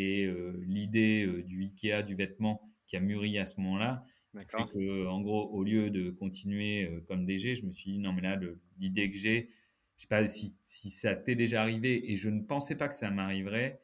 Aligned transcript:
et 0.00 0.32
l'idée 0.66 1.26
du 1.44 1.62
Ikea 1.62 2.02
du 2.02 2.14
vêtement 2.14 2.60
qui 2.86 2.96
a 2.96 3.00
mûri 3.00 3.38
à 3.38 3.46
ce 3.46 3.60
moment-là 3.60 4.04
fait 4.34 4.46
que, 4.72 5.06
en 5.06 5.20
gros, 5.20 5.48
au 5.50 5.64
lieu 5.64 5.90
de 5.90 6.10
continuer 6.10 6.88
comme 7.08 7.26
DG, 7.26 7.56
je 7.56 7.66
me 7.66 7.72
suis 7.72 7.92
dit 7.92 7.98
non 7.98 8.12
mais 8.12 8.22
là 8.22 8.38
l'idée 8.78 9.10
que 9.10 9.16
j'ai, 9.16 9.48
je 9.96 10.02
sais 10.02 10.08
pas 10.08 10.24
si, 10.26 10.54
si 10.62 10.88
ça 10.88 11.14
t'est 11.14 11.34
déjà 11.34 11.62
arrivé 11.62 12.10
et 12.10 12.16
je 12.16 12.30
ne 12.30 12.40
pensais 12.40 12.76
pas 12.76 12.88
que 12.88 12.94
ça 12.94 13.10
m'arriverait 13.10 13.80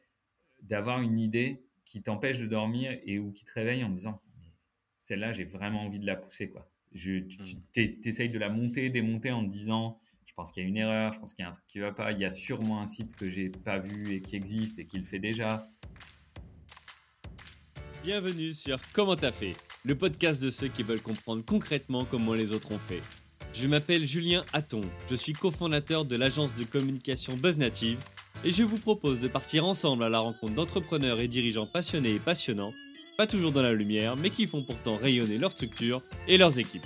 d'avoir 0.63 1.01
une 1.01 1.19
idée 1.19 1.63
qui 1.85 2.01
t'empêche 2.01 2.39
de 2.39 2.47
dormir 2.47 2.97
et 3.05 3.19
ou 3.19 3.31
qui 3.31 3.45
te 3.45 3.51
réveille 3.53 3.83
en 3.83 3.89
me 3.89 3.95
disant 3.95 4.19
celle-là 4.97 5.31
j'ai 5.31 5.45
vraiment 5.45 5.83
envie 5.83 5.99
de 5.99 6.05
la 6.05 6.15
pousser 6.15 6.49
quoi. 6.49 6.71
Je, 6.93 7.19
tu, 7.19 7.39
mmh. 7.39 8.07
essayes 8.07 8.31
de 8.31 8.39
la 8.39 8.49
monter, 8.49 8.89
démonter 8.89 9.31
en 9.31 9.45
te 9.45 9.49
disant 9.49 9.99
pense 10.37 10.51
qu'il 10.51 10.61
y 10.61 10.65
a 10.67 10.69
une 10.69 10.77
erreur, 10.77 11.13
je 11.13 11.19
pense 11.19 11.33
qu'il 11.33 11.43
y 11.43 11.45
a 11.45 11.49
un 11.49 11.51
truc 11.51 11.65
qui 11.67 11.79
va 11.79 11.91
pas, 11.91 12.11
il 12.11 12.19
y 12.19 12.25
a 12.25 12.29
sûrement 12.29 12.79
un 12.79 12.85
site 12.85 13.15
que 13.15 13.29
j'ai 13.29 13.49
pas 13.49 13.79
vu 13.79 14.13
et 14.13 14.21
qui 14.21 14.35
existe 14.35 14.77
et 14.77 14.85
qui 14.85 14.99
le 14.99 15.03
fait 15.03 15.17
déjà. 15.17 15.67
Bienvenue 18.03 18.53
sur 18.53 18.79
Comment 18.93 19.15
t'as 19.15 19.31
fait, 19.31 19.53
le 19.83 19.97
podcast 19.97 20.41
de 20.41 20.51
ceux 20.51 20.67
qui 20.67 20.83
veulent 20.83 21.01
comprendre 21.01 21.43
concrètement 21.43 22.05
comment 22.05 22.33
les 22.33 22.51
autres 22.51 22.71
ont 22.71 22.77
fait. 22.77 23.01
Je 23.51 23.65
m'appelle 23.65 24.05
Julien 24.05 24.45
Hatton, 24.53 24.81
je 25.09 25.15
suis 25.15 25.33
cofondateur 25.33 26.05
de 26.05 26.15
l'agence 26.15 26.53
de 26.53 26.65
communication 26.65 27.35
BuzzNative 27.35 27.97
et 28.43 28.51
je 28.51 28.61
vous 28.61 28.77
propose 28.77 29.19
de 29.19 29.27
partir 29.27 29.65
ensemble 29.65 30.03
à 30.03 30.09
la 30.09 30.19
rencontre 30.19 30.53
d'entrepreneurs 30.53 31.19
et 31.19 31.27
dirigeants 31.27 31.65
passionnés 31.65 32.13
et 32.13 32.19
passionnants, 32.19 32.73
pas 33.17 33.25
toujours 33.25 33.51
dans 33.51 33.63
la 33.63 33.73
lumière, 33.73 34.15
mais 34.15 34.29
qui 34.29 34.45
font 34.45 34.63
pourtant 34.63 34.97
rayonner 34.97 35.39
leur 35.39 35.51
structure 35.51 36.03
et 36.27 36.37
leurs 36.37 36.59
équipes. 36.59 36.85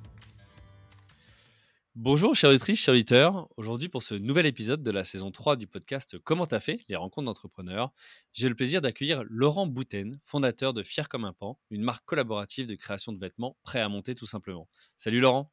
Bonjour 1.95 2.37
chers 2.37 2.51
auditrices, 2.51 2.79
chers 2.79 2.93
auditeurs. 2.93 3.49
Aujourd'hui 3.57 3.89
pour 3.89 4.01
ce 4.01 4.15
nouvel 4.15 4.45
épisode 4.45 4.81
de 4.81 4.91
la 4.91 5.03
saison 5.03 5.29
3 5.29 5.57
du 5.57 5.67
podcast 5.67 6.17
Comment 6.19 6.47
t'as 6.47 6.61
fait? 6.61 6.85
Les 6.87 6.95
rencontres 6.95 7.25
d'entrepreneurs, 7.25 7.91
j'ai 8.31 8.47
le 8.47 8.55
plaisir 8.55 8.79
d'accueillir 8.79 9.25
Laurent 9.27 9.67
Bouten, 9.67 10.17
fondateur 10.23 10.73
de 10.73 10.83
Fier 10.83 11.09
comme 11.09 11.25
un 11.25 11.33
pan, 11.33 11.59
une 11.69 11.83
marque 11.83 12.05
collaborative 12.05 12.65
de 12.65 12.75
création 12.75 13.11
de 13.11 13.19
vêtements 13.19 13.57
prêt 13.63 13.81
à 13.81 13.89
monter 13.89 14.15
tout 14.15 14.25
simplement. 14.25 14.69
Salut 14.95 15.19
Laurent 15.19 15.51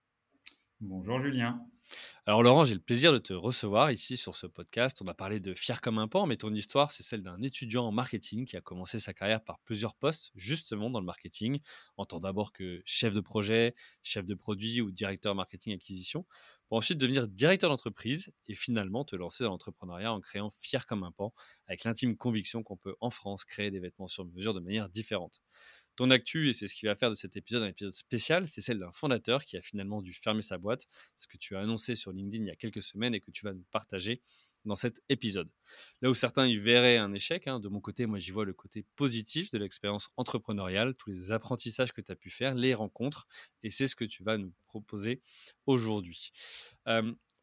Bonjour 0.80 1.18
Julien 1.18 1.60
alors 2.26 2.42
Laurent, 2.42 2.64
j'ai 2.64 2.74
le 2.74 2.80
plaisir 2.80 3.12
de 3.12 3.18
te 3.18 3.32
recevoir 3.32 3.90
ici 3.90 4.16
sur 4.16 4.36
ce 4.36 4.46
podcast. 4.46 5.00
On 5.00 5.08
a 5.08 5.14
parlé 5.14 5.40
de 5.40 5.54
Fier 5.54 5.80
comme 5.80 5.98
un 5.98 6.08
pan, 6.08 6.26
mais 6.26 6.36
ton 6.36 6.52
histoire, 6.52 6.92
c'est 6.92 7.02
celle 7.02 7.22
d'un 7.22 7.40
étudiant 7.40 7.86
en 7.86 7.92
marketing 7.92 8.44
qui 8.44 8.56
a 8.56 8.60
commencé 8.60 9.00
sa 9.00 9.14
carrière 9.14 9.42
par 9.42 9.58
plusieurs 9.60 9.94
postes 9.94 10.30
justement 10.34 10.90
dans 10.90 11.00
le 11.00 11.06
marketing, 11.06 11.60
en 11.96 12.04
tant 12.04 12.20
d'abord 12.20 12.52
que 12.52 12.82
chef 12.84 13.14
de 13.14 13.20
projet, 13.20 13.74
chef 14.02 14.26
de 14.26 14.34
produit 14.34 14.82
ou 14.82 14.90
directeur 14.90 15.34
marketing 15.34 15.74
acquisition, 15.74 16.26
pour 16.68 16.76
ensuite 16.76 16.98
devenir 16.98 17.26
directeur 17.26 17.70
d'entreprise 17.70 18.30
et 18.46 18.54
finalement 18.54 19.04
te 19.04 19.16
lancer 19.16 19.44
dans 19.44 19.50
l'entrepreneuriat 19.50 20.12
en 20.12 20.20
créant 20.20 20.50
Fier 20.60 20.84
comme 20.84 21.04
un 21.04 21.12
pan, 21.12 21.32
avec 21.66 21.84
l'intime 21.84 22.16
conviction 22.16 22.62
qu'on 22.62 22.76
peut 22.76 22.94
en 23.00 23.08
France 23.08 23.46
créer 23.46 23.70
des 23.70 23.80
vêtements 23.80 24.08
sur 24.08 24.26
mesure 24.26 24.52
de 24.52 24.60
manière 24.60 24.90
différente. 24.90 25.40
Ton 25.98 26.10
actu, 26.10 26.48
et 26.48 26.52
c'est 26.52 26.68
ce 26.68 26.76
qui 26.76 26.86
va 26.86 26.94
faire 26.94 27.10
de 27.10 27.16
cet 27.16 27.36
épisode 27.36 27.64
un 27.64 27.66
épisode 27.66 27.92
spécial, 27.92 28.46
c'est 28.46 28.60
celle 28.60 28.78
d'un 28.78 28.92
fondateur 28.92 29.44
qui 29.44 29.56
a 29.56 29.60
finalement 29.60 30.00
dû 30.00 30.12
fermer 30.12 30.42
sa 30.42 30.56
boîte, 30.56 30.86
ce 31.16 31.26
que 31.26 31.36
tu 31.36 31.56
as 31.56 31.58
annoncé 31.58 31.96
sur 31.96 32.12
LinkedIn 32.12 32.44
il 32.44 32.46
y 32.46 32.52
a 32.52 32.54
quelques 32.54 32.84
semaines 32.84 33.16
et 33.16 33.20
que 33.20 33.32
tu 33.32 33.44
vas 33.44 33.52
nous 33.52 33.64
partager 33.72 34.22
dans 34.64 34.76
cet 34.76 35.02
épisode. 35.08 35.50
Là 36.00 36.08
où 36.08 36.14
certains 36.14 36.46
y 36.46 36.56
verraient 36.56 36.98
un 36.98 37.12
échec, 37.14 37.48
hein, 37.48 37.58
de 37.58 37.66
mon 37.66 37.80
côté, 37.80 38.06
moi 38.06 38.20
j'y 38.20 38.30
vois 38.30 38.44
le 38.44 38.52
côté 38.52 38.84
positif 38.94 39.50
de 39.50 39.58
l'expérience 39.58 40.10
entrepreneuriale, 40.16 40.94
tous 40.94 41.10
les 41.10 41.32
apprentissages 41.32 41.92
que 41.92 42.00
tu 42.00 42.12
as 42.12 42.16
pu 42.16 42.30
faire, 42.30 42.54
les 42.54 42.74
rencontres, 42.74 43.26
et 43.64 43.70
c'est 43.70 43.88
ce 43.88 43.96
que 43.96 44.04
tu 44.04 44.22
vas 44.22 44.38
nous 44.38 44.52
proposer 44.68 45.20
aujourd'hui. 45.66 46.30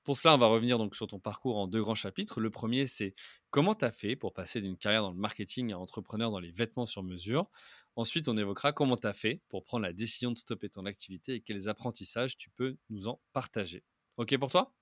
pour 0.05 0.17
cela, 0.17 0.35
on 0.35 0.37
va 0.37 0.47
revenir 0.47 0.77
donc 0.77 0.95
sur 0.95 1.07
ton 1.07 1.19
parcours 1.19 1.57
en 1.57 1.67
deux 1.67 1.81
grands 1.81 1.95
chapitres. 1.95 2.39
Le 2.39 2.51
premier, 2.51 2.85
c'est 2.85 3.15
comment 3.49 3.73
tu 3.75 3.83
as 3.83 3.91
fait 3.91 4.15
pour 4.15 4.33
passer 4.33 4.61
d'une 4.61 4.77
carrière 4.77 5.01
dans 5.01 5.11
le 5.11 5.17
marketing 5.17 5.73
à 5.73 5.79
entrepreneur 5.79 6.29
dans 6.31 6.39
les 6.39 6.51
vêtements 6.51 6.85
sur 6.85 7.01
mesure? 7.03 7.49
Ensuite, 7.97 8.27
on 8.27 8.37
évoquera 8.37 8.73
comment 8.73 8.97
tu 8.97 9.07
as 9.07 9.13
fait 9.13 9.41
pour 9.47 9.63
prendre 9.63 9.83
la 9.83 9.93
décision 9.93 10.31
de 10.31 10.37
stopper 10.37 10.69
ton 10.69 10.85
activité 10.85 11.35
et 11.35 11.41
quels 11.41 11.69
apprentissages 11.69 12.35
tu 12.35 12.49
peux 12.49 12.75
nous 12.89 13.07
en 13.07 13.21
partager. 13.31 13.83
OK 14.17 14.37
pour 14.37 14.51
toi? 14.51 14.73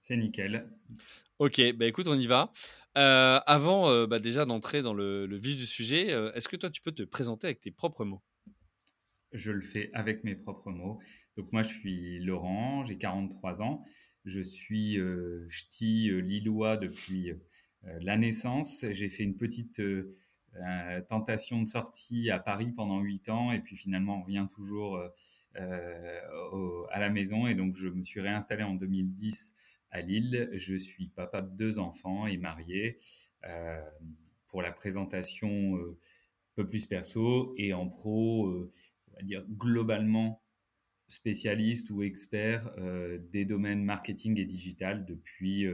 C'est 0.00 0.16
nickel. 0.16 0.66
Ok, 1.38 1.60
bah 1.74 1.86
écoute, 1.86 2.06
on 2.08 2.18
y 2.18 2.26
va. 2.26 2.50
Euh, 2.98 3.38
avant 3.46 3.88
euh, 3.88 4.06
bah 4.06 4.18
déjà 4.18 4.44
d'entrer 4.46 4.82
dans 4.82 4.94
le, 4.94 5.26
vif 5.36 5.56
du 5.56 5.66
sujet, 5.66 6.10
euh, 6.10 6.32
est-ce 6.32 6.48
que 6.48 6.56
toi 6.56 6.70
tu 6.70 6.80
peux 6.80 6.92
te 6.92 7.02
présenter 7.02 7.46
avec 7.46 7.60
tes 7.60 7.70
propres 7.70 8.04
mots? 8.04 8.22
Je 9.32 9.52
le 9.52 9.60
fais 9.60 9.90
avec 9.92 10.24
mes 10.24 10.34
propres 10.34 10.70
mots. 10.70 10.98
Donc 11.36 11.52
moi 11.52 11.62
je 11.62 11.68
suis 11.68 12.18
Laurent, 12.20 12.84
j'ai 12.84 12.98
43 12.98 13.62
ans, 13.62 13.84
je 14.24 14.40
suis 14.40 14.98
ch'ti 15.48 16.10
lillois 16.20 16.76
depuis 16.76 17.32
la 17.82 18.16
naissance. 18.16 18.84
J'ai 18.90 19.08
fait 19.08 19.22
une 19.22 19.36
petite 19.36 19.80
tentation 21.08 21.62
de 21.62 21.68
sortie 21.68 22.30
à 22.30 22.38
Paris 22.38 22.72
pendant 22.72 23.00
8 23.00 23.28
ans 23.28 23.52
et 23.52 23.60
puis 23.60 23.76
finalement 23.76 24.18
on 24.18 24.22
revient 24.22 24.46
toujours 24.54 24.96
euh, 24.96 25.08
euh, 25.56 26.86
à 26.90 27.00
la 27.00 27.10
maison 27.10 27.46
et 27.46 27.54
donc 27.54 27.76
je 27.76 27.88
me 27.88 28.02
suis 28.02 28.20
réinstallé 28.20 28.62
en 28.62 28.74
2010 28.74 29.52
à 29.90 30.00
Lille. 30.00 30.48
Je 30.52 30.76
suis 30.76 31.08
papa 31.08 31.42
de 31.42 31.50
deux 31.56 31.78
enfants 31.78 32.26
et 32.26 32.36
marié. 32.36 32.98
pour 34.48 34.62
la 34.62 34.72
présentation 34.72 35.76
un 35.76 35.94
peu 36.54 36.68
plus 36.68 36.86
perso 36.86 37.54
et 37.56 37.72
en 37.72 37.88
pro, 37.88 38.48
on 39.08 39.14
va 39.14 39.22
dire 39.22 39.44
globalement 39.48 40.42
spécialiste 41.08 41.90
ou 41.90 42.02
expert 42.02 42.70
des 43.32 43.44
domaines 43.44 43.82
marketing 43.82 44.38
et 44.38 44.44
digital 44.44 45.04
depuis 45.04 45.66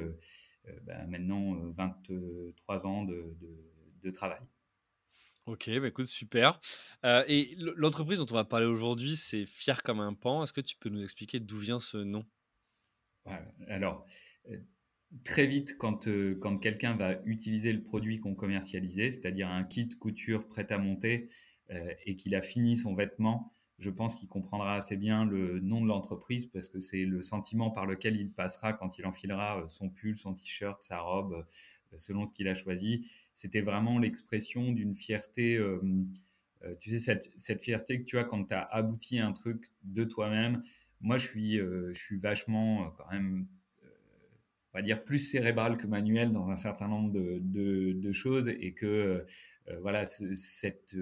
ben, 0.85 1.07
maintenant 1.09 1.55
23 1.73 2.87
ans 2.87 3.05
de 3.05 4.11
travail. 4.11 4.41
Ok, 5.47 5.71
bah 5.79 5.87
écoute, 5.87 6.09
super. 6.09 6.61
Euh, 7.05 7.23
et 7.29 7.55
l'entreprise 7.77 8.19
dont 8.19 8.27
on 8.29 8.35
va 8.35 8.45
parler 8.45 8.67
aujourd'hui, 8.67 9.15
c'est 9.15 9.47
Fier 9.47 9.81
comme 9.85 10.01
un 10.01 10.13
pan. 10.13 10.43
Est-ce 10.43 10.53
que 10.53 10.61
tu 10.61 10.77
peux 10.77 10.89
nous 10.89 11.05
expliquer 11.05 11.39
d'où 11.39 11.59
vient 11.59 11.79
ce 11.79 11.99
nom? 11.99 12.25
Alors, 13.69 14.05
euh, 14.51 14.57
très 15.23 15.47
vite, 15.47 15.79
quand, 15.79 16.09
euh, 16.09 16.37
quand 16.41 16.59
quelqu'un 16.59 16.97
va 16.97 17.21
utiliser 17.27 17.73
le 17.73 17.81
produit 17.81 18.19
qu'on 18.19 18.35
commercialisait, 18.35 19.13
c'est-à-dire 19.13 19.49
un 19.49 19.63
kit 19.63 19.89
couture 19.89 20.49
prêt 20.49 20.67
à 20.73 20.79
monter, 20.79 21.31
et 22.05 22.15
qu'il 22.15 22.37
a 22.37 22.43
fini 22.43 22.77
son 22.77 22.95
vêtement, 22.95 23.51
je 23.81 23.91
pense 23.91 24.15
qu'il 24.15 24.29
comprendra 24.29 24.77
assez 24.77 24.97
bien 24.97 25.25
le 25.25 25.59
nom 25.59 25.81
de 25.81 25.89
l'entreprise 25.89 26.47
parce 26.47 26.69
que 26.69 26.79
c'est 26.79 27.05
le 27.05 27.23
sentiment 27.23 27.73
par 27.73 27.87
lequel 27.87 28.15
il 28.15 28.31
passera 28.31 28.73
quand 28.73 28.99
il 28.99 29.05
enfilera 29.05 29.65
son 29.69 29.91
pull, 29.91 30.15
son 30.15 30.33
t-shirt, 30.33 30.81
sa 30.85 31.01
robe, 31.01 31.45
selon 31.97 32.25
ce 32.25 32.33
qu'il 32.33 32.47
a 32.47 32.55
choisi 32.55 33.09
c'était 33.37 33.61
vraiment 33.61 33.99
l'expression 33.99 34.73
d'une 34.73 34.95
fierté. 34.95 35.57
Euh, 35.59 35.79
euh, 36.65 36.75
tu 36.81 36.89
sais, 36.89 36.99
cette, 36.99 37.31
cette, 37.37 37.63
fierté 37.63 38.01
que 38.01 38.05
tu 38.05 38.17
as 38.17 38.25
quand 38.25 38.43
tu 38.47 38.55
as 38.55 38.63
abouti 38.63 39.19
un 39.19 39.33
truc 39.33 39.67
de 39.85 40.05
toi-même. 40.05 40.63
Moi, 41.03 41.19
je 41.19 41.27
suis, 41.27 41.61
euh, 41.61 41.93
je 41.93 42.01
suis 42.01 42.17
vachement 42.17 42.91
quand 42.97 43.11
même, 43.13 43.47
on 44.73 44.79
va 44.79 44.81
dire, 44.81 45.05
plus 45.05 45.19
cérébral 45.19 45.77
que 45.77 45.87
manuel 45.87 46.33
dans 46.33 46.49
un 46.49 46.57
certain 46.57 46.89
nombre 46.89 47.13
de, 47.13 47.39
de, 47.43 47.93
de 47.93 48.13
choses 48.13 48.49
et 48.49 48.73
que, 48.73 49.27
voilà, 49.83 50.07
cette, 50.07 50.97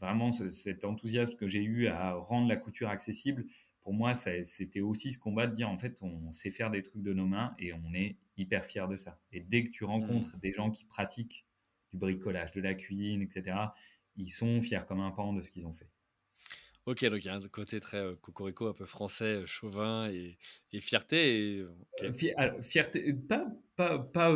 vraiment 0.00 0.30
cet 0.30 0.84
enthousiasme 0.84 1.34
que 1.34 1.48
j'ai 1.48 1.62
eu 1.62 1.88
à 1.88 2.12
rendre 2.12 2.46
la 2.46 2.56
couture 2.56 2.88
accessible, 2.88 3.46
pour 3.82 3.94
moi, 3.94 4.14
c'était 4.14 4.80
aussi 4.80 5.12
ce 5.12 5.18
combat 5.18 5.48
de 5.48 5.56
dire 5.56 5.68
en 5.68 5.78
fait, 5.78 6.00
on 6.02 6.30
sait 6.30 6.52
faire 6.52 6.70
des 6.70 6.82
trucs 6.82 7.02
de 7.02 7.12
nos 7.12 7.26
mains 7.26 7.52
et 7.58 7.72
on 7.72 7.92
est 7.94 8.16
hyper 8.36 8.64
fier 8.64 8.88
de 8.88 8.96
ça. 8.96 9.18
Et 9.32 9.40
dès 9.40 9.64
que 9.64 9.70
tu 9.70 9.84
rencontres 9.84 10.36
mmh. 10.36 10.40
des 10.40 10.52
gens 10.52 10.70
qui 10.70 10.84
pratiquent 10.84 11.46
du 11.92 11.98
bricolage, 11.98 12.52
de 12.52 12.60
la 12.60 12.74
cuisine, 12.74 13.22
etc., 13.22 13.56
ils 14.16 14.30
sont 14.30 14.60
fiers 14.60 14.82
comme 14.86 15.00
un 15.00 15.10
pan 15.10 15.32
de 15.32 15.42
ce 15.42 15.50
qu'ils 15.50 15.66
ont 15.66 15.74
fait. 15.74 15.88
Ok, 16.86 17.02
donc 17.06 17.24
il 17.24 17.28
y 17.28 17.30
a 17.30 17.34
un 17.34 17.40
côté 17.48 17.80
très 17.80 17.96
euh, 17.96 18.14
cocorico, 18.16 18.66
un 18.66 18.74
peu 18.74 18.84
français, 18.84 19.36
euh, 19.36 19.46
chauvin 19.46 20.10
et, 20.10 20.36
fierté. 20.80 21.64
Euh, 22.02 22.12
fierté, 22.60 23.14
pas, 23.14 23.46
pas, 23.74 23.98
pas, 23.98 24.30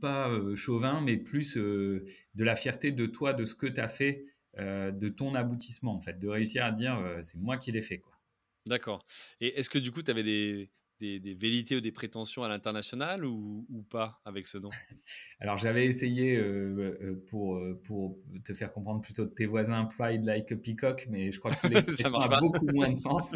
pas 0.00 0.56
chauvin, 0.56 1.00
mais 1.00 1.16
plus 1.16 1.56
de 1.56 2.04
la 2.34 2.56
fierté 2.56 2.90
de 2.90 3.06
toi, 3.06 3.32
de 3.32 3.44
ce 3.44 3.54
que 3.54 3.66
tu 3.66 3.80
as 3.80 3.88
fait, 3.88 4.24
de 4.56 5.08
ton 5.08 5.36
aboutissement, 5.36 5.94
en 5.94 6.00
fait, 6.00 6.18
de 6.18 6.26
réussir 6.26 6.64
à 6.64 6.72
dire 6.72 7.00
c'est 7.22 7.38
moi 7.38 7.58
qui 7.58 7.70
l'ai 7.70 7.82
fait. 7.82 7.98
quoi. 7.98 8.18
D'accord. 8.66 9.06
Et 9.40 9.58
est-ce 9.58 9.70
que 9.70 9.78
du 9.78 9.92
coup, 9.92 10.02
tu 10.02 10.10
avais 10.10 10.24
des, 10.24 10.70
des, 11.00 11.20
des 11.20 11.34
velléités 11.34 11.76
ou 11.76 11.80
des 11.80 11.92
prétentions 11.92 12.42
à 12.42 12.48
l'international 12.48 13.24
ou, 13.24 13.66
ou, 13.70 13.82
pas 13.82 14.20
avec 14.24 14.46
ce 14.46 14.58
nom? 14.58 14.70
Alors 15.40 15.58
j'avais 15.58 15.86
essayé 15.86 16.36
euh, 16.36 17.22
pour, 17.28 17.60
pour 17.84 18.18
te 18.44 18.52
faire 18.54 18.72
comprendre 18.72 19.00
plutôt 19.00 19.24
de 19.24 19.30
tes 19.30 19.46
voisins 19.46 19.84
Pride 19.84 20.24
like 20.24 20.52
a 20.52 20.56
peacock, 20.56 21.06
mais 21.10 21.30
je 21.32 21.38
crois 21.38 21.54
que 21.54 21.66
l'expression 21.66 22.14
a 22.18 22.40
beaucoup 22.40 22.66
moins 22.66 22.90
de 22.90 22.98
sens. 22.98 23.34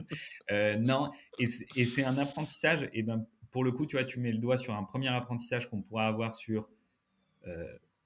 non, 0.50 1.11
et 1.38 1.47
c'est 1.47 2.05
un 2.05 2.19
apprentissage. 2.19 2.88
Et 2.93 3.03
ben 3.03 3.26
pour 3.50 3.65
le 3.65 3.73
coup, 3.73 3.87
tu 3.87 3.97
vois, 3.97 4.05
tu 4.05 4.19
mets 4.19 4.32
le 4.32 4.38
doigt 4.38 4.56
sur 4.56 4.75
un 4.75 4.82
premier 4.82 5.08
apprentissage 5.08 5.69
qu'on 5.69 5.82
pourra 5.82 6.06
avoir 6.06 6.35
sur 6.35 6.69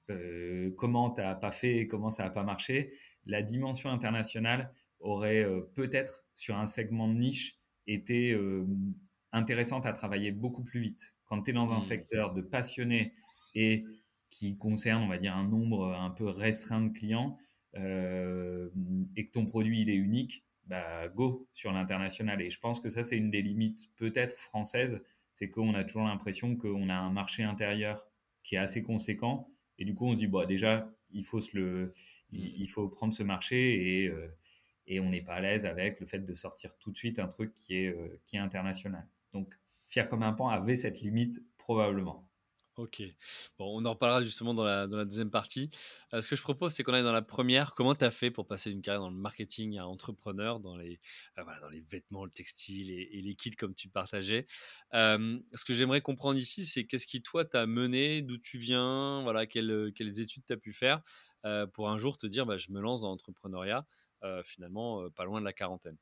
euh, 0.09 0.71
comment 0.77 1.11
tu 1.11 1.21
n'as 1.21 1.35
pas 1.35 1.51
fait 1.51 1.77
et 1.77 1.87
comment 1.87 2.09
ça 2.09 2.23
n'a 2.23 2.29
pas 2.29 2.43
marché, 2.43 2.93
la 3.25 3.41
dimension 3.41 3.89
internationale 3.89 4.71
aurait 5.01 5.43
euh, 5.43 5.61
peut-être 5.75 6.23
sur 6.33 6.57
un 6.57 6.65
segment 6.65 7.09
de 7.09 7.13
niche 7.13 7.57
été 7.87 8.31
euh, 8.31 8.65
intéressante 9.31 9.85
à 9.85 9.93
travailler 9.93 10.31
beaucoup 10.31 10.63
plus 10.63 10.79
vite. 10.79 11.15
Quand 11.25 11.41
tu 11.41 11.51
es 11.51 11.53
dans 11.53 11.71
un 11.71 11.79
mmh. 11.79 11.81
secteur 11.81 12.33
de 12.33 12.41
passionnés 12.41 13.13
et 13.55 13.85
qui 14.29 14.57
concerne, 14.57 15.03
on 15.03 15.07
va 15.07 15.17
dire, 15.17 15.35
un 15.35 15.47
nombre 15.47 15.93
un 15.93 16.09
peu 16.09 16.27
restreint 16.27 16.81
de 16.81 16.89
clients 16.89 17.37
et 17.75 19.27
que 19.27 19.31
ton 19.31 19.45
produit 19.45 19.81
il 19.81 19.89
est 19.89 19.95
unique, 19.95 20.43
bah 20.65 21.07
go 21.09 21.47
sur 21.53 21.71
l'international. 21.71 22.41
Et 22.41 22.49
je 22.49 22.59
pense 22.59 22.79
que 22.79 22.89
ça 22.89 23.03
c'est 23.03 23.17
une 23.17 23.29
des 23.29 23.41
limites 23.41 23.89
peut-être 23.97 24.35
françaises, 24.35 25.03
c'est 25.33 25.49
qu'on 25.49 25.75
a 25.75 25.83
toujours 25.83 26.07
l'impression 26.07 26.55
qu'on 26.55 26.89
a 26.89 26.95
un 26.95 27.11
marché 27.11 27.43
intérieur 27.43 28.03
qui 28.43 28.55
est 28.55 28.59
assez 28.59 28.81
conséquent 28.81 29.47
et 29.79 29.85
du 29.85 29.93
coup, 29.95 30.07
on 30.07 30.11
se 30.11 30.17
dit, 30.17 30.27
bon, 30.27 30.45
déjà, 30.45 30.91
il 31.11 31.23
faut, 31.23 31.41
se 31.41 31.55
le, 31.55 31.93
il, 32.31 32.63
mm. 32.63 32.67
faut 32.67 32.87
prendre 32.89 33.13
ce 33.13 33.23
marché 33.23 34.03
et, 34.03 34.07
euh, 34.07 34.27
et 34.87 34.99
on 34.99 35.09
n'est 35.09 35.21
pas 35.21 35.35
à 35.35 35.41
l'aise 35.41 35.65
avec 35.65 35.99
le 35.99 36.05
fait 36.05 36.19
de 36.19 36.33
sortir 36.33 36.77
tout 36.77 36.91
de 36.91 36.97
suite 36.97 37.19
un 37.19 37.27
truc 37.27 37.53
qui 37.53 37.75
est, 37.75 37.87
euh, 37.87 38.19
qui 38.25 38.37
est 38.37 38.39
international. 38.39 39.07
Donc, 39.37 39.59
Fier 39.85 40.09
comme 40.09 40.23
un 40.23 40.33
pan 40.33 40.49
avait 40.49 40.75
cette 40.75 40.99
limite 41.01 41.41
probablement. 41.57 42.27
Ok. 42.75 43.01
Bon, 43.57 43.79
on 43.79 43.85
en 43.85 43.91
reparlera 43.91 44.21
justement 44.21 44.53
dans 44.53 44.63
la, 44.63 44.85
dans 44.85 44.97
la 44.97 45.05
deuxième 45.05 45.31
partie. 45.31 45.69
Euh, 46.13 46.21
ce 46.21 46.29
que 46.29 46.35
je 46.35 46.41
propose, 46.41 46.73
c'est 46.73 46.83
qu'on 46.83 46.93
aille 46.93 47.03
dans 47.03 47.11
la 47.11 47.21
première. 47.21 47.73
Comment 47.73 47.95
tu 47.95 48.03
as 48.03 48.11
fait 48.11 48.29
pour 48.29 48.45
passer 48.45 48.69
d'une 48.69 48.81
carrière 48.81 49.01
dans 49.01 49.09
le 49.09 49.15
marketing 49.15 49.77
à 49.77 49.87
entrepreneur, 49.87 50.59
dans 50.59 50.75
les, 50.75 50.99
euh, 51.37 51.43
voilà, 51.43 51.59
dans 51.59 51.69
les 51.69 51.81
vêtements, 51.81 52.25
le 52.25 52.31
textile 52.31 52.91
et, 52.91 53.21
les 53.21 53.35
kits 53.35 53.51
comme 53.51 53.73
tu 53.73 53.89
partageais? 53.89 54.45
Euh, 54.93 55.39
Ce 55.53 55.65
que 55.65 55.73
j'aimerais 55.73 56.01
comprendre 56.01 56.37
ici, 56.37 56.65
c'est 56.65 56.85
qu'est-ce 56.85 57.07
qui, 57.07 57.21
toi, 57.21 57.45
t'a 57.45 57.65
mené, 57.65 58.21
d'où 58.21 58.37
tu 58.37 58.57
viens, 58.57 59.21
voilà, 59.21 59.45
quelles, 59.47 59.91
quelles 59.95 60.19
études 60.19 60.45
tu 60.45 60.53
as 60.53 60.57
pu 60.57 60.73
faire 60.73 61.01
pour 61.73 61.89
un 61.89 61.97
jour 61.97 62.17
te 62.17 62.27
dire, 62.27 62.45
bah, 62.45 62.57
je 62.57 62.71
me 62.71 62.81
lance 62.81 63.01
dans 63.01 63.09
l'entrepreneuriat, 63.09 63.87
finalement, 64.43 65.09
pas 65.11 65.23
loin 65.25 65.39
de 65.39 65.45
la 65.45 65.53
quarantaine? 65.53 65.97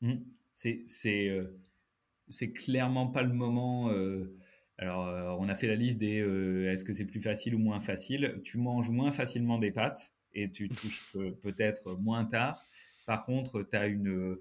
Mmh. 0.00 0.20
C'est 0.54 0.84
c'est 2.28 2.52
clairement 2.52 3.06
pas 3.06 3.22
le 3.22 3.32
moment 3.32 3.90
alors, 4.78 5.06
euh, 5.06 5.36
on 5.38 5.48
a 5.48 5.54
fait 5.54 5.68
la 5.68 5.76
liste 5.76 5.98
des 5.98 6.20
euh, 6.20 6.70
est-ce 6.72 6.84
que 6.84 6.92
c'est 6.92 7.04
plus 7.04 7.22
facile 7.22 7.54
ou 7.54 7.58
moins 7.58 7.80
facile. 7.80 8.40
Tu 8.42 8.58
manges 8.58 8.90
moins 8.90 9.12
facilement 9.12 9.58
des 9.58 9.70
pâtes 9.70 10.14
et 10.32 10.50
tu 10.50 10.68
touches 10.68 11.14
euh, 11.16 11.30
peut-être 11.42 11.94
moins 11.96 12.24
tard. 12.24 12.60
Par 13.06 13.24
contre, 13.24 13.62
tu 13.62 13.76
as 13.76 13.86
une. 13.86 14.38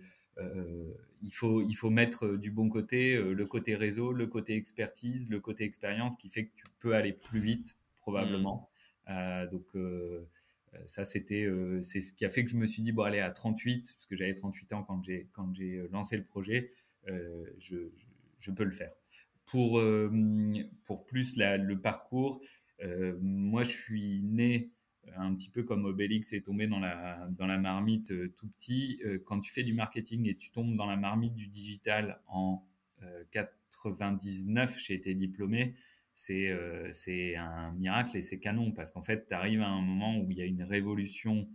il, 1.22 1.34
faut, 1.34 1.62
il 1.62 1.74
faut 1.74 1.90
mettre 1.90 2.36
du 2.38 2.50
bon 2.50 2.70
côté 2.70 3.18
le 3.18 3.46
côté 3.46 3.76
réseau, 3.76 4.14
le 4.14 4.26
côté 4.26 4.56
expertise, 4.56 5.30
le 5.30 5.40
côté 5.40 5.66
expérience 5.66 6.16
qui 6.16 6.30
fait 6.30 6.46
que 6.46 6.56
tu 6.56 6.66
peux 6.80 6.96
aller 6.96 7.14
plus 7.14 7.40
vite, 7.40 7.78
probablement. 8.00 8.70
Mmh. 9.08 9.48
donc, 9.52 9.68
ça, 10.86 11.04
c'était, 11.04 11.46
c'est 11.82 12.00
ce 12.00 12.14
qui 12.14 12.24
a 12.24 12.30
fait 12.30 12.46
que 12.46 12.52
je 12.52 12.56
me 12.56 12.66
suis 12.66 12.82
dit, 12.82 12.94
bon, 12.94 13.04
allez, 13.04 13.20
à 13.20 13.32
38, 13.32 13.96
parce 13.96 14.06
que 14.06 14.16
j'avais 14.16 14.34
38 14.34 14.74
ans 14.74 14.84
quand 14.84 15.04
j'ai 15.04 15.88
lancé 15.92 16.16
le 16.16 16.24
projet, 16.24 16.72
je, 17.08 17.90
je 18.44 18.52
peux 18.52 18.64
le 18.64 18.72
faire. 18.72 18.92
Pour, 19.46 19.80
euh, 19.80 20.12
pour 20.86 21.06
plus 21.06 21.38
le 21.38 21.76
parcours, 21.76 22.42
euh, 22.82 23.18
moi 23.22 23.64
je 23.64 23.72
suis 23.72 24.22
né 24.24 24.72
un 25.18 25.36
petit 25.36 25.50
peu 25.50 25.64
comme 25.64 25.86
Obélix 25.86 26.32
est 26.32 26.46
tombé 26.46 26.66
dans 26.66 26.80
la, 26.80 27.28
dans 27.32 27.46
la 27.46 27.58
marmite 27.58 28.12
euh, 28.12 28.34
tout 28.38 28.48
petit. 28.48 29.02
quand 29.26 29.42
tu 29.42 29.52
fais 29.52 29.64
du 29.64 29.74
marketing 29.74 30.28
et 30.30 30.36
tu 30.36 30.50
tombes 30.50 30.76
dans 30.76 30.86
la 30.86 30.96
marmite 30.96 31.36
du 31.36 31.48
digital 31.48 32.22
en 32.28 32.66
99, 33.32 34.80
j'ai 34.80 34.94
été 34.94 35.14
diplômé, 35.14 35.76
c'est 36.14 36.58
c'est 36.94 37.36
un 37.36 37.74
miracle 37.74 38.16
et 38.16 38.22
c'est 38.22 38.40
canon 38.40 38.72
parce 38.72 38.92
qu'en 38.92 39.02
fait, 39.02 39.28
tu 39.28 39.34
arrives 39.34 39.62
à 39.62 39.68
un 39.68 39.82
moment 39.82 40.18
où 40.20 40.32
il 40.32 40.38
y 40.38 40.42
a 40.42 40.46
une 40.46 40.64
révolution 40.64 41.50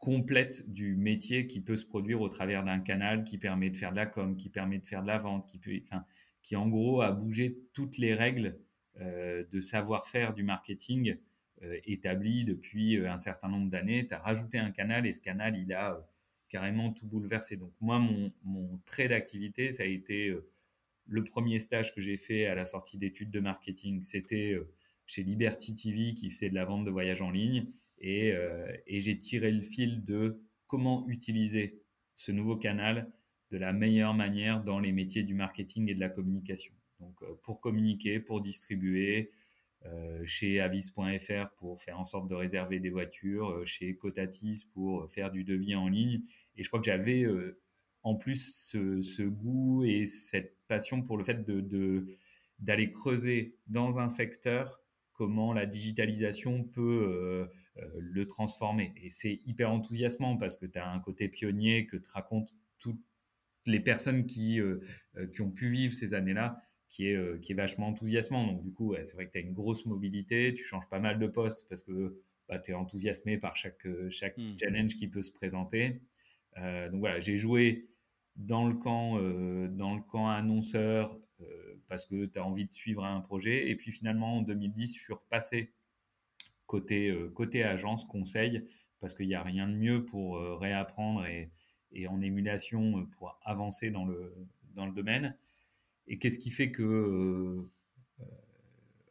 complète 0.00 0.72
du 0.72 0.96
métier 0.96 1.46
qui 1.46 1.60
peut 1.60 1.76
se 1.76 1.84
produire 1.84 2.22
au 2.22 2.28
travers 2.30 2.64
d'un 2.64 2.80
canal 2.80 3.22
qui 3.22 3.36
permet 3.36 3.68
de 3.68 3.76
faire 3.76 3.90
de 3.92 3.96
la 3.96 4.06
com, 4.06 4.36
qui 4.36 4.48
permet 4.48 4.78
de 4.78 4.86
faire 4.86 5.02
de 5.02 5.06
la 5.06 5.18
vente, 5.18 5.46
qui 5.46 5.58
peut, 5.58 5.78
enfin, 5.84 6.04
qui 6.42 6.56
en 6.56 6.68
gros 6.68 7.02
a 7.02 7.12
bougé 7.12 7.58
toutes 7.74 7.98
les 7.98 8.14
règles 8.14 8.58
euh, 9.00 9.44
de 9.52 9.60
savoir-faire 9.60 10.32
du 10.32 10.42
marketing 10.42 11.18
euh, 11.62 11.78
établies 11.84 12.44
depuis 12.44 12.96
euh, 12.96 13.12
un 13.12 13.18
certain 13.18 13.48
nombre 13.48 13.70
d'années. 13.70 14.06
Tu 14.06 14.14
as 14.14 14.18
rajouté 14.18 14.58
un 14.58 14.70
canal 14.70 15.06
et 15.06 15.12
ce 15.12 15.20
canal, 15.20 15.56
il 15.58 15.72
a 15.74 16.00
carrément 16.48 16.92
tout 16.92 17.06
bouleversé. 17.06 17.58
Donc 17.58 17.72
moi, 17.80 17.98
mon, 17.98 18.32
mon 18.42 18.80
trait 18.86 19.08
d'activité, 19.08 19.70
ça 19.70 19.82
a 19.82 19.86
été 19.86 20.34
le 21.06 21.24
premier 21.24 21.58
stage 21.58 21.94
que 21.94 22.00
j'ai 22.00 22.16
fait 22.16 22.46
à 22.46 22.54
la 22.54 22.64
sortie 22.64 22.96
d'études 22.96 23.30
de 23.30 23.38
marketing. 23.38 24.02
C'était 24.02 24.58
chez 25.06 25.22
Liberty 25.22 25.74
TV 25.74 26.14
qui 26.14 26.30
faisait 26.30 26.50
de 26.50 26.54
la 26.54 26.64
vente 26.64 26.84
de 26.84 26.90
voyages 26.90 27.22
en 27.22 27.30
ligne. 27.30 27.66
Euh, 28.04 28.72
et, 28.86 29.00
j'ai 29.00 29.18
tiré 29.18 29.50
le 29.50 29.62
fil 29.62 30.04
de 30.04 30.40
comment 30.66 31.06
utiliser 31.08 31.82
ce 32.14 32.32
nouveau 32.32 32.56
canal 32.56 33.10
de 33.50 33.58
la 33.58 33.72
meilleure 33.72 34.14
manière 34.14 34.62
dans 34.62 34.78
les 34.78 34.92
métiers 34.92 35.22
du 35.22 35.34
marketing 35.34 35.88
et 35.88 35.94
de 35.94 36.00
la 36.00 36.08
communication. 36.08 36.74
Donc 37.00 37.22
euh, 37.22 37.34
pour 37.42 37.60
communiquer, 37.60 38.20
pour 38.20 38.40
distribuer, 38.40 39.30
euh, 39.86 40.22
chez 40.26 40.60
avis.fr 40.60 41.50
pour 41.56 41.80
faire 41.80 41.98
en 41.98 42.04
sorte 42.04 42.28
de 42.28 42.34
réserver 42.34 42.80
des 42.80 42.90
voitures, 42.90 43.66
chez 43.66 43.96
Cotatis 43.96 44.66
pour 44.72 45.10
faire 45.10 45.30
du 45.30 45.44
devis 45.44 45.74
en 45.74 45.88
ligne. 45.88 46.22
Et 46.56 46.62
je 46.62 46.68
crois 46.68 46.80
que 46.80 46.86
j'avais 46.86 47.26
en 48.02 48.14
plus 48.14 48.70
ce, 48.70 49.22
goût 49.22 49.84
et 49.84 50.04
cette 50.04 50.56
passion 50.68 51.02
pour 51.02 51.16
le 51.16 51.24
fait 51.24 51.44
de, 51.46 52.06
d'aller 52.58 52.92
creuser 52.92 53.56
dans 53.68 53.98
un 53.98 54.08
secteur 54.08 54.82
comment 55.14 55.54
la 55.54 55.64
digitalisation 55.64 56.62
peut 56.62 57.48
le 57.98 58.26
transformer. 58.26 58.92
Et 59.02 59.10
c'est 59.10 59.40
hyper 59.46 59.70
enthousiasmant 59.70 60.36
parce 60.36 60.56
que 60.56 60.66
tu 60.66 60.78
as 60.78 60.90
un 60.90 61.00
côté 61.00 61.28
pionnier 61.28 61.86
que 61.86 61.96
te 61.96 62.10
racontent 62.10 62.52
toutes 62.78 63.00
les 63.66 63.80
personnes 63.80 64.26
qui, 64.26 64.60
euh, 64.60 64.80
euh, 65.16 65.26
qui 65.26 65.42
ont 65.42 65.50
pu 65.50 65.68
vivre 65.68 65.94
ces 65.94 66.14
années-là, 66.14 66.60
qui 66.88 67.06
est, 67.06 67.40
qui 67.40 67.52
est 67.52 67.54
vachement 67.54 67.88
enthousiasmant. 67.88 68.46
Donc, 68.46 68.62
du 68.62 68.72
coup, 68.72 68.94
c'est 69.02 69.14
vrai 69.14 69.26
que 69.26 69.32
tu 69.32 69.38
as 69.38 69.42
une 69.42 69.52
grosse 69.52 69.86
mobilité, 69.86 70.52
tu 70.54 70.64
changes 70.64 70.88
pas 70.88 70.98
mal 70.98 71.18
de 71.20 71.26
postes 71.28 71.68
parce 71.68 71.84
que 71.84 72.20
bah, 72.48 72.58
tu 72.58 72.72
es 72.72 72.74
enthousiasmé 72.74 73.38
par 73.38 73.56
chaque, 73.56 73.86
chaque 74.10 74.36
mmh. 74.36 74.56
challenge 74.58 74.96
qui 74.96 75.06
peut 75.06 75.22
se 75.22 75.30
présenter. 75.30 76.00
donc 76.56 76.98
voilà, 76.98 77.20
j'ai 77.20 77.36
joué 77.36 77.88
dans 78.34 78.66
le 78.66 78.74
camp, 78.74 79.20
dans 79.68 79.94
le 79.94 80.02
camp 80.02 80.28
annonceur 80.28 81.16
parce 81.88 82.06
que 82.06 82.26
tu 82.26 82.40
as 82.40 82.44
envie 82.44 82.66
de 82.66 82.72
suivre 82.72 83.04
un 83.04 83.20
projet. 83.20 83.70
Et 83.70 83.76
puis 83.76 83.92
finalement, 83.92 84.38
en 84.38 84.42
2010, 84.42 84.96
je 84.96 85.00
suis 85.00 85.12
repassé 85.12 85.72
côté, 86.70 87.10
euh, 87.10 87.28
côté 87.28 87.64
agence, 87.64 88.04
conseil, 88.04 88.64
parce 89.00 89.14
qu'il 89.14 89.26
n'y 89.26 89.34
a 89.34 89.42
rien 89.42 89.66
de 89.66 89.74
mieux 89.74 90.04
pour 90.04 90.36
euh, 90.36 90.54
réapprendre 90.54 91.26
et, 91.26 91.50
et, 91.90 92.06
en 92.06 92.20
émulation 92.20 93.00
euh, 93.00 93.04
pour 93.18 93.40
avancer 93.44 93.90
dans 93.90 94.04
le, 94.04 94.32
dans 94.76 94.86
le 94.86 94.92
domaine. 94.92 95.36
Et 96.06 96.18
qu'est-ce 96.18 96.38
qui 96.38 96.50
fait 96.50 96.70
que, 96.70 97.66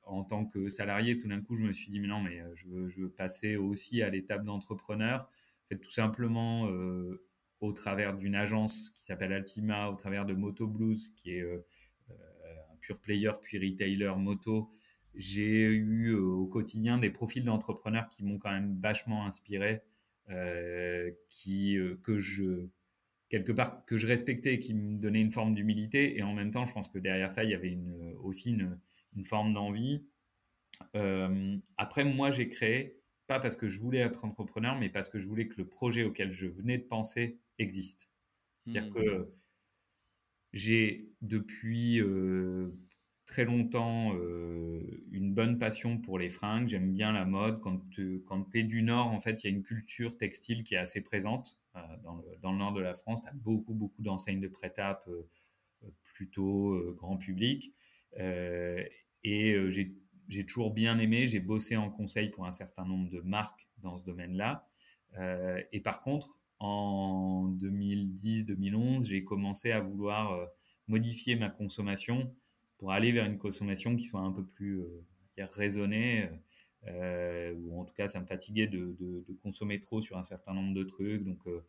en 0.05 0.23
tant 0.23 0.45
que 0.45 0.69
salarié, 0.69 1.17
tout 1.17 1.27
d'un 1.27 1.41
coup, 1.41 1.55
je 1.55 1.63
me 1.63 1.73
suis 1.73 1.91
dit, 1.91 1.99
mais 1.99 2.07
non, 2.07 2.21
mais 2.21 2.41
je 2.55 2.67
veux, 2.67 2.87
je 2.87 3.01
veux 3.01 3.09
passer 3.09 3.57
aussi 3.57 4.01
à 4.01 4.09
l'étape 4.09 4.43
d'entrepreneur. 4.43 5.21
En 5.21 5.67
fait, 5.69 5.77
tout 5.79 5.91
simplement, 5.91 6.67
au 7.61 7.71
travers 7.71 8.17
d'une 8.17 8.35
agence 8.35 8.89
qui 8.89 9.05
s'appelle 9.05 9.31
Altima, 9.31 9.89
au 9.89 9.95
travers 9.95 10.25
de 10.25 10.33
Moto 10.33 10.67
Blues, 10.67 11.09
qui 11.15 11.31
est 11.31 11.43
un 11.43 12.75
pure 12.81 12.99
player 12.99 13.31
puis 13.41 13.59
retailer 13.59 14.17
moto, 14.17 14.69
j'ai 15.15 15.63
eu 15.65 16.13
euh, 16.13 16.21
au 16.21 16.47
quotidien 16.47 16.97
des 16.97 17.09
profils 17.09 17.43
d'entrepreneurs 17.43 18.09
qui 18.09 18.23
m'ont 18.23 18.37
quand 18.37 18.51
même 18.51 18.79
vachement 18.79 19.25
inspiré, 19.25 19.81
euh, 20.29 21.11
qui, 21.29 21.77
euh, 21.77 21.99
que 22.03 22.19
je, 22.19 22.67
quelque 23.29 23.51
part, 23.51 23.85
que 23.85 23.97
je 23.97 24.07
respectais 24.07 24.55
et 24.55 24.59
qui 24.59 24.73
me 24.73 24.97
donnaient 24.99 25.21
une 25.21 25.31
forme 25.31 25.55
d'humilité. 25.55 26.17
Et 26.17 26.23
en 26.23 26.33
même 26.33 26.51
temps, 26.51 26.65
je 26.65 26.73
pense 26.73 26.89
que 26.89 26.99
derrière 26.99 27.31
ça, 27.31 27.43
il 27.43 27.49
y 27.49 27.55
avait 27.55 27.71
une, 27.71 28.13
aussi 28.23 28.51
une, 28.51 28.79
une 29.15 29.25
forme 29.25 29.53
d'envie. 29.53 30.05
après, 31.77 32.05
moi, 32.05 32.31
j'ai 32.31 32.47
créé, 32.47 33.01
pas 33.27 33.39
parce 33.39 33.55
que 33.55 33.67
je 33.67 33.79
voulais 33.79 33.99
être 33.99 34.25
entrepreneur, 34.25 34.77
mais 34.79 34.89
parce 34.89 35.09
que 35.09 35.19
je 35.19 35.27
voulais 35.27 35.47
que 35.47 35.57
le 35.57 35.67
projet 35.67 36.03
auquel 36.03 36.31
je 36.31 36.47
venais 36.47 36.77
de 36.77 36.83
penser 36.83 37.39
existe. 37.57 38.11
C'est-à-dire 38.65 38.89
mmh. 38.89 38.93
que 38.93 39.33
j'ai 40.53 41.11
depuis 41.21 42.01
très 43.29 43.45
longtemps 43.45 44.15
euh, 44.15 44.81
une 45.11 45.33
bonne 45.33 45.59
passion 45.59 45.99
pour 45.99 46.17
les 46.17 46.29
fringues. 46.29 46.67
J'aime 46.67 46.91
bien 46.91 47.11
la 47.13 47.25
mode. 47.25 47.61
Quand 47.61 47.87
tu 47.91 48.23
quand 48.25 48.55
es 48.55 48.63
du 48.63 48.81
Nord, 48.81 49.07
en 49.07 49.21
fait, 49.21 49.43
il 49.43 49.49
y 49.49 49.53
a 49.53 49.55
une 49.55 49.61
culture 49.61 50.17
textile 50.17 50.63
qui 50.63 50.73
est 50.73 50.79
assez 50.79 51.01
présente. 51.01 51.59
Euh, 51.75 51.79
dans, 52.03 52.15
le, 52.15 52.23
dans, 52.41 52.51
le, 52.51 52.57
nord 52.57 52.73
de 52.73 52.81
la 52.81 52.95
France, 52.95 53.21
tu 53.21 53.29
as 53.29 53.33
beaucoup, 53.33 53.75
beaucoup 53.75 54.01
d'enseignes 54.01 54.41
de 54.41 54.47
prêt-à-peu 54.47 55.27
plutôt 56.03 56.77
grand 56.97 57.15
public. 57.15 57.73
et 58.17 59.55
j'ai 59.69 60.45
toujours 60.45 60.71
bien 60.71 60.99
aimé, 60.99 61.25
j'ai 61.27 61.39
bossé 61.39 61.77
en 61.77 61.89
conseil 61.89 62.29
pour 62.29 62.45
un 62.45 62.51
certain 62.51 62.83
nombre 62.83 63.09
de 63.09 63.21
marques 63.21 63.69
dans 63.77 63.95
ce 63.95 64.03
domaine-là. 64.03 64.67
et 65.71 65.79
par 65.79 66.01
contre, 66.01 66.41
en 66.59 67.47
2010-2011, 67.61 69.07
j'ai 69.07 69.23
commencé 69.23 69.71
à 69.71 69.79
vouloir 69.79 70.49
modifier 70.89 71.37
ma 71.37 71.49
consommation 71.49 72.35
pour 72.79 72.91
aller 72.91 73.11
vers 73.11 73.25
une 73.25 73.37
consommation 73.37 73.95
qui 73.95 74.05
soit 74.05 74.21
un 74.21 74.31
peu 74.31 74.43
plus 74.43 74.83
raisonnée. 75.37 76.29
Euh, 76.87 77.53
ou 77.55 77.79
en 77.79 77.85
tout 77.85 77.93
cas, 77.93 78.07
ça 78.07 78.19
me 78.19 78.25
fatiguait 78.25 78.67
de, 78.67 78.95
consommer 79.41 79.79
trop 79.79 80.01
sur 80.01 80.17
un 80.17 80.23
certain 80.23 80.53
nombre 80.53 80.73
de 80.73 80.83
trucs. 80.83 81.23
Donc, 81.23 81.39
euh, 81.47 81.61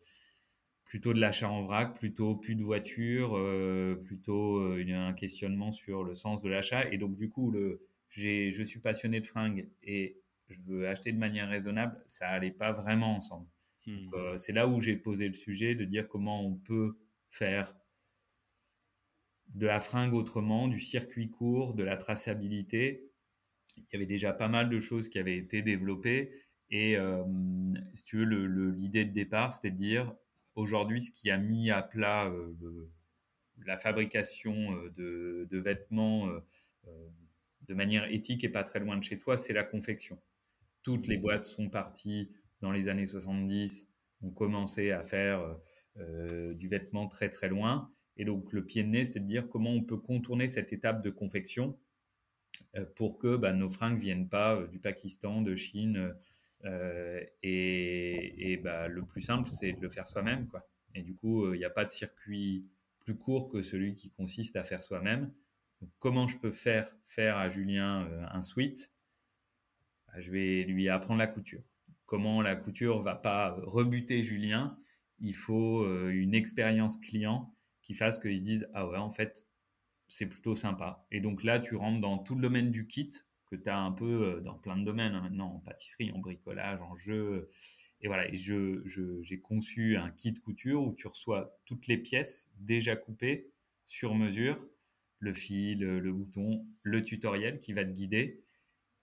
plutôt 0.85 1.13
de 1.13 1.19
l'achat 1.19 1.49
en 1.49 1.63
vrac, 1.63 1.97
plutôt 1.97 2.35
plus 2.35 2.55
de 2.55 2.63
voitures, 2.63 3.33
euh, 3.35 3.95
plutôt 3.95 4.61
un 4.61 5.13
questionnement 5.13 5.71
sur 5.71 6.03
le 6.03 6.15
sens 6.15 6.41
de 6.41 6.49
l'achat. 6.49 6.89
Et 6.91 6.97
donc, 6.97 7.15
du 7.15 7.29
coup, 7.29 7.51
le, 7.51 7.85
je 8.09 8.63
suis 8.63 8.79
passionné 8.79 9.21
de 9.21 9.27
fringues 9.27 9.69
et 9.83 10.17
je 10.49 10.59
veux 10.65 10.87
acheter 10.87 11.13
de 11.13 11.17
manière 11.17 11.47
raisonnable, 11.47 12.03
ça 12.07 12.27
allait 12.27 12.51
pas 12.51 12.73
vraiment 12.73 13.15
ensemble. 13.15 13.47
Hmm. 13.87 14.11
c'est 14.37 14.53
là 14.53 14.67
où 14.67 14.79
j'ai 14.79 14.95
posé 14.95 15.27
le 15.27 15.33
sujet 15.33 15.73
de 15.73 15.85
dire 15.85 16.07
comment 16.07 16.45
on 16.45 16.53
peut 16.53 16.99
faire 17.29 17.73
de 19.55 19.67
la 19.67 19.79
fringue 19.79 20.13
autrement, 20.13 20.67
du 20.67 20.79
circuit 20.79 21.29
court, 21.29 21.73
de 21.73 21.83
la 21.83 21.97
traçabilité, 21.97 23.11
il 23.77 23.85
y 23.93 23.95
avait 23.95 24.05
déjà 24.05 24.33
pas 24.33 24.47
mal 24.47 24.69
de 24.69 24.79
choses 24.79 25.09
qui 25.09 25.19
avaient 25.19 25.37
été 25.37 25.61
développées. 25.61 26.31
Et 26.69 26.97
euh, 26.97 27.23
si 27.93 28.03
tu 28.03 28.17
veux, 28.17 28.71
l'idée 28.71 29.05
de 29.05 29.11
départ, 29.11 29.53
c'était 29.53 29.71
de 29.71 29.77
dire 29.77 30.13
aujourd'hui, 30.55 31.01
ce 31.01 31.11
qui 31.11 31.29
a 31.29 31.37
mis 31.37 31.69
à 31.69 31.81
plat 31.81 32.27
euh, 32.27 32.89
la 33.65 33.77
fabrication 33.77 34.73
euh, 34.75 35.47
de, 35.49 35.57
vêtements 35.57 36.29
de 37.67 37.73
manière 37.73 38.11
éthique 38.11 38.43
et 38.43 38.49
pas 38.49 38.63
très 38.63 38.79
loin 38.79 38.97
de 38.97 39.03
chez 39.03 39.17
toi, 39.17 39.37
c'est 39.37 39.53
la 39.53 39.63
confection. 39.63 40.19
Toutes 40.83 41.07
les 41.07 41.17
boîtes 41.17 41.45
sont 41.45 41.69
parties 41.69 42.31
dans 42.59 42.71
les 42.71 42.87
années 42.87 43.05
70, 43.05 43.87
ont 44.23 44.31
commencé 44.31 44.91
à 44.91 45.03
faire 45.03 45.57
du 45.95 46.67
vêtement 46.67 47.07
très 47.07 47.29
très 47.29 47.49
loin. 47.49 47.91
Et 48.21 48.23
donc 48.23 48.53
le 48.53 48.63
pied 48.63 48.83
de 48.83 48.89
nez, 48.89 49.03
c'est 49.03 49.19
de 49.19 49.25
dire 49.25 49.49
comment 49.49 49.71
on 49.71 49.81
peut 49.81 49.97
contourner 49.97 50.47
cette 50.47 50.71
étape 50.73 51.01
de 51.01 51.09
confection 51.09 51.75
euh, 52.77 52.85
pour 52.95 53.17
que 53.17 53.35
bah, 53.35 53.51
nos 53.51 53.67
fringues 53.67 53.99
viennent 53.99 54.29
pas 54.29 54.57
euh, 54.57 54.67
du 54.67 54.77
Pakistan, 54.77 55.41
de 55.41 55.55
Chine. 55.55 56.13
Euh, 56.63 57.19
et, 57.41 58.61
bah, 58.63 58.87
le 58.87 59.03
plus 59.03 59.23
simple, 59.23 59.49
c'est 59.49 59.73
de 59.73 59.81
le 59.81 59.89
faire 59.89 60.07
soi-même. 60.07 60.45
Quoi. 60.45 60.69
Et 60.93 61.01
du 61.01 61.15
coup, 61.15 61.51
il 61.55 61.57
n'y 61.57 61.65
a 61.65 61.71
pas 61.71 61.83
de 61.83 61.89
circuit 61.89 62.67
plus 62.99 63.15
court 63.15 63.49
que 63.49 63.63
celui 63.63 63.95
qui 63.95 64.11
consiste 64.11 64.55
à 64.55 64.63
faire 64.63 64.83
soi-même. 64.83 65.33
comment 65.97 66.27
je 66.27 66.37
peux 66.37 66.51
faire 66.51 66.95
faire 67.07 67.37
à 67.37 67.49
Julien 67.49 68.07
un 68.31 68.43
sweat? 68.43 68.93
Bah, 70.05 70.21
Je 70.21 70.31
vais 70.31 70.63
lui 70.65 70.89
apprendre 70.89 71.17
la 71.17 71.27
couture. 71.27 71.63
Comment 72.05 72.43
la 72.43 72.55
couture 72.55 73.01
va 73.01 73.15
pas 73.15 73.57
rebuter 73.63 74.21
Julien? 74.21 74.77
Il 75.21 75.33
faut 75.33 75.87
une 76.11 76.35
expérience 76.35 76.97
client 76.97 77.51
qui 77.81 77.93
fasse 77.93 78.19
qu'ils 78.19 78.37
se 78.37 78.43
disent 78.43 78.69
ah 78.73 78.87
ouais 78.87 78.97
en 78.97 79.11
fait 79.11 79.47
c'est 80.11 80.25
plutôt 80.25 80.55
sympa. 80.55 81.07
Et 81.09 81.21
donc 81.21 81.43
là, 81.43 81.59
tu 81.59 81.75
rentres 81.75 82.01
dans 82.01 82.17
tout 82.17 82.35
le 82.35 82.41
domaine 82.41 82.69
du 82.69 82.85
kit, 82.85 83.11
que 83.47 83.55
tu 83.55 83.69
as 83.69 83.79
un 83.79 83.93
peu 83.93 84.35
euh, 84.35 84.41
dans 84.41 84.55
plein 84.55 84.77
de 84.77 84.83
domaines 84.83 85.13
hein, 85.13 85.21
maintenant, 85.21 85.55
en 85.55 85.59
pâtisserie, 85.59 86.11
en 86.11 86.19
bricolage, 86.19 86.81
en 86.81 86.95
jeu. 86.97 87.49
Et 88.01 88.07
voilà, 88.07 88.27
et 88.27 88.35
je, 88.35 88.81
j'ai 88.85 89.39
conçu 89.39 89.95
un 89.95 90.11
kit 90.11 90.33
couture 90.33 90.83
où 90.83 90.93
tu 90.93 91.07
reçois 91.07 91.57
toutes 91.65 91.87
les 91.87 91.97
pièces 91.97 92.49
déjà 92.57 92.95
coupées 92.95 93.51
sur 93.85 94.13
mesure, 94.13 94.59
le 95.19 95.33
fil, 95.33 95.79
le 95.79 96.11
bouton, 96.11 96.65
le 96.83 97.03
tutoriel 97.03 97.59
qui 97.59 97.73
va 97.73 97.85
te 97.85 97.91
guider 97.91 98.43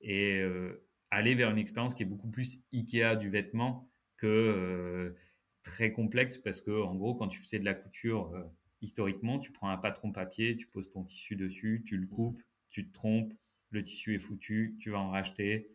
et 0.00 0.40
euh, 0.40 0.84
aller 1.10 1.34
vers 1.34 1.50
une 1.50 1.58
expérience 1.58 1.94
qui 1.94 2.02
est 2.02 2.06
beaucoup 2.06 2.30
plus 2.30 2.58
Ikea 2.72 3.16
du 3.16 3.30
vêtement 3.30 3.88
que 4.16 4.26
euh, 4.26 5.16
très 5.62 5.92
complexe 5.92 6.38
parce 6.38 6.60
que 6.60 6.82
en 6.82 6.94
gros 6.96 7.14
quand 7.14 7.28
tu 7.28 7.40
faisais 7.40 7.58
de 7.60 7.64
la 7.64 7.74
couture 7.74 8.34
historiquement, 8.80 9.38
tu 9.38 9.52
prends 9.52 9.70
un 9.70 9.76
patron 9.76 10.12
papier, 10.12 10.56
tu 10.56 10.66
poses 10.66 10.90
ton 10.90 11.04
tissu 11.04 11.36
dessus, 11.36 11.82
tu 11.84 11.96
le 11.96 12.06
coupes, 12.06 12.42
tu 12.70 12.88
te 12.88 12.92
trompes, 12.92 13.32
le 13.70 13.82
tissu 13.82 14.14
est 14.14 14.18
foutu, 14.18 14.76
tu 14.80 14.90
vas 14.90 14.98
en 14.98 15.10
racheter, 15.10 15.70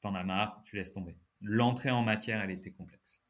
t'en 0.00 0.14
as 0.14 0.24
marre, 0.24 0.62
tu 0.64 0.76
laisses 0.76 0.92
tomber. 0.92 1.16
L'entrée 1.40 1.90
en 1.90 2.02
matière, 2.02 2.40
elle 2.42 2.50
était 2.50 2.70
complexe. 2.70 3.22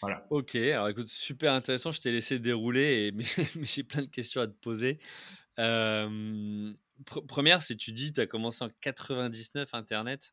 Voilà. 0.00 0.26
Ok, 0.30 0.56
alors 0.56 0.88
écoute, 0.88 1.06
super 1.06 1.52
intéressant. 1.52 1.92
Je 1.92 2.00
t'ai 2.00 2.10
laissé 2.10 2.38
dérouler, 2.38 3.06
et, 3.06 3.12
mais, 3.12 3.24
j'ai 3.62 3.84
plein 3.84 4.02
de 4.02 4.08
questions 4.08 4.40
à 4.40 4.46
te 4.46 4.52
poser. 4.52 4.98
Euh, 5.58 6.72
première, 7.28 7.62
c'est 7.62 7.76
tu 7.76 7.92
dis, 7.92 8.12
tu 8.12 8.20
as 8.20 8.26
commencé 8.26 8.64
en 8.64 8.68
99 8.80 9.74
Internet. 9.74 10.32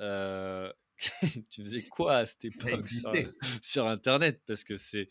Euh, 0.00 0.72
tu 1.50 1.62
faisais 1.62 1.82
quoi 1.82 2.16
à 2.18 2.26
cette 2.26 2.44
époque 2.44 2.88
sur, 3.62 3.86
Internet? 3.86 4.42
Parce 4.46 4.64
que 4.64 4.76
c'est 4.76 5.08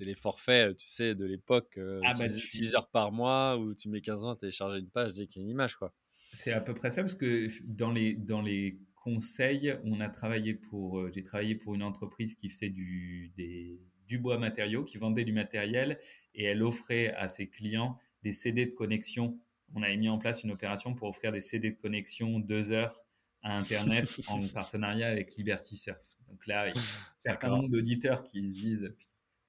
les 0.00 0.14
forfaits, 0.14 0.76
tu 0.76 0.88
sais, 0.88 1.14
de 1.14 1.24
l'époque, 1.24 1.72
6 1.74 1.80
euh, 1.80 2.00
ah 2.04 2.14
bah, 2.18 2.78
heures 2.78 2.90
par 2.90 3.12
mois, 3.12 3.58
où 3.58 3.74
tu 3.74 3.88
mets 3.88 4.00
15 4.00 4.24
ans 4.24 4.30
à 4.30 4.36
télécharger 4.36 4.78
une 4.78 4.90
page 4.90 5.14
dès 5.14 5.26
qu'il 5.26 5.42
y 5.42 5.44
a 5.44 5.46
une 5.46 5.50
image. 5.50 5.76
quoi. 5.76 5.92
C'est 6.32 6.52
à 6.52 6.60
peu 6.60 6.74
près 6.74 6.90
ça, 6.90 7.02
parce 7.02 7.14
que 7.14 7.48
dans 7.64 7.90
les, 7.90 8.14
dans 8.14 8.40
les 8.40 8.78
conseils, 8.94 9.74
on 9.84 10.00
a 10.00 10.08
travaillé 10.08 10.54
pour, 10.54 11.00
euh, 11.00 11.10
j'ai 11.12 11.22
travaillé 11.22 11.54
pour 11.54 11.74
une 11.74 11.82
entreprise 11.82 12.34
qui 12.34 12.48
faisait 12.48 12.70
du, 12.70 13.32
des, 13.36 13.80
du 14.06 14.18
bois 14.18 14.38
matériaux, 14.38 14.84
qui 14.84 14.98
vendait 14.98 15.24
du 15.24 15.32
matériel, 15.32 15.98
et 16.34 16.44
elle 16.44 16.62
offrait 16.62 17.12
à 17.14 17.28
ses 17.28 17.48
clients 17.48 17.98
des 18.22 18.32
CD 18.32 18.66
de 18.66 18.72
connexion. 18.72 19.38
On 19.74 19.82
avait 19.82 19.96
mis 19.96 20.08
en 20.08 20.18
place 20.18 20.44
une 20.44 20.52
opération 20.52 20.94
pour 20.94 21.08
offrir 21.08 21.32
des 21.32 21.40
CD 21.40 21.70
de 21.70 21.76
connexion 21.76 22.38
deux 22.38 22.72
heures 22.72 23.01
à 23.42 23.58
Internet 23.58 24.08
en 24.28 24.46
partenariat 24.48 25.08
avec 25.08 25.36
Liberty 25.36 25.76
Surf. 25.76 25.98
Donc 26.28 26.46
là, 26.46 26.68
il 26.68 26.74
y 26.74 26.78
a 26.78 26.80
un 26.80 27.18
certain 27.18 27.48
nombre 27.48 27.68
d'auditeurs 27.68 28.24
qui 28.24 28.48
se 28.48 28.54
disent 28.54 28.94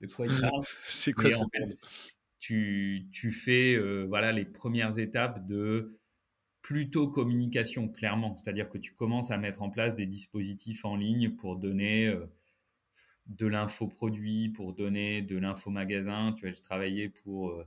de 0.01 0.07
quoi 0.07 0.27
il 0.27 0.39
parle 0.39 0.63
C'est 0.83 1.13
quoi 1.13 1.29
en 1.35 1.49
fait, 1.49 1.77
tu, 2.39 3.07
tu 3.11 3.31
fais 3.31 3.75
euh, 3.75 4.05
voilà, 4.07 4.31
les 4.31 4.45
premières 4.45 4.99
étapes 4.99 5.47
de 5.47 5.97
plutôt 6.61 7.07
communication, 7.07 7.87
clairement. 7.87 8.35
C'est-à-dire 8.35 8.69
que 8.69 8.77
tu 8.77 8.93
commences 8.93 9.31
à 9.31 9.37
mettre 9.37 9.61
en 9.61 9.69
place 9.69 9.95
des 9.95 10.05
dispositifs 10.05 10.85
en 10.85 10.95
ligne 10.95 11.31
pour 11.31 11.55
donner 11.55 12.07
euh, 12.07 12.25
de 13.27 13.47
l'infoproduit, 13.47 14.49
pour 14.49 14.73
donner 14.73 15.21
de 15.21 15.37
l'info 15.37 15.69
magasin. 15.69 16.33
Tu 16.33 16.47
j'ai 16.47 16.61
travaillé 16.61 17.09
pour 17.09 17.51
euh, 17.51 17.65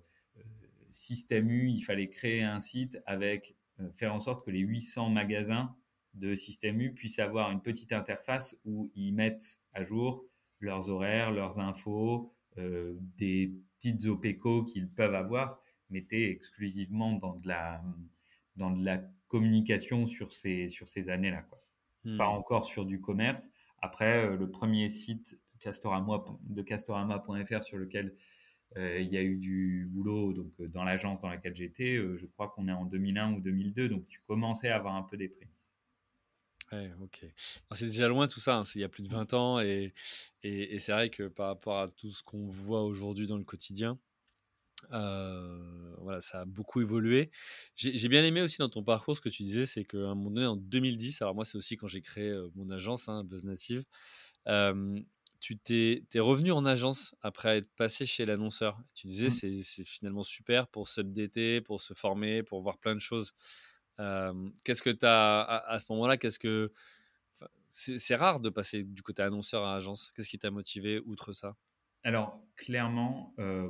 Système 0.90 1.50
U, 1.50 1.68
il 1.68 1.82
fallait 1.82 2.08
créer 2.08 2.42
un 2.42 2.58
site 2.58 2.98
avec, 3.04 3.54
faire 3.96 4.14
en 4.14 4.20
sorte 4.20 4.46
que 4.46 4.50
les 4.50 4.60
800 4.60 5.10
magasins 5.10 5.76
de 6.16 6.34
Système 6.34 6.80
U 6.80 6.92
puissent 6.92 7.18
avoir 7.18 7.50
une 7.50 7.60
petite 7.60 7.92
interface 7.92 8.60
où 8.64 8.90
ils 8.94 9.12
mettent 9.12 9.60
à 9.72 9.82
jour 9.82 10.24
leurs 10.60 10.88
horaires, 10.88 11.30
leurs 11.30 11.60
infos, 11.60 12.32
euh, 12.58 12.96
des 13.18 13.52
petites 13.78 14.06
OPECO 14.06 14.64
qu'ils 14.64 14.88
peuvent 14.88 15.14
avoir, 15.14 15.60
mettez 15.90 16.30
exclusivement 16.30 17.12
dans 17.12 17.34
de 17.34 17.46
la, 17.46 17.82
dans 18.56 18.70
de 18.70 18.82
la 18.82 18.98
communication 19.28 20.06
sur 20.06 20.32
ces, 20.32 20.68
sur 20.68 20.88
ces 20.88 21.10
années-là. 21.10 21.42
Quoi. 21.42 21.58
Hmm. 22.04 22.16
Pas 22.16 22.28
encore 22.28 22.64
sur 22.64 22.86
du 22.86 23.00
commerce. 23.00 23.50
Après, 23.82 24.24
euh, 24.24 24.36
le 24.36 24.50
premier 24.50 24.88
site 24.88 25.38
Castorama, 25.60 26.24
de 26.42 26.62
castorama.fr 26.62 27.62
sur 27.62 27.76
lequel 27.76 28.14
euh, 28.76 29.00
il 29.00 29.12
y 29.12 29.18
a 29.18 29.22
eu 29.22 29.36
du 29.36 29.86
boulot 29.90 30.32
donc, 30.32 30.60
dans 30.62 30.84
l'agence 30.84 31.20
dans 31.20 31.28
laquelle 31.28 31.54
j'étais, 31.54 31.96
je 31.96 32.26
crois 32.26 32.48
qu'on 32.48 32.68
est 32.68 32.72
en 32.72 32.84
2001 32.84 33.34
ou 33.34 33.40
2002, 33.40 33.88
donc 33.88 34.06
tu 34.08 34.20
commençais 34.26 34.68
à 34.68 34.76
avoir 34.76 34.94
un 34.94 35.02
peu 35.02 35.16
des 35.16 35.28
prémices. 35.28 35.75
Ouais, 36.72 36.90
ok. 37.00 37.24
C'est 37.72 37.86
déjà 37.86 38.08
loin 38.08 38.26
tout 38.26 38.40
ça, 38.40 38.58
hein, 38.58 38.64
c'est 38.64 38.78
il 38.78 38.82
y 38.82 38.84
a 38.84 38.88
plus 38.88 39.04
de 39.04 39.08
20 39.08 39.34
ans 39.34 39.60
et, 39.60 39.94
et, 40.42 40.78
c'est 40.78 40.92
vrai 40.92 41.10
que 41.10 41.28
par 41.28 41.46
rapport 41.46 41.78
à 41.78 41.88
tout 41.88 42.10
ce 42.12 42.22
qu'on 42.22 42.48
voit 42.48 42.82
aujourd'hui 42.82 43.28
dans 43.28 43.36
le 43.36 43.44
quotidien, 43.44 43.98
euh, 44.92 45.94
voilà, 46.00 46.20
ça 46.20 46.40
a 46.40 46.44
beaucoup 46.44 46.80
évolué. 46.80 47.30
J'ai 47.76 48.08
bien 48.08 48.24
aimé 48.24 48.42
aussi 48.42 48.58
dans 48.58 48.68
ton 48.68 48.82
parcours 48.82 49.16
ce 49.16 49.20
que 49.20 49.28
tu 49.28 49.42
disais, 49.44 49.66
c'est 49.66 49.84
qu'à 49.84 49.98
un 49.98 50.14
moment 50.14 50.30
donné, 50.30 50.46
en 50.46 50.56
2010, 50.56 51.22
alors 51.22 51.34
moi 51.34 51.44
c'est 51.44 51.56
aussi 51.56 51.76
quand 51.76 51.88
j'ai 51.88 52.00
créé 52.00 52.30
euh, 52.30 52.48
mon 52.56 52.70
agence, 52.70 53.08
hein, 53.08 53.24
Buzz 53.24 53.44
Native, 53.44 53.84
euh, 54.48 54.98
tu 55.40 55.58
t'es 55.58 56.02
revenu 56.16 56.50
en 56.50 56.64
agence 56.64 57.14
après 57.22 57.58
être 57.58 57.70
passé 57.76 58.06
chez 58.06 58.26
l'annonceur. 58.26 58.80
Tu 58.94 59.06
disais 59.06 59.28
mmh. 59.28 59.62
c'est 59.62 59.84
finalement 59.84 60.24
super 60.24 60.66
pour 60.66 60.88
s'updater, 60.88 61.60
pour 61.60 61.80
se 61.80 61.94
former, 61.94 62.42
pour 62.42 62.62
voir 62.62 62.78
plein 62.78 62.94
de 62.94 63.00
choses 63.00 63.34
qu'est-ce 63.98 64.82
que 64.82 64.90
tu 64.90 65.06
as 65.06 65.42
à, 65.42 65.78
ce 65.78 65.86
moment-là 65.90 66.16
Qu'est-ce 66.16 66.38
que 66.38 66.72
c'est 67.68 68.16
rare 68.16 68.40
de 68.40 68.48
passer 68.48 68.82
du 68.82 69.02
côté 69.02 69.22
annonceur 69.22 69.64
à 69.64 69.76
agence. 69.76 70.12
Qu'est-ce 70.16 70.28
qui 70.28 70.38
t'a 70.38 70.50
motivé 70.50 71.00
outre 71.00 71.32
ça? 71.32 71.56
Alors 72.04 72.40
clairement, 72.56 73.34
euh, 73.38 73.68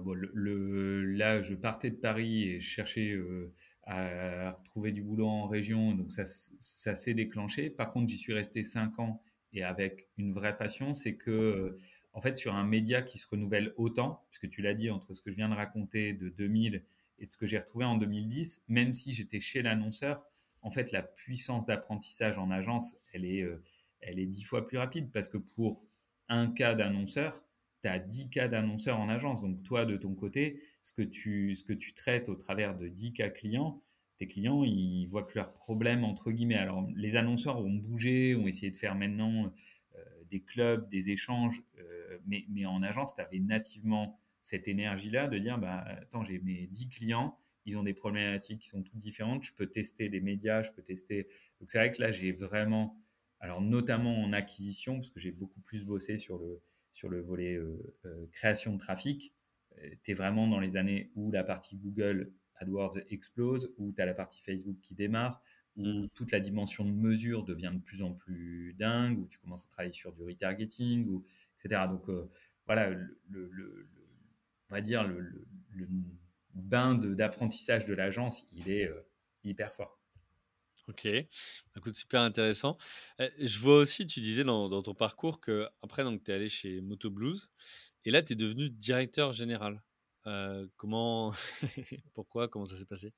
là, 1.06 1.42
je 1.42 1.54
partais 1.54 1.90
de 1.90 1.97
Paris 1.97 2.45
et 2.45 2.61
je 2.61 2.68
cherchais 2.68 3.11
euh, 3.11 3.52
à, 3.85 4.52
retrouver 4.52 4.92
du 4.92 5.02
boulot 5.02 5.26
en 5.26 5.47
région, 5.49 5.92
donc 5.92 6.12
ça, 6.12 6.25
ça 6.26 6.95
s'est 6.95 7.14
déclenché. 7.14 7.71
Par 7.71 7.92
contre, 7.92 8.09
j'y 8.09 8.18
suis 8.18 8.35
resté 8.35 8.62
cinq 8.62 8.99
ans 8.99 9.23
et 9.52 9.64
avec 9.64 10.09
une 10.18 10.33
vraie 10.33 10.56
passion, 10.56 10.92
c'est 10.92 11.16
que 11.16 11.78
en 12.12 12.21
fait, 12.23 12.37
sur 12.38 12.54
un 12.54 12.64
média 12.64 13.02
qui 13.02 13.18
se 13.18 13.26
renouvelle 13.28 13.75
autant, 13.76 14.25
puisque 14.30 14.49
tu 14.49 14.62
l'as 14.62 14.73
dit, 14.73 14.88
entre 14.88 15.12
ce 15.12 15.21
que 15.21 15.30
je 15.30 15.37
viens 15.37 15.50
de 15.50 15.54
raconter 15.54 16.14
de 16.14 16.30
2000 16.30 16.83
et 17.18 17.26
de 17.26 17.32
ce 17.32 17.38
que 17.38 17.46
j'ai 17.46 17.58
retrouvé 17.58 17.85
en 17.85 17.96
2010, 17.96 18.62
même 18.68 18.94
si 18.94 19.12
j'étais 19.12 19.40
chez 19.40 19.62
l'annonceur, 19.62 20.23
en 20.62 20.70
fait, 20.70 20.92
la 20.92 21.02
puissance 21.02 21.66
d'apprentissage 21.66 22.38
en 22.38 22.50
agence, 22.50 22.96
elle 23.12 23.25
est, 23.25 23.42
euh, 23.42 23.62
elle 24.00 24.18
est 24.18 24.26
dix 24.26 24.42
fois 24.42 24.66
plus 24.66 24.78
rapide 24.78 25.11
parce 25.12 25.28
que 25.28 25.38
pour 25.38 25.87
un 26.28 26.50
cas 26.50 26.75
d'annonceur, 26.75 27.42
tu 27.82 27.88
as 27.88 27.99
10 27.99 28.30
cas 28.30 28.49
d'annonceurs 28.49 28.99
en 28.99 29.08
agence. 29.08 29.42
Donc, 29.42 29.62
toi, 29.62 29.85
de 29.85 29.96
ton 29.96 30.14
côté, 30.14 30.61
ce 30.82 30.92
que 30.92 31.02
tu, 31.02 31.54
ce 31.54 31.62
que 31.62 31.73
tu 31.73 31.94
traites 31.94 32.28
au 32.28 32.35
travers 32.35 32.76
de 32.76 32.88
10 32.88 33.12
cas 33.12 33.28
clients, 33.28 33.82
tes 34.18 34.26
clients, 34.26 34.64
ils 34.64 35.06
voient 35.06 35.25
que 35.25 35.35
leurs 35.37 35.52
problèmes, 35.52 36.04
entre 36.04 36.30
guillemets. 36.30 36.56
Alors, 36.56 36.87
les 36.96 37.16
annonceurs 37.16 37.58
ont 37.58 37.75
bougé, 37.75 38.35
ont 38.35 38.46
essayé 38.46 38.70
de 38.70 38.76
faire 38.76 38.94
maintenant 38.94 39.52
euh, 39.94 40.04
des 40.30 40.40
clubs, 40.40 40.88
des 40.88 41.11
échanges, 41.11 41.62
euh, 41.78 42.18
mais, 42.26 42.44
mais, 42.49 42.64
en 42.66 42.82
agence, 42.82 43.14
tu 43.14 43.20
avais 43.20 43.38
nativement 43.38 44.18
cette 44.46 44.68
énergie-là 44.68 45.26
de 45.26 45.38
dire, 45.38 45.58
bah, 45.58 45.84
attends, 45.88 46.24
j'ai 46.24 46.38
mes 46.38 46.68
10 46.68 46.88
clients, 46.88 47.36
ils 47.64 47.76
ont 47.76 47.82
des 47.82 47.94
problématiques 47.94 48.60
qui 48.60 48.68
sont 48.68 48.84
toutes 48.84 48.98
différentes, 48.98 49.42
je 49.42 49.52
peux 49.52 49.66
tester 49.66 50.08
des 50.08 50.20
médias, 50.20 50.62
je 50.62 50.70
peux 50.70 50.82
tester. 50.82 51.26
Donc, 51.58 51.68
c'est 51.68 51.78
vrai 51.78 51.90
que 51.90 52.00
là, 52.00 52.12
j'ai 52.12 52.30
vraiment, 52.30 52.96
alors 53.40 53.60
notamment 53.60 54.22
en 54.22 54.32
acquisition, 54.32 54.98
parce 54.98 55.10
que 55.10 55.18
j'ai 55.18 55.32
beaucoup 55.32 55.60
plus 55.62 55.84
bossé 55.84 56.16
sur 56.16 56.38
le, 56.38 56.62
sur 56.92 57.08
le 57.08 57.20
volet 57.20 57.56
euh, 57.56 58.28
création 58.30 58.72
de 58.72 58.78
trafic, 58.78 59.34
tu 60.04 60.12
es 60.12 60.14
vraiment 60.14 60.46
dans 60.46 60.60
les 60.60 60.76
années 60.76 61.10
où 61.16 61.32
la 61.32 61.42
partie 61.42 61.76
Google 61.76 62.32
AdWords 62.54 62.98
explose, 63.10 63.74
où 63.78 63.92
tu 63.92 64.00
as 64.00 64.06
la 64.06 64.14
partie 64.14 64.40
Facebook 64.40 64.78
qui 64.80 64.94
démarre, 64.94 65.42
où 65.74 65.84
mm. 65.84 66.08
toute 66.14 66.30
la 66.30 66.38
dimension 66.38 66.84
de 66.84 66.92
mesure 66.92 67.42
devient 67.42 67.72
de 67.74 67.80
plus 67.80 68.00
en 68.00 68.12
plus 68.12 68.74
dingue, 68.78 69.18
où 69.18 69.26
tu 69.26 69.38
commences 69.38 69.66
à 69.66 69.70
travailler 69.70 69.92
sur 69.92 70.12
du 70.12 70.22
retargeting, 70.22 71.08
ou, 71.08 71.24
etc. 71.58 71.82
Donc 71.88 72.08
euh, 72.08 72.30
voilà, 72.64 72.90
le, 73.28 73.88
on 74.70 74.75
va 74.75 74.80
dire 74.80 75.04
le, 75.04 75.46
bain 76.54 76.94
d'apprentissage 76.94 77.87
de, 77.87 77.94
l'agence, 77.94 78.44
il 78.52 78.70
est 78.70 78.88
euh, 78.88 79.06
hyper 79.44 79.73
fort. 79.73 80.00
Ok, 80.88 81.06
écoute, 81.76 81.96
super 81.96 82.20
intéressant. 82.20 82.78
Euh, 83.20 83.28
je 83.38 83.58
vois 83.58 83.78
aussi, 83.78 84.06
tu 84.06 84.20
disais 84.20 84.44
dans, 84.44 84.68
dans 84.68 84.82
ton 84.82 84.94
parcours 84.94 85.40
que 85.40 85.68
après, 85.82 86.04
tu 86.04 86.30
es 86.30 86.35
allé 86.35 86.49
chez 86.49 86.80
Moto 86.80 87.11
Blues 87.11 87.50
et 88.04 88.11
là, 88.11 88.23
tu 88.23 88.35
es 88.35 88.37
devenu 88.37 88.70
directeur 88.70 89.32
général. 89.32 89.82
Euh, 90.26 90.66
comment, 90.76 91.32
pourquoi, 92.14 92.49
comment 92.49 92.64
ça 92.64 92.76
s'est 92.76 92.87
passé? 92.87 93.12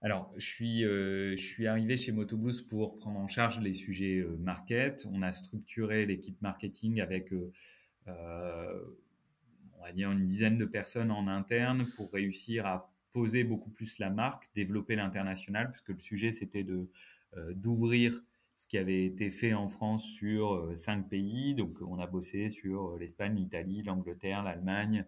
Alors, 0.00 0.32
je 0.36 0.46
suis, 0.46 0.84
euh, 0.84 1.36
je 1.36 1.42
suis 1.42 1.66
arrivé 1.66 1.96
chez 1.96 2.12
Motoboost 2.12 2.66
pour 2.66 2.98
prendre 2.98 3.18
en 3.18 3.28
charge 3.28 3.60
les 3.60 3.74
sujets 3.74 4.18
euh, 4.18 4.36
market. 4.38 5.06
On 5.12 5.22
a 5.22 5.32
structuré 5.32 6.06
l'équipe 6.06 6.40
marketing 6.40 7.00
avec, 7.00 7.32
va 9.92 10.12
une 10.12 10.24
dizaine 10.24 10.58
de 10.58 10.64
personnes 10.64 11.10
en 11.10 11.28
interne 11.28 11.86
pour 11.96 12.12
réussir 12.12 12.66
à 12.66 12.92
poser 13.12 13.44
beaucoup 13.44 13.70
plus 13.70 13.98
la 13.98 14.10
marque, 14.10 14.50
développer 14.54 14.96
l'international, 14.96 15.70
puisque 15.70 15.88
le 15.88 15.98
sujet 15.98 16.32
c'était 16.32 16.64
de 16.64 16.88
d'ouvrir 17.54 18.22
ce 18.56 18.66
qui 18.66 18.78
avait 18.78 19.04
été 19.04 19.30
fait 19.30 19.52
en 19.52 19.68
France 19.68 20.06
sur 20.06 20.72
cinq 20.74 21.10
pays. 21.10 21.54
Donc, 21.54 21.76
on 21.82 21.98
a 21.98 22.06
bossé 22.06 22.48
sur 22.48 22.96
l'Espagne, 22.96 23.36
l'Italie, 23.36 23.82
l'Angleterre, 23.82 24.42
l'Allemagne, 24.42 25.04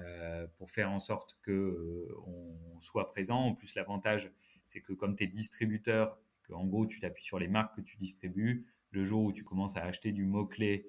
euh, 0.00 0.46
pour 0.56 0.70
faire 0.70 0.90
en 0.90 0.98
sorte 0.98 1.36
que 1.42 1.50
euh, 1.50 2.14
on 2.26 2.80
soit 2.80 3.08
présent. 3.08 3.40
En 3.40 3.54
plus, 3.54 3.74
l'avantage, 3.74 4.32
c'est 4.64 4.80
que 4.80 4.94
comme 4.94 5.16
tu 5.16 5.24
es 5.24 5.26
distributeur, 5.26 6.18
que 6.44 6.54
en 6.54 6.64
gros, 6.64 6.86
tu 6.86 6.98
t'appuies 6.98 7.24
sur 7.24 7.38
les 7.38 7.48
marques 7.48 7.76
que 7.76 7.82
tu 7.82 7.98
distribues, 7.98 8.66
le 8.90 9.04
jour 9.04 9.24
où 9.24 9.32
tu 9.32 9.44
commences 9.44 9.76
à 9.76 9.84
acheter 9.84 10.12
du 10.12 10.24
mot-clé 10.24 10.86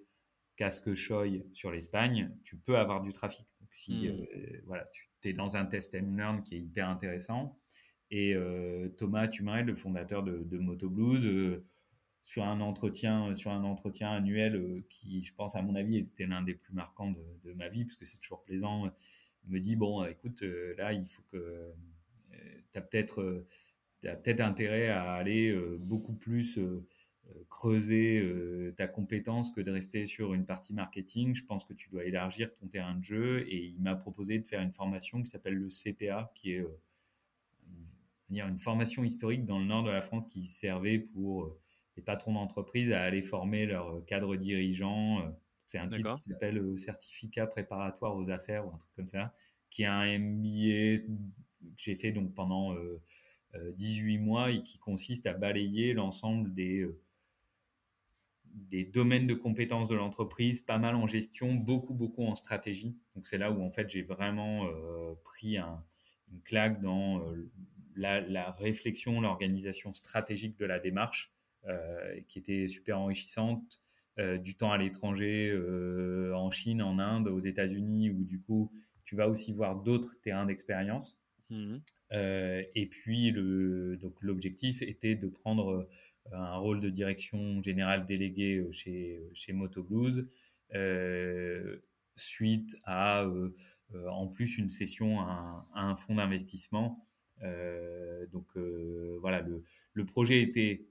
casque 0.56 0.94
Choi 0.94 1.28
sur 1.54 1.72
l'Espagne, 1.72 2.32
tu 2.44 2.58
peux 2.58 2.78
avoir 2.78 3.02
du 3.02 3.12
trafic. 3.12 3.46
Donc, 3.60 3.70
si 3.74 4.08
hmm. 4.08 4.26
euh, 4.36 4.62
voilà, 4.66 4.90
tu 5.22 5.30
es 5.30 5.34
dans 5.34 5.58
un 5.58 5.66
test 5.66 5.96
and 5.96 6.16
learn 6.16 6.44
qui 6.44 6.56
est 6.56 6.60
hyper 6.60 6.90
intéressant. 6.90 7.60
Et 8.12 8.36
Thomas 8.98 9.28
Tumarel, 9.28 9.66
le 9.66 9.74
fondateur 9.74 10.22
de, 10.22 10.44
de 10.44 10.58
Moto 10.60 10.88
Blues, 10.88 11.64
sur 12.26 12.44
un 12.44 12.62
entretien, 12.62 13.34
sur 13.34 13.52
un 13.52 13.64
entretien 13.64 14.12
annuel 14.12 14.56
euh, 14.56 14.86
qui, 14.90 15.24
je 15.24 15.34
pense, 15.34 15.56
à 15.56 15.62
mon 15.62 15.76
avis, 15.76 15.98
était 15.98 16.26
l'un 16.26 16.42
des 16.42 16.54
plus 16.54 16.74
marquants 16.74 17.12
de, 17.12 17.54
ma 17.54 17.70
vie, 17.70 17.86
parce 17.86 17.98
que 17.98 18.06
c'est 18.06 18.20
toujours 18.20 18.44
plaisant. 18.44 18.90
Il 19.46 19.52
me 19.52 19.60
dit, 19.60 19.76
bon, 19.76 20.04
écoute, 20.06 20.44
euh, 20.44 20.74
là, 20.78 20.94
il 20.94 21.06
faut 21.06 21.24
que 21.32 21.38
euh, 21.38 21.74
tu 22.72 22.80
as 22.80 22.82
peut-être 22.82 23.46
peut 24.02 24.42
intérêt 24.42 24.88
à 24.88 25.14
aller 25.14 25.56
beaucoup 25.80 26.14
plus 26.14 26.60
creuser 27.50 28.74
ta 28.78 28.88
compétence 28.88 29.52
que 29.52 29.62
de 29.62 29.72
rester 29.72 30.06
sur 30.06 30.34
une 30.34 30.46
partie 30.46 30.74
marketing. 30.74 31.36
Je 31.36 31.46
pense 31.46 31.64
que 31.66 31.74
tu 31.74 31.90
dois 31.90 32.06
élargir 32.06 32.54
ton 32.54 32.68
terrain 32.68 32.96
de 32.96 33.04
jeu. 33.04 33.46
Et 33.48 33.66
il 33.66 33.82
m'a 33.82 33.96
proposé 33.96 34.40
de 34.40 34.48
faire 34.48 34.62
une 34.62 34.74
formation 34.74 35.22
qui 35.22 35.30
s'appelle 35.30 35.56
le 35.56 35.70
CPA, 35.70 36.32
qui 36.36 36.52
est 36.52 36.66
une 38.30 38.60
formation 38.60 39.04
historique 39.04 39.46
dans 39.46 39.60
le 39.60 39.66
nord 39.66 39.84
de 39.84 39.92
la 39.92 40.02
France 40.02 40.26
qui 40.26 40.46
servait 40.46 41.00
pour 41.00 41.58
les 41.96 42.04
patrons 42.04 42.34
d'entreprise 42.34 42.92
à 42.92 43.02
aller 43.02 43.22
former 43.22 43.66
leurs 43.66 44.04
cadres 44.06 44.36
dirigeants. 44.36 45.20
Euh, 45.20 45.30
c'est 45.66 45.78
un 45.78 45.88
titre 45.88 46.16
qui 46.16 46.30
s'appelle 46.30 46.58
euh, 46.58 46.78
certificat 46.78 47.48
préparatoire 47.48 48.16
aux 48.16 48.30
affaires 48.30 48.66
ou 48.66 48.72
un 48.72 48.78
truc 48.78 48.92
comme 48.96 49.08
ça, 49.08 49.34
qui 49.70 49.84
est 49.84 49.88
un 49.88 50.20
MBA 50.20 51.04
que 51.04 51.78
j'ai 51.78 51.96
fait 51.96 52.12
donc 52.12 52.34
pendant 52.34 52.76
18 53.56 54.18
euh, 54.18 54.20
mois 54.20 54.52
et 54.52 54.64
qui 54.64 54.80
consiste 54.80 55.26
à 55.26 55.34
balayer 55.34 55.94
l'ensemble 55.94 56.54
des 56.54 56.86
des 58.54 58.86
domaines 58.86 59.28
de 59.28 59.34
compétences 59.34 59.90
de 59.90 59.96
l'entreprise, 59.96 60.62
pas 60.62 60.78
mal 60.78 60.96
en 60.96 61.08
gestion, 61.08 61.54
beaucoup, 61.54 61.94
beaucoup 61.94 62.24
en 62.24 62.36
stratégie. 62.36 62.96
Donc 63.16 63.26
c'est 63.26 63.38
là 63.38 63.52
où 63.52 63.62
en 63.64 63.72
fait 63.72 63.90
j'ai 63.90 64.04
vraiment 64.04 64.68
pris 65.24 65.58
un, 65.58 65.84
une 66.32 66.42
claque 66.42 66.82
dans 66.82 67.22
la, 67.96 68.22
la, 68.22 68.52
réflexion, 68.52 69.22
l'organisation 69.22 69.94
stratégique 69.94 70.58
de 70.58 70.66
la 70.66 70.80
démarche 70.80 71.34
euh, 71.66 72.20
qui 72.28 72.40
était 72.40 72.68
super 72.68 73.00
enrichissante. 73.00 73.80
Euh, 74.20 74.38
du 74.38 74.56
temps 74.56 74.72
à 74.72 74.78
l'étranger, 74.78 75.50
euh, 75.50 76.36
en 76.36 76.52
Chine, 76.52 76.84
en 76.84 77.00
Inde, 77.00 77.30
aux 77.30 77.40
États-Unis, 77.40 78.12
où 78.12 78.26
du 78.26 78.40
coup, 78.40 78.72
tu 79.06 79.16
vas 79.16 79.28
aussi 79.30 79.54
voir 79.54 79.82
d'autres 79.82 80.20
terrains 80.22 80.46
d'expérience. 80.46 81.20
Mmh. 81.50 81.78
et 82.12 82.88
puis, 82.90 83.32
le, 83.32 83.98
donc, 83.98 84.22
l'objectif 84.22 84.82
était 84.82 85.16
de 85.16 85.28
prendre 85.28 85.88
un 86.32 86.56
rôle 86.58 86.80
de 86.80 86.90
direction 86.90 87.62
générale 87.62 88.06
délégué 88.06 88.66
chez, 88.72 89.22
chez 89.34 89.54
Moto 89.54 89.84
Blues, 89.84 90.28
suite 92.16 92.76
à, 92.86 93.26
en 94.10 94.28
plus, 94.28 94.58
une 94.58 94.70
cession 94.70 95.20
à 95.22 95.68
un, 95.76 95.96
fonds 95.96 96.16
d'investissement. 96.16 97.06
donc, 98.32 98.48
voilà, 99.22 99.42
le, 99.42 99.64
le 99.94 100.06
projet 100.06 100.42
était 100.42 100.86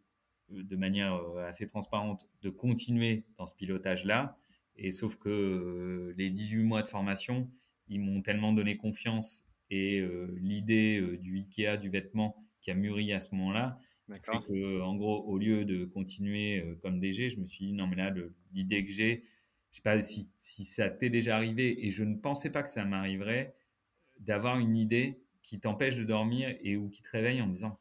de 0.53 0.77
manière 0.77 1.14
euh, 1.14 1.47
assez 1.47 1.66
transparente 1.66 2.29
de 2.42 2.51
continuer 2.51 3.25
dans 3.38 3.47
ce 3.47 3.55
pilotage-là. 3.55 4.37
Et 4.77 4.90
sauf 4.90 5.16
que 5.16 5.29
euh, 5.29 6.14
les 6.16 6.31
18 6.31 6.62
mois 6.62 6.83
de 6.83 6.88
formation, 6.88 7.51
ils 7.88 8.01
m'ont 8.01 8.23
tellement 8.23 8.53
donné 8.53 8.77
confiance 8.77 9.45
et 9.71 10.01
euh, 10.01 10.35
l'idée 10.40 11.01
du 11.18 11.38
Ikea, 11.38 11.79
du 11.79 11.88
vêtement 11.88 12.37
qui 12.61 12.71
a 12.71 12.75
mûri 12.75 13.12
à 13.12 13.21
ce 13.21 13.35
moment-là, 13.35 13.79
fait 14.20 14.42
que, 14.46 14.81
en 14.81 14.96
gros, 14.96 15.25
au 15.25 15.38
lieu 15.38 15.64
de 15.64 15.85
continuer 15.85 16.64
comme 16.83 17.01
DG, 17.01 17.31
je 17.31 17.38
me 17.38 17.46
suis 17.46 17.66
dit, 17.66 17.72
non, 17.72 17.87
mais 17.87 17.96
là, 17.96 18.12
l'idée 18.53 18.85
que 18.85 18.90
j'ai, 18.90 19.25
je 19.70 19.77
sais 19.77 19.83
pas 19.83 20.01
si, 20.01 20.29
si 20.37 20.64
ça 20.64 20.90
t'est 20.90 21.11
déjà 21.11 21.37
arrivé, 21.37 21.87
et 21.87 21.90
je 21.90 22.05
ne 22.05 22.16
pensais 22.16 22.51
pas 22.51 22.62
que 22.62 22.70
ça 22.70 22.85
m'arriverait, 22.85 23.55
d'avoir 24.20 24.59
une 24.59 24.77
idée 24.77 25.22
qui 25.42 25.59
t'empêche 25.61 25.96
de 25.96 26.05
dormir 26.05 26.57
et 26.61 26.77
ou 26.77 26.88
qui 26.88 27.03
te 27.03 27.11
réveille 27.11 27.40
en 27.42 27.48
disant, 27.48 27.79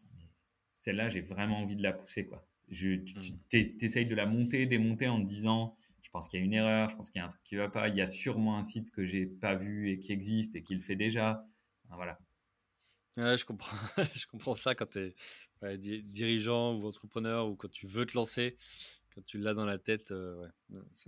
celle-là, 0.76 1.10
j'ai 1.10 1.22
vraiment 1.22 1.60
envie 1.60 1.76
de 1.76 1.84
la 1.84 1.94
pousser, 1.94 2.26
quoi. 2.26 2.48
Je, 2.70 2.96
tu 2.96 3.15
hmm. 3.17 3.84
essayes 3.86 4.06
de 4.06 4.15
la 4.15 4.26
monter, 4.26 4.65
démonter 4.65 5.08
en 5.10 5.22
te 5.22 5.28
disant 5.28 5.76
je 6.12 6.13
pense 6.13 6.28
qu'il 6.28 6.41
y 6.41 6.44
a 6.44 6.46
une 6.46 6.54
erreur, 6.54 6.89
je 6.89 6.96
pense 6.98 7.10
qu'il 7.10 7.20
y 7.20 7.22
a 7.22 7.26
un 7.26 7.30
truc 7.30 7.41
qui 7.44 7.56
ne 7.56 7.62
va 7.62 7.70
pas, 7.70 7.88
il 7.88 7.96
y 7.96 8.02
a 8.02 8.06
sûrement 8.06 8.58
un 8.58 8.63
site 8.63 8.91
que 8.91 9.06
j'ai 9.06 9.26
pas 9.26 9.56
vu 9.56 9.89
et 9.89 9.98
qui 9.98 10.12
existe 10.12 10.58
et 10.58 10.62
qui 10.62 10.76
le 10.76 10.82
fait 10.82 10.98
déjà. 10.98 11.46
voilà. 11.88 12.20
je, 13.15 13.46
comprends, 13.46 13.78
je 14.13 14.28
comprends 14.28 14.56
ça 14.56 14.76
quand 14.76 14.88
tu 14.88 15.00
es 15.00 15.15
dirigeant 15.78 16.76
ou 16.76 16.88
entrepreneur 16.88 17.47
ou 17.47 17.56
quand 17.56 17.71
tu 17.71 17.88
veux 17.88 18.06
te 18.06 18.15
lancer 18.15 18.58
quand 19.13 19.21
tu 19.26 19.38
l'as 19.38 19.54
dans 19.54 19.65
la 19.65 19.78
tête. 19.78 20.12
Euh, 20.12 20.47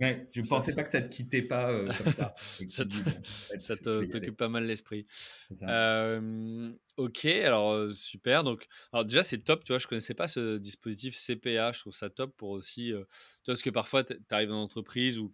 ouais. 0.00 0.26
je 0.32 0.40
ne 0.40 0.46
pensais 0.46 0.74
pas 0.74 0.84
que 0.84 0.90
ça 0.90 1.00
te 1.00 1.12
quittait 1.12 1.42
pas 1.42 1.70
euh, 1.70 1.90
comme 1.96 2.12
ça. 2.12 2.34
ça 3.58 3.76
t'occupe 3.76 4.36
pas 4.36 4.48
mal 4.48 4.66
l'esprit. 4.66 5.06
Euh, 5.62 6.72
ok, 6.96 7.24
alors 7.24 7.90
super. 7.92 8.44
Donc, 8.44 8.66
alors 8.92 9.04
déjà 9.04 9.22
c'est 9.22 9.38
top. 9.38 9.64
Tu 9.64 9.72
vois, 9.72 9.78
je 9.78 9.86
connaissais 9.86 10.14
pas 10.14 10.28
ce 10.28 10.58
dispositif 10.58 11.16
CPA. 11.16 11.72
Je 11.72 11.80
trouve 11.80 11.94
ça 11.94 12.10
top 12.10 12.36
pour 12.36 12.50
aussi. 12.50 12.88
tu 12.88 12.92
vois, 12.92 13.06
parce 13.46 13.62
que 13.62 13.70
parfois 13.70 14.04
tu 14.04 14.16
arrives 14.30 14.48
dans 14.48 14.56
une 14.56 14.64
entreprise 14.64 15.18
où 15.18 15.32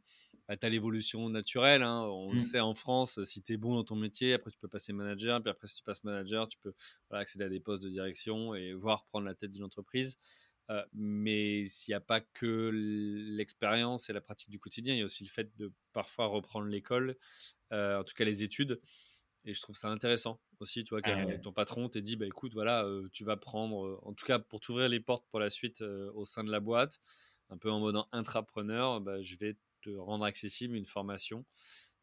bah, 0.50 0.56
tu 0.56 0.66
as 0.66 0.68
l'évolution 0.68 1.28
naturelle. 1.28 1.84
Hein. 1.84 2.02
On 2.08 2.32
le 2.32 2.38
mmh. 2.38 2.40
sait 2.40 2.58
en 2.58 2.74
France, 2.74 3.22
si 3.22 3.40
tu 3.40 3.52
es 3.52 3.56
bon 3.56 3.76
dans 3.76 3.84
ton 3.84 3.94
métier, 3.94 4.32
après 4.32 4.50
tu 4.50 4.58
peux 4.58 4.66
passer 4.66 4.92
manager, 4.92 5.40
puis 5.40 5.48
après 5.48 5.68
si 5.68 5.76
tu 5.76 5.84
passes 5.84 6.02
manager, 6.02 6.48
tu 6.48 6.58
peux 6.58 6.72
accéder 7.12 7.44
à 7.44 7.48
des 7.48 7.60
postes 7.60 7.84
de 7.84 7.88
direction 7.88 8.56
et 8.56 8.74
voir 8.74 9.04
prendre 9.04 9.26
la 9.26 9.36
tête 9.36 9.52
d'une 9.52 9.62
entreprise. 9.62 10.18
Euh, 10.70 10.84
mais 10.92 11.62
s'il 11.66 11.92
n'y 11.92 11.96
a 11.96 12.00
pas 12.00 12.20
que 12.20 12.68
l'expérience 12.74 14.10
et 14.10 14.12
la 14.12 14.20
pratique 14.20 14.50
du 14.50 14.58
quotidien, 14.58 14.94
il 14.94 14.98
y 14.98 15.02
a 15.02 15.04
aussi 15.04 15.22
le 15.22 15.30
fait 15.30 15.56
de 15.56 15.72
parfois 15.92 16.26
reprendre 16.26 16.66
l'école, 16.66 17.16
euh, 17.72 18.00
en 18.00 18.02
tout 18.02 18.14
cas 18.14 18.24
les 18.24 18.42
études. 18.42 18.80
Et 19.44 19.54
je 19.54 19.60
trouve 19.60 19.76
ça 19.76 19.88
intéressant 19.88 20.40
aussi, 20.58 20.82
tu 20.82 20.90
vois, 20.90 21.00
que 21.00 21.10
ah 21.10 21.38
ton 21.38 21.52
patron 21.52 21.88
t'ait 21.88 22.02
dit, 22.02 22.16
bah 22.16 22.26
écoute, 22.26 22.54
voilà, 22.54 22.84
tu 23.12 23.22
vas 23.22 23.36
prendre, 23.36 24.00
en 24.02 24.14
tout 24.14 24.26
cas 24.26 24.40
pour 24.40 24.58
t'ouvrir 24.58 24.88
les 24.88 24.98
portes 25.00 25.24
pour 25.30 25.38
la 25.38 25.48
suite 25.48 25.80
au 25.80 26.24
sein 26.24 26.42
de 26.42 26.50
la 26.50 26.58
boîte, 26.58 27.00
un 27.50 27.56
peu 27.56 27.70
en 27.70 27.78
mode 27.78 27.96
intrapreneur, 28.10 29.00
bah, 29.00 29.22
je 29.22 29.36
vais 29.36 29.56
te 29.80 29.90
rendre 29.90 30.24
accessible 30.24 30.76
une 30.76 30.86
formation 30.86 31.44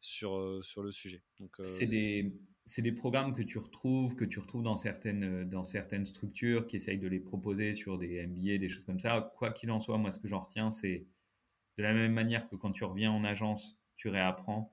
sur, 0.00 0.64
sur 0.64 0.82
le 0.82 0.92
sujet. 0.92 1.22
Donc, 1.40 1.56
c'est 1.62 1.86
des, 1.86 2.32
des, 2.78 2.92
programmes 2.92 3.32
que 3.32 3.42
tu 3.42 3.58
retrouves, 3.58 4.14
que 4.14 4.24
tu 4.24 4.38
retrouves 4.38 4.62
dans 4.62 4.76
certaines, 4.76 5.48
dans 5.48 5.64
certaines 5.64 6.06
structures 6.06 6.66
qui 6.66 6.76
essayent 6.76 6.98
de 6.98 7.08
les 7.08 7.20
proposer 7.20 7.74
sur 7.74 7.98
des 7.98 8.26
MBA, 8.26 8.58
des 8.58 8.68
choses 8.68 8.84
comme 8.84 9.00
ça. 9.00 9.32
Quoi 9.36 9.52
qu'il 9.52 9.70
en 9.70 9.80
soit, 9.80 9.98
moi, 9.98 10.12
ce 10.12 10.20
que 10.20 10.28
j'en 10.28 10.40
retiens, 10.40 10.70
c'est 10.70 11.06
de 11.78 11.82
la 11.82 11.94
même 11.94 12.12
manière 12.12 12.48
que 12.48 12.56
quand 12.56 12.72
tu 12.72 12.84
reviens 12.84 13.10
en 13.10 13.24
agence, 13.24 13.78
tu 13.96 14.08
réapprends. 14.08 14.72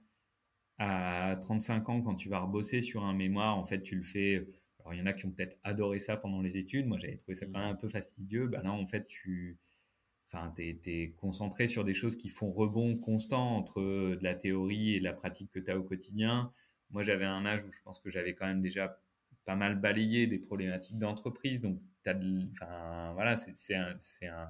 À 0.77 1.37
35 1.41 1.89
ans, 1.89 2.01
quand 2.01 2.15
tu 2.15 2.27
vas 2.27 2.39
rebosser 2.39 2.81
sur 2.81 3.03
un 3.03 3.13
mémoire, 3.13 3.57
en 3.57 3.65
fait, 3.65 3.81
tu 3.81 3.95
le 3.95 4.03
fais. 4.03 4.45
Alors, 4.79 4.93
il 4.93 4.99
y 4.99 5.01
en 5.01 5.05
a 5.05 5.13
qui 5.13 5.25
ont 5.25 5.31
peut-être 5.31 5.57
adoré 5.63 5.99
ça 5.99 6.17
pendant 6.17 6.41
les 6.41 6.57
études. 6.57 6.85
Moi, 6.85 6.97
j'avais 6.99 7.15
trouvé 7.15 7.33
ça 7.33 7.45
quand 7.45 7.59
même 7.59 7.69
un 7.69 7.75
peu 7.75 7.87
fastidieux. 7.87 8.47
Ben 8.47 8.61
là, 8.61 8.71
en 8.71 8.85
fait, 8.85 9.07
tu 9.07 9.57
enfin, 10.27 10.53
es, 10.57 11.13
concentré 11.17 11.67
sur 11.67 11.83
des 11.83 11.93
choses 11.93 12.15
qui 12.15 12.29
font 12.29 12.51
rebond 12.51 12.97
constant 12.97 13.55
entre 13.55 13.81
de 13.81 14.23
la 14.23 14.35
théorie 14.35 14.95
et 14.95 14.99
la 14.99 15.13
pratique 15.13 15.51
que 15.51 15.59
tu 15.59 15.71
as 15.71 15.77
au 15.77 15.83
quotidien. 15.83 16.51
Moi, 16.91 17.03
j'avais 17.03 17.25
un 17.25 17.45
âge 17.45 17.63
où 17.63 17.71
je 17.71 17.81
pense 17.81 17.99
que 17.99 18.09
j'avais 18.09 18.33
quand 18.33 18.45
même 18.45 18.61
déjà 18.61 18.99
pas 19.45 19.55
mal 19.55 19.79
balayé 19.79 20.27
des 20.27 20.39
problématiques 20.39 20.97
d'entreprise. 20.97 21.61
Donc, 21.61 21.79
enfin, 22.51 23.13
voilà, 23.13 23.35
c'est 23.35 23.75
un, 23.75 23.97
un, 24.23 24.49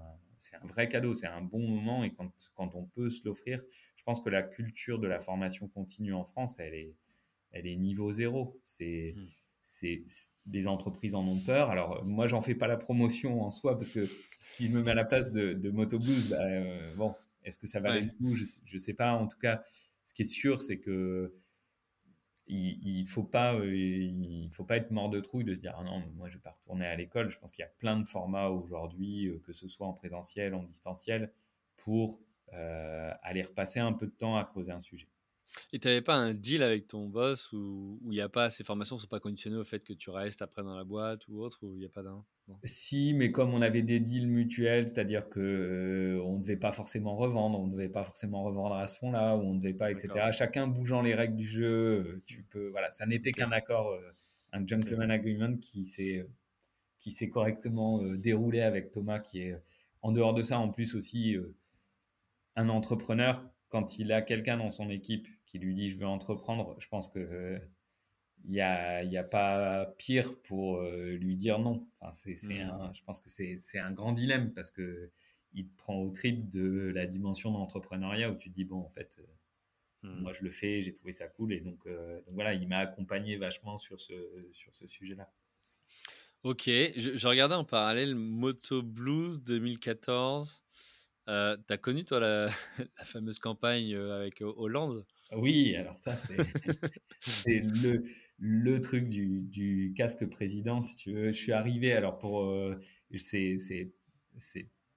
un, 0.62 0.68
vrai 0.68 0.88
cadeau, 0.90 1.14
c'est 1.14 1.28
un 1.28 1.42
bon 1.42 1.68
moment. 1.68 2.04
Et 2.04 2.14
quand, 2.14 2.32
quand 2.54 2.76
on 2.76 2.86
peut 2.86 3.10
se 3.10 3.26
l'offrir, 3.26 3.62
je 3.96 4.04
pense 4.04 4.22
que 4.22 4.30
la 4.30 4.44
culture 4.44 5.00
de 5.00 5.08
la 5.08 5.20
formation 5.20 5.68
continue 5.68 6.14
en 6.14 6.24
France, 6.24 6.60
elle 6.60 6.74
est, 6.74 6.96
elle 7.52 7.68
est 7.68 7.76
niveau 7.76 8.12
zéro. 8.12 8.60
C'est. 8.64 9.14
Mmh 9.16 9.28
c'est 9.66 10.04
les 10.46 10.68
entreprises 10.68 11.16
en 11.16 11.28
ont 11.28 11.40
peur. 11.40 11.72
Alors 11.72 12.06
moi, 12.06 12.28
j'en 12.28 12.40
fais 12.40 12.54
pas 12.54 12.68
la 12.68 12.78
promotion 12.78 13.42
en 13.42 13.50
soi 13.50 13.76
parce 13.76 13.90
que 13.90 14.08
si 14.38 14.68
je 14.68 14.72
me 14.72 14.84
met 14.84 14.92
à 14.92 14.94
la 14.94 15.06
place 15.06 15.32
de, 15.32 15.54
de 15.54 15.72
Moto 15.72 15.98
Blues, 15.98 16.30
bah, 16.30 16.38
euh, 16.40 16.94
bon, 16.94 17.16
est-ce 17.44 17.58
que 17.58 17.66
ça 17.66 17.80
valait 17.80 18.02
le 18.02 18.12
coup 18.12 18.36
Je, 18.36 18.44
ne 18.72 18.78
sais 18.78 18.94
pas. 18.94 19.14
En 19.14 19.28
tout 19.28 19.40
cas, 19.40 19.64
ce 20.04 20.14
qui 20.14 20.22
est 20.22 20.26
sûr, 20.26 20.62
c'est 20.62 20.78
que 20.78 21.34
il, 22.46 22.78
il 23.00 23.08
faut 23.08 23.24
pas, 23.24 23.56
euh, 23.56 23.76
il 23.76 24.50
faut 24.52 24.66
pas 24.66 24.78
être 24.78 24.92
mort 24.92 25.10
de 25.10 25.20
trouille 25.20 25.46
de 25.46 25.56
se 25.56 25.62
dire 25.62 25.76
ah 25.80 25.84
non, 25.84 26.04
moi 26.14 26.30
je 26.30 26.36
vais 26.36 26.44
pas 26.44 26.52
retourner 26.52 26.86
à 26.86 26.96
l'école. 26.96 27.32
Je 27.32 27.40
pense 27.40 27.52
qu'il 27.52 27.64
y 27.64 27.68
a 27.68 27.72
plein 27.80 28.00
de 28.00 28.08
formats 28.08 28.50
aujourd'hui, 28.50 29.30
euh, 29.30 29.42
que 29.48 29.52
ce 29.52 29.68
soit 29.68 29.88
en 29.88 29.94
présentiel, 29.94 30.54
en 30.54 30.62
distanciel, 30.62 31.32
pour 31.76 32.22
aller 33.24 33.42
repasser 33.42 33.82
un 33.82 33.92
peu 33.92 34.06
de 34.06 34.14
temps 34.14 34.38
à 34.38 34.46
creuser 34.46 34.72
un 34.72 34.80
sujet. 34.80 35.10
Et 35.72 35.80
tu 35.80 35.88
n'avais 35.88 36.02
pas 36.02 36.16
un 36.16 36.34
deal 36.34 36.64
avec 36.64 36.88
ton 36.88 37.08
boss 37.08 37.52
où 37.54 38.00
il 38.06 38.10
n'y 38.10 38.22
a 38.22 38.30
pas, 38.30 38.50
ces 38.50 38.64
formations 38.64 38.96
ne 38.96 39.02
sont 39.02 39.08
pas 39.08 39.20
conditionnées 39.20 39.58
au 39.58 39.64
fait 39.64 39.80
que 39.80 39.94
tu 39.94 40.10
restes 40.10 40.42
après 40.42 40.64
dans 40.64 40.76
la 40.76 40.84
boîte 40.84 41.28
ou 41.28 41.42
autre, 41.42 41.60
ou 41.64 41.76
il 41.76 41.80
n'y 41.80 41.86
a 41.86 41.90
pas 41.90 42.04
d'un 42.04 42.26
Si, 42.64 43.14
mais 43.14 43.32
comme 43.32 43.54
on 43.54 43.62
avait 43.62 43.82
des 43.82 44.00
deals 44.00 44.28
mutuels, 44.28 44.88
c'est-à-dire 44.88 45.30
que 45.30 45.40
euh, 45.40 46.22
on 46.24 46.38
ne 46.38 46.42
devait 46.42 46.58
pas 46.58 46.72
forcément 46.72 47.16
revendre, 47.16 47.60
on 47.60 47.68
ne 47.68 47.72
devait 47.72 47.90
pas 47.90 48.04
forcément 48.04 48.44
revendre 48.44 48.76
à 48.76 48.88
ce 48.88 48.98
fond-là, 48.98 49.36
ou 49.36 49.42
on 49.42 49.54
ne 49.54 49.60
devait 49.60 49.74
pas, 49.74 49.92
etc. 49.92 50.32
Chacun 50.32 50.68
bougeant 50.68 51.02
les 51.02 51.16
règles 51.16 51.36
du 51.36 51.48
jeu, 51.48 52.22
tu 52.26 52.44
peux, 52.44 52.68
voilà, 52.70 52.92
ça 52.92 53.06
n'était 53.06 53.32
qu'un 53.32 53.52
accord, 53.52 53.90
euh, 53.90 54.02
un 54.52 54.66
gentleman 54.66 55.12
agreement 55.12 55.58
qui 55.58 55.84
s'est 55.84 56.26
qui 57.00 57.12
s'est 57.12 57.30
correctement 57.30 58.02
déroulé 58.16 58.62
avec 58.62 58.90
Thomas, 58.90 59.20
qui 59.20 59.42
est 59.42 59.56
en 60.02 60.12
dehors 60.12 60.34
de 60.34 60.42
ça 60.42 60.58
en 60.58 60.70
plus 60.70 60.96
aussi 60.96 61.38
un 62.56 62.70
entrepreneur 62.70 63.44
quand 63.70 64.00
il 64.00 64.12
a 64.12 64.22
quelqu'un 64.22 64.58
dans 64.58 64.72
son 64.72 64.90
équipe 64.90 65.28
qui 65.46 65.60
lui 65.60 65.76
dit 65.76 65.90
je 65.90 65.98
veux 65.98 66.06
entreprendre, 66.06 66.76
je 66.80 66.88
pense 66.88 67.10
que 67.10 67.20
il 67.20 67.34
euh, 67.34 67.60
n'y 68.46 68.62
a, 68.62 69.04
y 69.04 69.18
a, 69.18 69.24
pas 69.24 69.86
pire 69.98 70.40
pour 70.44 70.78
euh, 70.78 71.16
lui 71.16 71.36
dire 71.36 71.60
non. 71.60 71.88
Enfin, 72.00 72.12
c'est, 72.14 72.54
mmh. 72.54 72.92
je 72.94 73.04
pense 73.04 73.20
que 73.20 73.30
c'est, 73.30 73.80
un 73.80 73.92
grand 73.92 74.14
dilemme 74.14 74.54
parce 74.54 74.72
que 74.72 75.12
il 75.54 75.68
te 75.68 75.78
prend 75.78 75.96
au 75.96 76.10
trip 76.10 76.50
de 76.50 76.92
la 76.94 77.06
dimension 77.06 77.52
d'entrepreneuriat 77.52 78.30
où 78.30 78.36
tu 78.36 78.50
te 78.50 78.56
dis 78.56 78.66
bon 78.66 78.82
en 78.82 78.90
fait 78.90 79.20
euh, 79.20 80.08
mmh. 80.08 80.22
moi 80.22 80.34
je 80.34 80.44
le 80.44 80.52
fais, 80.52 80.82
j'ai 80.82 80.94
trouvé 80.94 81.14
ça 81.14 81.28
cool 81.28 81.54
et 81.54 81.62
donc, 81.62 81.88
donc 81.88 82.34
voilà 82.34 82.54
il 82.54 82.68
m'a 82.68 82.80
accompagné 82.80 83.38
vachement 83.38 83.78
sur 83.78 84.00
ce 84.00 84.14
sur 84.52 84.74
ce 84.74 84.86
sujet-là. 84.86 85.32
Ok, 86.44 86.66
je, 86.66 87.16
je 87.16 87.28
regardais 87.28 87.56
en 87.56 87.64
parallèle 87.64 88.14
Moto 88.14 88.84
Blues 88.84 89.42
2014. 89.42 90.65
Euh, 91.28 91.58
T'as 91.68 91.78
connu, 91.78 92.06
toi, 92.06 92.20
la, 92.20 92.50
fameuse 93.04 93.40
campagne 93.40 93.94
euh, 93.94 94.20
avec 94.20 94.42
euh, 94.42 94.54
Hollande? 94.58 95.06
Oui, 95.32 95.76
alors 95.76 95.98
ça, 95.98 96.16
c'est 97.22 97.60
le, 97.60 98.06
le 98.38 98.82
truc 98.82 99.10
du, 99.10 99.42
du, 99.42 99.94
casque 99.96 100.28
président, 100.30 100.82
si 100.82 100.96
tu 100.96 101.14
veux. 101.14 101.28
Je 101.32 101.38
suis 101.38 101.52
arrivé, 101.52 101.94
alors 101.94 102.18
pour. 102.18 102.44
Euh, 102.44 102.80
c'est 103.18 103.58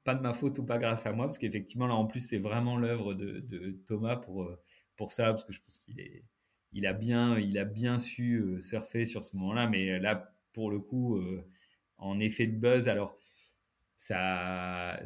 pas 0.05 0.15
de 0.15 0.23
ma 0.23 0.33
faute 0.33 0.59
ou 0.59 0.65
pas 0.65 0.79
grâce 0.79 1.07
à 1.07 1.13
moi, 1.13 1.27
parce 1.27 1.39
qu'effectivement, 1.39 1.87
là, 1.87 1.95
en 1.95 2.07
plus, 2.07 2.21
c'est 2.21 2.39
vraiment 2.39 2.77
l'œuvre 2.77 3.15
de, 3.15 3.41
de, 3.41 3.79
Thomas 3.87 4.17
pour, 4.17 4.51
pour 4.97 5.13
ça, 5.13 5.27
parce 5.31 5.45
que 5.45 5.53
je 5.53 5.61
pense 5.61 5.79
qu'il 5.79 6.01
est. 6.01 6.25
Il 6.73 6.87
a, 6.87 6.93
bien, 6.93 7.39
il 7.39 7.57
a 7.57 7.65
bien 7.65 7.99
su 7.99 8.59
surfer 8.61 9.07
sur 9.07 9.25
ce 9.25 9.35
moment-là, 9.37 9.67
mais 9.67 9.99
là, 9.99 10.35
pour 10.53 10.71
le 10.71 10.79
coup, 10.79 11.19
en 11.97 12.21
effet 12.21 12.47
de 12.47 12.59
buzz, 12.59 12.89
alors 12.89 13.19
ça 13.99 14.97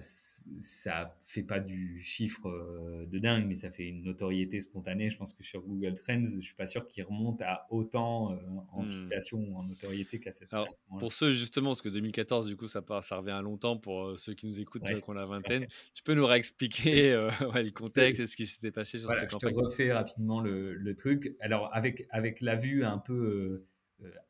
ça 0.61 1.16
fait 1.24 1.42
pas 1.42 1.61
du 1.61 2.02
chiffre 2.02 2.48
euh, 2.48 3.07
de 3.07 3.18
dingue, 3.18 3.46
mais 3.46 3.55
ça 3.55 3.70
fait 3.70 3.85
une 3.85 4.02
notoriété 4.02 4.61
spontanée. 4.61 5.09
Je 5.09 5.16
pense 5.16 5.33
que 5.33 5.42
sur 5.42 5.62
Google 5.62 5.94
Trends, 5.94 6.26
je 6.26 6.40
suis 6.40 6.55
pas 6.55 6.66
sûr 6.66 6.87
qu'il 6.88 7.05
remonte 7.05 7.40
à 7.40 7.66
autant 7.70 8.33
euh, 8.33 8.37
en 8.72 8.83
hmm. 8.83 8.85
citation 8.85 9.38
ou 9.38 9.57
en 9.57 9.62
notoriété 9.62 10.20
qu'à 10.20 10.33
cette 10.33 10.52
Alors, 10.52 10.68
Pour 10.98 11.12
ceux 11.12 11.31
justement, 11.31 11.70
parce 11.70 11.81
que 11.81 11.88
2014, 11.88 12.46
du 12.46 12.57
coup, 12.57 12.66
ça, 12.66 12.83
part, 12.83 13.02
ça 13.02 13.16
revient 13.16 13.31
à 13.31 13.40
longtemps 13.40 13.78
pour 13.78 14.09
euh, 14.09 14.16
ceux 14.16 14.35
qui 14.35 14.46
nous 14.46 14.61
écoutent, 14.61 14.83
ouais. 14.83 15.00
qu'on 15.00 15.16
a 15.16 15.24
vingtaine. 15.26 15.66
Tu 15.94 16.02
peux 16.02 16.14
nous 16.14 16.26
réexpliquer 16.26 17.12
le 17.40 17.70
contexte 17.70 18.20
et 18.20 18.26
ce 18.26 18.37
qui 18.37 18.46
s'était 18.46 18.72
passé 18.72 18.98
sur 18.98 19.11
cette 19.11 19.31
campagne 19.31 19.55
Je 19.55 19.61
te 19.61 19.64
refais 19.64 19.92
rapidement 19.92 20.40
le, 20.40 20.74
le, 20.74 20.96
truc. 20.96 21.35
Alors 21.40 21.74
avec 21.74 22.07
avec 22.11 22.42
la 22.42 22.57
vue 22.57 22.85
un 22.85 22.98
peu 22.98 23.64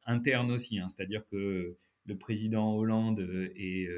interne 0.07 0.53
aussi, 0.53 0.79
hein, 0.79 0.87
c'est-à-dire 0.88 1.27
que 1.27 1.77
le 2.07 2.17
président 2.17 2.75
Hollande 2.75 3.21
est 3.57 3.88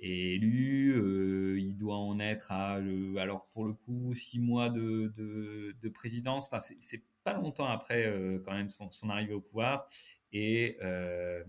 élu. 0.00 0.94
Euh, 0.96 1.58
il 1.60 1.76
doit 1.76 1.96
en 1.96 2.18
être 2.18 2.52
à, 2.52 2.80
alors 3.18 3.48
pour 3.52 3.64
le 3.64 3.74
coup, 3.74 4.14
six 4.14 4.40
mois 4.40 4.70
de, 4.70 5.12
de, 5.16 5.88
présidence. 5.88 6.46
Enfin, 6.50 6.60
c'est 6.60 7.02
pas 7.24 7.34
longtemps 7.34 7.66
après 7.66 8.06
euh, 8.06 8.40
quand 8.44 8.52
même 8.52 8.70
son, 8.70 9.10
arrivée 9.10 9.34
au 9.34 9.40
pouvoir 9.40 9.88
et 10.32 10.78
euh, 10.82 11.42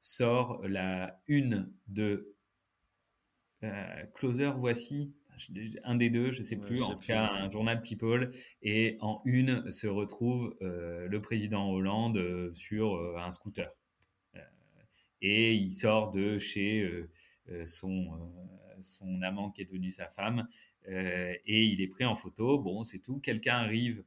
sort 0.00 0.60
la 0.66 1.20
une 1.26 1.72
de 1.88 2.34
Closer. 4.14 4.50
Voici 4.56 5.14
un 5.84 5.94
des 5.94 6.10
deux, 6.10 6.32
je 6.32 6.42
sais 6.42 6.56
plus, 6.56 6.82
en 6.82 6.96
tout 6.96 7.06
cas 7.06 7.30
un 7.30 7.48
journal 7.48 7.80
People, 7.80 8.32
et 8.60 8.96
en 9.00 9.22
une 9.24 9.70
se 9.70 9.86
retrouve 9.86 10.56
le 10.60 11.20
président 11.20 11.70
Hollande 11.70 12.50
sur 12.52 13.16
un 13.16 13.30
scooter. 13.30 13.72
Et 15.22 15.54
il 15.54 15.72
sort 15.72 16.10
de 16.10 16.38
chez 16.38 16.82
euh, 17.48 17.66
son, 17.66 18.12
euh, 18.14 18.82
son 18.82 19.22
amant 19.22 19.50
qui 19.50 19.62
est 19.62 19.64
devenu 19.64 19.90
sa 19.90 20.08
femme, 20.08 20.48
euh, 20.88 21.34
et 21.46 21.64
il 21.64 21.80
est 21.80 21.88
pris 21.88 22.04
en 22.04 22.14
photo. 22.14 22.58
Bon, 22.58 22.84
c'est 22.84 22.98
tout. 22.98 23.18
Quelqu'un 23.20 23.56
arrive 23.56 24.04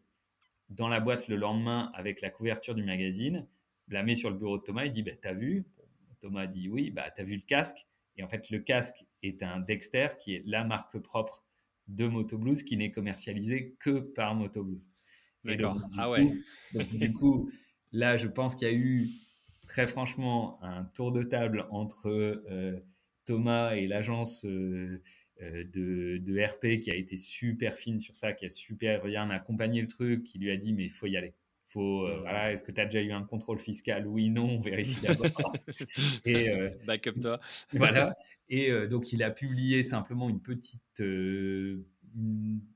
dans 0.69 0.88
la 0.88 0.99
boîte 0.99 1.28
le 1.28 1.36
lendemain 1.36 1.91
avec 1.93 2.21
la 2.21 2.30
couverture 2.30 2.75
du 2.75 2.84
magazine, 2.84 3.47
la 3.88 4.04
met 4.04 4.15
sur 4.15 4.30
le 4.30 4.38
bureau 4.38 4.58
de 4.58 4.63
Thomas, 4.63 4.86
il 4.86 4.91
dit 4.91 5.04
bah, 5.04 5.12
T'as 5.21 5.34
vu? 5.34 5.65
Thomas 6.21 6.47
dit 6.47 6.69
Oui, 6.69 6.91
bah, 6.91 7.10
t'as 7.12 7.23
vu 7.23 7.36
le 7.36 7.41
casque? 7.41 7.86
Et 8.17 8.23
en 8.23 8.28
fait, 8.28 8.49
le 8.49 8.60
casque 8.60 9.06
est 9.21 9.43
un 9.43 9.60
Dexter 9.60 10.08
qui 10.19 10.36
est 10.36 10.43
la 10.45 10.63
marque 10.63 10.97
propre 10.99 11.43
de 11.88 12.08
Moto 12.08 12.38
Blues 12.38 12.63
qui 12.63 12.78
n'est 12.78 12.91
commercialisé 12.91 13.75
que 13.80 13.99
par 13.99 14.34
Moto 14.34 14.63
Blues. 14.63 14.89
D'accord. 15.43 15.80
Ah 15.97 16.10
ouais. 16.10 16.34
du 16.73 17.13
coup, 17.13 17.51
là, 17.91 18.17
je 18.17 18.28
pense 18.28 18.56
qu'il 18.56 18.67
y 18.67 18.71
a 18.71 18.73
eu 18.73 19.10
très 19.67 19.88
franchement 19.88 20.60
un 20.62 20.84
tour 20.84 21.12
de 21.12 21.23
table 21.23 21.65
entre 21.69 22.41
Thomas 23.25 23.75
et 23.75 23.88
l'agence 23.88 24.45
euh, 24.45 25.01
euh, 25.41 25.63
de, 25.73 26.45
RP 26.45 26.80
qui 26.80 26.91
a 26.91 26.95
été 26.95 27.17
super 27.17 27.73
fine 27.73 27.99
sur 27.99 28.15
ça, 28.15 28.34
qui 28.34 28.45
a 28.45 28.49
super 28.49 29.04
bien 29.06 29.30
accompagné 29.30 29.82
le 29.82 29.88
truc, 29.88 30.23
qui 30.23 30.39
lui 30.39 30.51
a 30.51 30.58
dit 30.58 30.73
mais 30.73 30.86
il 30.86 30.91
faut 30.91 31.08
y 31.08 31.17
aller. 31.17 31.34
Faut, 31.67 32.06
euh, 32.06 32.19
voilà, 32.21 32.54
est-ce 32.54 32.63
que 32.63 32.71
tu 32.71 32.80
as 32.80 32.86
déjà 32.86 33.01
eu 33.01 33.12
un 33.12 33.23
contrôle 33.23 33.60
fiscal? 33.60 34.08
Oui, 34.08 34.30
non, 34.30 34.45
on 34.45 34.62
vérifie 34.62 35.01
d'abord. 35.01 35.54
et 36.25 36.49
backup 36.86 37.19
toi. 37.19 37.39
voilà. 37.73 38.15
Et 38.49 38.71
donc 38.88 39.12
il 39.12 39.23
a 39.23 39.32
publié 39.32 39.82
simplement 39.82 40.30
une 40.30 40.41
petite, 40.41 41.01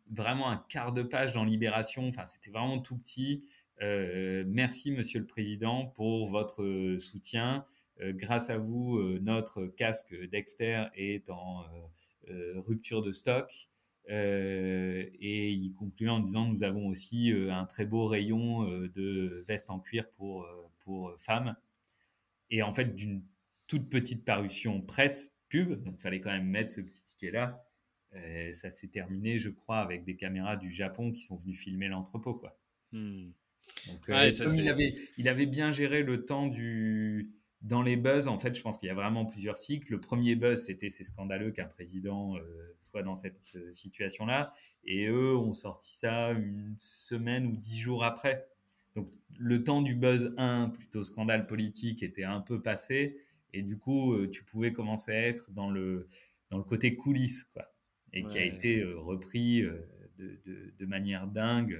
vraiment 0.09 0.49
un 0.49 0.65
quart 0.69 0.91
de 0.91 1.03
page 1.03 1.33
dans 1.33 1.43
Libération. 1.43 2.07
Enfin, 2.07 2.25
c'était 2.25 2.49
vraiment 2.49 2.79
tout 2.79 2.97
petit. 2.97 3.47
Merci, 3.81 4.91
Monsieur 4.91 5.19
le 5.19 5.25
Président, 5.25 5.87
pour 5.87 6.27
votre 6.27 6.95
soutien. 6.99 7.65
Euh, 8.01 8.13
grâce 8.13 8.49
à 8.49 8.57
vous, 8.57 8.97
euh, 8.97 9.19
notre 9.21 9.65
casque 9.65 10.15
Dexter 10.29 10.85
est 10.95 11.29
en 11.29 11.63
euh, 12.29 12.59
rupture 12.59 13.01
de 13.01 13.11
stock. 13.11 13.69
et 14.07 15.51
il 15.51 15.73
conclut 15.73 16.09
en 16.09 16.19
disant 16.19 16.47
nous 16.47 16.63
avons 16.63 16.87
aussi 16.87 17.31
un 17.31 17.65
très 17.65 17.85
beau 17.85 18.07
rayon 18.07 18.63
de 18.67 19.45
vestes 19.47 19.69
en 19.69 19.79
cuir 19.79 20.09
pour, 20.11 20.47
pour 20.79 21.15
femmes. 21.19 21.55
Et 22.49 22.63
en 22.63 22.73
fait, 22.73 22.95
d'une 22.95 23.23
toute 23.67 23.89
petite 23.89 24.25
parution 24.25 24.81
presse, 24.81 25.35
pub, 25.49 25.83
donc 25.83 25.95
il 25.99 26.01
fallait 26.01 26.21
quand 26.21 26.31
même 26.31 26.47
mettre 26.47 26.71
ce 26.71 26.81
petit 26.81 27.03
ticket-là. 27.03 27.63
ça 28.53 28.71
s'est 28.71 28.87
terminé, 28.87 29.37
je 29.37 29.49
crois, 29.49 29.77
avec 29.79 30.05
des 30.05 30.15
caméras 30.15 30.57
du 30.57 30.71
Japon 30.71 31.11
qui 31.11 31.21
sont 31.21 31.37
venus 31.37 31.59
filmer 31.59 31.87
l'entrepôt. 31.87 32.33
quoi. 32.33 32.57
Hmm. 32.91 33.29
Donc, 33.87 33.99
il, 34.07 34.69
avait, 34.69 34.95
il 35.17 35.27
avait 35.27 35.45
bien 35.45 35.71
géré 35.71 36.03
le 36.03 36.25
temps 36.25 36.47
du, 36.47 37.31
dans 37.61 37.81
les 37.81 37.97
buzz, 37.97 38.27
en 38.27 38.39
fait, 38.39 38.55
je 38.55 38.61
pense 38.61 38.77
qu'il 38.77 38.87
y 38.87 38.91
a 38.91 38.95
vraiment 38.95 39.25
plusieurs 39.25 39.57
cycles. 39.57 39.91
Le 39.91 39.99
premier 39.99 40.35
buzz, 40.35 40.63
c'était 40.63 40.89
c'est 40.89 41.03
scandaleux 41.03 41.51
qu'un 41.51 41.65
président 41.65 42.37
euh, 42.37 42.75
soit 42.79 43.03
dans 43.03 43.15
cette 43.15 43.53
euh, 43.55 43.71
situation-là. 43.71 44.53
Et 44.85 45.07
eux 45.07 45.35
ont 45.35 45.53
sorti 45.53 45.91
ça 45.91 46.31
une 46.31 46.77
semaine 46.79 47.47
ou 47.47 47.57
dix 47.57 47.77
jours 47.77 48.05
après. 48.05 48.47
Donc 48.95 49.09
le 49.37 49.63
temps 49.63 49.81
du 49.81 49.93
buzz 49.93 50.33
1, 50.37 50.69
plutôt 50.69 51.03
scandale 51.03 51.47
politique, 51.47 52.01
était 52.01 52.23
un 52.23 52.39
peu 52.39 52.61
passé. 52.61 53.17
Et 53.53 53.61
du 53.61 53.77
coup, 53.77 54.13
euh, 54.13 54.29
tu 54.29 54.43
pouvais 54.45 54.71
commencer 54.71 55.11
à 55.11 55.27
être 55.27 55.51
dans 55.51 55.69
le, 55.69 56.07
dans 56.51 56.57
le 56.57 56.63
côté 56.63 56.95
coulisses, 56.95 57.43
quoi. 57.43 57.73
Et 58.13 58.23
qui 58.23 58.39
a 58.39 58.43
été 58.43 58.83
repris 58.83 59.61
de, 59.61 59.79
de, 60.17 60.73
de, 60.79 60.85
manière 60.87 61.27
dingue 61.27 61.79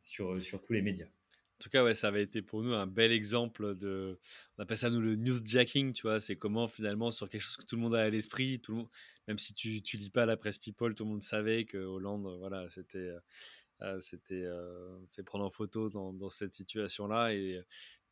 sur, 0.00 0.40
sur 0.40 0.62
tous 0.62 0.72
les 0.72 0.82
médias. 0.82 1.06
En 1.06 1.62
tout 1.62 1.68
cas, 1.68 1.84
ouais, 1.84 1.94
ça 1.94 2.08
avait 2.08 2.22
été 2.22 2.40
pour 2.40 2.62
nous 2.62 2.72
un 2.72 2.86
bel 2.86 3.12
exemple 3.12 3.74
de. 3.74 4.18
On 4.56 4.62
appelle 4.62 4.78
ça 4.78 4.88
nous 4.88 5.00
le 5.00 5.14
newsjacking, 5.16 5.92
tu 5.92 6.02
vois. 6.02 6.18
C'est 6.18 6.36
comment 6.36 6.66
finalement, 6.68 7.10
sur 7.10 7.28
quelque 7.28 7.42
chose 7.42 7.58
que 7.58 7.66
tout 7.66 7.76
le 7.76 7.82
monde 7.82 7.94
a 7.94 8.00
à 8.00 8.08
l'esprit, 8.08 8.60
tout 8.60 8.72
le 8.72 8.78
monde, 8.78 8.88
même 9.28 9.38
si 9.38 9.52
tu, 9.52 9.82
tu 9.82 9.98
lis 9.98 10.08
pas 10.08 10.24
la 10.24 10.38
presse 10.38 10.56
People, 10.56 10.94
tout 10.94 11.04
le 11.04 11.10
monde 11.10 11.22
savait 11.22 11.66
que 11.66 11.76
Hollande, 11.76 12.34
voilà, 12.38 12.66
c'était. 12.70 12.98
Euh, 12.98 13.20
euh, 13.82 14.00
c'était 14.00 14.42
euh, 14.44 14.98
fait 15.12 15.22
prendre 15.22 15.44
en 15.44 15.50
photo 15.50 15.88
dans, 15.88 16.12
dans 16.12 16.28
cette 16.28 16.54
situation-là 16.54 17.32
et, 17.32 17.62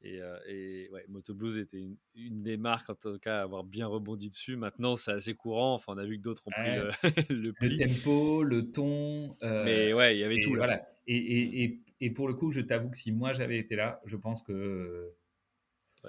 et, 0.03 0.21
et 0.47 0.89
ouais, 0.91 1.05
Moto 1.09 1.35
Blues 1.35 1.59
était 1.59 1.85
une, 2.15 2.43
des 2.43 2.57
marques 2.57 2.89
en 2.89 2.95
tout 2.95 3.19
cas 3.19 3.41
à 3.41 3.43
avoir 3.43 3.65
bien 3.65 3.87
rebondi 3.87 4.29
dessus. 4.29 4.57
Maintenant, 4.57 4.95
c'est 4.95 5.11
assez 5.11 5.35
courant. 5.35 5.75
Enfin, 5.75 5.95
on 5.97 5.99
a 5.99 6.05
vu 6.05 6.19
que 6.19 6.23
d'autres 6.23 6.43
ont 6.47 6.51
pris 6.51 6.77
le, 7.31 7.35
le, 7.35 7.55
le, 7.61 7.79
tempo, 7.79 8.43
le 8.45 8.71
ton. 8.71 9.31
Mais 9.43 9.93
ouais, 9.93 10.17
il 10.17 10.21
y 10.21 10.25
avait 10.25 10.41
tout 10.41 10.55
là. 10.55 10.67
Voilà. 10.67 10.89
Et, 11.07 11.65
et, 11.65 11.81
et 12.01 12.11
pour 12.11 12.29
le 12.29 12.35
coup, 12.35 12.53
je 12.53 12.61
t'avoue 12.61 12.91
que 12.91 12.97
si 12.97 13.11
moi 13.11 13.33
j'avais 13.33 13.59
été 13.59 13.75
là, 13.75 14.01
je 14.05 14.17
pense 14.17 14.43
que 14.43 15.15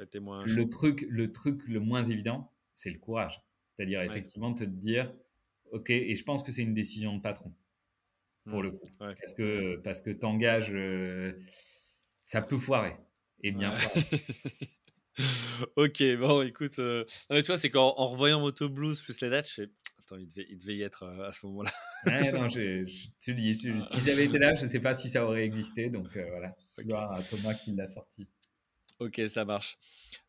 été 0.02 0.20
moins 0.20 0.46
le 0.46 0.70
truc, 0.70 1.06
le 1.10 1.32
truc 1.32 1.68
le 1.68 1.80
moins 1.80 2.04
évident, 2.04 2.52
c'est 2.76 2.92
le 2.92 3.00
courage. 3.00 3.42
C'est-à-dire 3.76 4.02
effectivement 4.02 4.54
te 4.54 4.64
dire, 4.64 5.14
ok, 5.72 5.90
et 5.90 6.16
je 6.16 6.24
pense 6.24 6.44
que 6.44 6.52
c'est 6.52 6.62
une 6.62 6.74
décision 6.74 7.16
de 7.16 7.22
patron 7.22 7.54
pour 8.46 8.60
mmh. 8.60 8.64
le 8.64 8.72
coup, 8.72 8.90
parce 9.00 9.34
que 9.34 9.78
parce 9.78 10.02
que 10.02 10.12
t'engages, 10.12 10.72
euh, 10.74 11.34
ça 12.26 12.42
peut 12.42 12.58
foirer 12.58 12.96
et 13.42 13.52
bien 13.52 13.72
foirer. 13.72 14.06
ok, 15.76 16.04
bon, 16.20 16.42
écoute, 16.44 16.80
euh... 16.80 17.06
non, 17.30 17.36
mais 17.36 17.44
tu 17.44 17.48
vois, 17.48 17.58
c'est 17.58 17.70
qu'en 17.70 17.92
revoyant 17.92 18.40
Moto 18.40 18.70
Blues 18.70 19.02
plus 19.02 19.20
les 19.22 19.30
dates, 19.30 19.48
je 19.48 19.54
fais 19.54 19.70
il 20.18 20.58
devait, 20.58 20.76
y 20.76 20.82
être 20.82 21.04
euh, 21.04 21.28
à 21.28 21.32
ce 21.32 21.46
moment-là. 21.46 21.72
non, 22.34 22.50
je, 22.50 22.84
dis, 22.84 23.52
ah. 23.70 23.82
si 23.82 24.02
j'avais 24.06 24.26
été 24.26 24.38
là, 24.38 24.54
je 24.56 24.64
ne 24.64 24.70
sais 24.70 24.80
pas 24.80 24.96
si 24.96 25.10
ça 25.10 25.26
aurait 25.26 25.44
existé. 25.44 25.90
Donc 25.90 26.16
euh, 26.16 26.26
voilà, 26.30 26.56
gloire 26.80 27.12
à 27.14 27.24
Thomas 27.24 27.54
qui 27.54 27.74
l'a 27.74 27.88
sorti. 27.88 28.28
Ok, 29.00 29.22
ça 29.28 29.46
marche. 29.46 29.78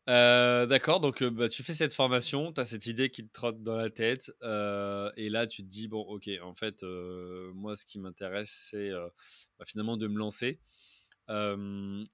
Euh, 0.09 0.65
d'accord, 0.65 0.99
donc 0.99 1.23
bah, 1.23 1.49
tu 1.49 1.61
fais 1.61 1.73
cette 1.73 1.93
formation, 1.93 2.53
tu 2.53 2.61
as 2.61 2.65
cette 2.65 2.85
idée 2.85 3.09
qui 3.09 3.25
te 3.25 3.31
trotte 3.31 3.61
dans 3.61 3.75
la 3.75 3.89
tête, 3.89 4.31
et 4.41 5.29
là 5.29 5.45
tu 5.45 5.61
te 5.63 5.67
dis, 5.67 5.87
bon, 5.87 6.01
ok, 6.01 6.29
en 6.41 6.55
fait, 6.55 6.83
moi 7.53 7.75
ce 7.75 7.85
qui 7.85 7.99
m'intéresse, 7.99 8.69
c'est 8.71 8.91
bah, 9.59 9.65
finalement 9.65 9.97
de 9.97 10.07
me 10.07 10.17
lancer. 10.17 10.59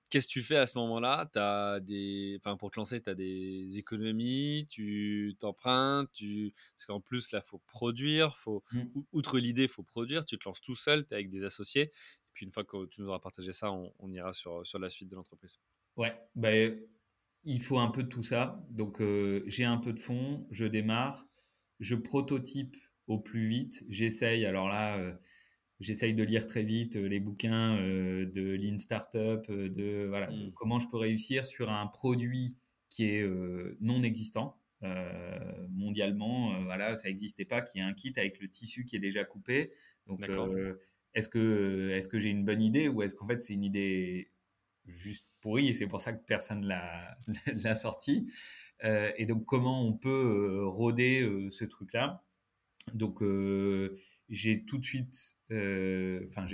Qu'est-ce 0.10 0.28
que 0.28 0.32
tu 0.32 0.44
fais 0.44 0.58
à 0.58 0.66
ce 0.66 0.78
moment-là? 0.78 1.30
As 1.36 1.80
des... 1.80 2.40
enfin, 2.40 2.58
Pour 2.58 2.72
te 2.72 2.80
lancer, 2.80 3.02
tu 3.02 3.10
as 3.10 3.16
des 3.16 3.78
économies, 3.78 4.68
tu 4.70 5.36
t'empruntes, 5.40 6.10
tu... 6.14 6.54
parce 6.76 6.86
qu'en 6.86 7.02
plus, 7.02 7.32
là, 7.32 7.42
il 7.44 7.48
faut 7.48 7.62
produire, 7.68 8.38
faut... 8.38 8.64
Mmh. 8.72 8.84
outre 9.14 9.40
l'idée, 9.40 9.64
il 9.64 9.70
faut 9.70 9.84
produire, 9.84 10.26
tu 10.26 10.38
te 10.38 10.48
lances 10.48 10.62
tout 10.62 10.76
seul, 10.76 11.06
tu 11.06 11.14
es 11.14 11.16
avec 11.16 11.30
des 11.30 11.44
associés, 11.44 11.84
et 11.84 12.32
puis 12.34 12.46
une 12.46 12.52
fois 12.52 12.64
que 12.64 12.86
tu 12.88 13.02
nous 13.02 13.08
auras 13.08 13.20
partagé 13.20 13.52
ça, 13.52 13.72
on, 13.72 14.12
ira 14.12 14.34
sur, 14.34 14.66
sur 14.66 14.80
la 14.80 14.90
suite 14.90 15.10
de 15.10 15.16
l'entreprise. 15.16 15.60
Ouais, 15.96 16.16
bah, 16.36 16.52
il 17.44 17.62
faut 17.62 17.80
un 17.80 17.90
peu 17.90 18.04
de 18.04 18.10
tout 18.10 18.24
ça. 18.24 18.64
Donc, 18.70 19.02
j'ai 19.48 19.66
un 19.66 19.78
peu 19.78 19.94
de 19.94 20.00
fonds, 20.00 20.48
je 20.52 20.66
démarre, 20.66 21.26
je 21.80 21.96
prototype 21.96 22.76
au 23.08 23.20
plus 23.20 23.48
vite, 23.48 23.86
j'essaye, 23.90 24.46
alors 24.46 24.68
là 24.68 25.18
j'essaye 25.80 26.14
de 26.14 26.24
lire 26.24 26.48
très 26.48 26.64
vite 26.64 26.96
euh, 26.96 27.08
les 27.08 27.20
bouquins 27.20 27.78
euh, 27.78 28.26
de 28.26 28.56
Lean 28.56 28.78
Startup, 28.78 29.44
euh, 29.50 29.70
de, 29.70 30.06
voilà, 30.08 30.30
mm. 30.30 30.52
comment 30.56 30.80
je 30.80 30.88
peux 30.90 30.98
réussir 30.98 31.46
sur 31.46 31.70
un 31.70 31.88
produit 31.88 32.56
qui 32.90 33.04
est 33.04 33.28
non 33.82 34.02
existant. 34.02 34.58
mondialement, 35.72 36.64
voilà, 36.64 36.96
ça 36.96 37.10
n'existait 37.10 37.44
pas, 37.44 37.62
qui 37.62 37.80
est 37.80 37.82
un 37.82 37.94
kit 37.94 38.14
avec 38.16 38.40
le 38.40 38.48
tissu 38.48 38.86
qui 38.86 38.96
est 38.96 39.00
déjà 39.00 39.26
coupé. 39.26 39.74
Donc, 40.06 40.22
est-ce 41.14 41.28
que, 41.28 41.90
est-ce 41.90 42.08
que 42.08 42.18
j'ai 42.18 42.30
une 42.30 42.46
bonne 42.46 42.62
idée 42.62 42.88
ou 42.88 43.02
est-ce 43.02 43.14
qu'en 43.14 43.28
fait 43.28 43.44
c'est 43.44 43.56
une 43.56 43.66
idée 43.66 44.32
juste 44.86 45.28
pourrie 45.42 45.68
et 45.68 45.74
c'est 45.74 45.88
pour 45.88 46.00
ça 46.00 46.14
que 46.14 46.24
personne 46.24 46.66
l'a, 46.66 47.18
l'a 47.62 47.76
sorti 47.76 48.32
Et 48.84 49.26
donc, 49.26 49.44
comment 49.44 49.86
on 49.86 49.92
peut 49.92 50.66
roder 50.66 51.48
ce 51.50 51.66
truc-là? 51.66 52.24
Donc, 52.94 53.22
j'ai 54.30 54.66
tout 54.66 54.78
de 54.78 54.84
suite, 54.84 55.38
euh, 55.52 56.26
enfin, 56.28 56.46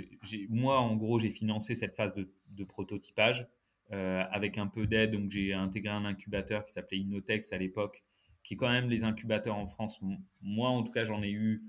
moi, 0.48 0.78
en 0.80 0.96
gros, 0.96 1.18
j'ai 1.18 1.30
financé 1.30 1.74
cette 1.74 1.96
phase 1.96 2.14
de, 2.14 2.64
prototypage 2.64 3.48
euh, 3.92 4.22
avec 4.30 4.58
un 4.58 4.66
peu 4.66 4.86
d'aide. 4.86 5.12
Donc, 5.12 5.30
j'ai 5.30 5.52
intégré 5.52 5.92
un 5.92 6.04
incubateur 6.04 6.64
qui 6.64 6.72
s'appelait 6.72 6.98
Innotex 6.98 7.52
à 7.52 7.58
l'époque, 7.58 8.04
qui 8.42 8.54
est 8.54 8.56
quand 8.56 8.70
même 8.70 8.88
les 8.88 9.04
incubateurs 9.04 9.56
en 9.56 9.66
France. 9.66 10.00
Moi, 10.40 10.68
en 10.68 10.82
tout 10.82 10.92
cas, 10.92 11.04
j'en 11.04 11.22
ai 11.22 11.30
eu 11.30 11.64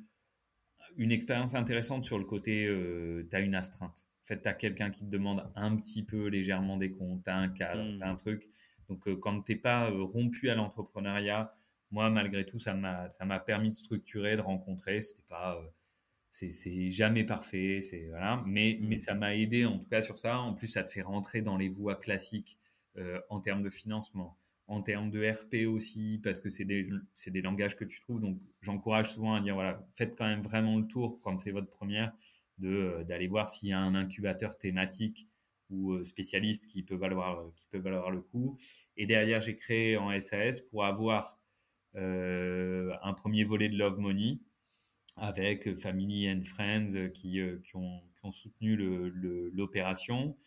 une 0.98 1.12
expérience 1.12 1.56
intéressante 1.56 2.04
sur 2.04 2.20
le 2.20 2.26
côté, 2.26 2.66
euh, 2.68 3.28
tu 3.30 3.36
as 3.36 3.40
une 3.40 3.56
astreinte. 3.56 4.08
En 4.24 4.28
fait, 4.28 4.42
tu 4.42 4.48
as 4.48 4.54
quelqu'un 4.54 4.92
qui 4.92 5.06
te 5.06 5.10
demande 5.10 5.44
un 5.56 5.76
petit 5.76 6.04
peu 6.04 6.28
légèrement 6.28 6.78
des 6.78 6.92
comptes, 6.92 7.24
tu 7.24 7.30
as 7.30 7.38
un 7.38 7.50
cadre, 7.50 7.84
mmh. 7.84 7.98
tu 7.98 8.04
as 8.04 8.10
un 8.10 8.16
truc. 8.16 8.50
Donc, 8.90 9.10
quand 9.20 9.42
tu 9.42 9.54
n'es 9.54 9.58
pas 9.58 9.90
rompu 9.90 10.50
à 10.52 10.56
l'entrepreneuriat, 10.56 11.56
moi, 11.96 12.10
malgré 12.10 12.46
tout, 12.46 12.60
ça 12.60 12.74
m'a 12.74 13.40
permis 13.40 13.72
de 13.72 13.78
structurer, 13.78 14.36
de 14.36 14.42
rencontrer. 14.42 15.00
C'était 15.00 15.24
pas 15.30 15.58
c'est 16.30 16.92
jamais 16.92 17.24
parfait, 17.24 17.80
c'est 17.80 18.08
voilà, 18.10 18.44
mais, 18.46 18.78
mmh. 18.78 18.88
mais 18.88 18.98
ça 18.98 19.14
m'a 19.14 19.34
aidé 19.38 19.64
en 19.64 19.78
tout 19.80 19.86
cas 19.86 20.02
sur 20.02 20.20
ça. 20.20 20.40
En 20.40 20.54
plus, 20.54 20.68
ça 20.68 20.84
te 20.84 20.92
fait 20.92 21.02
rentrer 21.02 21.42
dans 21.42 21.56
les 21.56 21.70
voies 21.70 21.96
classiques 21.96 22.60
euh, 22.98 23.22
en 23.30 23.40
termes 23.40 23.64
de 23.64 23.70
financement, 23.70 24.38
en 24.68 24.82
termes 24.82 25.10
de 25.10 25.26
RP 25.26 25.66
aussi, 25.66 26.20
parce 26.22 26.42
que 26.42 26.50
c'est 26.50 26.66
des, 26.66 26.90
des 27.28 27.42
langages 27.42 27.78
que 27.78 27.86
tu 27.86 28.02
trouves. 28.02 28.20
Donc, 28.20 28.38
j'encourage 28.62 29.14
souvent 29.14 29.36
à 29.36 29.40
dire 29.40 29.54
voilà, 29.54 29.82
faites 29.94 30.18
quand 30.18 30.28
même 30.28 30.42
vraiment 30.42 30.78
le 30.78 30.86
tour 30.86 31.22
quand 31.22 31.40
c'est 31.40 31.52
votre 31.52 31.70
première, 31.70 32.12
de 32.58 32.68
euh, 32.68 33.04
d'aller 33.06 33.28
voir 33.28 33.48
s'il 33.48 33.70
y 33.70 33.74
a 33.74 33.80
un 33.80 33.96
incubateur 33.96 34.58
thématique 34.58 35.30
ou 35.70 35.94
euh, 35.94 36.04
spécialiste 36.04 36.68
qui 36.68 36.84
peut 36.84 36.96
valoir 36.96 37.46
qui 37.56 37.66
peut 37.72 37.80
valoir 37.80 38.12
le 38.12 38.20
coup. 38.20 38.58
Et 38.98 39.06
derrière, 39.06 39.40
j'ai 39.40 39.56
créé 39.56 39.96
en 39.96 40.20
SAS 40.20 40.60
pour 40.60 40.84
avoir 40.84 41.40
un 41.96 43.14
premier 43.14 43.44
volet 43.44 43.70
de 43.70 43.78
Love 43.78 44.00
Money 44.00 44.40
avec 45.18 45.76
Family 45.78 46.30
and 46.30 46.44
Friends 46.44 46.96
euh, 46.96 47.08
qui, 47.10 47.40
euh, 47.40 47.58
qui, 47.64 47.76
ont, 47.76 48.02
qui 48.16 48.26
ont, 48.26 48.32
soutenu 48.32 48.76
l'opération. 49.54 50.38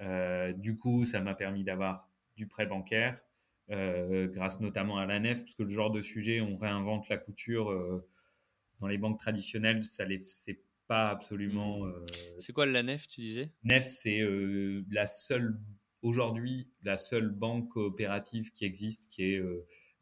Euh, 0.00 0.52
du 0.52 0.76
coup, 0.76 1.04
ça 1.04 1.20
m'a 1.20 1.34
permis 1.34 1.64
d'avoir 1.64 2.08
du 2.36 2.46
prêt 2.46 2.66
bancaire, 2.66 3.20
grâce 3.68 4.60
notamment 4.60 4.98
à 4.98 5.06
la 5.06 5.18
nef, 5.18 5.42
parce 5.42 5.54
que 5.54 5.62
le 5.64 5.70
genre 5.70 5.90
de 5.90 6.00
sujet, 6.00 6.40
on 6.40 6.56
réinvente 6.56 7.08
la 7.08 7.18
couture 7.18 8.02
dans 8.80 8.86
les 8.86 8.96
banques 8.96 9.18
traditionnelles, 9.18 9.84
ça 9.84 10.04
c'est 10.22 10.60
pas 10.86 11.10
absolument. 11.10 11.84
Mmh. 11.84 12.06
c'est 12.38 12.52
quoi 12.52 12.64
la 12.64 12.84
nef, 12.84 13.08
tu 13.08 13.20
disais? 13.20 13.50
Nef, 13.64 13.84
c'est 13.84 14.22
la 14.90 15.06
seule 15.08 15.58
aujourd'hui 16.02 16.70
la 16.84 16.96
seule 16.96 17.28
banque 17.28 17.68
coopérative 17.70 18.52
qui 18.52 18.64
existe, 18.64 19.10
qui 19.10 19.24
est 19.24 19.42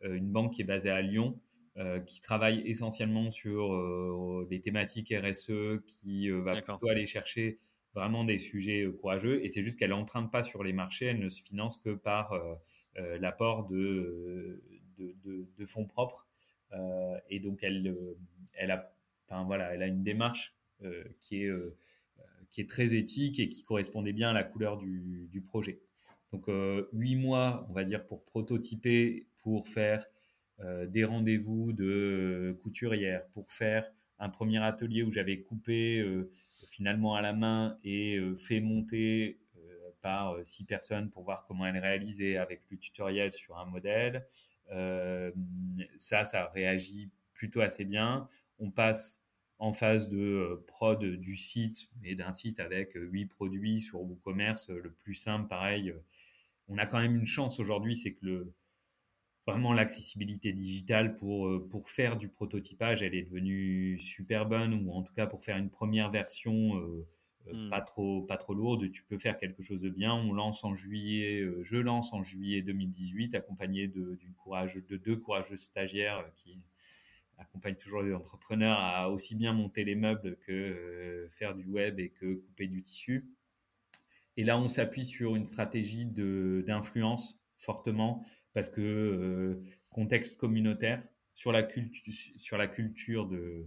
une 0.02 0.30
banque 0.30 0.54
qui 0.54 0.62
est 0.62 0.66
basée 0.66 0.90
à 0.90 1.02
Lyon, 1.02 1.38
euh, 1.78 2.00
qui 2.00 2.22
travaille 2.22 2.62
essentiellement 2.64 3.30
sur 3.30 3.74
euh, 3.74 4.46
des 4.48 4.62
thématiques 4.62 5.12
RSE, 5.14 5.82
qui 5.86 6.30
euh, 6.30 6.40
va 6.40 6.62
plutôt 6.62 6.88
aller 6.88 7.04
chercher 7.04 7.58
vraiment 7.92 8.24
des 8.24 8.38
sujets 8.38 8.88
courageux. 8.98 9.44
Et 9.44 9.50
c'est 9.50 9.60
juste 9.60 9.78
qu'elle 9.78 9.90
n'emprunte 9.90 10.32
pas 10.32 10.42
sur 10.42 10.64
les 10.64 10.72
marchés, 10.72 11.04
elle 11.04 11.18
ne 11.18 11.28
se 11.28 11.42
finance 11.42 11.76
que 11.76 11.90
par 11.90 12.32
l'apport 13.20 13.66
de, 13.68 14.62
de, 14.98 15.66
fonds 15.66 15.84
propres. 15.84 16.26
et 17.28 17.40
donc, 17.40 17.58
elle, 17.62 17.94
elle, 18.54 18.70
a, 18.70 18.94
enfin, 19.26 19.44
voilà, 19.44 19.74
elle 19.74 19.82
a 19.82 19.86
une 19.86 20.02
démarche 20.02 20.54
qui, 21.20 21.42
est, 21.42 21.50
qui 22.50 22.62
est 22.62 22.68
très 22.68 22.94
éthique 22.94 23.38
et 23.38 23.48
qui 23.48 23.64
correspondait 23.64 24.12
bien 24.12 24.30
à 24.30 24.34
la 24.34 24.44
couleur 24.44 24.76
du, 24.78 25.28
du 25.30 25.40
projet. 25.40 25.80
Donc, 26.32 26.50
huit 26.92 27.16
mois, 27.16 27.66
on 27.70 27.72
va 27.72 27.84
dire, 27.84 28.06
pour 28.06 28.24
prototyper, 28.24 29.26
pour 29.46 29.68
faire 29.68 30.04
euh, 30.58 30.88
des 30.88 31.04
rendez-vous 31.04 31.72
de 31.72 32.58
couturière, 32.64 33.24
pour 33.28 33.48
faire 33.48 33.88
un 34.18 34.28
premier 34.28 34.58
atelier 34.58 35.04
où 35.04 35.12
j'avais 35.12 35.40
coupé 35.40 36.04
finalement 36.72 37.14
à 37.14 37.22
la 37.22 37.32
main 37.32 37.78
et 37.84 38.18
fait 38.36 38.58
monter 38.58 39.38
par 40.02 40.34
six 40.42 40.64
personnes 40.64 41.10
pour 41.10 41.22
voir 41.22 41.44
comment 41.46 41.64
elles 41.64 41.78
réalisaient 41.78 42.38
avec 42.38 42.62
le 42.70 42.78
tutoriel 42.78 43.32
sur 43.34 43.56
un 43.56 43.66
modèle. 43.66 44.26
ça, 45.96 46.24
ça 46.24 46.46
réagit 46.46 47.10
plutôt 47.32 47.60
assez 47.60 47.84
bien. 47.84 48.28
On 48.58 48.72
passe 48.72 49.22
en 49.60 49.72
phase 49.72 50.08
de 50.08 50.64
prod 50.66 51.04
du 51.04 51.36
site, 51.36 51.88
et 52.02 52.16
d'un 52.16 52.32
site 52.32 52.58
avec 52.58 52.94
huit 52.96 53.26
produits 53.26 53.78
sur 53.78 54.00
WooCommerce, 54.00 54.70
le 54.70 54.90
plus 54.90 55.14
simple, 55.14 55.46
pareil. 55.46 55.94
On 56.68 56.78
a 56.78 56.86
quand 56.86 56.98
même 56.98 57.14
une 57.14 57.26
chance 57.26 57.60
aujourd'hui, 57.60 57.94
c'est 57.94 58.14
que 58.14 58.24
le, 58.24 58.54
vraiment 59.46 59.72
l'accessibilité 59.72 60.52
digitale 60.52 61.14
pour, 61.14 61.46
euh, 61.46 61.66
pour 61.70 61.88
faire 61.88 62.16
du 62.16 62.28
prototypage, 62.28 63.02
elle 63.02 63.14
est 63.14 63.22
devenue 63.22 63.98
super 63.98 64.46
bonne, 64.46 64.74
ou 64.74 64.92
en 64.92 65.02
tout 65.02 65.14
cas 65.14 65.26
pour 65.26 65.44
faire 65.44 65.56
une 65.56 65.70
première 65.70 66.10
version 66.10 66.76
euh, 66.76 67.06
euh, 67.46 67.66
hmm. 67.66 67.70
pas, 67.70 67.80
trop, 67.80 68.22
pas 68.22 68.36
trop 68.36 68.54
lourde, 68.54 68.90
tu 68.90 69.04
peux 69.04 69.18
faire 69.18 69.38
quelque 69.38 69.62
chose 69.62 69.80
de 69.80 69.88
bien. 69.88 70.12
On 70.14 70.32
lance 70.32 70.64
en 70.64 70.74
juillet, 70.74 71.46
je 71.62 71.76
lance 71.76 72.12
en 72.12 72.24
juillet 72.24 72.60
2018, 72.62 73.36
accompagné 73.36 73.86
de, 73.86 74.18
courage, 74.36 74.74
de 74.74 74.96
deux 74.96 75.16
courageux 75.16 75.56
stagiaires 75.56 76.24
qui 76.34 76.58
accompagnent 77.38 77.76
toujours 77.76 78.02
les 78.02 78.14
entrepreneurs 78.14 78.78
à 78.80 79.10
aussi 79.10 79.36
bien 79.36 79.52
monter 79.52 79.84
les 79.84 79.94
meubles 79.94 80.38
que 80.38 81.28
faire 81.30 81.54
du 81.54 81.66
web 81.66 82.00
et 82.00 82.08
que 82.08 82.34
couper 82.34 82.66
du 82.66 82.82
tissu. 82.82 83.28
Et 84.38 84.44
là, 84.44 84.58
on 84.58 84.68
s'appuie 84.68 85.04
sur 85.04 85.36
une 85.36 85.46
stratégie 85.46 86.06
d'influence 86.06 87.40
fortement 87.56 88.24
parce 88.56 88.70
que 88.70 88.80
euh, 88.80 89.62
contexte 89.90 90.38
communautaire 90.38 91.06
sur 91.34 91.52
la, 91.52 91.62
culture, 91.62 92.14
sur 92.38 92.56
la 92.56 92.66
culture 92.66 93.26
de, 93.26 93.66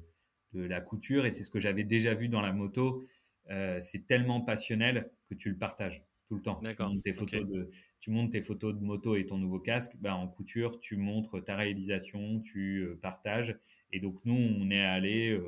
de 0.53 0.63
la 0.63 0.81
couture, 0.81 1.27
et 1.27 1.31
c'est 1.31 1.43
ce 1.43 1.51
que 1.51 1.59
j'avais 1.59 1.83
déjà 1.83 2.15
vu 2.15 2.27
dans 2.27 2.41
la 2.41 2.51
moto, 2.51 3.03
euh, 3.51 3.77
c'est 3.81 4.07
tellement 4.07 4.41
passionnel 4.41 5.11
que 5.29 5.35
tu 5.35 5.51
le 5.51 5.57
partages 5.57 6.03
tout 6.27 6.37
le 6.37 6.41
temps. 6.41 6.59
Tu 6.59 6.81
montes, 6.81 7.03
tes 7.03 7.13
photos 7.13 7.45
de, 7.45 7.69
tu 7.99 8.09
montes 8.09 8.31
tes 8.31 8.41
photos 8.41 8.73
de 8.73 8.79
moto 8.79 9.15
et 9.15 9.27
ton 9.27 9.37
nouveau 9.37 9.59
casque, 9.59 9.95
ben, 9.99 10.15
en 10.15 10.27
couture, 10.27 10.79
tu 10.79 10.97
montres 10.97 11.43
ta 11.43 11.55
réalisation, 11.55 12.39
tu 12.39 12.79
euh, 12.79 12.99
partages. 12.99 13.59
Et 13.91 13.99
donc 13.99 14.25
nous, 14.25 14.33
on 14.33 14.71
est 14.71 14.83
allé 14.83 15.39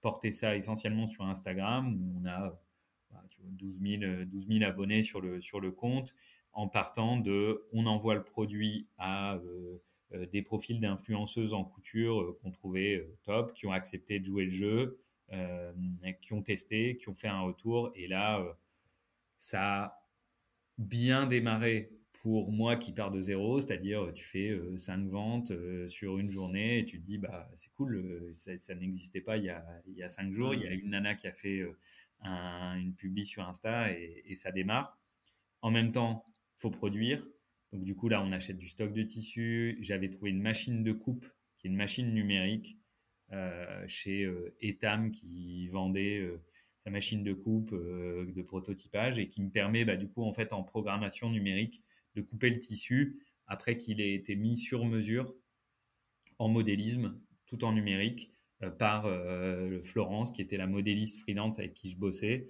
porter 0.00 0.32
ça 0.32 0.56
essentiellement 0.56 1.06
sur 1.06 1.24
Instagram, 1.24 1.94
où 1.94 2.20
on 2.20 2.26
a 2.26 2.60
12, 3.44 3.78
000, 3.80 4.24
12 4.24 4.48
000 4.48 4.64
abonnés 4.64 5.02
sur 5.02 5.20
le, 5.20 5.40
sur 5.40 5.60
le 5.60 5.70
compte 5.70 6.16
en 6.58 6.66
partant 6.66 7.16
de 7.16 7.64
on 7.72 7.86
envoie 7.86 8.16
le 8.16 8.24
produit 8.24 8.88
à 8.98 9.36
euh, 9.36 9.80
euh, 10.12 10.26
des 10.26 10.42
profils 10.42 10.80
d'influenceuses 10.80 11.54
en 11.54 11.62
couture 11.62 12.20
euh, 12.20 12.38
qu'on 12.42 12.50
trouvait 12.50 13.08
top, 13.22 13.54
qui 13.54 13.68
ont 13.68 13.72
accepté 13.72 14.18
de 14.18 14.24
jouer 14.24 14.44
le 14.46 14.50
jeu, 14.50 15.00
qui 16.20 16.32
ont 16.32 16.42
testé, 16.42 16.96
qui 16.96 17.08
ont 17.10 17.14
fait 17.14 17.28
un 17.28 17.42
retour. 17.42 17.92
Et 17.94 18.08
là, 18.08 18.44
ça 19.36 19.84
a 19.84 20.08
bien 20.78 21.26
démarré 21.26 21.92
pour 22.22 22.50
moi 22.50 22.74
qui 22.76 22.92
pars 22.92 23.12
de 23.12 23.20
zéro, 23.20 23.60
c'est-à-dire 23.60 24.10
tu 24.14 24.24
fais 24.24 24.58
cinq 24.78 25.06
ventes 25.06 25.52
sur 25.86 26.18
une 26.18 26.30
journée 26.30 26.80
et 26.80 26.84
tu 26.86 26.98
te 26.98 27.04
dis 27.04 27.18
bah 27.18 27.48
c'est 27.54 27.70
cool, 27.74 28.34
ça, 28.36 28.74
n'existait 28.74 29.20
pas 29.20 29.36
il 29.36 29.44
y, 29.44 29.50
a, 29.50 29.64
il 29.86 29.94
y 29.94 30.02
a 30.02 30.08
cinq 30.08 30.32
jours, 30.32 30.54
il 30.54 30.62
y 30.62 30.66
a 30.66 30.72
une 30.72 30.90
nana 30.90 31.14
qui 31.14 31.28
a 31.28 31.32
fait 31.32 31.62
une 32.24 32.94
publi 32.96 33.26
sur 33.26 33.46
Insta 33.46 33.92
et, 33.92 34.34
ça 34.34 34.50
démarre. 34.50 34.98
En 35.60 35.70
même 35.70 35.92
temps, 35.92 36.24
faut 36.58 36.70
produire. 36.70 37.26
Donc 37.72 37.84
du 37.84 37.94
coup 37.94 38.08
là, 38.08 38.22
on 38.22 38.32
achète 38.32 38.58
du 38.58 38.68
stock 38.68 38.92
de 38.92 39.02
tissu. 39.02 39.78
J'avais 39.80 40.10
trouvé 40.10 40.30
une 40.30 40.42
machine 40.42 40.82
de 40.82 40.92
coupe 40.92 41.26
qui 41.56 41.66
est 41.66 41.70
une 41.70 41.76
machine 41.76 42.12
numérique 42.12 42.78
euh, 43.32 43.84
chez 43.86 44.24
euh, 44.24 44.54
Etam 44.60 45.10
qui 45.10 45.68
vendait 45.68 46.18
euh, 46.18 46.42
sa 46.78 46.88
machine 46.88 47.22
de 47.22 47.34
coupe 47.34 47.74
de 47.74 48.42
prototypage 48.42 49.18
et 49.18 49.28
qui 49.28 49.42
me 49.42 49.50
permet 49.50 49.84
bah, 49.84 49.96
du 49.96 50.08
coup 50.08 50.22
en 50.22 50.32
fait 50.32 50.52
en 50.52 50.62
programmation 50.62 51.28
numérique 51.28 51.82
de 52.14 52.22
couper 52.22 52.48
le 52.48 52.58
tissu 52.58 53.18
après 53.46 53.76
qu'il 53.76 54.00
ait 54.00 54.14
été 54.14 54.34
mis 54.36 54.56
sur 54.56 54.84
mesure 54.84 55.34
en 56.38 56.48
modélisme 56.48 57.20
tout 57.46 57.64
en 57.64 57.72
numérique 57.72 58.32
par 58.78 59.10
Florence 59.82 60.30
qui 60.30 60.40
était 60.40 60.56
la 60.56 60.68
modéliste 60.68 61.20
freelance 61.20 61.58
avec 61.58 61.74
qui 61.74 61.90
je 61.90 61.96
bossais 61.96 62.48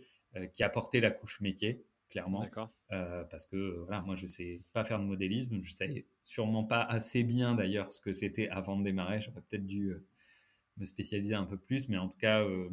qui 0.52 0.62
apportait 0.62 1.00
la 1.00 1.10
couche 1.10 1.40
métier 1.40 1.82
clairement. 2.08 2.46
Euh, 2.92 3.24
parce 3.24 3.44
que 3.44 3.78
voilà, 3.84 4.00
moi, 4.02 4.16
je 4.16 4.26
sais 4.26 4.62
pas 4.72 4.84
faire 4.84 4.98
de 4.98 5.04
modélisme. 5.04 5.60
Je 5.60 5.72
savais 5.72 6.06
sûrement 6.24 6.64
pas 6.64 6.82
assez 6.82 7.22
bien 7.22 7.54
d'ailleurs 7.54 7.92
ce 7.92 8.00
que 8.00 8.12
c'était 8.12 8.48
avant 8.48 8.76
de 8.76 8.84
démarrer. 8.84 9.20
J'aurais 9.20 9.42
peut-être 9.42 9.66
dû 9.66 9.90
euh, 9.90 10.06
me 10.76 10.84
spécialiser 10.84 11.34
un 11.34 11.44
peu 11.44 11.58
plus, 11.58 11.88
mais 11.88 11.98
en 11.98 12.08
tout 12.08 12.18
cas, 12.18 12.42
euh, 12.42 12.68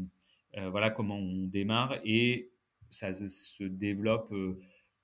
voilà 0.70 0.90
comment 0.90 1.18
on 1.18 1.48
démarre 1.48 2.00
et 2.06 2.52
ça 2.90 3.14
se 3.14 3.64
développe, 3.64 4.34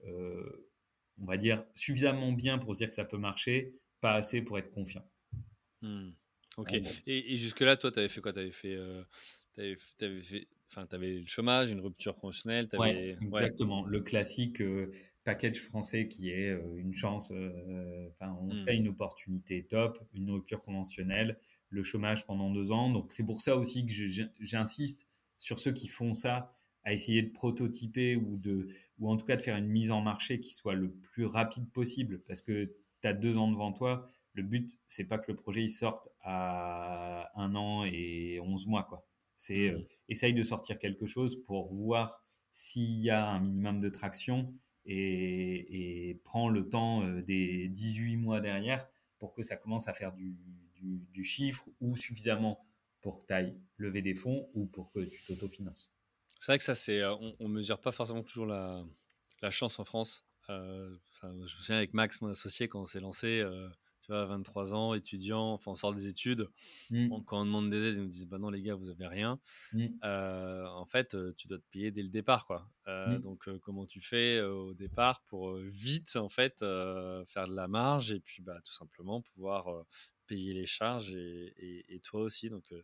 on 0.06 1.26
va 1.26 1.36
dire, 1.36 1.66
suffisamment 1.76 2.32
bien 2.32 2.58
pour 2.58 2.74
se 2.74 2.80
dire 2.80 2.90
que 2.90 2.96
ça 2.96 3.04
peut 3.04 3.18
marcher, 3.18 3.76
pas 4.00 4.14
assez 4.14 4.42
pour 4.42 4.58
être 4.58 4.72
confiant. 4.72 5.06
Hmm. 5.82 6.12
Ok. 6.58 6.74
Et, 7.06 7.36
jusque-là, 7.38 7.76
toi, 7.76 7.92
tu 7.92 8.00
avais 8.00 8.08
fait 8.08 8.22
quoi? 8.22 8.32
Tu 8.32 8.40
avais 8.40 8.52
fait, 8.52 8.78
avais 9.60 9.76
fait 9.76 10.48
Enfin, 10.72 10.88
tu 10.88 10.96
avais 10.96 11.20
le 11.20 11.28
chômage, 11.28 11.72
une 11.72 11.82
rupture 11.82 12.16
conventionnelle. 12.16 12.70
Ouais, 12.74 13.18
exactement. 13.22 13.86
Le 13.86 14.00
classique 14.00 14.62
euh, 14.62 14.90
package 15.26 15.60
français 15.60 16.08
qui 16.08 16.30
est 16.30 16.50
euh, 16.50 16.78
une 16.78 16.96
chance, 16.96 17.32
euh, 17.36 18.10
on 18.22 18.50
fait 18.64 18.76
mmh. 18.76 18.80
une 18.80 18.88
opportunité 18.88 19.64
top, 19.64 20.00
une 20.14 20.32
rupture 20.32 20.62
conventionnelle, 20.62 21.38
le 21.70 21.84
chômage 21.84 22.26
pendant 22.26 22.50
deux 22.50 22.72
ans. 22.72 22.90
Donc, 22.90 23.12
c'est 23.12 23.26
pour 23.26 23.42
ça 23.42 23.58
aussi 23.58 23.86
que 23.86 23.92
j'insiste 24.40 25.06
sur 25.38 25.60
ceux 25.60 25.74
qui 25.74 25.90
font 25.90 26.14
ça 26.14 26.54
à 26.86 26.94
essayer 26.94 27.22
de 27.22 27.32
prototyper 27.32 28.16
ou, 28.16 28.38
de, 28.38 28.70
ou 29.00 29.10
en 29.10 29.18
tout 29.18 29.26
cas 29.26 29.36
de 29.36 29.42
faire 29.42 29.58
une 29.58 29.68
mise 29.68 29.92
en 29.92 30.00
marché 30.00 30.40
qui 30.40 30.54
soit 30.54 30.74
le 30.74 30.90
plus 30.90 31.26
rapide 31.26 31.70
possible 31.70 32.22
parce 32.28 32.42
que 32.42 32.72
tu 33.02 33.08
as 33.08 33.14
deux 33.14 33.38
ans 33.38 33.52
devant 33.52 33.74
toi. 33.74 34.08
Le 34.34 34.44
but, 34.44 34.80
c'est 34.88 35.04
pas 35.04 35.18
que 35.18 35.34
le 35.34 35.38
projet 35.38 35.62
il 35.64 35.70
sorte 35.70 36.08
à 36.22 37.30
un 37.36 37.56
an 37.56 37.84
et 37.84 38.40
onze 38.40 38.66
mois. 38.66 38.84
quoi. 38.84 39.06
C'est 39.42 39.72
mmh. 39.72 39.86
essaye 40.10 40.34
de 40.36 40.44
sortir 40.44 40.78
quelque 40.78 41.08
chose 41.08 41.44
pour 41.46 41.74
voir 41.74 42.24
s'il 42.52 43.02
y 43.02 43.10
a 43.10 43.28
un 43.28 43.40
minimum 43.40 43.82
de 43.82 43.90
traction 43.90 44.54
et, 44.86 46.10
et 46.10 46.22
prends 46.24 46.48
le 46.48 46.70
temps 46.70 47.04
des 47.22 47.68
18 47.70 48.18
mois 48.18 48.40
derrière 48.40 48.88
pour 49.18 49.34
que 49.34 49.42
ça 49.42 49.56
commence 49.56 49.88
à 49.88 49.94
faire 49.94 50.14
du, 50.14 50.38
du, 50.80 51.24
chiffre 51.24 51.68
ou 51.80 51.98
suffisamment 51.98 52.64
pour 53.02 53.18
que 53.18 53.26
tu 53.26 53.34
ailles 53.34 53.60
lever 53.78 54.04
des 54.04 54.14
fonds 54.14 54.48
ou 54.54 54.68
pour 54.68 54.92
que 54.92 55.00
tu 55.00 55.24
t'autofinances. 55.24 55.92
C'est 56.40 56.46
vrai 56.46 56.60
que 56.60 56.64
ça, 56.64 56.76
c'est, 56.76 57.04
on, 57.04 57.36
ne 57.40 57.48
mesure 57.48 57.82
pas 57.82 57.92
forcément 57.92 58.22
toujours 58.22 58.46
la, 58.46 58.86
la 59.42 59.50
chance 59.50 59.80
en 59.80 59.86
France. 59.86 60.24
Euh, 60.50 60.96
je 61.24 61.28
me 61.28 61.48
souviens 61.48 61.78
avec 61.78 61.96
Max, 61.96 62.22
mon 62.22 62.30
associé, 62.30 62.68
quand 62.68 62.82
on 62.82 62.86
s'est 62.86 63.00
lancé, 63.00 63.44
tu 64.02 64.12
vois, 64.12 64.26
23 64.26 64.74
ans, 64.74 64.94
étudiant, 64.94 65.54
enfin, 65.54 65.72
on 65.72 65.76
sort 65.76 65.94
des 65.94 66.08
études. 66.08 66.50
Mmh. 66.90 67.24
quand 67.26 67.42
on 67.42 67.46
demande 67.46 67.70
des 67.70 67.86
aides, 67.86 67.96
ils 67.96 68.02
nous 68.02 68.08
disent 68.08 68.28
Bah 68.28 68.40
non, 68.40 68.50
les 68.50 68.62
gars, 68.62 68.76
vous 68.76 68.90
avez 68.90 69.08
rien. 69.08 69.40
Mmh. 69.74 69.86
Euh, 70.04 70.66
en 70.68 70.86
fait, 70.86 71.16
euh, 71.16 71.34
tu 71.38 71.48
dois 71.48 71.58
te 71.58 71.66
payer 71.72 71.92
dès 71.92 72.02
le 72.02 72.10
départ, 72.10 72.46
quoi. 72.46 72.68
Euh, 72.88 73.18
mmh. 73.18 73.22
Donc, 73.22 73.60
comment 73.60 73.86
tu 73.86 74.02
fais 74.02 74.42
au 74.42 74.74
départ 74.74 75.22
pour 75.28 75.56
vite, 75.56 76.16
en 76.16 76.30
fait, 76.30 76.60
faire 76.60 77.48
de 77.48 77.56
la 77.56 77.68
marge 77.68 78.12
et 78.12 78.20
puis, 78.20 78.42
bah, 78.42 78.60
tout 78.66 78.74
simplement 78.74 79.22
pouvoir 79.22 79.86
payer 80.32 80.54
les 80.54 80.66
charges 80.66 81.14
et, 81.14 82.00
toi 82.04 82.22
aussi. 82.22 82.50
Donc, 82.50 82.64
euh, 82.72 82.82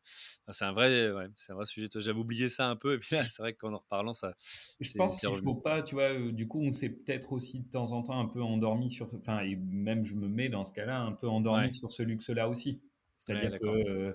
c'est 0.50 0.66
un 0.66 0.74
vrai, 0.74 1.10
c'est 1.38 1.54
un 1.54 1.56
vrai 1.56 1.66
sujet. 1.66 1.88
J'avais 1.96 2.20
oublié 2.20 2.50
ça 2.50 2.70
un 2.70 2.76
peu 2.76 2.96
et 2.96 3.00
puis 3.00 3.16
là, 3.16 3.22
c'est 3.22 3.42
vrai 3.42 3.54
qu'en 3.54 3.74
en 3.74 3.78
reparlant, 3.78 4.14
ça. 4.14 4.36
Je 4.82 4.92
pense 4.94 5.22
qu'il 5.22 5.30
faut 5.40 5.56
pas, 5.56 5.82
tu 5.82 5.96
vois. 5.96 6.12
Euh, 6.12 6.34
du 6.34 6.48
coup, 6.48 6.60
on 6.62 6.74
s'est 6.74 6.90
peut-être 6.90 7.32
aussi 7.32 7.62
de 7.62 7.70
temps 7.70 7.94
en 7.94 8.04
temps 8.04 8.20
un 8.20 8.28
peu 8.28 8.42
endormi 8.42 8.92
sur, 8.92 9.08
enfin, 9.16 9.40
et 9.40 9.56
même 9.56 10.04
je 10.04 10.16
me 10.16 10.28
mets 10.28 10.50
dans 10.50 10.66
ce 10.66 10.74
cas-là 10.74 11.00
un 11.00 11.14
peu 11.14 11.28
endormi 11.30 11.72
sur 11.72 11.92
ce 11.94 12.04
luxe-là 12.04 12.50
aussi. 12.50 12.82
C'est-à-dire 13.20 13.60
que 13.60 13.66
euh, 13.68 14.14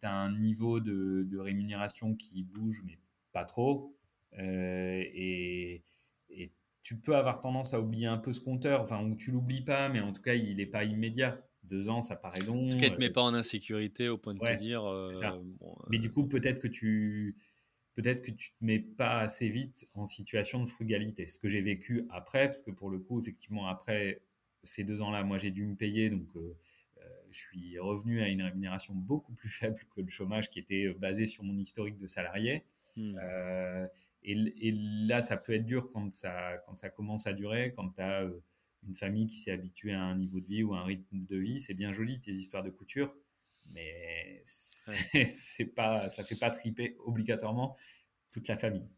tu 0.00 0.06
as 0.06 0.12
un 0.12 0.36
niveau 0.36 0.80
de, 0.80 1.38
rémunération 1.38 2.16
qui 2.16 2.42
bouge, 2.42 2.82
mais 2.84 2.98
pas 3.32 3.44
trop. 3.44 3.96
et, 4.36 5.84
et 6.30 6.52
tu 6.82 6.96
peux 6.96 7.14
avoir 7.14 7.40
tendance 7.40 7.74
à 7.74 7.80
oublier 7.80 8.08
un 8.08 8.18
peu 8.18 8.32
ce 8.32 8.40
compteur, 8.40 8.82
enfin, 8.82 9.04
ou 9.04 9.14
tu 9.14 9.30
l'oublies 9.30 9.62
pas, 9.62 9.88
mais 9.88 10.00
en 10.00 10.12
tout 10.12 10.22
cas, 10.22 10.34
il 10.34 10.56
n'est 10.56 10.66
pas 10.66 10.82
immédiat 10.82 11.40
deux 11.64 11.88
ans, 11.88 12.02
ça 12.02 12.16
paraît 12.16 12.40
long. 12.40 12.66
En 12.66 12.70
tout 12.70 12.78
cas, 12.78 12.90
ne 12.90 12.94
te 12.94 13.00
met 13.00 13.10
pas 13.10 13.22
en 13.22 13.34
insécurité 13.34 14.08
au 14.08 14.18
point 14.18 14.34
de 14.34 14.40
te 14.40 14.54
dire. 14.56 14.84
Euh, 14.84 15.12
Mais 15.90 15.98
du 15.98 16.10
coup, 16.10 16.26
peut-être 16.26 16.60
que 16.60 16.68
tu 16.68 17.36
peut-être 17.94 18.22
que 18.22 18.30
tu 18.30 18.50
te 18.52 18.64
mets 18.64 18.78
pas 18.78 19.20
assez 19.20 19.48
vite 19.48 19.86
en 19.94 20.06
situation 20.06 20.62
de 20.62 20.66
frugalité. 20.66 21.28
Ce 21.28 21.38
que 21.38 21.48
j'ai 21.48 21.60
vécu 21.60 22.06
après, 22.10 22.46
parce 22.46 22.62
que 22.62 22.70
pour 22.70 22.88
le 22.88 22.98
coup, 22.98 23.20
effectivement, 23.20 23.68
après 23.68 24.22
ces 24.62 24.82
deux 24.82 25.02
ans-là, 25.02 25.22
moi, 25.24 25.38
j'ai 25.38 25.50
dû 25.50 25.66
me 25.66 25.76
payer, 25.76 26.08
donc 26.08 26.26
euh, 26.36 26.56
euh, 26.98 27.02
je 27.30 27.38
suis 27.38 27.78
revenu 27.78 28.22
à 28.22 28.28
une 28.28 28.42
rémunération 28.42 28.94
beaucoup 28.94 29.32
plus 29.34 29.48
faible 29.50 29.78
que 29.94 30.00
le 30.00 30.08
chômage 30.08 30.50
qui 30.50 30.58
était 30.58 30.88
basé 30.94 31.26
sur 31.26 31.44
mon 31.44 31.56
historique 31.58 31.98
de 31.98 32.06
salarié. 32.06 32.64
Hmm. 32.94 33.16
et, 34.22 34.32
et, 34.68 34.72
là, 34.72 35.22
ça 35.22 35.38
peut 35.38 35.54
être 35.54 35.64
dur 35.64 35.90
quand 35.92 36.12
ça, 36.12 36.58
quand 36.66 36.76
ça 36.76 36.90
commence 36.90 37.26
à 37.26 37.32
durer, 37.32 37.72
quand 37.74 37.88
tu 37.88 38.02
as 38.02 38.28
une 38.86 38.94
famille 38.94 39.26
qui 39.26 39.36
s'est 39.36 39.52
habituée 39.52 39.92
à 39.92 40.02
un 40.02 40.16
niveau 40.16 40.40
de 40.40 40.46
vie 40.46 40.62
ou 40.62 40.74
à 40.74 40.80
un 40.80 40.84
rythme 40.84 41.24
de 41.24 41.36
vie, 41.36 41.60
c'est 41.60 41.74
bien 41.74 41.92
joli 41.92 42.20
tes 42.20 42.32
histoires 42.32 42.62
de 42.62 42.70
couture. 42.70 43.14
mais 43.70 44.42
c'est 44.44 45.66
pas, 45.74 46.10
ça 46.10 46.24
fait 46.24 46.36
pas 46.36 46.50
triper 46.50 46.96
obligatoirement 47.04 47.76
toute 48.30 48.48
la 48.48 48.56
famille. 48.56 48.88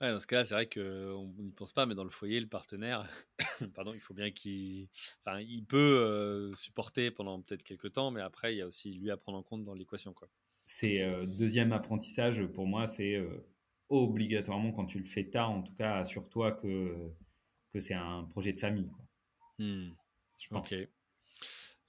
Ouais, 0.00 0.10
dans 0.10 0.18
ce 0.18 0.26
cas-là, 0.26 0.44
c'est 0.44 0.54
vrai 0.54 0.68
qu'on 0.68 1.32
n'y 1.38 1.52
pense 1.52 1.72
pas, 1.72 1.86
mais 1.86 1.94
dans 1.94 2.04
le 2.04 2.10
foyer, 2.10 2.40
le 2.40 2.48
partenaire, 2.48 3.08
pardon, 3.74 3.92
il 3.92 4.00
faut 4.00 4.14
bien 4.14 4.30
qu'il, 4.32 4.88
enfin, 5.24 5.40
il 5.40 5.64
peut 5.64 5.76
euh, 5.78 6.54
supporter 6.56 7.10
pendant 7.10 7.40
peut-être 7.40 7.62
quelques 7.62 7.92
temps, 7.92 8.10
mais 8.10 8.20
après, 8.20 8.54
il 8.54 8.58
y 8.58 8.62
a 8.62 8.66
aussi 8.66 8.92
lui 8.92 9.10
à 9.10 9.16
prendre 9.16 9.38
en 9.38 9.42
compte 9.42 9.64
dans 9.64 9.74
l'équation, 9.74 10.12
quoi. 10.12 10.28
C'est 10.66 11.02
euh, 11.02 11.26
deuxième 11.26 11.72
apprentissage 11.72 12.44
pour 12.46 12.66
moi, 12.66 12.86
c'est 12.86 13.14
euh, 13.14 13.46
obligatoirement 13.88 14.72
quand 14.72 14.86
tu 14.86 14.98
le 14.98 15.04
fais 15.04 15.24
tard, 15.24 15.50
en 15.50 15.62
tout 15.62 15.74
cas, 15.74 15.98
assure-toi 15.98 16.52
que 16.52 17.12
que 17.72 17.80
c'est 17.80 17.94
un 17.94 18.24
projet 18.24 18.52
de 18.52 18.60
famille, 18.60 18.88
quoi. 18.88 19.03
Mmh. 19.58 19.90
Je 20.38 20.48
pense. 20.48 20.72
Ok. 20.72 20.88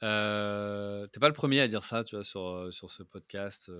Euh, 0.03 1.07
T'es 1.07 1.19
pas 1.19 1.27
le 1.27 1.33
premier 1.33 1.61
à 1.61 1.67
dire 1.67 1.83
ça, 1.83 2.03
tu 2.03 2.15
vois, 2.15 2.25
sur, 2.25 2.71
sur 2.71 2.91
ce 2.91 3.03
podcast. 3.03 3.71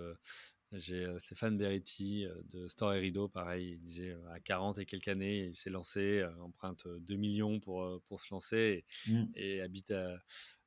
J'ai 0.72 1.08
Stéphane 1.20 1.58
Beretti 1.58 2.26
de 2.52 2.68
Store 2.68 2.94
et 2.94 3.00
Rideau, 3.00 3.28
pareil, 3.28 3.74
il 3.74 3.82
disait 3.82 4.18
à 4.32 4.40
40 4.40 4.80
et 4.80 4.86
quelques 4.86 5.08
années, 5.08 5.46
il 5.46 5.56
s'est 5.56 5.70
lancé, 5.70 6.26
emprunte 6.42 6.88
2 6.88 7.16
millions 7.16 7.60
pour, 7.60 8.02
pour 8.08 8.20
se 8.20 8.34
lancer 8.34 8.84
et, 9.36 9.60
mmh. 9.60 9.62
habite 9.62 9.94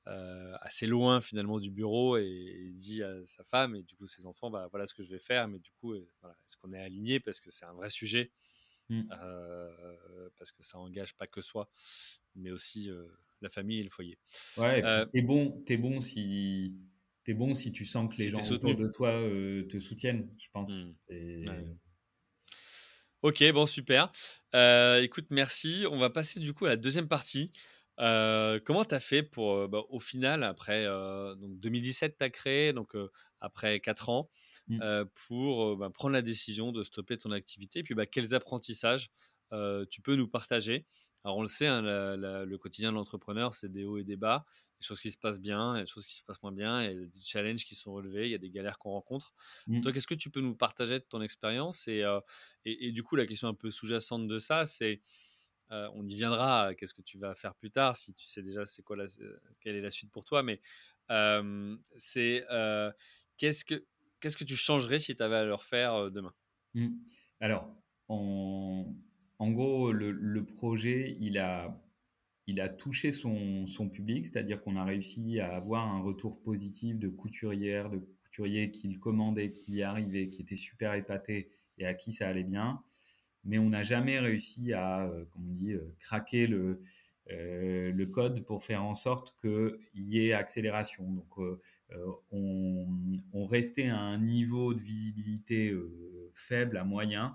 assez 0.07 0.87
loin 0.87 1.21
finalement 1.21 1.59
du 1.59 1.71
bureau 1.71 2.17
et, 2.17 2.71
dit 2.75 3.03
à 3.03 3.15
sa 3.27 3.45
femme 3.45 3.75
et 3.75 3.83
du 3.83 3.97
coup 3.97 4.07
ses 4.07 4.25
enfants, 4.27 4.51
bah, 4.51 4.69
voilà 4.71 4.87
ce 4.87 4.95
que 4.95 5.03
je 5.03 5.11
vais 5.11 5.19
faire, 5.19 5.49
mais 5.49 5.59
du 5.59 5.73
coup, 5.73 5.95
est-ce 5.95 6.57
qu'on 6.57 6.73
est 6.73 6.81
aligné? 6.81 7.21
Parce 7.21 7.41
que 7.41 7.51
c'est 7.51 7.65
un 7.65 7.75
vrai 7.75 7.91
sujet, 7.91 8.31
mmh. 8.89 9.03
parce 10.37 10.53
que 10.53 10.63
ça 10.63 10.79
engage 10.79 11.15
pas 11.15 11.27
que 11.27 11.41
soi, 11.41 11.71
mais 12.35 12.51
aussi 12.51 12.91
la 13.41 13.51
famille 13.51 13.81
et 13.81 13.85
le 13.85 13.91
foyer. 13.91 14.19
Ouais, 14.57 14.83
t'es 15.11 15.23
bon, 15.23 15.63
es 15.69 15.77
bon 15.77 16.01
si 16.01 16.75
c'est 17.29 17.35
bon 17.35 17.53
si 17.53 17.73
tu 17.73 17.85
sens 17.85 18.11
que 18.11 18.23
les 18.23 18.31
gens 18.31 18.51
autour 18.53 18.75
de 18.75 18.89
toi 18.89 19.11
euh, 19.11 19.63
te 19.65 19.79
soutiennent, 19.79 20.31
je 20.39 20.47
pense. 20.51 20.73
Mmh. 21.11 21.45
Ok, 23.21 23.45
bon, 23.53 23.67
super. 23.67 24.11
Euh, 24.55 25.03
écoute, 25.03 25.27
merci. 25.29 25.85
On 25.91 25.99
va 25.99 26.09
passer 26.09 26.41
du 26.41 26.55
coup 26.55 26.65
à 26.65 26.71
la 26.71 26.77
deuxième 26.79 27.07
partie. 27.07 27.53
Euh, 28.01 28.61
comment 28.65 28.85
tu 28.85 28.95
as 28.95 29.01
fait 29.01 29.23
pour, 29.23 29.69
bah, 29.69 29.83
au 29.89 30.01
final, 30.01 30.45
après 30.45 30.85
donc 30.87 31.59
2017, 31.59 32.17
tu 32.19 32.25
as 32.25 32.31
créé, 32.31 32.73
donc 32.73 32.95
après 33.41 33.81
4 33.81 34.09
ans, 34.09 34.31
mmh. 34.69 35.05
pour 35.27 35.77
bah, 35.77 35.91
prendre 35.91 36.15
la 36.15 36.23
décision 36.23 36.73
de 36.73 36.85
stopper 36.85 37.17
ton 37.19 37.31
activité? 37.31 37.81
Et 37.81 37.83
puis, 37.83 37.95
bah, 37.95 38.07
quels 38.07 38.35
apprentissages 38.35 39.11
tu 39.91 40.01
peux 40.03 40.17
nous 40.17 40.29
partager? 40.29 40.87
Alors, 41.25 41.39
on 41.39 41.43
le 41.43 41.49
sait, 41.49 41.67
hein, 41.67 41.83
le 41.83 42.57
quotidien 42.57 42.91
de 42.91 42.97
l'entrepreneur, 42.97 43.55
c'est 43.55 43.71
des 43.71 43.85
hauts 43.85 43.99
et 43.99 44.05
des 44.05 44.17
bas 44.17 44.45
des 44.81 44.87
choses 44.87 45.01
qui 45.01 45.11
se 45.11 45.19
passent 45.19 45.41
bien, 45.41 45.81
des 45.81 45.87
choses 45.87 46.07
qui 46.07 46.17
se 46.17 46.23
passent 46.23 46.43
moins 46.43 46.53
bien, 46.53 46.89
des 46.95 47.21
challenges 47.23 47.65
qui 47.65 47.75
sont 47.75 47.93
relevés, 47.93 48.27
il 48.27 48.31
y 48.31 48.35
a 48.35 48.39
des 48.39 48.51
galères 48.51 48.79
qu'on 48.79 48.91
rencontre. 48.91 49.35
Mmh. 49.67 49.81
Toi, 49.81 49.93
qu'est-ce 49.93 50.07
que 50.07 50.15
tu 50.15 50.31
peux 50.31 50.41
nous 50.41 50.55
partager 50.55 50.99
de 50.99 51.05
ton 51.05 51.21
expérience? 51.21 51.89
Et, 51.89 52.05
et, 52.65 52.93
du 52.93 53.03
coup, 53.03 53.17
la 53.17 53.27
question 53.27 53.49
un 53.49 53.55
peu 53.55 53.71
sous-jacente 53.71 54.29
de 54.29 54.39
ça, 54.39 54.67
c'est, 54.67 55.01
euh, 55.71 55.89
on 55.95 56.07
y 56.07 56.15
viendra, 56.15 56.75
qu'est-ce 56.75 56.95
que 56.95 57.03
tu 57.03 57.19
vas 57.19 57.35
faire 57.35 57.55
plus 57.55 57.71
tard, 57.71 57.97
si 57.97 58.15
tu 58.15 58.27
sais 58.27 58.43
déjà 58.43 58.65
c'est 58.65 58.83
quoi 58.83 58.97
la, 58.97 59.05
quelle 59.61 59.77
est 59.77 59.81
la 59.81 59.91
suite 59.91 60.11
pour 60.11 60.25
toi, 60.25 60.43
mais 60.43 60.61
euh, 61.11 61.77
c'est 61.97 62.45
qu'est-ce 63.37 63.65
que 63.65 63.85
qu'est-ce 64.21 64.37
que 64.37 64.45
tu 64.45 64.57
changerais 64.57 64.99
si 64.99 65.15
tu 65.15 65.23
avais 65.23 65.37
à 65.37 65.45
le 65.45 65.55
refaire 65.55 66.11
demain? 66.11 66.35
Mmh. 66.75 66.89
Alors, 67.41 67.73
en, 68.09 68.93
en 69.39 69.51
gros, 69.53 69.93
le, 69.93 70.11
le, 70.11 70.45
projet, 70.45 71.17
il 71.21 71.39
a 71.39 71.81
il 72.49 72.63
a 72.63 72.69
touché 72.71 73.13
son, 73.13 73.67
public, 73.93 74.27
c'est-à-dire 74.27 74.63
qu'on 74.63 74.77
a 74.77 74.85
réussi 74.85 75.39
à 75.39 75.55
avoir 75.55 75.87
un 75.87 76.01
retour 76.01 76.41
positif 76.43 76.99
de 76.99 77.09
couturières, 77.09 77.91
de 77.91 77.99
couturiers 77.99 78.71
qui 78.71 78.89
le 78.89 78.99
commandaient, 78.99 79.53
qui 79.53 79.75
y 79.75 79.83
arrivaient, 79.83 80.31
qui 80.31 80.41
étaient 80.41 80.57
super 80.57 80.95
épatés 80.95 81.51
et 81.77 81.85
à 81.85 81.93
qui 81.93 82.11
ça 82.11 82.27
allait 82.27 82.45
bien. 82.45 82.83
Mais 83.45 83.59
on 83.59 83.71
n'a 83.71 83.83
jamais 83.83 84.19
réussi 84.19 84.73
à, 84.73 85.05
euh, 85.05 85.25
comme 85.33 85.49
on 85.51 85.55
dit, 85.55 85.73
euh, 85.73 85.95
craquer 86.01 86.47
le, 86.47 86.83
euh, 87.31 87.93
le 87.93 88.07
code 88.07 88.45
pour 88.45 88.65
faire 88.65 88.83
en 88.85 88.95
sorte 88.95 89.35
qu'il 89.41 89.79
y 89.95 90.27
ait 90.27 90.33
accélération. 90.33 91.11
Donc, 91.11 91.59
on, 92.31 93.47
restait 93.47 93.89
à 93.89 93.97
un 93.97 94.19
niveau 94.19 94.75
de 94.75 94.81
visibilité 94.81 95.75
faible 96.35 96.77
à 96.77 96.85
moyen 96.85 97.35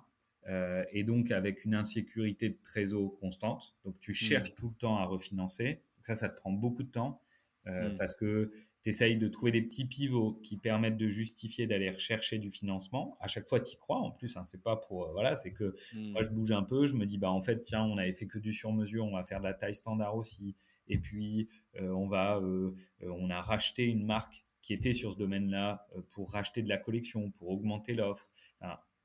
et 0.91 1.03
donc 1.03 1.31
avec 1.31 1.65
une 1.65 1.73
insécurité 1.73 2.49
de 2.49 2.57
trésor 2.61 3.17
constante. 3.19 3.75
Donc 3.83 3.99
tu 3.99 4.13
cherches 4.13 4.51
mmh. 4.51 4.55
tout 4.55 4.69
le 4.69 4.75
temps 4.75 4.97
à 4.97 5.05
refinancer. 5.05 5.81
Ça, 6.03 6.13
ça 6.13 6.29
te 6.29 6.39
prend 6.39 6.51
beaucoup 6.51 6.83
de 6.83 6.91
temps 6.91 7.23
mmh. 7.65 7.97
parce 7.97 8.13
que 8.13 8.51
tu 8.83 8.89
essayes 8.89 9.17
de 9.17 9.27
trouver 9.27 9.51
des 9.51 9.61
petits 9.61 9.85
pivots 9.85 10.39
qui 10.43 10.57
permettent 10.57 10.97
de 10.97 11.07
justifier 11.07 11.67
d'aller 11.67 11.89
rechercher 11.89 12.37
du 12.37 12.51
financement. 12.51 13.17
À 13.21 13.27
chaque 13.27 13.47
fois, 13.47 13.59
tu 13.59 13.73
y 13.73 13.77
crois 13.77 13.97
en 13.97 14.11
plus. 14.11 14.35
Hein, 14.37 14.43
c'est 14.43 14.61
pas 14.61 14.75
pour. 14.75 15.05
Euh, 15.05 15.11
voilà, 15.13 15.35
c'est 15.35 15.53
que 15.53 15.75
mmh. 15.93 16.11
moi, 16.11 16.21
je 16.21 16.29
bouge 16.29 16.51
un 16.51 16.63
peu. 16.63 16.85
Je 16.85 16.95
me 16.95 17.05
dis, 17.05 17.17
bah 17.17 17.31
en 17.31 17.41
fait, 17.41 17.61
tiens, 17.61 17.83
on 17.83 17.97
avait 17.97 18.13
fait 18.13 18.27
que 18.27 18.39
du 18.39 18.53
sur-mesure. 18.53 19.05
On 19.05 19.15
va 19.15 19.23
faire 19.23 19.39
de 19.39 19.45
la 19.45 19.53
taille 19.53 19.75
standard 19.75 20.15
aussi. 20.15 20.55
Et 20.89 20.97
puis, 20.97 21.47
on, 21.79 22.07
va, 22.07 22.41
on 23.01 23.29
a 23.29 23.39
racheté 23.39 23.85
une 23.85 24.05
marque 24.05 24.43
qui 24.61 24.73
était 24.73 24.91
sur 24.91 25.13
ce 25.13 25.17
domaine-là 25.17 25.87
pour 26.11 26.31
racheter 26.31 26.61
de 26.61 26.67
la 26.67 26.77
collection, 26.77 27.31
pour 27.31 27.51
augmenter 27.51 27.93
l'offre. 27.93 28.27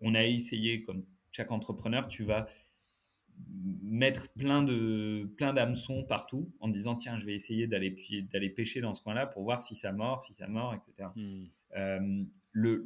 on 0.01 0.17
a 0.17 0.25
essayé, 0.25 0.83
comme 0.83 1.05
chaque 1.31 1.53
entrepreneur, 1.53 2.09
tu 2.09 2.25
vas 2.25 2.49
mettre 3.83 4.29
plein 4.35 4.63
de 4.63 5.31
plein 5.37 5.53
d'hameçons 5.53 6.05
partout 6.05 6.53
en 6.61 6.69
disant 6.69 6.95
tiens 6.95 7.19
je 7.19 7.27
vais 7.27 7.35
essayer 7.35 7.67
d'aller 7.67 7.97
d'aller 8.33 8.51
pêcher 8.51 8.81
dans 8.81 8.95
ce 8.95 9.03
coin-là 9.03 9.27
pour 9.27 9.43
voir 9.43 9.61
si 9.61 9.75
ça 9.77 9.93
mord 9.93 10.23
si 10.23 10.35
ça 10.35 10.47
mord 10.47 10.75
etc 10.75 11.09
hmm. 11.15 11.45
euh, 11.77 12.25
le 12.53 12.85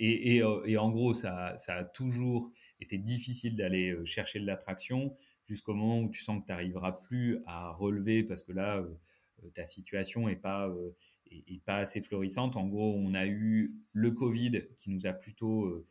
et, 0.00 0.36
et, 0.36 0.78
en 0.78 0.90
gros 0.90 1.12
ça, 1.12 1.58
ça 1.58 1.74
a 1.74 1.84
toujours 1.84 2.52
été 2.80 2.98
difficile 2.98 3.56
d'aller 3.56 3.90
euh, 3.90 4.04
chercher 4.04 4.38
de 4.38 4.46
l'attraction 4.46 5.16
jusqu'au 5.48 5.74
moment 5.74 6.00
où 6.02 6.08
tu 6.08 6.22
sens 6.22 6.40
que 6.40 6.46
tu 6.46 6.52
n'arriveras 6.52 6.92
plus 6.92 7.38
à 7.46 7.72
relever 7.72 8.22
parce 8.22 8.44
que 8.44 8.52
là 8.52 8.76
euh, 8.76 9.50
ta 9.54 9.66
situation 9.66 10.28
est 10.28 10.36
pas 10.36 10.72
est, 11.30 11.62
pas 11.64 11.78
assez 11.78 12.00
florissante 12.00 12.56
en 12.56 12.66
gros 12.66 12.94
on 12.94 13.14
a 13.14 13.26
eu 13.26 13.74
le 13.92 14.12
Covid 14.12 14.62
qui 14.76 14.90
nous 14.90 15.06
a 15.06 15.12
plutôt 15.12 15.84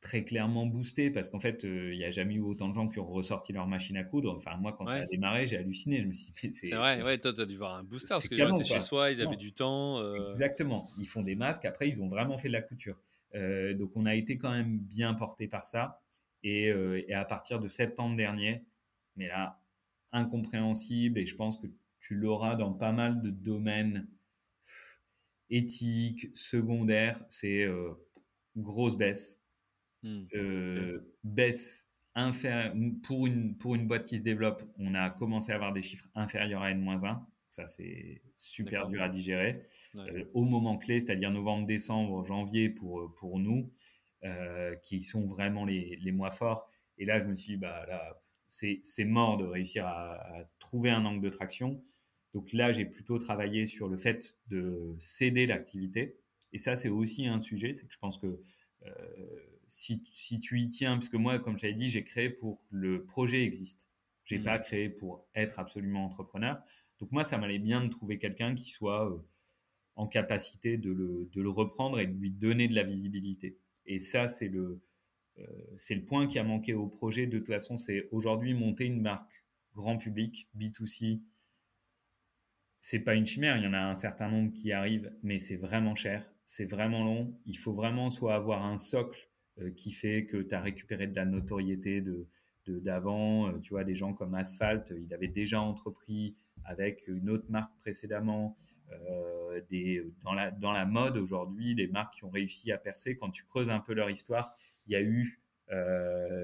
très 0.00 0.24
clairement 0.24 0.66
boosté 0.66 1.10
parce 1.10 1.30
qu'en 1.30 1.40
fait, 1.40 1.64
euh, 1.64 1.92
il 1.92 1.98
n'y 1.98 2.04
a 2.04 2.10
jamais 2.10 2.34
eu 2.34 2.40
autant 2.40 2.68
de 2.68 2.74
gens 2.74 2.88
qui 2.88 2.98
ont 2.98 3.06
ressorti 3.06 3.52
leur 3.52 3.66
machine 3.66 3.96
à 3.96 4.04
coudre. 4.04 4.34
Enfin, 4.36 4.56
moi, 4.56 4.72
quand 4.72 4.86
ça 4.86 4.96
a 4.96 5.06
démarré, 5.06 5.46
j'ai 5.46 5.56
halluciné. 5.56 6.00
Je 6.00 6.06
me 6.06 6.12
suis 6.12 6.32
dit, 6.32 6.50
c'est. 6.50 6.70
vrai, 6.70 7.02
ouais, 7.02 7.18
toi, 7.18 7.32
tu 7.32 7.40
as 7.40 7.46
dû 7.46 7.56
voir 7.56 7.74
un 7.74 7.82
booster 7.82 8.08
parce 8.08 8.28
que 8.28 8.34
les 8.34 8.40
gens 8.40 8.54
étaient 8.54 8.64
chez 8.64 8.80
soi, 8.80 9.10
ils 9.10 9.20
avaient 9.20 9.36
du 9.36 9.52
temps. 9.52 9.98
Euh. 10.00 10.30
Exactement. 10.30 10.90
Ils 10.98 11.08
font 11.08 11.22
des 11.22 11.34
masques. 11.34 11.64
Après, 11.64 11.88
ils 11.88 12.02
ont 12.02 12.08
vraiment 12.08 12.36
fait 12.36 12.48
de 12.48 12.52
la 12.52 12.62
couture. 12.62 13.00
Euh, 13.34 13.74
donc, 13.74 13.90
on 13.96 14.06
a 14.06 14.14
été 14.14 14.38
quand 14.38 14.50
même 14.50 14.78
bien 14.78 15.14
porté 15.14 15.48
par 15.48 15.66
ça. 15.66 16.00
Et, 16.42 16.66
et, 16.66 17.14
à 17.14 17.24
partir 17.24 17.58
de 17.58 17.66
septembre 17.66 18.16
dernier, 18.16 18.62
mais 19.16 19.26
là, 19.26 19.58
incompréhensible. 20.12 21.18
Et 21.18 21.26
je 21.26 21.34
pense 21.34 21.56
que 21.56 21.66
tu 21.98 22.14
l'auras 22.14 22.54
dans 22.54 22.72
pas 22.72 22.92
mal 22.92 23.20
de 23.20 23.30
domaines 23.30 24.06
éthiques, 25.50 26.28
secondaires. 26.34 27.20
C'est 27.28 27.66
grosse 28.56 28.96
baisse 28.96 29.40
Mmh. 30.06 30.28
Euh, 30.36 31.00
baisse 31.24 31.84
pour 33.02 33.26
une, 33.26 33.56
pour 33.58 33.74
une 33.74 33.86
boîte 33.86 34.06
qui 34.06 34.18
se 34.18 34.22
développe, 34.22 34.62
on 34.78 34.94
a 34.94 35.10
commencé 35.10 35.52
à 35.52 35.56
avoir 35.56 35.72
des 35.72 35.82
chiffres 35.82 36.08
inférieurs 36.14 36.62
à 36.62 36.70
N-1. 36.70 37.20
Ça, 37.50 37.66
c'est 37.66 38.22
super 38.36 38.88
dur 38.88 39.02
à 39.02 39.08
digérer. 39.08 39.66
Euh, 39.96 40.24
au 40.32 40.44
moment 40.44 40.78
clé, 40.78 41.00
c'est-à-dire 41.00 41.30
novembre, 41.30 41.66
décembre, 41.66 42.24
janvier 42.24 42.70
pour, 42.70 43.14
pour 43.16 43.38
nous, 43.38 43.70
euh, 44.24 44.74
qui 44.76 45.00
sont 45.00 45.26
vraiment 45.26 45.64
les, 45.64 45.96
les, 46.00 46.12
mois 46.12 46.30
forts. 46.30 46.70
Et 46.98 47.04
là, 47.04 47.18
je 47.18 47.24
me 47.24 47.34
suis 47.34 47.54
dit, 47.54 47.58
bah, 47.58 47.84
là, 47.86 48.18
c'est 48.48 49.04
mort 49.04 49.36
de 49.36 49.44
réussir 49.44 49.86
à, 49.86 50.14
à, 50.14 50.44
trouver 50.58 50.90
un 50.90 51.04
angle 51.04 51.22
de 51.22 51.30
traction. 51.30 51.82
Donc 52.32 52.52
là, 52.52 52.72
j'ai 52.72 52.84
plutôt 52.84 53.18
travaillé 53.18 53.66
sur 53.66 53.88
le 53.88 53.96
fait 53.96 54.38
de 54.48 54.94
céder 54.98 55.46
l'activité. 55.46 56.18
Et 56.52 56.58
ça, 56.58 56.76
c'est 56.76 56.88
aussi 56.88 57.26
un 57.26 57.40
sujet, 57.40 57.72
c'est 57.72 57.86
que 57.86 57.92
je 57.92 57.98
pense 57.98 58.18
que 58.18 58.40
si, 59.68 60.40
tu 60.40 60.60
y 60.60 60.68
tiens, 60.68 60.98
puisque 60.98 61.14
moi, 61.14 61.38
comme 61.38 61.58
j'avais 61.58 61.74
dit, 61.74 61.88
j'ai 61.88 62.04
créé 62.04 62.30
pour 62.30 62.60
que 62.62 62.76
le 62.76 63.04
projet 63.04 63.42
existe. 63.42 63.88
J'ai 64.24 64.38
n'ai 64.38 64.44
pas 64.44 64.58
mmh. 64.58 64.62
créé 64.62 64.88
pour 64.88 65.26
être 65.34 65.58
absolument 65.58 66.04
entrepreneur. 66.04 66.60
Donc 66.98 67.12
moi, 67.12 67.24
ça 67.24 67.38
m'allait 67.38 67.58
bien 67.58 67.84
de 67.84 67.88
trouver 67.88 68.18
quelqu'un 68.18 68.54
qui 68.54 68.70
soit 68.70 69.10
euh, 69.10 69.18
en 69.94 70.06
capacité 70.06 70.76
de 70.76 70.90
le, 70.90 71.48
reprendre 71.48 72.00
et 72.00 72.06
de 72.06 72.16
lui 72.16 72.30
donner 72.30 72.68
de 72.68 72.74
la 72.74 72.82
visibilité. 72.82 73.58
Et 73.86 73.98
ça, 73.98 74.28
c'est 74.28 74.48
le, 74.48 74.82
euh, 75.38 75.46
c'est 75.76 75.94
le 75.94 76.04
point 76.04 76.26
qui 76.26 76.38
a 76.38 76.44
manqué 76.44 76.74
au 76.74 76.86
projet. 76.86 77.26
De 77.26 77.38
toute 77.38 77.48
façon, 77.48 77.78
c'est 77.78 78.08
aujourd'hui 78.10 78.54
monter 78.54 78.84
une 78.84 79.00
marque 79.00 79.44
grand 79.74 79.96
public, 79.96 80.48
B2C. 80.56 81.20
C'est 82.80 83.00
pas 83.00 83.14
une 83.14 83.26
chimère, 83.26 83.56
il 83.56 83.64
y 83.64 83.66
en 83.66 83.72
a 83.72 83.80
un 83.80 83.94
certain 83.94 84.28
nombre 84.28 84.52
qui 84.52 84.72
arrivent, 84.72 85.12
mais 85.22 85.38
c'est 85.38 85.56
vraiment 85.56 85.94
cher, 85.94 86.30
c'est 86.44 86.66
vraiment 86.66 87.04
long. 87.04 87.36
Il 87.44 87.58
faut 87.58 87.72
vraiment 87.72 88.10
soit 88.10 88.34
avoir 88.34 88.64
un 88.64 88.78
socle 88.78 89.28
qui 89.76 89.92
fait 89.92 90.26
que 90.26 90.36
tu 90.38 90.54
as 90.54 90.60
récupéré 90.60 91.06
de 91.06 91.16
la 91.16 91.24
notoriété 91.24 92.00
de 92.00 92.26
d'avant, 92.68 93.48
euh, 93.48 93.58
tu 93.60 93.70
vois, 93.70 93.84
des 93.84 93.94
gens 93.94 94.12
comme 94.12 94.34
Asphalt, 94.34 94.92
il 95.00 95.14
avait 95.14 95.28
déjà 95.28 95.60
entrepris 95.60 96.34
avec 96.64 97.06
une 97.06 97.30
autre 97.30 97.46
marque 97.48 97.72
précédemment. 97.78 98.56
des, 99.70 100.04
dans, 100.22 100.32
la, 100.32 100.50
dans 100.50 100.72
la 100.72 100.84
mode 100.84 101.16
aujourd'hui, 101.16 101.74
les 101.74 101.86
marques 101.86 102.14
qui 102.14 102.24
ont 102.24 102.30
réussi 102.30 102.72
à 102.72 102.78
percer, 102.78 103.16
quand 103.16 103.30
tu 103.30 103.44
creuses 103.44 103.70
un 103.70 103.80
peu 103.80 103.94
leur 103.94 104.10
histoire, 104.10 104.56
il 104.86 104.92
y 104.92 104.96
a 104.96 105.02
eu 105.02 105.40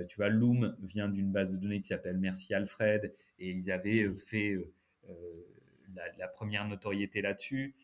tu 0.08 0.16
vois, 0.16 0.28
Loom 0.28 0.76
vient 0.80 1.08
d'une 1.08 1.30
base 1.30 1.56
de 1.56 1.60
données 1.60 1.80
qui 1.80 1.88
s'appelle 1.88 2.18
Merci 2.18 2.54
Alfred 2.54 3.14
et 3.38 3.50
ils 3.50 3.70
avaient 3.70 4.08
fait 4.14 4.56
la, 6.18 6.28
première 6.28 6.66
notoriété 6.66 7.22
là-dessus. 7.22 7.74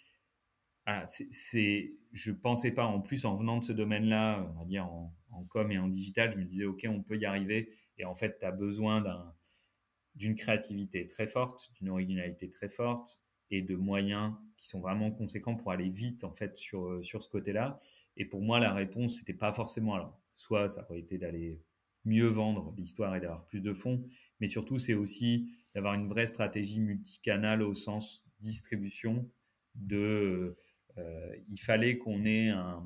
Ah, 0.91 1.05
c'est, 1.07 1.93
je 2.13 2.33
pensais 2.33 2.71
pas, 2.71 2.87
en 2.87 3.03
plus, 3.03 3.27
en 3.27 3.35
venant 3.35 3.59
de 3.59 3.65
ce 3.65 3.75
domaine-là, 3.75 4.51
on 4.55 4.59
va 4.61 4.65
dire 4.65 4.87
en, 4.87 5.15
com 5.51 5.71
et 5.71 5.79
en 5.79 5.87
digital, 5.87 6.31
je 6.33 6.39
me 6.39 6.45
disais, 6.45 6.65
OK, 6.65 6.87
on 6.89 7.03
peut 7.03 7.19
y 7.19 7.27
arriver. 7.27 7.71
Et 7.99 8.07
en 8.07 8.15
fait, 8.15 8.39
tu 8.39 8.47
as 8.47 8.53
besoin 8.53 9.03
d'un, 9.03 9.35
d'une 10.15 10.35
créativité 10.35 11.07
très 11.07 11.27
forte, 11.27 11.71
d'une 11.75 11.91
originalité 11.91 12.49
très 12.49 12.71
forte 12.71 13.21
et 13.51 13.61
de 13.61 13.77
moyens 13.77 14.33
qui 14.57 14.67
sont 14.67 14.81
vraiment 14.81 15.11
conséquents 15.11 15.57
pour 15.57 15.73
aller 15.73 15.91
vite, 15.91 16.25
en 16.25 16.33
fait, 16.33 16.57
sur, 16.57 17.05
sur 17.05 17.23
ce 17.23 17.29
côté-là. 17.29 17.77
Et 18.17 18.25
pour 18.25 18.41
moi, 18.41 18.59
la 18.59 18.73
réponse, 18.73 19.19
c'était 19.19 19.35
pas 19.35 19.53
forcément 19.53 19.95
alors. 19.95 20.19
Soit 20.37 20.71
ça 20.71 20.87
aurait 20.89 21.01
été 21.01 21.19
d'aller 21.19 21.61
mieux 22.07 22.29
vendre 22.29 22.73
l'histoire 22.79 23.15
et 23.15 23.21
d'avoir 23.21 23.45
plus 23.45 23.61
de 23.61 23.75
fonds, 23.75 24.09
mais 24.41 24.47
surtout, 24.47 24.79
c'est 24.79 24.95
aussi 24.95 25.51
d'avoir 25.75 25.93
une 25.93 26.09
vraie 26.09 26.27
stratégie 26.27 26.81
multicanale 26.81 27.61
au 27.61 27.75
sens 27.75 28.25
distribution 28.41 29.31
de 29.75 29.97
euh, 29.97 30.59
il 31.51 31.61
fallait 31.61 31.99
qu'on 31.99 32.25
ait 32.25 32.49
un, 32.49 32.83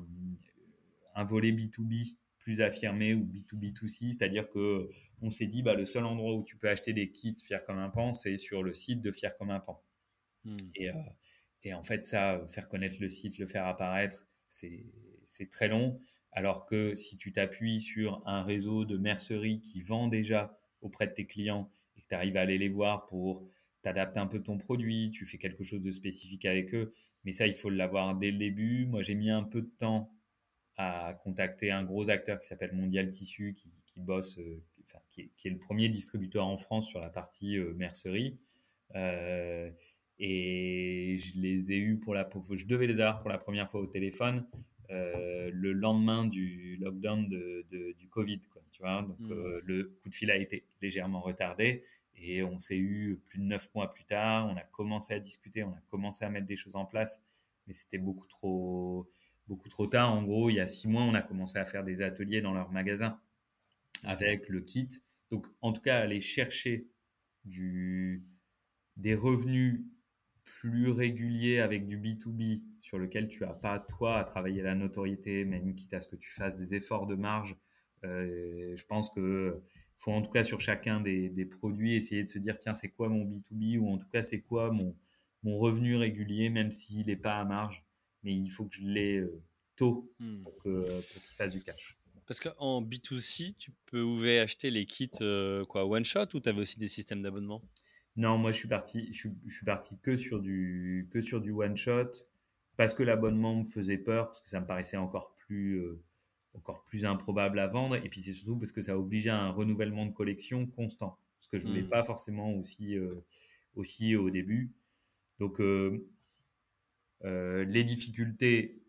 un, 1.15 1.23
volet 1.23 1.51
B2B 1.51 2.15
plus 2.39 2.61
affirmé 2.61 3.13
ou 3.13 3.25
B2B2C, 3.25 4.11
c'est-à-dire 4.11 4.49
que 4.49 4.89
on 5.21 5.29
s'est 5.29 5.47
dit 5.47 5.63
bah, 5.63 5.73
le 5.73 5.85
seul 5.85 6.05
endroit 6.05 6.35
où 6.35 6.43
tu 6.43 6.57
peux 6.57 6.69
acheter 6.69 6.91
des 6.93 7.09
kits 7.09 7.37
Fier 7.43 7.63
comme 7.65 7.79
un 7.79 7.89
pan, 7.89 8.13
c'est 8.13 8.37
sur 8.37 8.61
le 8.61 8.73
site 8.73 9.01
de 9.01 9.11
Fier 9.11 9.35
comme 9.37 9.51
un 9.51 9.61
pan. 9.61 9.81
Hmm. 10.43 10.57
Et, 10.75 10.89
euh, 10.89 10.93
et, 11.63 11.73
en 11.73 11.83
fait, 11.83 12.05
ça, 12.05 12.45
faire 12.49 12.67
connaître 12.67 12.97
le 12.99 13.09
site, 13.09 13.37
le 13.37 13.47
faire 13.47 13.65
apparaître, 13.65 14.27
c'est 14.49 15.49
très 15.49 15.69
long. 15.69 15.99
Alors 16.33 16.65
que 16.65 16.93
si 16.95 17.15
tu 17.15 17.31
t'appuies 17.31 17.79
sur 17.79 18.21
un 18.25 18.43
réseau 18.43 18.85
de 18.85 18.97
merceries 18.97 19.61
qui 19.61 19.81
vend 19.81 20.07
déjà 20.07 20.57
auprès 20.81 21.07
de 21.07 21.13
tes 21.13 21.25
clients 21.25 21.69
et 21.95 22.01
que 22.01 22.07
tu 22.07 22.15
arrives 22.15 22.37
à 22.37 22.41
aller 22.41 22.57
les 22.57 22.69
voir 22.69 23.05
pour 23.05 23.47
t'adapter 23.81 24.19
un 24.19 24.27
peu 24.27 24.41
ton 24.41 24.57
produit, 24.57 25.11
tu 25.11 25.25
fais 25.25 25.37
quelque 25.37 25.63
chose 25.63 25.81
de 25.81 25.91
spécifique 25.91 26.45
avec 26.45 26.73
eux, 26.73 26.93
mais 27.23 27.31
ça, 27.31 27.47
il 27.47 27.55
faut 27.55 27.69
l'avoir 27.69 28.15
dès 28.15 28.31
le 28.31 28.37
début. 28.37 28.85
Moi, 28.85 29.01
j'ai 29.01 29.15
mis 29.15 29.29
un 29.29 29.43
peu 29.43 29.61
de 29.61 29.71
temps 29.77 30.11
à 30.77 31.13
contacter 31.23 31.71
un 31.71 31.83
gros 31.83 32.09
acteur 32.09 32.39
qui 32.39 32.47
s'appelle 32.47 32.73
Mondial 32.73 33.09
Tissu, 33.09 33.53
qui, 33.53 33.71
bosse, 33.95 34.39
euh, 34.39 34.61
qui, 35.11 35.31
est, 35.45 35.49
le 35.49 35.59
premier 35.59 35.87
distributeur 35.89 36.45
en 36.45 36.57
France 36.57 36.89
sur 36.89 36.99
la 36.99 37.09
partie 37.09 37.57
euh, 37.57 37.73
mercerie. 37.75 38.39
Euh, 38.95 39.69
et 40.19 41.15
je 41.17 41.39
les 41.39 41.71
ai 41.71 41.77
eus 41.77 41.97
pour 41.97 42.13
la, 42.13 42.27
je 42.51 42.65
devais 42.65 42.87
les 42.87 42.99
avoir 42.99 43.19
pour 43.19 43.29
la 43.29 43.37
première 43.37 43.69
fois 43.69 43.81
au 43.81 43.87
téléphone 43.87 44.45
le 44.89 45.71
lendemain 45.71 46.23
du 46.23 46.77
lockdown 46.79 47.27
de, 47.27 47.65
du 47.97 48.07
Covid, 48.09 48.41
quoi, 48.51 48.61
tu 48.71 48.83
vois. 48.83 49.01
Donc 49.01 49.19
mmh. 49.19 49.33
le 49.63 49.97
coup 50.03 50.09
de 50.09 50.13
fil 50.13 50.29
a 50.29 50.37
été 50.37 50.67
légèrement 50.83 51.19
retardé 51.19 51.83
et 52.15 52.43
on 52.43 52.59
s'est 52.59 52.77
eu 52.77 53.19
plus 53.25 53.39
de 53.39 53.43
neuf 53.43 53.73
mois 53.75 53.91
plus 53.91 54.05
tard, 54.05 54.47
on 54.47 54.55
a 54.55 54.61
commencé 54.61 55.13
à 55.13 55.19
discuter, 55.19 55.63
on 55.63 55.73
a 55.73 55.81
commencé 55.89 56.23
à 56.25 56.29
mettre 56.29 56.47
des 56.47 56.55
choses 56.55 56.75
en 56.75 56.85
place, 56.85 57.21
mais 57.67 57.73
c'était 57.73 57.97
beaucoup 57.97 58.27
trop, 58.27 59.09
beaucoup 59.47 59.69
trop 59.69 59.87
tard. 59.87 60.13
En 60.13 60.23
gros, 60.23 60.49
il 60.49 60.55
y 60.55 60.59
a 60.59 60.67
six 60.67 60.87
mois, 60.87 61.03
on 61.03 61.13
a 61.13 61.21
commencé 61.21 61.57
à 61.57 61.65
faire 61.65 61.83
des 61.83 62.01
ateliers 62.01 62.41
dans 62.41 62.53
leur 62.53 62.71
magasin 62.71 63.19
avec 64.03 64.49
le 64.49 64.61
kit. 64.61 64.89
Donc, 65.31 65.47
en 65.61 65.73
tout 65.73 65.81
cas, 65.81 65.99
aller 65.99 66.21
chercher 66.21 66.87
des 67.45 69.15
revenus 69.15 69.81
plus 70.43 70.89
réguliers 70.89 71.59
avec 71.59 71.87
du 71.87 71.97
B2B 71.97 72.61
sur 72.81 72.97
lequel 72.97 73.27
tu 73.27 73.43
n'as 73.43 73.53
pas, 73.53 73.79
toi, 73.79 74.19
à 74.19 74.23
travailler 74.23 74.61
la 74.61 74.75
notoriété, 74.75 75.45
même 75.45 75.73
quitte 75.73 75.93
à 75.93 75.99
ce 75.99 76.07
que 76.07 76.15
tu 76.15 76.29
fasses 76.29 76.57
des 76.57 76.75
efforts 76.75 77.07
de 77.07 77.15
marge. 77.15 77.55
Euh, 78.03 78.75
je 78.75 78.85
pense 78.85 79.09
que 79.09 79.61
faut 80.03 80.11
en 80.11 80.21
tout 80.21 80.31
cas 80.31 80.43
sur 80.43 80.59
chacun 80.59 80.99
des, 80.99 81.45
produits 81.45 81.95
essayer 81.95 82.23
de 82.23 82.29
se 82.29 82.37
dire 82.37 82.57
tiens 82.59 82.75
c'est 82.75 82.89
quoi 82.89 83.07
mon 83.07 83.23
B2B 83.23 83.77
ou 83.77 83.89
en 83.89 83.97
tout 83.97 84.09
cas 84.11 84.21
c'est 84.21 84.41
quoi 84.41 84.71
mon, 84.71 84.95
mon 85.43 85.57
revenu 85.57 85.95
régulier 85.95 86.49
même 86.49 86.71
s'il 86.71 87.05
n'est 87.05 87.15
pas 87.15 87.39
à 87.39 87.45
marge 87.45 87.83
mais 88.23 88.33
il 88.35 88.49
faut 88.49 88.65
que 88.65 88.75
je 88.75 88.83
l'ai 88.83 89.17
euh, 89.17 89.41
tôt 89.75 90.11
hmm. 90.19 90.43
pour 90.43 90.57
qu'il 90.61 91.35
fasse 91.35 91.53
du 91.53 91.61
cash. 91.61 91.97
Parce 92.25 92.39
qu'en 92.39 92.81
B2C, 92.81 93.55
tu 93.57 93.71
pouvais 93.85 94.39
acheter 94.39 94.71
les 94.71 94.85
kits 94.85 95.09
euh, 95.19 95.65
quoi 95.65 95.85
one 95.85 96.05
shot 96.05 96.27
ou 96.33 96.39
tu 96.39 96.47
avais 96.47 96.61
aussi 96.61 96.79
des 96.79 96.87
systèmes 96.87 97.21
d'abonnement? 97.21 97.61
Non, 98.15 98.37
moi 98.37 98.51
je 98.51 98.57
suis 98.57 98.67
parti, 98.67 99.11
je 99.11 99.27
suis, 99.49 99.65
parti 99.65 99.97
que 99.99 100.15
sur 100.15 100.39
du 100.39 101.09
que 101.11 101.21
sur 101.21 101.41
du 101.41 101.51
one 101.51 101.75
shot 101.75 102.11
parce 102.77 102.93
que 102.93 103.03
l'abonnement 103.03 103.55
me 103.55 103.65
faisait 103.65 103.97
peur 103.97 104.27
parce 104.27 104.41
que 104.41 104.47
ça 104.47 104.59
me 104.59 104.65
paraissait 104.65 104.97
encore 104.97 105.35
plus 105.35 105.79
euh, 105.79 106.01
encore 106.55 106.83
plus 106.85 107.05
improbable 107.05 107.59
à 107.59 107.67
vendre. 107.67 107.95
Et 107.95 108.09
puis 108.09 108.21
c'est 108.21 108.33
surtout 108.33 108.57
parce 108.57 108.71
que 108.71 108.81
ça 108.81 108.97
obligeait 108.97 109.29
à 109.29 109.39
un 109.39 109.49
renouvellement 109.49 110.05
de 110.05 110.11
collection 110.11 110.65
constant, 110.67 111.17
ce 111.39 111.49
que 111.49 111.59
je 111.59 111.67
voulais 111.67 111.83
hmm. 111.83 111.89
pas 111.89 112.03
forcément 112.03 112.53
aussi, 112.53 112.97
euh, 112.97 113.25
aussi 113.75 114.15
au 114.15 114.29
début. 114.29 114.71
Donc 115.39 115.59
euh, 115.59 116.07
euh, 117.23 117.63
les 117.65 117.83
difficultés, 117.83 118.81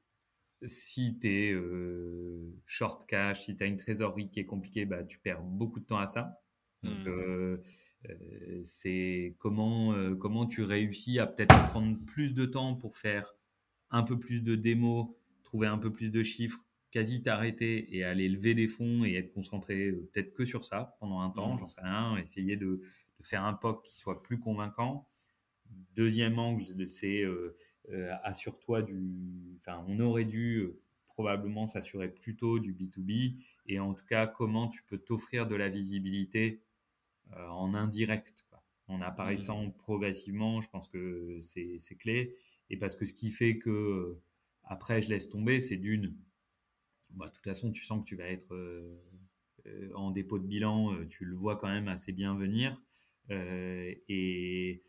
si 0.67 1.19
tu 1.19 1.29
es 1.29 1.55
short 2.67 3.07
cash, 3.07 3.45
si 3.45 3.57
tu 3.57 3.65
as 3.65 3.67
une 3.67 3.77
trésorerie 3.77 4.31
qui 4.31 4.41
est 4.41 4.47
compliquée, 4.47 4.85
bah, 4.85 5.05
tu 5.05 5.19
perds 5.19 5.43
beaucoup 5.43 5.81
de 5.81 5.85
temps 5.85 5.99
à 5.99 6.07
ça. 6.07 6.41
Donc 6.83 7.07
hmm. 7.07 7.59
c'est 8.63 9.35
comment, 9.39 10.15
comment 10.17 10.47
tu 10.47 10.63
réussis 10.63 11.19
à 11.19 11.27
peut-être 11.27 11.55
prendre 11.69 11.99
plus 12.05 12.35
de 12.35 12.45
temps 12.45 12.75
pour 12.75 12.97
faire 12.97 13.35
un 13.91 14.03
peu 14.03 14.19
plus 14.19 14.43
de 14.43 14.57
démos, 14.57 15.09
trouver 15.43 15.67
un 15.67 15.79
peu 15.79 15.93
plus 15.93 16.11
de 16.11 16.23
chiffres 16.23 16.65
quasi 16.95 17.23
t'arrêter 17.23 17.97
et 17.97 18.05
aller 18.05 18.29
lever 18.29 18.55
des 18.55 18.69
fonds 18.69 19.05
et 19.05 19.15
être 19.15 19.33
concentré 19.33 19.89
euh, 19.89 20.09
peut-être 20.13 20.33
que 20.33 20.45
sur 20.45 20.63
ça 20.63 20.97
pendant 21.01 21.21
un 21.23 21.31
temps, 21.31 21.55
mmh. 21.55 21.59
j'en 21.59 21.67
sais 21.67 21.81
rien, 21.81 22.17
essayer 22.19 22.57
de, 22.57 22.81
faire 23.21 23.45
un 23.45 23.55
POC 23.55 23.83
qui 23.85 23.97
soit 23.97 24.23
plus 24.23 24.39
convaincant. 24.39 25.09
Deuxième 25.97 26.39
angle, 26.39 26.87
c'est 26.87 27.23
euh, 27.23 27.57
euh, 27.91 28.13
assure-toi 28.23 28.83
du. 28.83 29.59
Enfin, 29.61 29.83
on 29.89 29.99
aurait 29.99 30.27
dû 30.27 30.69
probablement 31.07 31.67
s'assurer 31.67 32.09
plutôt 32.09 32.59
du 32.59 32.75
B2B 32.75 33.39
et 33.67 33.81
en 33.81 33.95
tout 33.95 34.05
cas, 34.05 34.27
comment 34.27 34.69
tu 34.69 34.83
peux 34.83 34.99
t'offrir 34.99 35.47
de 35.47 35.55
la 35.55 35.71
visibilité 35.71 36.61
en 37.35 37.73
indirect, 37.73 38.47
en 38.89 39.01
apparaissant 39.01 39.69
mmh. 39.69 39.73
progressivement. 39.79 40.61
Je 40.61 40.69
pense 40.69 40.87
que 40.87 41.39
c'est 41.41 41.97
clé. 41.99 42.37
Et 42.69 42.77
parce 42.77 42.95
que 42.95 43.07
ce 43.07 43.15
qui 43.15 43.31
fait 43.31 43.57
que 43.57 44.21
après, 44.65 45.01
je 45.01 45.09
laisse 45.09 45.31
tomber, 45.31 45.61
c'est 45.61 45.77
d'une 45.77 46.15
bah, 47.17 47.27
de 47.27 47.33
toute 47.33 47.45
façon, 47.45 47.71
tu 47.71 47.85
sens 47.85 48.03
que 48.03 48.09
tu 48.09 48.17
vas 48.17 48.27
être 48.27 48.55
euh, 48.55 49.01
euh, 49.67 49.91
en 49.95 50.11
dépôt 50.11 50.39
de 50.39 50.47
bilan, 50.47 50.95
euh, 50.95 51.07
tu 51.07 51.25
le 51.25 51.35
vois 51.35 51.57
quand 51.57 51.69
même 51.69 51.89
assez 51.89 52.13
bien 52.13 52.35
venir. 52.35 52.81
et 53.31 54.83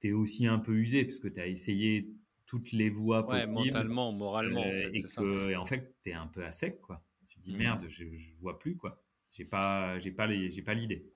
tu 0.00 0.08
es 0.08 0.12
aussi 0.12 0.46
un 0.46 0.58
peu 0.58 0.72
usé 0.72 1.04
parce 1.04 1.20
que 1.20 1.28
tu 1.28 1.40
as 1.40 1.46
essayé 1.46 2.10
toutes 2.46 2.72
les 2.72 2.90
voies 2.90 3.28
ouais, 3.28 3.46
mentalement, 3.50 4.12
moralement. 4.12 4.60
En 4.60 4.64
fait, 4.64 4.92
et, 4.94 5.56
en 5.56 5.66
fait, 5.66 5.96
tu 6.02 6.10
es 6.10 6.12
un 6.12 6.26
peu 6.26 6.44
à 6.44 6.52
sec. 6.52 6.80
quoi. 6.80 7.04
Tu 7.28 7.38
te 7.38 7.44
dis, 7.44 7.54
mmh. 7.54 7.58
merde, 7.58 7.86
je, 7.88 8.04
ne 8.04 8.40
vois 8.40 8.58
plus. 8.58 8.76
quoi. 8.76 9.02
J'ai 9.30 9.44
pas, 9.44 9.98
j'ai 9.98 10.12
pas, 10.12 10.28
pas 10.28 10.74
l'idée. 10.74 11.12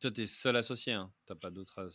Toi, 0.00 0.10
tu 0.10 0.22
es 0.22 0.26
seul 0.26 0.56
associé, 0.56 0.92
hein 0.92 1.12
tu 1.26 1.34
pas 1.40 1.50
d'autres. 1.50 1.86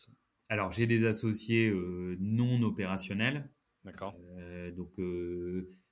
Alors, 0.50 0.72
j'ai 0.72 0.88
des 0.88 1.06
associés 1.06 1.72
non 2.20 2.62
opérationnels. 2.62 3.50
D'accord. 3.84 4.16
donc, 4.76 5.00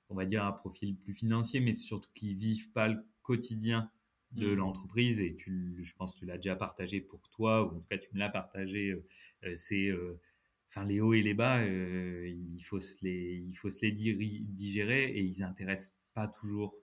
on 0.08 0.14
va 0.14 0.26
dire, 0.26 0.44
à 0.44 0.54
profil 0.54 0.96
plus 0.96 1.14
financier, 1.14 1.60
mais 1.60 1.72
surtout 1.72 2.10
qui 2.14 2.34
vivent 2.34 2.70
pas 2.72 2.88
le 2.88 2.98
quotidien 3.22 3.90
de 4.32 4.48
mmh. 4.48 4.54
l'entreprise. 4.54 5.20
Et 5.20 5.34
tu, 5.34 5.80
je 5.82 5.94
pense 5.94 6.14
que 6.14 6.20
tu 6.20 6.26
l'as 6.26 6.36
déjà 6.36 6.56
partagé 6.56 7.00
pour 7.00 7.28
toi, 7.30 7.64
ou 7.64 7.76
en 7.76 7.80
tout 7.80 7.86
cas, 7.88 7.98
tu 7.98 8.08
me 8.12 8.18
l'as 8.18 8.28
partagé. 8.28 8.90
Euh, 8.90 9.04
euh, 9.44 9.52
c'est, 9.56 9.88
euh, 9.88 10.20
enfin, 10.68 10.84
les 10.84 11.00
hauts 11.00 11.14
et 11.14 11.22
les 11.22 11.34
bas, 11.34 11.64
il, 11.64 12.62
faut 12.62 12.80
se 12.80 12.96
les, 13.02 13.44
il 13.48 13.54
faut 13.56 13.70
se 13.70 13.84
les 13.84 13.92
digérer 13.92 15.04
et 15.04 15.20
ils 15.20 15.42
intéressent 15.42 15.96
pas 16.14 16.28
toujours 16.28 16.76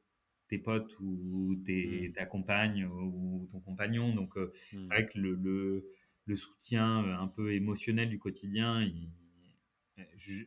tes 0.48 0.58
potes 0.58 0.98
ou 1.00 1.56
tes, 1.64 2.10
mmh. 2.10 2.14
ta 2.14 2.26
compagne 2.26 2.86
ou 2.86 3.48
ton 3.52 3.60
compagnon. 3.60 4.14
Donc, 4.14 4.36
mmh. 4.36 4.50
c'est 4.72 4.94
vrai 4.94 5.08
que 5.08 5.20
le, 5.20 5.36
le, 5.36 5.86
le, 6.26 6.36
soutien 6.36 6.98
un 7.20 7.28
peu 7.28 7.54
émotionnel 7.54 8.10
du 8.10 8.20
quotidien, 8.20 8.90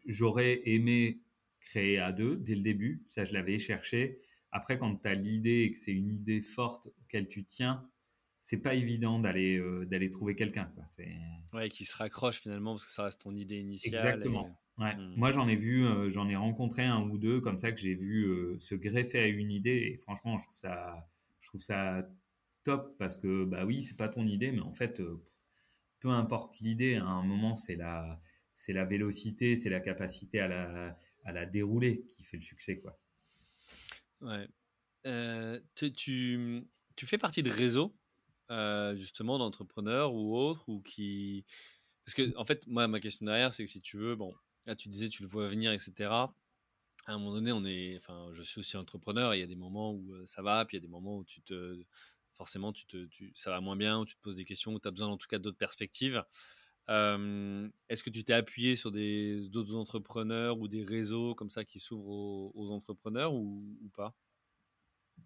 j'aurais 0.07 0.63
aimé 0.65 1.21
créer 1.65 1.99
à 1.99 2.13
deux 2.13 2.37
dès 2.37 2.55
le 2.55 2.61
début. 2.61 3.03
Ça, 3.09 3.25
je 3.25 3.33
l'avais 3.33 3.59
cherché. 3.59 4.21
Après, 4.53 4.79
quand 4.79 4.95
tu 4.97 5.09
as 5.09 5.15
l'idée 5.15 5.63
et 5.63 5.73
que 5.73 5.79
c'est 5.79 5.93
une 5.93 6.11
idée 6.11 6.41
forte 6.41 6.89
auquel 7.03 7.27
tu 7.27 7.45
tiens, 7.45 7.89
c'est 8.41 8.63
pas 8.63 8.75
évident 8.75 9.19
d'aller 9.19 9.57
euh, 9.57 9.87
d'aller 9.87 10.11
trouver 10.11 10.37
quelqu'un. 10.37 10.71
Ouais, 11.53 11.69
qui 11.71 11.85
se 11.85 11.97
raccroche 11.97 12.41
finalement 12.41 12.75
parce 12.75 12.85
que 12.85 12.93
ça 12.93 13.05
reste 13.05 13.23
ton 13.23 13.35
idée 13.35 13.59
initiale. 13.59 13.95
Exactement. 13.95 14.57
Ouais. 14.79 14.95
Hmm. 14.95 15.15
Moi, 15.17 15.31
j'en 15.31 15.49
ai 15.49 15.57
vu, 15.57 15.85
euh, 15.85 16.11
j'en 16.11 16.29
ai 16.29 16.37
rencontré 16.37 16.85
un 16.85 17.01
ou 17.09 17.17
deux 17.17 17.41
comme 17.41 17.59
ça 17.59 17.73
que 17.73 17.81
j'ai 17.81 17.95
vu 17.95 18.27
euh, 18.27 18.59
se 18.61 18.75
greffer 18.75 19.19
à 19.19 19.27
une 19.27 19.51
idée 19.51 19.93
et 19.93 19.97
franchement, 19.97 20.37
je 20.37 20.45
trouve 20.45 20.57
ça, 20.57 21.09
je 21.41 21.49
trouve 21.49 21.63
ça 21.63 22.07
top 22.65 22.97
parce 22.99 23.17
que 23.17 23.45
bah 23.45 23.65
oui, 23.65 23.81
c'est 23.81 23.97
pas 23.97 24.09
ton 24.09 24.27
idée, 24.27 24.53
mais 24.53 24.61
en 24.61 24.73
fait, 24.73 25.03
peu 26.01 26.11
importe 26.11 26.59
l'idée, 26.61 26.97
à 26.97 27.07
un 27.07 27.23
moment, 27.23 27.57
c'est 27.57 27.77
la 27.77 28.21
c'est 28.53 28.73
la 28.73 28.85
vélocité, 28.85 29.57
c'est 29.57 29.71
la 29.71 29.81
capacité 29.81 30.39
à 30.39 30.49
la, 30.49 30.99
à 31.25 31.33
la 31.33 31.47
dérouler 31.47 32.05
qui 32.09 32.23
fait 32.23 32.37
le 32.37 32.43
succès. 32.43 32.79
Quoi. 32.79 32.99
Ouais. 34.21 34.49
Euh, 35.07 35.61
tu, 35.75 35.93
tu, 36.97 37.07
fais 37.07 37.19
partie 37.19 37.43
de 37.43 37.51
réseaux, 37.51 37.95
euh, 38.51 38.95
justement, 38.97 39.39
d'entrepreneurs 39.39 40.15
ou 40.15 40.37
autres, 40.37 40.69
ou 40.69 40.81
qui. 40.81 41.45
Parce 42.05 42.15
que, 42.15 42.37
en 42.37 42.45
fait, 42.45 42.67
moi, 42.67 42.87
ma 42.89 43.01
question 43.01 43.27
derrière, 43.27 43.53
c'est 43.53 43.65
que 43.65 43.71
si 43.71 43.81
tu 43.81 43.97
veux, 43.97 44.17
bon, 44.17 44.35
là, 44.67 44.77
tu 44.77 44.89
disais, 44.89 45.09
tu 45.09 45.23
le 45.23 45.29
vois 45.29 45.49
venir, 45.49 45.73
etc. 45.73 46.11
À 47.07 47.13
un 47.13 47.19
moment 47.19 47.33
donné, 47.33 47.53
on 47.53 47.65
est. 47.65 47.99
Enfin, 47.99 48.29
je 48.33 48.43
suis 48.43 48.61
aussi 48.61 48.77
entrepreneur, 48.77 49.35
il 49.35 49.41
y 49.41 49.43
a 49.43 49.47
des 49.47 49.57
moments 49.57 49.93
où 49.93 50.27
ça 50.27 50.43
va, 50.43 50.65
puis 50.65 50.77
il 50.77 50.81
y 50.81 50.83
a 50.83 50.87
des 50.87 50.93
moments 50.93 51.19
où 51.19 51.25
tu 51.25 51.43
te. 51.43 51.83
Forcément, 52.33 52.73
tu 52.73 52.85
te, 52.87 53.07
tu, 53.07 53.33
ça 53.37 53.51
va 53.51 53.61
moins 53.61 53.77
bien, 53.77 54.01
où 54.01 54.05
tu 54.05 54.17
te 54.17 54.21
poses 54.21 54.37
des 54.37 54.45
questions, 54.45 54.75
où 54.75 54.81
tu 54.81 54.89
as 54.89 54.91
besoin, 54.91 55.09
en 55.09 55.17
tout 55.17 55.29
cas, 55.29 55.39
d'autres 55.39 55.59
perspectives. 55.59 56.25
Est-ce 56.89 58.03
que 58.03 58.11
tu 58.11 58.25
t'es 58.25 58.33
appuyé 58.33 58.77
sur 58.77 58.91
d'autres 58.93 59.75
entrepreneurs 59.75 60.59
ou 60.59 60.69
des 60.69 60.85
réseaux 60.85 61.35
comme 61.35 61.51
ça 61.51 61.65
qui 61.65 61.79
s'ouvrent 61.79 62.55
aux, 62.55 62.71
entrepreneurs 62.71 63.35
ou, 63.35 63.91
pas? 63.97 64.15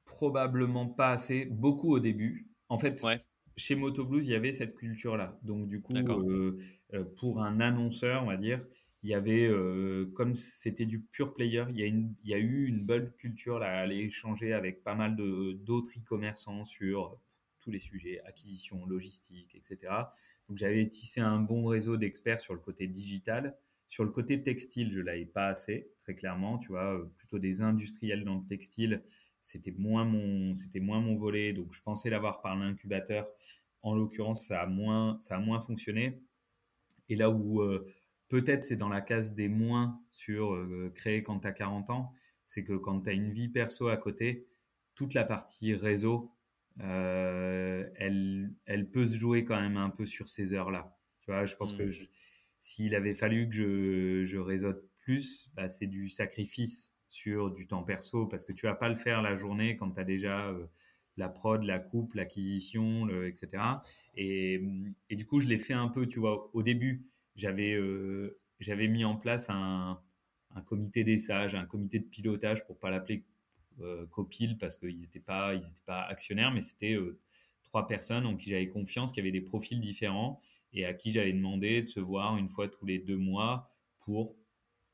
Probablement 0.05 0.87
pas 0.87 1.11
assez, 1.11 1.47
beaucoup 1.47 1.93
au 1.93 1.99
début. 1.99 2.49
En 2.69 2.79
fait, 2.79 3.03
chez 3.59 3.75
Motoblues, 3.75 4.25
il 4.25 4.31
y 4.31 4.35
avait 4.35 4.53
cette 4.53 4.75
culture-là. 4.75 5.39
Donc 5.43 5.69
du 5.69 5.81
coup, 5.81 5.95
euh, 5.95 6.59
euh, 6.95 7.05
pour 7.19 7.43
un 7.43 7.61
annonceur, 7.61 8.23
on 8.23 8.27
va 8.27 8.37
dire, 8.37 8.65
il 9.03 9.11
y 9.11 9.15
avait, 9.15 9.47
euh, 9.47 10.07
comme 10.15 10.35
c'était 10.35 10.87
du 10.87 11.01
pure 11.01 11.35
player, 11.35 11.65
il 11.71 11.77
y, 11.77 11.83
a 11.83 11.87
il 11.87 12.15
y, 12.25 12.35
a 12.35 12.39
eu 12.39 12.67
une 12.67 12.85
bonne 12.85 13.11
culture 13.13 13.59
là, 13.59 13.67
à 13.67 13.81
aller 13.81 13.99
échanger 13.99 14.53
avec 14.53 14.83
pas 14.83 14.95
mal 14.95 15.17
d'autres 15.17 15.91
e-commerçants 15.97 16.65
sur 16.65 17.19
tous 17.61 17.71
les 17.71 17.81
sujets, 17.81 18.21
acquisition, 18.25 18.87
logistique, 18.87 19.55
etc. 19.55 19.93
Donc 20.49 20.59
j'avais 20.59 20.89
tissé 20.89 21.21
un 21.21 21.41
bon 21.41 21.67
réseau 21.67 21.97
d'experts 21.97 22.41
sur 22.41 22.55
le 22.55 22.61
côté 22.61 22.87
digital. 22.87 23.57
Sur 23.87 24.05
le 24.05 24.11
côté 24.11 24.43
textile, 24.43 24.91
je 24.91 25.01
l'avais 25.01 25.27
pas 25.27 25.49
assez, 25.49 25.91
très 26.03 26.15
clairement. 26.15 26.59
Tu 26.59 26.69
vois, 26.69 26.95
euh, 26.95 27.05
plutôt 27.17 27.39
des 27.39 27.63
industriels 27.63 28.25
dans 28.25 28.37
le 28.37 28.47
textile, 28.47 29.03
c'était 29.41 29.73
moins 29.73 30.05
mon, 30.05 30.55
c'était 30.55 30.81
moins 30.81 31.01
mon 31.01 31.15
volet. 31.15 31.53
Donc 31.53 31.73
je 31.73 31.83
pensais 31.83 32.11
l'avoir 32.11 32.41
par 32.41 32.57
l'incubateur. 32.57 33.29
En 33.83 33.95
l'occurrence, 33.95 34.47
ça 34.47 34.61
a 34.63 34.67
moins, 34.67 35.19
ça 35.21 35.37
a 35.37 35.39
moins 35.39 35.61
fonctionné. 35.61 36.21
Et 37.09 37.17
là 37.17 37.31
où 37.31 37.63
euh, 37.63 37.87
peut-être 38.29 38.65
c'est 38.65 38.77
dans 38.77 38.89
la 38.89 39.01
case 39.01 39.35
des 39.35 39.49
moins 39.49 40.01
sur 40.11 40.55
euh, 40.55 40.91
créer 40.95 41.23
quand 41.23 41.41
tu 41.41 41.47
as 41.49 41.53
40 41.53 41.91
ans, 41.91 42.13
c'est 42.47 42.65
que 42.65 42.75
quand 42.75 43.03
tu 43.03 43.11
as 43.11 43.13
une 43.13 43.31
vie 43.31 43.49
perso 43.49 43.89
à 43.89 43.97
côté, 43.97 44.47
toute 44.95 45.15
la 45.15 45.25
partie 45.25 45.75
réseau, 45.75 46.31
euh, 46.81 47.89
elle, 47.97 48.53
elle 48.67 48.91
peut 48.91 49.07
se 49.07 49.17
jouer 49.17 49.45
quand 49.45 49.61
même 49.61 49.77
un 49.77 49.91
peu 49.91 50.07
sur 50.07 50.29
ces 50.29 50.55
heures-là. 50.55 50.97
Tu 51.23 51.31
vois, 51.31 51.45
je 51.45 51.57
pense 51.57 51.75
que 51.75 51.85
mm. 51.85 52.09
s'il 52.61 52.95
avait 52.95 53.15
fallu 53.15 53.49
que 53.49 53.55
je, 53.55 54.25
je 54.25 54.39
réseaute 54.39 54.83
plus, 54.99 55.51
bah, 55.55 55.69
c'est 55.69 55.87
du 55.87 56.09
sacrifice 56.09 56.95
sur 57.09 57.51
du 57.51 57.67
temps 57.67 57.83
perso 57.83 58.27
parce 58.27 58.45
que 58.45 58.53
tu 58.53 58.67
vas 58.67 58.75
pas 58.75 58.89
le 58.89 58.95
faire 58.95 59.23
la 59.23 59.35
journée 59.35 59.77
quand 59.77 59.91
tu 59.91 60.01
as 60.01 60.05
déjà 60.05 60.49
euh, 60.49 60.67
la 61.17 61.29
prod, 61.29 61.63
la 61.65 61.79
coupe, 61.79 62.15
l'acquisition, 62.15 63.09
etc. 63.25 63.63
Et, 64.15 64.63
et, 65.11 65.17
du 65.17 65.27
coup, 65.27 65.41
je 65.41 65.49
l'ai 65.49 65.59
fait 65.59 65.75
un 65.75 65.89
peu, 65.89 66.07
tu 66.07 66.21
vois, 66.21 66.51
au 66.55 66.63
début, 66.63 67.07
j'avais 67.35 67.75
euh, 67.75 68.39
j'avais 68.61 68.89
mis 68.89 69.05
en 69.05 69.17
place 69.17 69.49
un, 69.51 70.01
un 70.55 70.61
comité 70.63 71.05
des 71.05 71.19
sages, 71.19 71.55
un 71.55 71.67
comité 71.67 71.99
de 71.99 72.05
pilotage 72.05 72.67
pour 72.67 72.79
pas 72.79 72.91
l'appeler 72.91 73.25
copil 74.11 74.59
parce 74.59 74.77
qu'ils 74.77 75.01
n'étaient 75.01 75.21
pas, 75.21 75.55
ils 75.55 75.61
pas 75.87 76.03
actionnaires, 76.03 76.53
mais 76.53 76.61
c'était 76.61 76.95
euh, 76.95 77.19
trois 77.63 77.87
personnes 77.87 78.27
en 78.27 78.37
qui 78.37 78.51
j'avais 78.51 78.69
confiance, 78.69 79.13
qui 79.13 79.21
avaient 79.21 79.33
des 79.33 79.41
profils 79.41 79.81
différents 79.81 80.41
et 80.73 80.85
à 80.85 80.95
qui 80.95 81.11
j'avais 81.11 81.33
demandé 81.33 81.83
de 81.83 81.89
se 81.89 82.01
voir 82.01 82.37
une 82.37 82.49
fois 82.49 82.69
tous 82.69 82.87
les 82.87 82.99
deux 82.99 83.17
mois 83.17 83.71
pour 84.01 84.37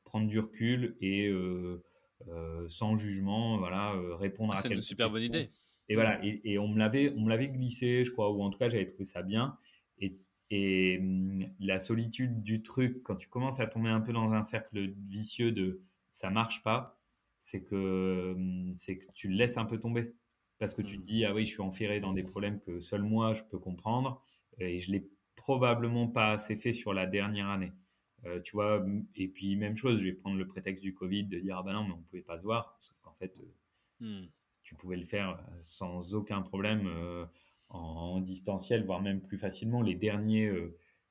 prendre 0.03 0.27
du 0.27 0.39
recul 0.39 0.95
et 1.01 1.27
euh, 1.27 1.81
sans 2.67 2.95
jugement, 2.95 3.57
voilà, 3.57 3.93
répondre 4.17 4.53
ah, 4.55 4.59
à. 4.59 4.61
C'est 4.61 4.73
une 4.73 4.81
super 4.81 5.09
bonne 5.09 5.23
idée. 5.23 5.49
Et 5.87 5.95
voilà, 5.95 6.19
et, 6.23 6.57
on 6.57 6.67
me 6.67 6.79
l'avait, 6.79 7.13
on 7.15 7.21
me 7.21 7.29
l'avait 7.29 7.47
glissé, 7.47 8.05
je 8.05 8.11
crois, 8.11 8.31
ou 8.31 8.41
en 8.41 8.49
tout 8.49 8.57
cas 8.57 8.69
j'avais 8.69 8.87
trouvé 8.87 9.05
ça 9.05 9.21
bien. 9.21 9.57
Et, 9.99 10.17
et 10.49 10.97
hum, 10.99 11.45
la 11.59 11.79
solitude 11.79 12.41
du 12.41 12.63
truc, 12.63 13.03
quand 13.03 13.15
tu 13.15 13.27
commences 13.27 13.59
à 13.59 13.67
tomber 13.67 13.89
un 13.89 14.01
peu 14.01 14.11
dans 14.11 14.31
un 14.31 14.41
cercle 14.41 14.93
vicieux 15.07 15.51
de 15.51 15.81
ça 16.11 16.29
marche 16.29 16.63
pas, 16.63 16.97
c'est 17.45 17.61
que, 17.61 18.33
hum, 18.35 18.71
c'est 18.73 18.97
que 18.97 19.05
tu 19.13 19.27
le 19.27 19.35
laisses 19.35 19.57
un 19.57 19.65
peu 19.65 19.77
tomber. 19.77 20.15
Parce 20.57 20.73
que 20.73 20.81
tu 20.81 20.95
te 20.95 21.01
mmh. 21.01 21.05
dis, 21.05 21.25
ah 21.25 21.33
oui, 21.33 21.45
je 21.45 21.51
suis 21.51 21.61
enferré 21.61 21.99
dans 21.99 22.11
des 22.11 22.23
problèmes 22.23 22.59
que 22.59 22.79
seul 22.79 23.03
moi 23.03 23.35
je 23.35 23.43
peux 23.43 23.59
comprendre. 23.59 24.19
Et 24.57 24.79
je 24.79 24.91
l'ai 24.91 25.07
probablement 25.35 26.07
pas 26.07 26.31
assez 26.31 26.55
fait 26.55 26.73
sur 26.73 26.91
la 26.91 27.05
dernière 27.05 27.49
année. 27.49 27.71
Euh, 28.25 28.41
tu 28.41 28.53
vois, 28.53 28.83
et 29.15 29.27
puis 29.27 29.55
même 29.57 29.75
chose, 29.75 29.99
je 29.99 30.05
vais 30.05 30.13
prendre 30.13 30.37
le 30.37 30.47
prétexte 30.47 30.81
du 30.81 30.95
Covid 30.95 31.25
de 31.25 31.39
dire, 31.39 31.57
ah 31.59 31.63
ben 31.63 31.73
non, 31.73 31.83
mais 31.83 31.93
on 31.93 32.01
pouvait 32.01 32.23
pas 32.23 32.39
se 32.39 32.43
voir. 32.45 32.77
Sauf 32.79 32.99
qu'en 33.01 33.13
fait, 33.13 33.39
euh, 34.01 34.23
mmh. 34.23 34.27
tu 34.63 34.73
pouvais 34.73 34.97
le 34.97 35.05
faire 35.05 35.37
euh, 35.37 35.57
sans 35.61 36.15
aucun 36.15 36.41
problème 36.41 36.89
en, 37.69 38.21
distanciel, 38.21 38.85
voire 38.85 39.03
même 39.03 39.21
plus 39.21 39.37
facilement. 39.37 39.83
Les 39.83 39.93
derniers, 39.93 40.51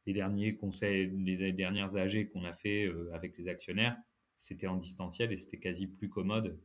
les 0.06 0.12
derniers 0.12 0.56
conseils, 0.56 1.06
les 1.06 1.52
dernières 1.52 1.94
AG 1.94 2.28
qu'on 2.32 2.42
a 2.44 2.52
fait 2.52 2.90
avec 3.12 3.38
les 3.38 3.46
actionnaires, 3.46 3.96
c'était 4.36 4.66
en 4.66 4.76
distanciel 4.76 5.32
et 5.32 5.36
c'était 5.36 5.58
quasi 5.58 5.86
plus 5.86 6.08
commode 6.08 6.58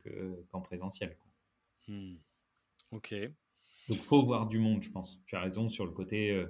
qu'en 0.50 0.60
présentiel. 0.60 1.16
Hmm. 1.88 2.16
Ok. 2.92 3.14
Donc, 3.88 3.98
faut 4.02 4.22
voir 4.22 4.46
du 4.46 4.58
monde, 4.58 4.82
je 4.82 4.90
pense. 4.90 5.20
Tu 5.26 5.36
as 5.36 5.40
raison 5.40 5.68
sur 5.68 5.84
le 5.84 5.92
côté. 5.92 6.28
Il 6.28 6.32
euh, 6.32 6.46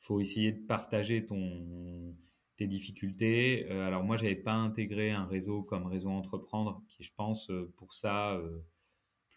faut 0.00 0.20
essayer 0.20 0.52
de 0.52 0.66
partager 0.66 1.24
ton, 1.24 2.14
tes 2.56 2.66
difficultés. 2.66 3.66
Euh, 3.70 3.86
alors, 3.86 4.04
moi, 4.04 4.16
j'avais 4.16 4.36
pas 4.36 4.54
intégré 4.54 5.10
un 5.10 5.26
réseau 5.26 5.62
comme 5.62 5.86
Réseau 5.86 6.10
Entreprendre, 6.10 6.82
qui, 6.88 7.02
je 7.02 7.12
pense, 7.14 7.50
euh, 7.50 7.72
pour 7.76 7.92
ça, 7.92 8.40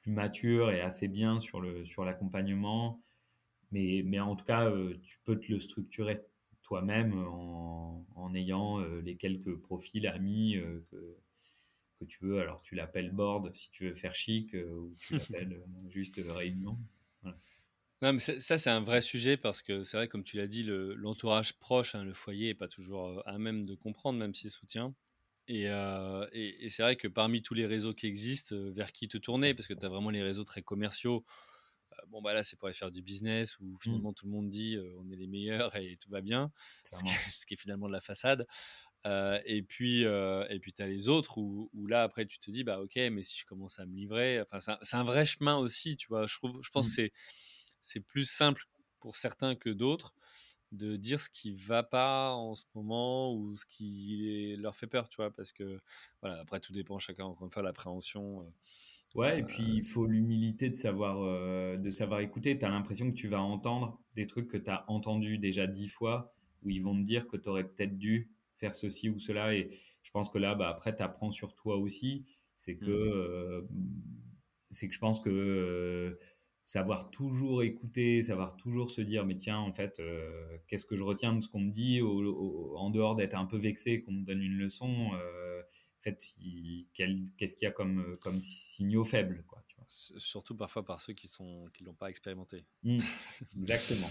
plus 0.02 0.12
mature 0.12 0.72
et 0.72 0.82
assez 0.82 1.08
bien 1.08 1.40
sur 1.40 1.62
le 1.62 1.86
sur 1.86 2.06
l'accompagnement. 2.06 3.02
Mais, 3.72 4.02
mais 4.06 4.20
en 4.20 4.36
tout 4.36 4.46
cas, 4.46 4.72
tu 5.04 5.20
peux 5.26 5.40
te 5.40 5.52
le 5.52 5.60
structurer 5.60 6.22
toi-même 6.70 7.18
en, 8.16 8.36
ayant 8.36 8.80
euh, 8.80 9.02
les 9.02 9.16
quelques 9.16 9.56
profils 9.56 10.06
amis 10.06 10.56
euh, 10.56 10.86
que, 10.92 11.18
que 12.00 12.06
tu 12.06 12.24
veux. 12.26 12.40
Alors 12.40 12.62
tu 12.62 12.76
l'appelles 12.76 13.12
board 13.12 13.56
si 13.56 13.72
tu 13.72 13.88
veux 13.88 13.96
faire 13.96 14.14
chic 14.14 14.54
euh, 14.54 14.70
ou 14.70 14.96
tu 15.00 15.14
l'appelles 15.18 15.64
juste 15.90 16.22
réunion. 16.24 16.78
Non, 18.02 18.14
mais 18.14 18.20
ça, 18.20 18.58
c'est 18.58 18.70
un 18.70 18.80
vrai 18.80 19.02
sujet 19.02 19.36
parce 19.36 19.62
que 19.62 19.84
c'est 19.84 19.98
vrai, 19.98 20.08
comme 20.08 20.24
tu 20.24 20.38
l'as 20.38 20.48
dit, 20.48 20.64
l'entourage 20.64 21.60
proche, 21.60 21.96
hein, 21.96 22.06
le 22.06 22.14
foyer, 22.14 22.48
n'est 22.48 22.54
pas 22.54 22.70
toujours 22.70 23.22
à 23.28 23.38
même 23.38 23.66
de 23.66 23.76
comprendre, 23.76 24.18
même 24.18 24.34
s'il 24.34 24.52
soutient. 24.52 24.94
Et, 25.50 25.64
et, 25.64 26.70
c'est 26.70 26.82
vrai 26.82 26.96
que 26.96 27.10
parmi 27.10 27.42
tous 27.42 27.56
les 27.56 27.66
réseaux 27.66 27.94
qui 27.94 28.08
existent, 28.08 28.56
vers 28.72 28.94
qui 28.94 29.10
te 29.10 29.18
tourner 29.18 29.54
Parce 29.54 29.68
que 29.68 29.74
tu 29.74 29.86
as 29.86 29.90
vraiment 29.90 30.12
les 30.12 30.24
réseaux 30.24 30.46
très 30.46 30.62
commerciaux 30.62 31.26
bon 32.08 32.22
bah 32.22 32.34
là 32.34 32.44
c'est 32.44 32.56
pour 32.56 32.68
aller 32.68 32.76
faire 32.76 32.92
du 32.92 33.02
business 33.02 33.60
où 33.60 33.66
mmh. 33.66 33.78
finalement 33.82 34.14
tout 34.14 34.26
le 34.26 34.32
monde 34.32 34.50
dit 34.50 34.78
on 35.00 35.10
est 35.12 35.16
les 35.16 35.28
meilleurs 35.28 35.76
et 35.76 35.98
tout 35.98 36.10
va 36.10 36.22
bien, 36.22 36.52
ce 36.92 37.46
qui, 37.46 37.54
est, 37.54 37.58
finalement 37.58 37.88
de 37.88 37.94
la 37.94 38.02
façade. 38.02 38.48
et 39.06 39.64
puis 39.68 40.04
et 40.04 40.60
puis 40.62 40.74
tu 40.74 40.82
as 40.82 40.88
les 40.88 41.10
autres 41.10 41.38
où, 41.38 41.70
là 41.88 42.04
après 42.04 42.26
tu 42.26 42.40
te 42.40 42.52
dis 42.52 42.64
bah 42.64 42.80
ok 42.82 42.96
mais 43.12 43.24
si 43.24 43.38
je 43.38 43.46
commence 43.46 43.80
à 43.80 43.86
me 43.86 43.96
livrer, 43.96 44.42
enfin 44.42 44.60
c'est 44.82 44.96
un, 44.98 45.04
vrai 45.04 45.26
chemin 45.26 45.58
aussi 45.58 45.98
tu 45.98 46.08
vois. 46.08 46.26
Je 46.28 46.36
trouve, 46.36 46.60
je 46.62 46.70
pense 46.70 46.88
mmh. 46.88 46.90
que 46.90 46.96
c'est 46.96 47.12
c'est 47.82 48.02
plus 48.02 48.30
simple 48.30 48.66
pour 49.00 49.16
certains 49.16 49.56
que 49.56 49.70
d'autres 49.70 50.14
de 50.72 50.96
dire 50.98 51.20
ce 51.20 51.30
qui 51.30 51.52
va 51.54 51.84
pas 51.84 52.34
en 52.34 52.56
ce 52.56 52.66
moment 52.76 53.34
ou 53.34 53.56
ce 53.56 53.66
qui 53.66 54.56
leur 54.58 54.76
fait 54.76 54.88
peur, 54.88 55.10
tu 55.10 55.18
vois, 55.18 55.32
parce 55.32 55.52
que 55.52 55.82
voilà, 56.22 56.40
après 56.40 56.60
tout 56.60 56.74
dépend 56.74 57.00
chacun 57.00 57.26
encore 57.26 57.46
une 57.46 57.52
fois 57.52 57.64
l'appréhension. 57.64 58.46
Ouais, 59.16 59.40
et 59.40 59.44
puis 59.44 59.64
il 59.64 59.84
faut 59.84 60.06
l'humilité 60.06 60.70
de 60.70 60.76
savoir, 60.76 61.24
euh, 61.24 61.78
de 61.78 61.90
savoir 61.90 62.20
écouter. 62.20 62.58
Tu 62.58 62.66
as 62.66 62.70
l'impression 62.70 63.10
que 63.10 63.16
tu 63.16 63.28
vas 63.28 63.42
entendre 63.42 64.00
des 64.16 64.28
trucs 64.28 64.48
que 64.48 64.58
tu 64.58 64.70
as 64.70 64.86
entendus 64.88 65.40
déjà 65.40 65.66
dix 65.66 65.88
fois, 65.88 66.34
où 66.64 66.70
ils 66.70 66.82
vont 66.82 66.96
te 66.96 67.06
dire 67.06 67.28
que 67.28 67.38
tu 67.38 67.50
aurais 67.50 67.64
peut-être 67.64 67.98
dû 67.98 68.30
faire 68.58 68.76
ceci 68.76 69.10
ou 69.10 69.20
cela. 69.20 69.56
Et 69.56 69.72
je 70.04 70.12
pense 70.12 70.30
que 70.30 70.38
là, 70.38 70.54
bah, 70.54 70.70
après, 70.70 70.96
tu 70.96 71.02
apprends 71.02 71.32
sur 71.32 71.56
toi 71.56 71.78
aussi. 71.78 72.26
C'est 72.56 72.76
que, 72.76 72.86
mmh. 72.86 73.14
euh, 73.14 73.62
c'est 74.70 74.88
que 74.88 74.94
je 74.94 75.00
pense 75.00 75.22
que 75.22 75.30
euh, 75.30 76.20
savoir 76.66 77.10
toujours 77.10 77.64
écouter, 77.64 78.22
savoir 78.22 78.58
toujours 78.58 78.92
se 78.92 79.02
dire, 79.02 79.26
mais 79.26 79.38
tiens, 79.38 79.58
en 79.58 79.74
fait, 79.74 80.00
qu'est-ce 80.68 80.86
que 80.86 80.96
je 80.96 81.04
retiens 81.04 81.34
de 81.34 81.40
ce 81.42 81.48
qu'on 81.48 81.62
me 81.62 81.72
dit, 81.72 82.00
en 82.02 82.90
dehors 82.92 83.16
d'être 83.16 83.34
un 83.34 83.46
peu 83.46 83.58
vexé 83.58 84.02
qu'on 84.02 84.12
me 84.12 84.24
donne 84.24 84.44
une 84.44 84.58
leçon 84.58 85.10
fait, 86.02 86.18
qu'est-ce 86.94 87.56
qu'il 87.56 87.66
y 87.66 87.68
a 87.68 87.72
comme, 87.72 88.00
euh, 88.00 88.16
comme 88.22 88.42
signaux 88.42 89.04
faibles 89.04 89.44
quoi, 89.48 89.64
tu 89.68 89.76
vois. 89.76 89.86
Surtout 89.88 90.56
parfois 90.56 90.86
par 90.86 91.02
ceux 91.02 91.14
qui 91.14 91.28
sont 91.28 91.70
qui 91.74 91.84
l'ont 91.84 91.94
pas 91.94 92.10
expérimenté. 92.10 92.66
Mmh, 92.84 93.00
exactement. 93.58 94.10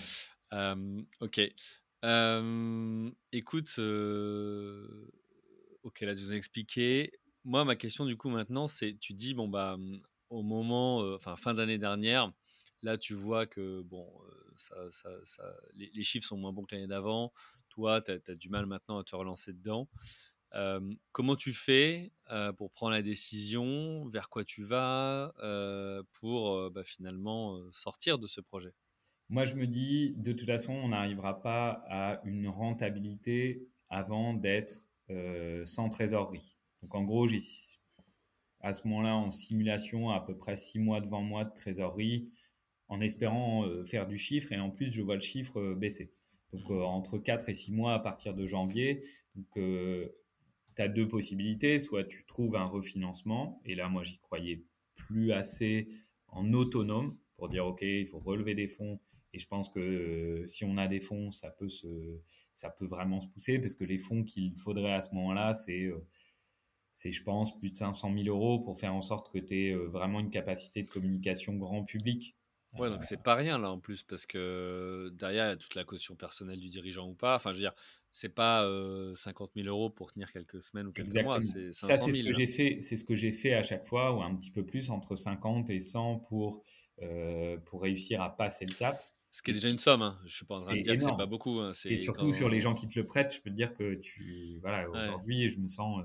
ok. 1.20 1.40
écoute, 3.32 3.74
euh, 3.78 5.10
ok, 5.82 6.00
là, 6.00 6.14
tu 6.14 6.22
nous 6.22 6.32
as 6.32 6.36
expliqué. 6.36 7.12
Moi, 7.44 7.64
ma 7.64 7.76
question, 7.76 8.04
du 8.04 8.16
coup, 8.16 8.28
maintenant, 8.28 8.66
c'est 8.66 8.98
tu 8.98 9.14
dis, 9.14 9.34
bon, 9.34 9.48
bah, 9.48 9.76
mmh, 9.78 10.00
au 10.30 10.42
moment, 10.42 11.02
euh, 11.02 11.14
enfin, 11.16 11.36
fin 11.36 11.54
d'année 11.54 11.78
dernière, 11.78 12.32
là, 12.82 12.98
tu 12.98 13.14
vois 13.14 13.46
que, 13.46 13.82
bon, 13.82 14.10
ça, 14.56 14.90
ça, 14.90 15.10
les, 15.74 15.90
les, 15.94 16.02
chiffres 16.02 16.26
sont 16.26 16.36
moins 16.36 16.52
bons 16.52 16.64
que 16.64 16.74
l'année 16.74 16.88
d'avant 16.88 17.32
toi, 17.78 18.00
tu 18.00 18.10
as, 18.10 18.34
du 18.34 18.48
mal 18.48 18.66
maintenant 18.66 18.98
à 18.98 19.04
te 19.04 19.14
relancer 19.14 19.52
dedans. 19.52 19.88
Comment 21.12 21.36
tu 21.36 21.52
fais 21.52 22.12
pour 22.56 22.70
prendre 22.72 22.92
la 22.92 23.02
décision? 23.02 24.06
Vers 24.08 24.28
quoi 24.28 24.44
tu 24.44 24.64
vas 24.64 25.34
pour 26.20 26.70
bah, 26.70 26.84
finalement 26.84 27.60
sortir 27.72 28.18
de 28.18 28.26
ce 28.26 28.40
projet? 28.40 28.74
Moi, 29.28 29.44
je 29.44 29.54
me 29.54 29.66
dis, 29.66 30.14
de 30.16 30.32
toute 30.32 30.46
façon, 30.46 30.72
on 30.72 30.88
n'arrivera 30.88 31.42
pas 31.42 31.84
à 31.88 32.20
une 32.24 32.48
rentabilité 32.48 33.68
avant 33.88 34.34
d'être 34.34 34.86
sans 35.64 35.88
trésorerie. 35.88 36.56
Donc, 36.82 36.94
en 36.94 37.04
gros, 37.04 37.28
j'ai 37.28 37.40
à 38.60 38.72
ce 38.72 38.88
moment-là 38.88 39.14
en 39.14 39.30
simulation 39.30 40.10
à 40.10 40.20
peu 40.20 40.36
près 40.36 40.56
six 40.56 40.78
mois 40.80 41.00
devant 41.00 41.22
moi 41.22 41.44
de 41.44 41.52
trésorerie 41.54 42.30
en 42.88 43.00
espérant 43.00 43.64
faire 43.84 44.06
du 44.06 44.18
chiffre 44.18 44.50
et 44.50 44.58
en 44.58 44.70
plus 44.70 44.90
je 44.90 45.02
vois 45.02 45.14
le 45.14 45.20
chiffre 45.20 45.74
baisser. 45.74 46.12
Donc 46.52 46.70
entre 46.70 47.18
4 47.18 47.50
et 47.50 47.54
6 47.54 47.72
mois 47.72 47.94
à 47.94 47.98
partir 48.00 48.34
de 48.34 48.46
janvier. 48.46 49.04
Donc 49.36 49.46
tu 50.78 50.82
as 50.82 50.88
deux 50.88 51.08
possibilités. 51.08 51.78
Soit 51.78 52.04
tu 52.04 52.24
trouves 52.24 52.56
un 52.56 52.64
refinancement, 52.64 53.60
et 53.64 53.74
là, 53.74 53.88
moi, 53.88 54.04
j'y 54.04 54.18
croyais 54.18 54.64
plus 54.94 55.32
assez 55.32 55.88
en 56.28 56.52
autonome 56.52 57.16
pour 57.36 57.48
dire, 57.48 57.66
OK, 57.66 57.82
il 57.82 58.06
faut 58.06 58.18
relever 58.18 58.54
des 58.54 58.68
fonds. 58.68 59.00
Et 59.32 59.38
je 59.38 59.46
pense 59.46 59.68
que 59.68 59.80
euh, 59.80 60.46
si 60.46 60.64
on 60.64 60.76
a 60.78 60.88
des 60.88 61.00
fonds, 61.00 61.30
ça 61.30 61.50
peut, 61.50 61.68
se, 61.68 62.20
ça 62.54 62.70
peut 62.70 62.86
vraiment 62.86 63.20
se 63.20 63.26
pousser, 63.26 63.58
parce 63.58 63.74
que 63.74 63.84
les 63.84 63.98
fonds 63.98 64.24
qu'il 64.24 64.56
faudrait 64.56 64.94
à 64.94 65.02
ce 65.02 65.14
moment-là, 65.14 65.52
c'est, 65.52 65.82
euh, 65.82 66.06
c'est, 66.92 67.12
je 67.12 67.22
pense, 67.22 67.58
plus 67.58 67.70
de 67.70 67.76
500 67.76 68.14
000 68.14 68.26
euros 68.26 68.60
pour 68.60 68.78
faire 68.78 68.94
en 68.94 69.02
sorte 69.02 69.32
que 69.32 69.38
tu 69.38 69.54
aies 69.54 69.72
euh, 69.72 69.86
vraiment 69.86 70.20
une 70.20 70.30
capacité 70.30 70.82
de 70.82 70.88
communication 70.88 71.54
grand 71.56 71.84
public. 71.84 72.36
Ouais, 72.78 72.90
donc 72.90 73.02
c'est 73.02 73.22
pas 73.22 73.34
rien 73.34 73.58
là 73.58 73.70
en 73.70 73.80
plus, 73.80 74.02
parce 74.02 74.26
que 74.26 75.10
derrière, 75.14 75.46
il 75.46 75.48
y 75.48 75.52
a 75.52 75.56
toute 75.56 75.74
la 75.74 75.84
caution 75.84 76.16
personnelle 76.16 76.60
du 76.60 76.68
dirigeant 76.68 77.08
ou 77.08 77.14
pas. 77.14 77.34
Enfin, 77.34 77.52
je 77.52 77.56
veux 77.56 77.62
dire, 77.62 77.74
c'est 78.18 78.34
pas 78.34 78.68
50 79.14 79.52
000 79.54 79.68
euros 79.68 79.90
pour 79.90 80.12
tenir 80.12 80.32
quelques 80.32 80.60
semaines 80.60 80.88
ou 80.88 80.92
quelques 80.92 81.14
mois, 81.22 81.40
c'est 81.40 81.72
500 81.72 81.86
Ça, 81.86 81.98
c'est 81.98 82.12
ce 82.12 82.22
que 82.24 82.32
j'ai 82.32 82.46
fait, 82.48 82.80
c'est 82.80 82.96
ce 82.96 83.04
que 83.04 83.14
j'ai 83.14 83.30
fait 83.30 83.54
à 83.54 83.62
chaque 83.62 83.86
fois, 83.86 84.12
ou 84.12 84.22
un 84.22 84.34
petit 84.34 84.50
peu 84.50 84.66
plus, 84.66 84.90
entre 84.90 85.14
50 85.14 85.70
et 85.70 85.78
100 85.78 86.16
pour, 86.28 86.64
pour 87.66 87.82
réussir 87.82 88.20
à 88.20 88.36
passer 88.36 88.66
le 88.66 88.74
cap. 88.74 89.00
Ce 89.30 89.40
qui 89.40 89.52
est 89.52 89.54
déjà 89.54 89.68
une 89.68 89.78
somme, 89.78 90.02
hein. 90.02 90.18
je 90.26 90.34
suis 90.34 90.44
pas 90.46 90.56
en 90.56 90.62
train 90.62 90.74
de 90.74 90.80
dire 90.80 90.96
que 90.96 91.02
c'est 91.02 91.16
pas 91.16 91.26
beaucoup. 91.26 91.60
Hein. 91.60 91.70
Et 91.84 91.96
surtout 91.98 92.32
sur 92.32 92.48
les 92.48 92.60
gens 92.60 92.74
qui 92.74 92.88
te 92.88 92.98
le 92.98 93.06
prêtent, 93.06 93.32
je 93.32 93.40
peux 93.40 93.50
te 93.50 93.54
dire 93.54 93.72
que 93.72 93.94
tu, 93.94 94.58
voilà, 94.62 94.90
aujourd'hui, 94.90 95.48
je 95.48 95.58
me 95.60 95.68
sens 95.68 96.04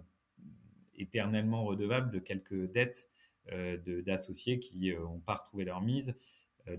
éternellement 0.95 1.63
redevable 1.63 2.11
de 2.11 2.19
quelques 2.19 2.71
dettes 2.71 3.09
d'associés 4.05 4.59
qui 4.59 4.93
n'ont 4.93 5.19
pas 5.19 5.33
retrouvé 5.33 5.65
leur 5.65 5.81
mise. 5.81 6.13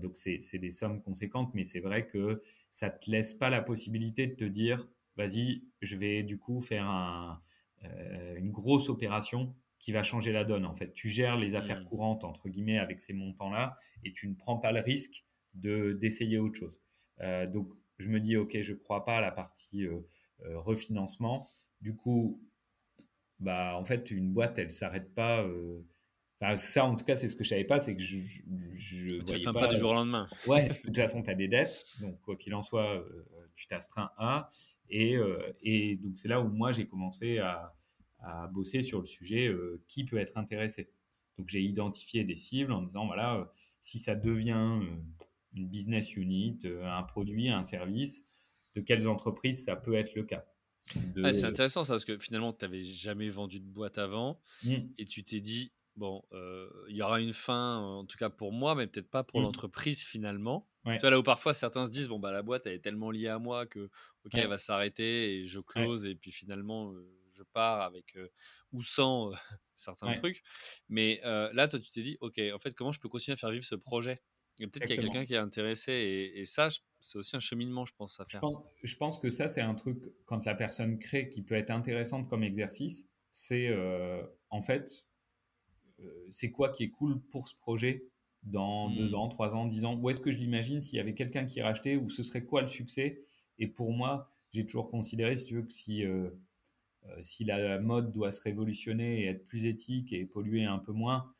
donc 0.01 0.15
c'est 0.15 0.59
des 0.59 0.71
sommes 0.71 1.01
conséquentes, 1.01 1.53
mais 1.53 1.65
c'est 1.65 1.81
vrai 1.81 2.05
que 2.07 2.41
ça 2.71 2.89
te 2.89 3.11
laisse 3.11 3.33
pas 3.33 3.49
la 3.49 3.61
possibilité 3.61 4.27
de 4.27 4.35
te 4.35 4.45
dire 4.45 4.87
vas-y, 5.15 5.63
je 5.81 5.95
vais 5.95 6.23
du 6.23 6.37
coup 6.37 6.61
faire 6.61 7.41
euh, 7.83 8.35
une 8.37 8.51
grosse 8.51 8.89
opération 8.89 9.53
qui 9.79 9.91
va 9.91 10.03
changer 10.03 10.31
la 10.31 10.43
donne. 10.43 10.65
En 10.65 10.75
fait, 10.75 10.93
tu 10.93 11.09
gères 11.09 11.37
les 11.37 11.55
affaires 11.55 11.81
mmh. 11.81 11.85
courantes, 11.85 12.23
entre 12.23 12.49
guillemets, 12.49 12.79
avec 12.79 13.01
ces 13.01 13.13
montants-là, 13.13 13.77
et 14.03 14.13
tu 14.13 14.27
ne 14.27 14.35
prends 14.35 14.57
pas 14.57 14.71
le 14.71 14.79
risque 14.79 15.25
de 15.53 15.93
d'essayer 15.93 16.37
autre 16.37 16.57
chose. 16.57 16.81
Euh, 17.21 17.45
donc, 17.47 17.69
je 17.97 18.09
me 18.09 18.19
dis, 18.19 18.35
OK, 18.35 18.57
je 18.61 18.73
ne 18.73 18.77
crois 18.77 19.05
pas 19.05 19.17
à 19.17 19.21
la 19.21 19.31
partie 19.31 19.85
euh, 19.85 19.99
refinancement. 20.39 21.47
Du 21.81 21.95
coup, 21.95 22.41
bah, 23.39 23.75
en 23.77 23.85
fait, 23.85 24.11
une 24.11 24.33
boîte, 24.33 24.57
elle 24.57 24.65
ne 24.65 24.69
s'arrête 24.69 25.13
pas. 25.13 25.45
ça, 26.55 26.85
en 26.85 26.95
tout 26.95 27.05
cas, 27.05 27.15
c'est 27.15 27.27
ce 27.27 27.35
que 27.35 27.43
je 27.43 27.49
savais 27.49 27.63
pas, 27.63 27.79
c'est 27.79 27.95
que 27.95 28.01
je. 28.01 28.17
je, 28.75 29.21
tu 29.21 29.33
ne 29.33 29.51
pas, 29.51 29.67
du 29.67 29.77
jour 29.77 29.91
au 29.91 29.93
lendemain. 29.93 30.27
Ouais, 30.47 30.69
de 30.69 30.73
toute 30.73 30.97
façon, 30.97 31.21
tu 31.21 31.29
as 31.29 31.35
des 31.35 31.47
dettes. 31.47 31.85
Donc, 32.01 32.19
quoi 32.21 32.35
qu'il 32.35 32.53
en 32.53 32.61
soit, 32.61 33.05
tu 33.55 33.67
t'astreins 33.67 34.11
à. 34.17 34.49
Euh, 34.93 35.53
et, 35.61 35.95
donc 35.97 36.17
c'est 36.17 36.27
là 36.27 36.41
où 36.41 36.47
moi 36.49 36.71
j'ai 36.71 36.87
commencé 36.87 37.39
à, 37.39 37.71
bosser 38.51 38.81
sur 38.81 38.97
le 38.97 39.05
sujet 39.05 39.47
euh, 39.47 39.83
qui 39.87 40.03
peut 40.03 40.17
être 40.17 40.39
intéressé. 40.39 40.89
Donc 41.37 41.47
j'ai 41.47 41.61
identifié 41.61 42.23
des 42.23 42.37
cibles 42.37 42.71
en 42.71 42.81
disant 42.81 43.05
voilà 43.05 43.35
euh, 43.35 43.45
si 43.81 43.99
ça 43.99 44.15
devient 44.15 44.79
une 45.53 45.67
business 45.67 46.15
unit, 46.15 46.57
un 46.83 47.03
produit, 47.03 47.49
un 47.49 47.61
service, 47.61 48.25
de 48.73 48.81
quelles 48.81 49.07
entreprises 49.07 49.63
ça 49.63 49.75
peut 49.75 49.93
être 49.93 50.15
le 50.15 50.23
cas? 50.23 50.43
c'est 51.15 51.43
intéressant 51.43 51.83
ça 51.83 51.93
parce 51.93 52.05
que 52.05 52.17
finalement 52.17 52.51
tu 52.51 52.65
n'avais 52.65 52.81
jamais 52.81 53.29
vendu 53.29 53.59
de 53.59 53.65
boîte 53.65 53.97
avant 53.99 54.39
mmh. 54.63 54.73
et 54.97 55.05
tu 55.05 55.23
t'es 55.23 55.39
dit 55.39 55.71
bon, 55.95 56.23
il 56.89 56.95
y 56.95 57.03
aura 57.03 57.21
une 57.21 57.33
fin, 57.33 57.77
en 57.77 58.05
tout 58.05 58.17
cas 58.17 58.31
pour 58.31 58.51
moi, 58.51 58.73
mais 58.73 58.87
peut-être 58.87 59.09
pas 59.09 59.23
pour 59.23 59.39
mmh. 59.39 59.43
l'entreprise 59.43 60.03
finalement. 60.03 60.67
Tu 60.85 60.99
vois, 60.99 61.09
là 61.09 61.19
où 61.19 61.23
parfois 61.23 61.53
certains 61.53 61.85
se 61.85 61.91
disent, 61.91 62.07
bon, 62.07 62.19
bah, 62.19 62.31
la 62.31 62.43
boîte, 62.43 62.67
elle 62.67 62.73
est 62.73 62.79
tellement 62.79 63.09
liée 63.09 63.27
à 63.27 63.39
moi 63.39 63.65
que, 63.65 63.89
ok, 64.23 64.35
elle 64.35 64.47
va 64.47 64.59
s'arrêter 64.59 65.39
et 65.39 65.45
je 65.45 65.59
close 65.59 66.05
et 66.05 66.15
puis 66.15 66.31
finalement, 66.31 66.93
je 67.31 67.43
pars 67.43 67.81
avec 67.81 68.17
ou 68.71 68.83
sans 68.83 69.31
certains 69.75 70.13
trucs. 70.13 70.43
Mais 70.87 71.19
là, 71.23 71.67
toi, 71.67 71.79
tu 71.79 71.89
t'es 71.89 72.03
dit, 72.03 72.17
ok, 72.21 72.39
en 72.53 72.59
fait, 72.59 72.73
comment 72.73 72.91
je 72.91 72.99
peux 72.99 73.09
continuer 73.09 73.33
à 73.33 73.37
faire 73.37 73.51
vivre 73.51 73.65
ce 73.65 73.75
projet? 73.75 74.21
Et 74.59 74.67
peut-être 74.67 74.85
qu'il 74.85 74.95
y 74.95 74.99
a 74.99 75.01
quelqu'un 75.01 75.25
qui 75.25 75.33
est 75.33 75.37
intéressé 75.37 76.31
et, 76.35 76.45
ça, 76.45 76.69
c'est 77.01 77.17
aussi 77.17 77.35
un 77.35 77.39
cheminement, 77.39 77.83
je 77.85 77.93
pense, 77.93 78.19
à 78.19 78.25
faire. 78.25 78.41
Je 78.83 78.95
pense, 78.95 79.19
que 79.19 79.29
ça, 79.29 79.49
c'est 79.49 79.61
un 79.61 79.75
truc, 79.75 79.97
quand 80.25 80.45
la 80.45 80.55
personne 80.55 80.97
crée, 80.99 81.29
qui 81.29 81.41
peut 81.41 81.55
être 81.55 81.71
intéressante 81.71 82.29
comme 82.29 82.43
exercice, 82.43 83.09
c'est 83.31 83.75
en 84.49 84.61
fait, 84.61 85.07
c'est 86.29 86.51
quoi 86.51 86.69
qui 86.69 86.83
est 86.83 86.89
cool 86.89 87.19
pour 87.19 87.47
ce 87.47 87.55
projet? 87.55 88.07
Dans 88.45 88.89
deux 88.89 89.11
hmm. 89.11 89.15
ans, 89.15 89.27
trois 89.27 89.55
ans, 89.55 89.65
dix 89.65 89.85
ans. 89.85 89.95
Où 89.95 90.09
est-ce 90.09 90.21
que 90.21 90.31
je 90.31 90.37
l'imagine 90.37 90.81
s'il 90.81 90.97
y 90.97 90.99
avait 90.99 91.13
quelqu'un 91.13 91.45
qui 91.45 91.61
rachetait 91.61 91.95
ou 91.95 92.09
ce 92.09 92.23
serait 92.23 92.43
quoi 92.43 92.61
le 92.61 92.67
succès? 92.67 93.21
Et 93.57 93.67
pour 93.67 93.91
moi, 93.91 94.29
j'ai 94.51 94.65
toujours 94.65 94.89
considéré, 94.89 95.35
si 95.35 95.47
tu 95.47 95.55
veux, 95.55 95.63
que 95.63 95.73
si, 95.73 96.05
euh, 96.05 96.29
euh, 97.05 97.17
si 97.21 97.43
la 97.43 97.79
mode 97.79 98.11
doit 98.11 98.31
se 98.31 98.41
révolutionner 98.41 99.21
et 99.21 99.25
être 99.27 99.45
plus 99.45 99.65
éthique 99.65 100.13
et 100.13 100.25
polluer 100.25 100.65
un 100.65 100.79
peu 100.79 100.91
moins, 100.91 101.33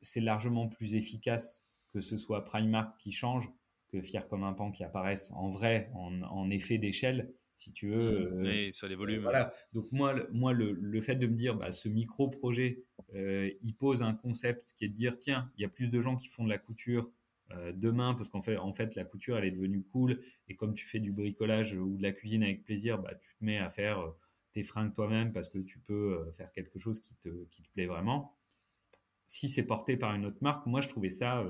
c'est 0.00 0.20
largement 0.20 0.68
plus 0.68 0.94
efficace 0.94 1.66
que 1.92 2.00
ce 2.00 2.16
soit 2.16 2.44
Primark 2.44 2.98
qui 2.98 3.12
change 3.12 3.50
que 3.88 4.02
Fier 4.02 4.28
comme 4.28 4.44
un 4.44 4.52
pan 4.52 4.70
qui 4.70 4.84
apparaisse 4.84 5.32
en 5.32 5.48
vrai, 5.48 5.90
en 5.94 6.50
effet 6.50 6.76
d'échelle 6.76 7.32
si 7.58 7.72
tu 7.72 7.88
veux. 7.88 8.30
Mmh. 8.30 8.46
Euh, 8.46 8.70
sur 8.70 8.88
les 8.88 8.94
volumes. 8.94 9.20
voilà. 9.20 9.52
Donc 9.72 9.90
moi, 9.92 10.14
le, 10.14 10.28
moi 10.32 10.52
le, 10.52 11.00
fait 11.00 11.16
de 11.16 11.26
me 11.26 11.34
dire, 11.34 11.56
bah, 11.56 11.72
ce 11.72 11.88
micro-projet, 11.88 12.84
euh, 13.14 13.50
il 13.62 13.74
pose 13.74 14.02
un 14.02 14.14
concept 14.14 14.72
qui 14.76 14.84
est 14.84 14.88
de 14.88 14.94
dire, 14.94 15.18
tiens, 15.18 15.50
il 15.56 15.62
y 15.62 15.64
a 15.64 15.68
plus 15.68 15.90
de 15.90 16.00
gens 16.00 16.16
qui 16.16 16.28
font 16.28 16.44
de 16.44 16.48
la 16.48 16.58
couture 16.58 17.10
euh, 17.50 17.72
demain, 17.74 18.14
parce 18.14 18.28
qu'en 18.28 18.42
fait, 18.42 18.56
en 18.56 18.72
fait, 18.72 18.94
la 18.94 19.04
couture, 19.04 19.36
elle 19.36 19.44
est 19.44 19.50
devenue 19.50 19.82
cool. 19.82 20.20
Et 20.48 20.54
comme 20.54 20.72
tu 20.72 20.86
fais 20.86 21.00
du 21.00 21.12
bricolage 21.12 21.74
ou 21.74 21.96
de 21.96 22.02
la 22.02 22.12
cuisine 22.12 22.44
avec 22.44 22.64
plaisir, 22.64 22.98
bah, 22.98 23.14
tu 23.14 23.36
te 23.36 23.44
mets 23.44 23.58
à 23.58 23.70
faire 23.70 24.00
tes 24.52 24.62
fringues 24.62 24.94
toi-même 24.94 25.32
parce 25.32 25.48
que 25.48 25.58
tu 25.58 25.80
peux 25.80 26.30
faire 26.32 26.52
quelque 26.52 26.78
chose 26.78 27.00
qui 27.00 27.16
te, 27.16 27.44
qui 27.50 27.62
te 27.62 27.68
plaît 27.72 27.86
vraiment. 27.86 28.36
Si 29.26 29.48
c'est 29.48 29.64
porté 29.64 29.96
par 29.96 30.14
une 30.14 30.24
autre 30.24 30.38
marque, 30.40 30.64
moi, 30.66 30.80
je 30.80 30.88
trouvais 30.88 31.10
ça 31.10 31.44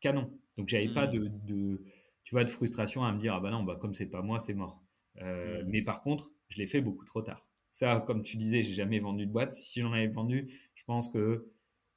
canon. 0.00 0.30
Donc, 0.56 0.68
j'avais 0.68 0.92
pas 0.92 1.08
mmh. 1.08 1.12
de, 1.12 1.28
de, 1.44 1.84
tu 2.24 2.34
vois, 2.34 2.44
de 2.44 2.50
frustration 2.50 3.04
à 3.04 3.12
me 3.12 3.18
dire, 3.18 3.34
ah 3.34 3.40
bah 3.40 3.50
non, 3.50 3.62
bah, 3.62 3.76
comme 3.80 3.94
c'est 3.94 4.06
pas 4.06 4.22
moi, 4.22 4.38
c'est 4.38 4.54
mort. 4.54 4.84
Euh, 5.22 5.62
mm. 5.62 5.68
Mais 5.68 5.82
par 5.82 6.00
contre, 6.00 6.30
je 6.48 6.58
l'ai 6.58 6.66
fait 6.66 6.80
beaucoup 6.80 7.04
trop 7.04 7.22
tard. 7.22 7.46
Ça, 7.70 8.02
comme 8.06 8.22
tu 8.22 8.36
disais, 8.36 8.62
j'ai 8.62 8.72
jamais 8.72 8.98
vendu 8.98 9.26
de 9.26 9.32
boîte. 9.32 9.52
Si 9.52 9.80
j'en 9.80 9.92
avais 9.92 10.08
vendu, 10.08 10.52
je 10.74 10.84
pense 10.84 11.08
que 11.08 11.50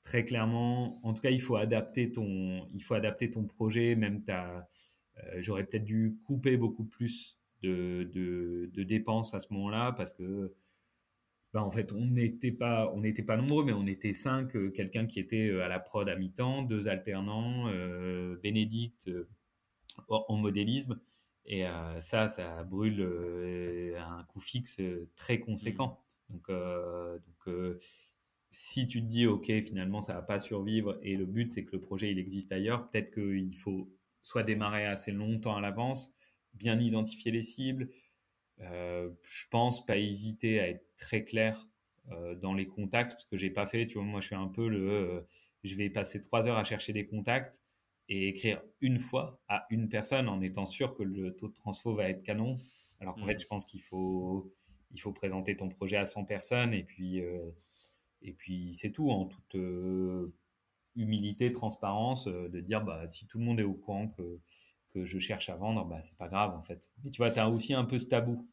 très 0.04 0.26
clairement, 0.26 1.00
en 1.06 1.14
tout 1.14 1.22
cas, 1.22 1.30
il 1.30 1.42
faut 1.42 1.56
adapter 1.56 2.12
ton, 2.12 2.68
il 2.74 2.84
faut 2.84 2.94
adapter 2.94 3.30
ton 3.30 3.46
projet. 3.46 3.96
Même 3.96 4.24
ta, 4.24 4.70
euh, 5.18 5.38
j'aurais 5.40 5.66
peut-être 5.66 5.86
dû 5.86 6.18
couper 6.26 6.58
beaucoup 6.58 6.86
plus 6.86 7.40
de, 7.64 8.10
de, 8.14 8.84
dépenses 8.84 9.34
à 9.36 9.40
ce 9.40 9.54
moment-là 9.54 9.94
parce 9.94 10.14
que, 10.14 10.56
ben, 11.54 11.62
en 11.62 11.72
fait, 11.72 11.94
on 11.94 12.06
n'était 12.06 12.52
pas, 12.52 12.92
on 12.94 13.02
n'était 13.02 13.24
pas 13.24 13.38
nombreux, 13.38 13.64
mais 13.64 13.74
on 13.74 13.88
était 13.88 14.14
cinq. 14.14 14.56
Euh, 14.56 14.72
quelqu'un 14.72 15.06
qui 15.06 15.20
était 15.20 15.52
à 15.62 15.68
la 15.68 15.80
prod 15.80 16.08
à 16.10 16.16
mi-temps, 16.16 16.64
deux 16.64 16.88
alternants, 16.88 17.72
Bénédicte 18.44 19.10
en 20.08 20.38
modélisme. 20.38 21.00
Et 21.46 21.66
euh, 21.66 22.00
ça, 22.00 22.28
ça 22.28 22.64
brûle 22.64 23.02
euh, 23.02 24.00
un 24.00 24.24
coût 24.26 24.40
fixe 24.40 24.80
euh, 24.80 25.10
très 25.16 25.40
conséquent. 25.40 26.00
Mmh. 26.30 26.34
Donc, 26.34 26.48
donc 26.50 27.82
si 28.52 28.88
tu 28.88 29.02
te 29.02 29.08
dis, 29.08 29.28
OK, 29.28 29.48
finalement, 29.62 30.02
ça 30.02 30.14
va 30.14 30.22
pas 30.22 30.40
survivre 30.40 31.00
et 31.02 31.16
le 31.16 31.26
but, 31.26 31.54
c'est 31.54 31.64
que 31.64 31.74
le 31.74 31.82
projet, 31.82 32.12
il 32.12 32.20
existe 32.20 32.52
ailleurs, 32.52 32.90
peut-être 32.90 33.14
qu'il 33.14 33.56
faut 33.56 33.90
soit 34.24 34.44
démarrer 34.44 34.86
assez 34.86 35.12
longtemps 35.12 35.56
à 35.56 35.62
l'avance, 35.62 36.14
bien 36.54 36.80
identifier 36.80 37.32
les 37.32 37.42
cibles. 37.42 37.90
je 38.60 39.48
pense 39.50 39.86
pas 39.86 39.98
hésiter 39.98 40.60
à 40.60 40.70
être 40.70 40.86
très 40.98 41.24
clair 41.24 41.66
dans 42.42 42.54
les 42.54 42.68
contacts, 42.68 43.20
ce 43.20 43.26
que 43.26 43.38
j'ai 43.38 43.50
pas 43.50 43.68
fait. 43.68 43.88
Tu 43.88 43.96
vois, 43.96 44.04
moi, 44.04 44.22
je 44.22 44.28
suis 44.28 44.36
un 44.36 44.48
peu 44.48 44.68
le, 44.68 45.26
je 45.64 45.76
vais 45.76 45.90
passer 45.90 46.22
trois 46.22 46.48
heures 46.48 46.58
à 46.58 46.64
chercher 46.64 46.94
des 46.94 47.06
contacts 47.06 47.62
et 48.10 48.28
écrire 48.28 48.62
une 48.82 49.00
fois 49.00 49.40
à 49.48 49.66
une 49.70 49.90
personne 49.90 50.28
en 50.28 50.42
étant 50.42 50.66
sûr 50.66 50.96
que 50.96 51.04
le 51.04 51.36
taux 51.36 51.48
de 51.48 51.54
transfo 51.54 51.96
va 51.96 52.10
être 52.10 52.24
canon. 52.24 52.58
Alors 53.00 53.16
qu'en 53.16 53.26
fait, 53.26 53.36
mm. 53.36 53.40
je 53.40 53.48
pense 53.48 53.66
qu'il 53.66 53.82
faut, 53.82 54.54
il 54.94 55.02
faut 55.02 55.12
présenter 55.14 55.56
ton 55.56 55.70
projet 55.70 55.98
à 55.98 56.06
100 56.06 56.26
personnes 56.26 56.74
et 56.74 56.84
puis, 56.84 57.22
euh, 57.22 57.50
et 58.22 58.34
puis 58.34 58.74
c'est 58.74 58.92
tout 58.92 59.10
en 59.10 59.26
toute 59.26 59.56
euh, 59.56 60.34
humilité, 60.96 61.52
transparence, 61.52 62.28
euh, 62.28 62.50
de 62.50 62.60
dire 62.60 62.84
bah, 62.84 63.10
si 63.10 63.28
tout 63.28 63.40
le 63.40 63.46
monde 63.46 63.60
est 63.60 63.64
au 63.64 63.74
courant 63.74 64.10
que, 64.10 64.40
que 64.90 65.06
je 65.06 65.20
cherche 65.20 65.50
à 65.50 65.56
vendre, 65.56 65.86
bah, 65.86 66.02
c'est 66.02 66.18
pas 66.18 66.28
grave 66.28 66.54
en 66.54 66.62
fait. 66.62 66.92
Mais 67.04 67.12
tu 67.12 67.18
vois, 67.18 67.32
tu 67.32 67.40
as 67.40 67.50
aussi 67.50 67.74
un 67.74 67.86
peu 67.86 67.98
ce 67.98 68.08
tabou. 68.08 68.48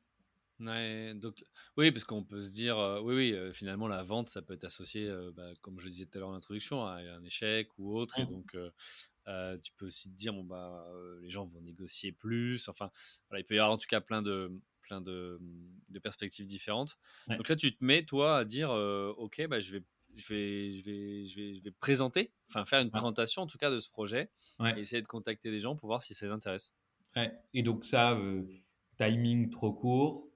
Ouais, 0.60 1.14
donc, 1.14 1.44
oui, 1.76 1.92
parce 1.92 2.02
qu'on 2.02 2.24
peut 2.24 2.42
se 2.42 2.50
dire, 2.50 2.76
oui, 3.04 3.14
oui, 3.14 3.52
finalement, 3.52 3.86
la 3.86 4.02
vente, 4.02 4.28
ça 4.28 4.42
peut 4.42 4.54
être 4.54 4.64
associé, 4.64 5.08
bah, 5.36 5.52
comme 5.60 5.78
je 5.78 5.84
le 5.84 5.90
disais 5.90 6.04
tout 6.04 6.18
à 6.18 6.20
l'heure 6.20 6.30
en 6.30 6.34
introduction, 6.34 6.84
à 6.84 6.94
un 6.96 7.22
échec 7.22 7.68
ou 7.78 7.96
autre. 7.96 8.18
Et 8.18 8.24
mmh. 8.24 8.42
Donc, 9.28 9.58
tu 9.62 9.72
peux 9.76 9.86
aussi 9.86 10.10
te 10.10 10.16
dire, 10.16 10.32
bon, 10.32 10.44
bah, 10.44 10.86
les 11.20 11.30
gens 11.30 11.46
vont 11.46 11.60
négocier 11.60 12.12
plus. 12.12 12.68
Enfin, 12.68 12.90
voilà, 13.28 13.40
il 13.40 13.44
peut 13.44 13.54
y 13.54 13.58
avoir 13.58 13.72
en 13.72 13.78
tout 13.78 13.86
cas 13.88 14.00
plein 14.00 14.22
de, 14.22 14.50
plein 14.82 15.00
de, 15.00 15.38
de 15.88 15.98
perspectives 15.98 16.46
différentes. 16.46 16.98
Donc 17.28 17.48
là, 17.48 17.56
tu 17.56 17.74
te 17.76 17.84
mets, 17.84 18.04
toi, 18.04 18.38
à 18.38 18.44
dire, 18.44 18.70
OK, 18.70 19.46
bah, 19.46 19.60
je 19.60 19.72
vais 19.72 19.84
je 20.16 20.34
vais, 20.34 20.70
je 20.70 20.84
vais, 20.84 21.26
je 21.26 21.36
vais, 21.36 21.54
je 21.54 21.62
vais 21.62 21.70
présenter, 21.70 22.32
enfin 22.48 22.64
faire 22.64 22.80
une 22.80 22.90
présentation 22.90 23.42
en 23.42 23.46
tout 23.46 23.58
cas 23.58 23.70
de 23.70 23.78
ce 23.78 23.88
projet 23.88 24.30
et 24.64 24.80
essayer 24.80 25.02
de 25.02 25.06
contacter 25.06 25.50
les 25.50 25.60
gens 25.60 25.76
pour 25.76 25.86
voir 25.86 26.02
si 26.02 26.14
ça 26.14 26.26
les 26.26 26.32
intéresse. 26.32 26.74
Ouais. 27.14 27.32
Et 27.54 27.62
donc 27.62 27.84
ça, 27.84 28.18
timing 28.96 29.50
trop 29.50 29.72
court, 29.72 30.28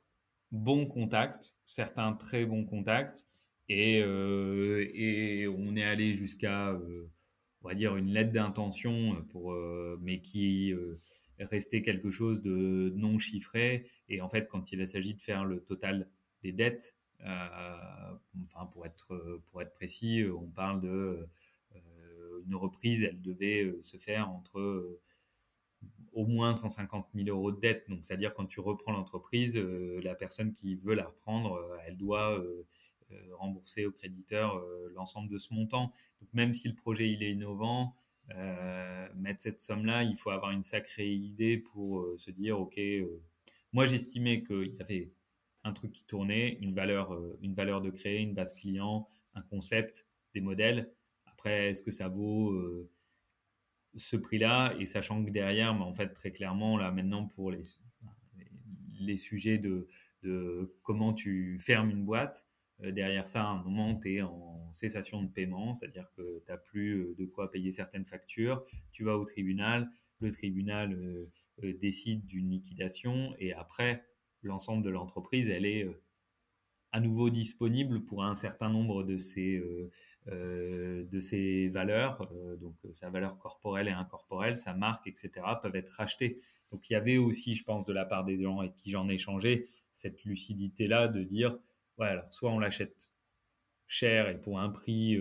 bons 0.50 0.86
contacts, 0.86 1.56
certains 1.64 2.12
très 2.12 2.44
bons 2.44 2.64
contacts, 2.64 3.26
et, 3.68 4.02
euh, 4.02 4.88
et 4.94 5.48
on 5.48 5.74
est 5.76 5.84
allé 5.84 6.12
jusqu'à, 6.12 6.70
euh, 6.70 7.10
on 7.62 7.68
va 7.68 7.74
dire, 7.74 7.96
une 7.96 8.10
lettre 8.10 8.32
d'intention, 8.32 9.24
pour, 9.30 9.52
euh, 9.52 9.98
mais 10.02 10.20
qui 10.20 10.74
restait 11.38 11.82
quelque 11.82 12.10
chose 12.10 12.42
de 12.42 12.92
non 12.96 13.18
chiffré. 13.18 13.86
Et 14.08 14.20
en 14.20 14.28
fait, 14.28 14.48
quand 14.48 14.72
il 14.72 14.86
s'agit 14.86 15.14
de 15.14 15.20
faire 15.20 15.44
le 15.44 15.60
total 15.60 16.08
des 16.42 16.52
dettes, 16.52 16.96
enfin 17.20 18.66
pour 18.72 18.84
être 18.86 19.40
pour 19.50 19.62
être 19.62 19.72
précis, 19.72 20.24
on 20.36 20.48
parle 20.48 20.80
de 20.80 21.28
une 22.46 22.56
reprise, 22.56 23.04
elle 23.04 23.20
devait 23.20 23.72
se 23.82 23.96
faire 23.96 24.28
entre 24.30 24.98
au 26.12 26.26
moins 26.26 26.54
150 26.54 27.06
000 27.14 27.28
euros 27.28 27.52
de 27.52 27.60
dette. 27.60 27.88
Donc, 27.88 28.04
c'est-à-dire 28.04 28.34
quand 28.34 28.46
tu 28.46 28.60
reprends 28.60 28.92
l'entreprise, 28.92 29.56
euh, 29.56 30.00
la 30.02 30.14
personne 30.14 30.52
qui 30.52 30.74
veut 30.74 30.94
la 30.94 31.06
reprendre, 31.06 31.54
euh, 31.54 31.76
elle 31.86 31.96
doit 31.96 32.38
euh, 32.38 32.66
rembourser 33.34 33.86
au 33.86 33.92
créditeur 33.92 34.62
l'ensemble 34.94 35.28
de 35.28 35.38
ce 35.38 35.52
montant. 35.54 35.92
Donc, 36.20 36.32
même 36.32 36.54
si 36.54 36.68
le 36.68 36.74
projet 36.74 37.10
il 37.10 37.22
est 37.22 37.32
innovant, 37.32 37.94
mettre 39.14 39.42
cette 39.42 39.60
somme-là, 39.60 40.04
il 40.04 40.16
faut 40.16 40.30
avoir 40.30 40.52
une 40.52 40.62
sacrée 40.62 41.12
idée 41.12 41.58
pour 41.58 42.06
se 42.16 42.30
dire, 42.30 42.58
ok, 42.60 42.80
moi 43.72 43.86
j'estimais 43.86 44.42
qu'il 44.42 44.74
y 44.74 44.82
avait 44.82 45.12
un 45.64 45.72
truc 45.72 45.92
qui 45.92 46.04
tournait, 46.04 46.58
une 46.60 46.74
valeur, 46.74 47.16
une 47.40 47.54
valeur 47.54 47.80
de 47.80 47.90
créer, 47.90 48.20
une 48.20 48.34
base 48.34 48.52
client, 48.52 49.08
un 49.34 49.42
concept, 49.42 50.06
des 50.34 50.40
modèles. 50.40 50.92
Après, 51.26 51.70
est-ce 51.70 51.82
que 51.82 51.90
ça 51.90 52.08
vaut 52.08 52.88
ce 53.94 54.16
prix-là? 54.16 54.74
Et 54.78 54.86
sachant 54.86 55.24
que 55.24 55.30
derrière, 55.30 55.74
mais 55.74 55.84
en 55.84 55.94
fait, 55.94 56.08
très 56.08 56.30
clairement, 56.30 56.78
là 56.78 56.90
maintenant, 56.90 57.26
pour 57.26 57.50
les, 57.50 57.62
les 59.00 59.16
sujets 59.16 59.58
de, 59.58 59.88
de 60.22 60.74
comment 60.82 61.12
tu 61.12 61.58
fermes 61.58 61.90
une 61.90 62.04
boîte, 62.04 62.46
euh, 62.46 62.51
derrière 62.80 63.26
ça, 63.26 63.44
à 63.44 63.48
un 63.48 63.62
moment, 63.62 63.98
tu 63.98 64.16
es 64.16 64.22
en 64.22 64.72
cessation 64.72 65.22
de 65.22 65.28
paiement, 65.28 65.74
c'est-à-dire 65.74 66.10
que 66.16 66.42
tu 66.44 66.50
n'as 66.50 66.56
plus 66.56 66.94
euh, 66.94 67.14
de 67.18 67.26
quoi 67.26 67.50
payer 67.50 67.72
certaines 67.72 68.06
factures, 68.06 68.64
tu 68.92 69.04
vas 69.04 69.16
au 69.16 69.24
tribunal, 69.24 69.90
le 70.20 70.30
tribunal 70.30 70.92
euh, 70.92 71.72
décide 71.80 72.26
d'une 72.26 72.50
liquidation 72.50 73.34
et 73.38 73.52
après, 73.52 74.04
l'ensemble 74.42 74.82
de 74.82 74.90
l'entreprise, 74.90 75.48
elle 75.48 75.66
est 75.66 75.86
à 76.92 77.00
nouveau 77.00 77.30
disponible 77.30 78.04
pour 78.04 78.24
un 78.24 78.34
certain 78.34 78.68
nombre 78.68 79.02
de 79.02 79.16
euh, 80.28 81.02
de 81.04 81.18
ses 81.18 81.68
valeurs, 81.68 82.28
euh, 82.32 82.56
donc 82.56 82.76
euh, 82.84 82.90
sa 82.94 83.10
valeur 83.10 83.38
corporelle 83.38 83.88
et 83.88 83.92
incorporelle, 83.92 84.56
sa 84.56 84.72
marque, 84.72 85.08
etc., 85.08 85.30
peuvent 85.60 85.74
être 85.74 85.90
rachetées. 85.90 86.38
Donc 86.70 86.88
il 86.88 86.92
y 86.92 86.96
avait 86.96 87.18
aussi, 87.18 87.56
je 87.56 87.64
pense, 87.64 87.86
de 87.86 87.92
la 87.92 88.04
part 88.04 88.24
des 88.24 88.38
gens 88.38 88.60
avec 88.60 88.76
qui 88.76 88.90
j'en 88.90 89.08
ai 89.08 89.14
échangé, 89.14 89.68
cette 89.90 90.22
lucidité-là 90.22 91.08
de 91.08 91.24
dire, 91.24 91.58
ouais, 91.98 92.08
alors 92.08 92.32
soit 92.32 92.50
on 92.50 92.58
l'achète 92.58 93.10
cher 93.86 94.28
et 94.28 94.40
pour 94.40 94.58
un 94.58 94.70
prix 94.70 95.18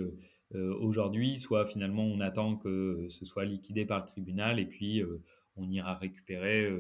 aujourd'hui, 0.53 1.38
soit 1.38 1.65
finalement 1.65 2.03
on 2.03 2.19
attend 2.19 2.57
que 2.57 3.07
ce 3.09 3.26
soit 3.26 3.45
liquidé 3.45 3.86
par 3.86 3.99
le 3.99 4.05
tribunal 4.05 4.59
et 4.59 4.65
puis 4.65 5.03
on 5.55 5.69
ira 5.69 5.93
récupérer 5.95 6.72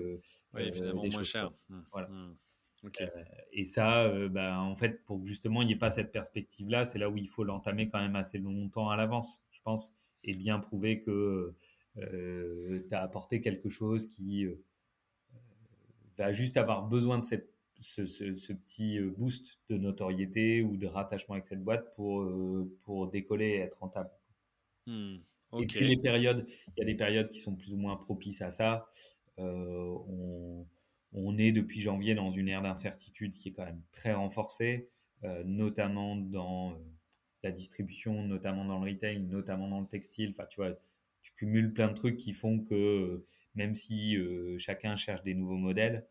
oui, 0.53 0.71
finalement 0.73 1.05
moins 1.05 1.23
cher. 1.23 1.51
Mmh. 1.69 1.79
Voilà. 1.91 2.07
Mmh. 2.07 2.35
Euh, 2.83 3.07
et 3.51 3.65
ça, 3.65 4.05
euh, 4.05 4.27
bah, 4.27 4.59
en 4.59 4.75
fait, 4.75 5.03
pour 5.05 5.21
que 5.21 5.27
justement 5.27 5.61
il 5.61 5.67
n'y 5.67 5.73
ait 5.73 5.77
pas 5.77 5.91
cette 5.91 6.11
perspective-là, 6.11 6.85
c'est 6.85 6.99
là 6.99 7.09
où 7.09 7.17
il 7.17 7.27
faut 7.27 7.43
l'entamer 7.43 7.87
quand 7.87 7.99
même 7.99 8.15
assez 8.15 8.39
longtemps 8.39 8.89
à 8.89 8.95
l'avance, 8.95 9.43
je 9.51 9.61
pense, 9.61 9.95
et 10.23 10.35
bien 10.35 10.59
prouver 10.59 10.99
que 10.99 11.53
euh, 11.97 12.85
tu 12.87 12.95
as 12.95 13.01
apporté 13.01 13.41
quelque 13.41 13.69
chose 13.69 14.07
qui 14.07 14.47
va 16.17 16.31
juste 16.31 16.57
avoir 16.57 16.87
besoin 16.87 17.19
de 17.19 17.25
cette, 17.25 17.53
ce, 17.81 18.53
petit 18.53 18.99
boost 18.99 19.59
de 19.69 19.77
notoriété 19.77 20.61
ou 20.61 20.77
de 20.77 20.87
rattachement 20.87 21.35
avec 21.35 21.47
cette 21.47 21.63
boîte 21.63 21.93
pour, 21.95 22.25
pour 22.81 23.09
décoller 23.09 23.47
et 23.47 23.57
être 23.57 23.79
rentable. 23.79 24.09
Hmm, 24.87 25.17
et 25.59 25.65
puis 25.65 25.87
les 25.87 25.97
périodes, 25.97 26.45
il 26.47 26.79
y 26.79 26.83
a 26.83 26.85
des 26.85 26.95
périodes 26.95 27.29
qui 27.29 27.39
sont 27.39 27.55
plus 27.55 27.73
ou 27.73 27.77
moins 27.77 27.97
propices 27.97 28.41
à 28.41 28.51
ça. 28.51 28.87
on 29.37 30.65
on 31.13 31.37
est 31.37 31.51
depuis 31.51 31.81
janvier 31.81 32.15
dans 32.15 32.31
une 32.31 32.47
ère 32.47 32.61
d'incertitude 32.61 33.33
qui 33.33 33.49
est 33.49 33.51
quand 33.51 33.65
même 33.65 33.81
très 33.91 34.13
renforcée, 34.13 34.89
euh, 35.23 35.43
notamment 35.43 36.15
dans 36.15 36.71
euh, 36.71 36.75
la 37.43 37.51
distribution, 37.51 38.23
notamment 38.23 38.65
dans 38.65 38.79
le 38.79 38.91
retail, 38.91 39.19
notamment 39.21 39.67
dans 39.67 39.81
le 39.81 39.87
textile. 39.87 40.29
Enfin, 40.31 40.45
tu 40.45 40.57
vois, 40.57 40.71
tu 41.21 41.33
cumules 41.33 41.73
plein 41.73 41.89
de 41.89 41.93
trucs 41.93 42.17
qui 42.17 42.33
font 42.33 42.59
que 42.59 42.75
euh, 42.75 43.27
même 43.55 43.75
si 43.75 44.15
chacun 44.57 44.95
cherche 44.95 45.23
des 45.23 45.33
nouveaux 45.33 45.57
modèles, 45.57 46.07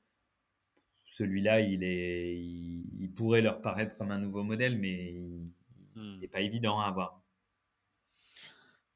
celui-là, 1.10 1.60
il, 1.60 1.82
est, 1.82 2.40
il, 2.40 3.10
pourrait 3.12 3.42
leur 3.42 3.60
paraître 3.60 3.96
comme 3.96 4.12
un 4.12 4.18
nouveau 4.18 4.44
modèle, 4.44 4.78
mais 4.78 5.12
il 5.12 6.18
n'est 6.20 6.26
hmm. 6.26 6.30
pas 6.30 6.40
évident 6.40 6.80
à 6.80 6.86
avoir. 6.86 7.20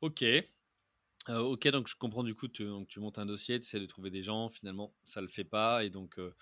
Ok, 0.01 0.23
euh, 0.23 1.39
ok, 1.39 1.69
donc 1.69 1.89
je 1.89 1.97
comprends 1.97 2.23
du 2.23 2.35
coup, 2.35 2.47
tu, 2.47 2.65
donc 2.65 2.87
tu 2.87 3.01
montes 3.01 3.19
un 3.19 3.27
dossier, 3.27 3.59
tu 3.59 3.67
essaies 3.67 3.81
de 3.81 3.87
trouver 3.87 4.11
des 4.11 4.23
gens, 4.23 4.49
finalement 4.49 4.95
ça 5.03 5.21
le 5.21 5.27
fait 5.27 5.45
pas, 5.45 5.85
et 5.85 5.91
donc 5.91 6.19
euh, 6.19 6.33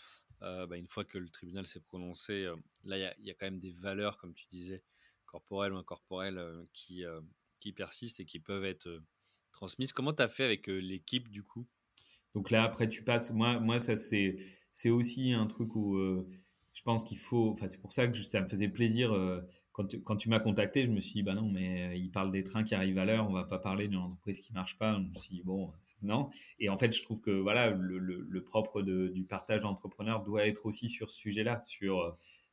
euh, 0.43 0.67
bah, 0.67 0.77
une 0.77 0.89
fois 0.89 1.05
que 1.05 1.17
le 1.17 1.31
tribunal 1.31 1.67
s'est 1.67 1.81
prononcé, 1.81 2.47
là 2.85 3.15
il 3.19 3.25
y, 3.25 3.31
a 3.31 3.35
quand 3.35 3.47
même 3.47 3.61
des 3.61 3.73
valeurs, 3.73 4.19
comme 4.19 4.35
tu 4.35 4.45
disais, 4.51 4.83
corporelles 5.25 5.73
ou 5.73 5.79
incorporelles, 5.79 6.67
qui, 6.75 7.05
qui 7.61 7.73
persistent 7.73 8.21
et 8.21 8.27
qui 8.27 8.41
peuvent 8.41 8.65
être 8.65 9.01
transmises. 9.53 9.93
Comment 9.93 10.13
tu 10.13 10.23
as 10.23 10.29
fait 10.29 10.45
avec 10.45 10.67
l'équipe 10.67 11.29
du 11.31 11.43
coup? 11.43 11.67
Donc 12.35 12.51
là 12.51 12.65
après 12.65 12.89
tu 12.89 13.05
passes, 13.05 13.33
moi, 13.33 13.59
moi 13.59 13.79
ça 13.79 13.97
c'est, 13.97 14.37
c'est 14.73 14.91
aussi 14.91 15.33
un 15.33 15.47
truc 15.47 15.77
où 15.77 15.97
je 16.73 16.83
pense 16.83 17.05
qu'il 17.05 17.19
faut, 17.19 17.51
enfin 17.51 17.69
c'est 17.69 17.81
pour 17.81 17.93
ça 17.93 18.09
que 18.09 18.17
ça 18.17 18.41
me 18.41 18.49
faisait 18.49 18.69
plaisir 18.69 19.13
quand 19.73 19.87
tu, 19.87 20.03
quand 20.03 20.17
tu 20.17 20.29
m'as 20.29 20.41
contacté, 20.41 20.85
je 20.85 20.91
me 20.91 21.01
suis 21.01 21.15
dit, 21.15 21.23
bah 21.23 21.35
non, 21.35 21.49
mais 21.51 21.89
euh, 21.89 21.95
il 21.95 22.11
parle 22.11 22.31
des 22.31 22.45
trains 22.45 22.63
qui 22.63 22.75
arrivent 22.75 22.99
à 22.99 23.05
l'heure, 23.05 23.29
on 23.29 23.33
va 23.33 23.45
pas 23.45 23.59
parler 23.59 23.89
d'une 23.89 23.99
entreprise 23.99 24.41
qui 24.41 24.53
marche 24.53 24.79
pas. 24.79 24.95
Je 24.95 25.09
me 25.09 25.15
suis 25.15 25.37
dit, 25.37 25.43
bon, 25.43 25.73
non. 26.03 26.31
Et 26.59 26.69
en 26.69 26.79
fait, 26.79 26.93
je 26.95 27.03
trouve 27.03 27.21
que 27.21 27.31
voilà, 27.31 27.71
le, 27.71 27.99
le, 27.99 28.45
propre 28.45 28.83
du 28.83 29.25
partage 29.25 29.61
d'entrepreneurs 29.61 30.23
doit 30.23 30.47
être 30.47 30.67
aussi 30.67 30.89
sur 30.89 31.09
ce 31.09 31.17
sujet-là, 31.17 31.63
sur, 31.65 32.01
euh, 32.01 32.11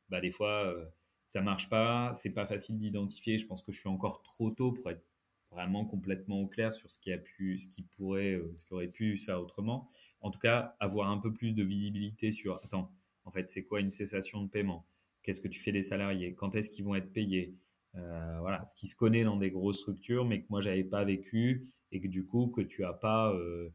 bah, 0.08 0.20
des 0.20 0.30
fois, 0.30 0.64
euh, 0.64 0.84
ça 1.26 1.42
marche 1.42 1.68
pas, 1.68 2.12
c'est 2.14 2.30
pas 2.30 2.46
facile 2.46 2.78
d'identifier. 2.78 3.38
Je 3.38 3.46
pense 3.46 3.62
que 3.62 3.72
je 3.72 3.78
suis 3.78 3.88
encore 3.88 4.22
trop 4.22 4.50
tôt 4.50 4.72
pour 4.72 4.90
être 4.90 5.04
vraiment 5.50 5.84
complètement 5.84 6.40
au 6.40 6.46
clair 6.46 6.72
sur 6.72 6.90
ce 6.90 6.98
qui 6.98 7.12
a 7.12 7.18
pu, 7.18 7.58
ce 7.58 7.66
qui 7.68 7.82
pourrait, 7.82 8.40
ce 8.56 8.64
qui 8.64 8.72
aurait 8.72 8.88
pu 8.88 9.16
se 9.16 9.24
faire 9.24 9.40
autrement. 9.40 9.88
En 10.20 10.30
tout 10.30 10.38
cas, 10.38 10.76
avoir 10.80 11.10
un 11.10 11.18
peu 11.18 11.32
plus 11.32 11.52
de 11.54 11.62
visibilité 11.62 12.30
sur, 12.30 12.60
attends, 12.64 12.92
en 13.24 13.30
fait, 13.30 13.50
c'est 13.50 13.64
quoi 13.64 13.80
une 13.80 13.90
cessation 13.90 14.42
de 14.42 14.48
paiement? 14.48 14.86
Qu'est-ce 15.22 15.40
que 15.40 15.48
tu 15.48 15.60
fais 15.60 15.72
des 15.72 15.82
salariés? 15.82 16.34
Quand 16.34 16.54
est-ce 16.54 16.70
qu'ils 16.70 16.84
vont 16.84 16.94
être 16.94 17.12
payés? 17.12 17.54
Euh, 17.96 18.38
Voilà, 18.40 18.64
ce 18.66 18.74
qui 18.74 18.86
se 18.86 18.96
connaît 18.96 19.24
dans 19.24 19.36
des 19.36 19.50
grosses 19.50 19.80
structures, 19.80 20.24
mais 20.24 20.40
que 20.40 20.46
moi 20.48 20.60
j'avais 20.60 20.84
pas 20.84 21.04
vécu 21.04 21.68
et 21.92 22.00
que 22.00 22.08
du 22.08 22.24
coup 22.24 22.48
que 22.48 22.60
tu 22.60 22.84
as 22.84 22.92
pas, 22.92 23.32
euh, 23.34 23.70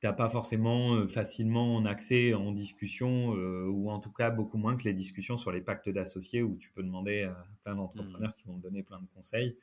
pas 0.00 0.28
forcément 0.28 0.94
euh, 0.94 1.06
facilement 1.06 1.76
en 1.76 1.86
accès 1.86 2.34
en 2.34 2.52
discussion 2.52 3.30
ou 3.30 3.90
en 3.90 4.00
tout 4.00 4.12
cas 4.12 4.30
beaucoup 4.30 4.58
moins 4.58 4.76
que 4.76 4.84
les 4.84 4.92
discussions 4.92 5.36
sur 5.38 5.50
les 5.50 5.62
pactes 5.62 5.88
d'associés 5.88 6.42
où 6.42 6.56
tu 6.56 6.70
peux 6.70 6.82
demander 6.82 7.22
à 7.22 7.46
plein 7.62 7.74
d'entrepreneurs 7.74 8.30
mmh. 8.30 8.34
qui 8.34 8.44
vont 8.46 8.58
te 8.58 8.62
donner 8.62 8.82
plein 8.82 9.00
de 9.00 9.06
conseils. 9.14 9.56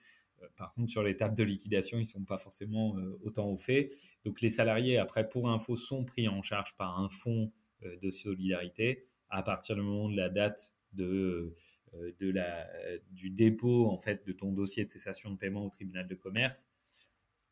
Par 0.57 0.73
contre, 0.73 0.89
sur 0.89 1.03
tables 1.17 1.35
de 1.35 1.43
liquidation, 1.43 1.99
ils 1.99 2.07
sont 2.07 2.23
pas 2.23 2.37
forcément 2.37 2.95
autant 3.23 3.49
au 3.49 3.57
fait. 3.57 3.91
Donc, 4.25 4.41
les 4.41 4.49
salariés, 4.49 4.97
après, 4.97 5.27
pour 5.29 5.49
info, 5.49 5.75
sont 5.75 6.05
pris 6.05 6.27
en 6.27 6.41
charge 6.41 6.75
par 6.77 6.99
un 6.99 7.09
fonds 7.09 7.51
de 7.81 8.11
solidarité 8.11 9.05
à 9.29 9.43
partir 9.43 9.75
du 9.75 9.81
moment 9.81 10.09
de 10.09 10.17
la 10.17 10.29
date 10.29 10.75
de, 10.93 11.55
euh, 11.95 12.99
du 13.11 13.29
dépôt 13.29 13.89
en 13.89 13.97
fait 13.97 14.25
de 14.25 14.31
ton 14.31 14.51
dossier 14.51 14.85
de 14.85 14.91
cessation 14.91 15.31
de 15.31 15.37
paiement 15.37 15.65
au 15.65 15.69
tribunal 15.69 16.07
de 16.07 16.15
commerce. 16.15 16.69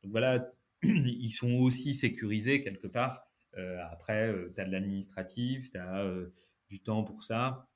Donc 0.02 0.12
voilà, 0.12 0.54
ils 0.84 1.32
sont 1.32 1.54
aussi 1.56 1.94
sécurisés 1.94 2.62
quelque 2.62 2.88
part. 2.88 3.26
Euh, 3.58 3.80
après, 3.92 4.30
euh, 4.30 4.52
tu 4.54 4.62
as 4.62 4.66
de 4.66 4.72
l'administratif, 4.72 5.72
tu 5.72 5.78
as 5.78 6.10
du 6.70 6.80
temps 6.80 7.04
pour 7.04 7.24
ça. 7.24 7.68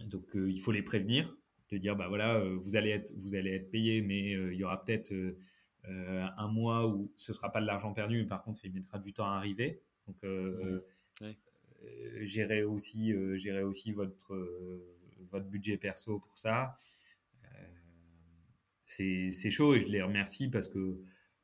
Donc 0.00 0.26
il 0.34 0.60
faut 0.60 0.72
les 0.72 0.82
prévenir, 0.82 1.36
de 1.74 1.78
dire 1.80 1.96
bah 1.96 2.08
voilà, 2.08 2.38
vous 2.38 2.76
allez 2.76 2.90
être 2.90 3.12
vous 3.16 3.34
allez 3.34 3.52
être 3.52 3.70
payé, 3.70 4.02
mais 4.02 4.30
il 4.32 4.54
y 4.54 4.64
aura 4.64 4.82
peut-être 4.84 5.12
un 5.84 6.48
mois 6.48 6.86
où 6.88 7.12
ce 7.16 7.32
sera 7.32 7.52
pas 7.52 7.60
de 7.60 7.66
l'argent 7.66 7.92
perdu, 7.92 8.18
mais 8.18 8.26
par 8.26 8.42
contre, 8.42 8.64
il 8.64 8.72
mettra 8.72 8.98
du 8.98 9.12
temps 9.12 9.26
à 9.26 9.36
arriver. 9.36 9.82
Donc, 10.06 10.16
mmh. 10.22 11.30
gérer 12.22 12.64
aussi, 12.64 13.12
gérer 13.38 13.62
aussi 13.62 13.92
votre, 13.92 14.34
votre 15.30 15.46
budget 15.46 15.76
perso 15.76 16.18
pour 16.20 16.38
ça. 16.38 16.74
c'est 18.84 19.50
chaud 19.50 19.74
et 19.74 19.82
je 19.82 19.88
les 19.88 20.02
remercie 20.02 20.48
parce 20.48 20.68
que, 20.68 21.00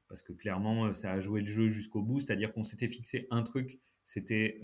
parce 0.08 0.22
que 0.22 0.32
clairement, 0.32 0.94
ça 0.94 1.12
a 1.12 1.20
joué 1.20 1.40
le 1.40 1.46
jeu 1.46 1.68
jusqu'au 1.68 2.02
bout. 2.02 2.20
C'est-à-dire 2.20 2.52
qu'on 2.52 2.64
s'était 2.64 2.88
fixé 2.88 3.26
un 3.30 3.42
truc, 3.42 3.78
c'était 4.04 4.60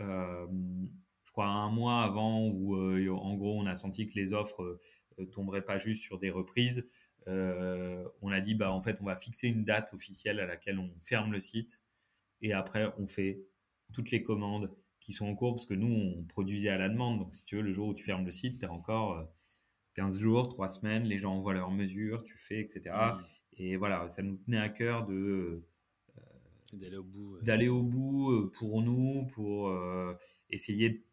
un 1.45 1.71
mois 1.71 2.03
avant 2.03 2.49
où, 2.49 2.77
euh, 2.77 3.11
en 3.11 3.35
gros, 3.37 3.59
on 3.59 3.67
a 3.67 3.75
senti 3.75 4.07
que 4.07 4.15
les 4.15 4.33
offres 4.33 4.81
euh, 5.19 5.27
tomberaient 5.27 5.65
pas 5.65 5.79
juste 5.79 6.03
sur 6.03 6.19
des 6.19 6.31
reprises. 6.31 6.89
Euh, 7.29 8.07
on 8.23 8.31
a 8.31 8.41
dit, 8.41 8.55
bah, 8.55 8.73
en 8.73 8.83
fait, 8.83 9.01
on 9.01 9.05
va 9.05 9.17
fixer 9.17 9.49
une 9.49 9.65
date 9.65 9.93
officielle 9.93 10.41
à 10.41 10.47
laquelle 10.47 10.79
on 10.79 10.91
ferme 11.01 11.33
le 11.33 11.41
site 11.41 11.83
et 12.41 12.53
après, 12.53 12.93
on 12.99 13.07
fait 13.07 13.41
toutes 13.93 14.11
les 14.11 14.23
commandes 14.23 14.71
qui 15.01 15.13
sont 15.13 15.27
en 15.27 15.35
cours 15.35 15.55
parce 15.55 15.67
que 15.67 15.75
nous, 15.75 15.89
on 15.89 16.25
produisait 16.25 16.69
à 16.69 16.79
la 16.79 16.89
demande. 16.89 17.19
Donc, 17.19 17.35
si 17.35 17.45
tu 17.45 17.57
veux, 17.57 17.63
le 17.63 17.73
jour 17.73 17.89
où 17.89 17.95
tu 17.95 18.05
fermes 18.05 18.25
le 18.25 18.31
site, 18.31 18.61
tu 18.61 18.67
as 18.67 18.73
encore 18.73 19.29
15 19.95 20.19
jours, 20.19 20.49
3 20.49 20.69
semaines, 20.69 21.05
les 21.05 21.19
gens 21.19 21.35
envoient 21.35 21.55
leurs 21.55 21.71
mesures, 21.71 22.25
tu 22.25 22.37
fais, 22.37 22.61
etc. 22.61 22.95
Mmh. 22.95 23.23
Et 23.59 23.77
voilà, 23.77 24.09
ça 24.09 24.23
nous 24.23 24.37
tenait 24.37 24.59
à 24.59 24.69
cœur 24.69 25.07
de 25.07 25.63
d'aller 26.73 26.97
au 26.97 27.05
bout, 27.05 27.39
d'aller 27.43 27.69
au 27.69 27.83
bout 27.85 28.51
pour 28.51 28.83
nous, 28.83 29.25
pour 29.27 29.73
essayer 30.51 31.07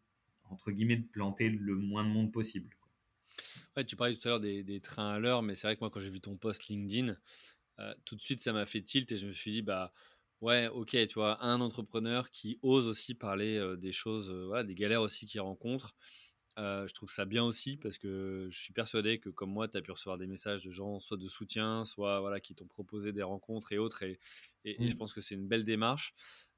entre 0.50 0.70
guillemets, 0.70 0.96
de 0.96 1.06
planter 1.06 1.48
le 1.48 1.76
moins 1.76 2.04
de 2.04 2.10
monde 2.10 2.32
possible. 2.32 2.76
Ouais, 3.76 3.84
tu 3.84 3.96
parlais 3.96 4.14
tout 4.14 4.28
à 4.28 4.30
l'heure 4.30 4.40
des, 4.40 4.80
trains 4.80 5.14
à 5.14 5.18
l'heure, 5.18 5.42
mais 5.42 5.54
c'est 5.56 5.66
vrai 5.66 5.74
que 5.74 5.80
moi, 5.80 5.90
quand 5.90 5.98
j'ai 6.00 6.10
vu 6.10 6.20
ton 6.20 6.36
post 6.36 6.68
LinkedIn, 6.68 7.16
euh, 7.80 7.94
tout 8.04 8.14
de 8.14 8.20
suite, 8.20 8.40
ça 8.40 8.52
m'a 8.52 8.66
fait 8.66 8.82
tilt 8.82 9.10
et 9.10 9.16
je 9.16 9.26
me 9.26 9.32
suis 9.32 9.50
dit, 9.50 9.62
bah 9.62 9.92
ouais, 10.40 10.68
ok, 10.68 10.90
tu 10.90 11.14
vois, 11.14 11.42
un 11.44 11.60
entrepreneur 11.60 12.30
qui 12.30 12.58
ose 12.62 12.86
aussi 12.86 13.14
parler 13.14 13.56
euh, 13.56 13.76
des 13.76 13.90
choses, 13.92 14.30
euh, 14.30 14.46
voilà, 14.46 14.62
des 14.62 14.76
galères 14.76 15.02
aussi 15.02 15.26
qu'il 15.26 15.40
rencontre. 15.40 15.94
Je 16.56 16.92
trouve 16.94 17.10
ça 17.10 17.24
bien 17.24 17.44
aussi 17.44 17.76
parce 17.76 17.98
que 17.98 18.46
je 18.50 18.58
suis 18.58 18.72
persuadé 18.72 19.18
que 19.18 19.28
comme 19.28 19.50
moi, 19.50 19.68
tu 19.68 19.76
as 19.76 19.82
pu 19.82 19.90
recevoir 19.90 20.18
des 20.18 20.26
messages 20.26 20.62
de 20.62 20.70
gens, 20.70 21.00
soit 21.00 21.16
de 21.16 21.28
soutien, 21.28 21.84
soit 21.84 22.20
voilà, 22.20 22.40
qui 22.40 22.54
t'ont 22.54 22.66
proposé 22.66 23.12
des 23.12 23.22
rencontres 23.22 23.72
et 23.72 23.78
autres. 23.78 24.02
Et, 24.02 24.18
et 24.64 24.88
je 24.88 24.94
mmh. 24.94 24.98
pense 24.98 25.12
que 25.12 25.20
c'est 25.20 25.34
une 25.34 25.48
belle 25.48 25.64
démarche. 25.64 26.14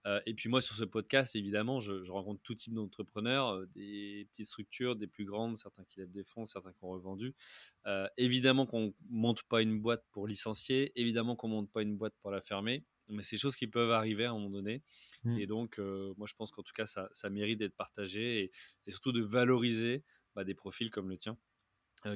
Euh, 0.06 0.20
et 0.24 0.34
puis 0.34 0.48
moi, 0.48 0.60
sur 0.60 0.76
ce 0.76 0.84
podcast, 0.84 1.34
évidemment, 1.34 1.80
je, 1.80 2.08
rencontre 2.10 2.40
tout 2.42 2.54
type 2.54 2.74
d'entrepreneurs, 2.74 3.54
euh, 3.54 3.66
des 3.74 4.26
petites 4.30 4.46
structures, 4.46 4.94
des 4.94 5.08
plus 5.08 5.24
grandes, 5.24 5.58
certains 5.58 5.84
qui 5.84 5.98
lèvent 5.98 6.12
des 6.12 6.22
fonds, 6.22 6.46
certains 6.46 6.72
qui 6.72 6.84
ont 6.84 6.90
revendu. 6.90 7.34
Évidemment 8.16 8.66
qu'on 8.66 8.94
monte 9.08 9.44
pas 9.44 9.62
une 9.62 9.80
boîte 9.80 10.04
pour 10.10 10.26
licencier, 10.26 10.92
évidemment 10.96 11.36
qu'on 11.36 11.46
monte 11.46 11.70
pas 11.70 11.82
une 11.82 11.96
boîte 11.96 12.14
pour 12.20 12.32
la 12.32 12.40
fermer, 12.40 12.84
mais 13.08 13.22
c'est 13.22 13.36
des 13.36 13.40
choses 13.40 13.56
qui 13.56 13.66
peuvent 13.66 13.90
arriver 13.90 14.24
à 14.24 14.30
un 14.30 14.34
moment 14.34 14.50
donné. 14.50 14.82
Mmh. 15.24 15.38
Et 15.38 15.46
donc, 15.46 15.78
moi, 15.78 16.26
je 16.26 16.34
pense 16.34 16.50
qu'en 16.50 16.62
tout 16.62 16.72
cas, 16.74 16.86
ça, 16.86 17.30
mérite 17.30 17.58
d'être 17.58 17.76
partagé 17.76 18.52
et, 18.86 18.90
surtout 18.90 19.12
de 19.12 19.22
valoriser 19.22 20.02
bah, 20.34 20.44
des 20.44 20.54
profils 20.54 20.90
comme 20.90 21.08
le 21.08 21.18
tien 21.18 21.36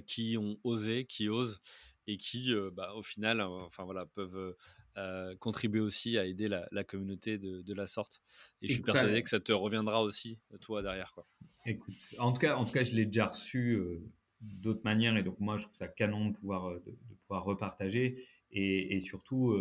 qui 0.06 0.36
ont 0.38 0.58
osé, 0.62 1.04
qui 1.06 1.28
osent 1.28 1.60
et 2.06 2.16
qui, 2.16 2.54
bah, 2.72 2.94
au 2.94 3.02
final, 3.02 3.40
enfin 3.40 3.84
voilà, 3.84 4.06
peuvent 4.06 4.56
euh, 4.96 5.36
contribuer 5.36 5.80
aussi 5.80 6.18
à 6.18 6.26
aider 6.26 6.48
la, 6.48 6.84
communauté 6.84 7.38
de, 7.38 7.74
la 7.74 7.86
sorte. 7.86 8.20
Et 8.60 8.68
je 8.68 8.74
suis 8.74 8.82
persuadé 8.82 9.22
que 9.22 9.28
ça 9.28 9.38
te 9.38 9.52
reviendra 9.52 10.02
aussi, 10.02 10.38
toi, 10.60 10.82
derrière. 10.82 11.12
Quoi. 11.12 11.26
Écoute, 11.64 11.94
en 12.18 12.32
tout 12.32 12.40
cas, 12.40 12.56
en 12.56 12.64
tout 12.64 12.72
cas 12.72 12.82
je 12.82 12.92
l'ai 12.92 13.06
déjà 13.06 13.26
reçu 13.26 13.74
euh, 13.74 14.02
d'autres 14.40 14.82
manières. 14.82 15.16
Et 15.16 15.22
donc, 15.22 15.38
moi, 15.38 15.56
je 15.58 15.64
trouve 15.64 15.74
ça 15.74 15.86
canon 15.86 16.30
de 16.30 16.36
pouvoir, 16.36 16.70
euh, 16.70 16.82
de, 16.84 16.96
pouvoir 17.22 17.44
repartager. 17.44 18.26
Et, 18.52 18.98
surtout, 19.00 19.56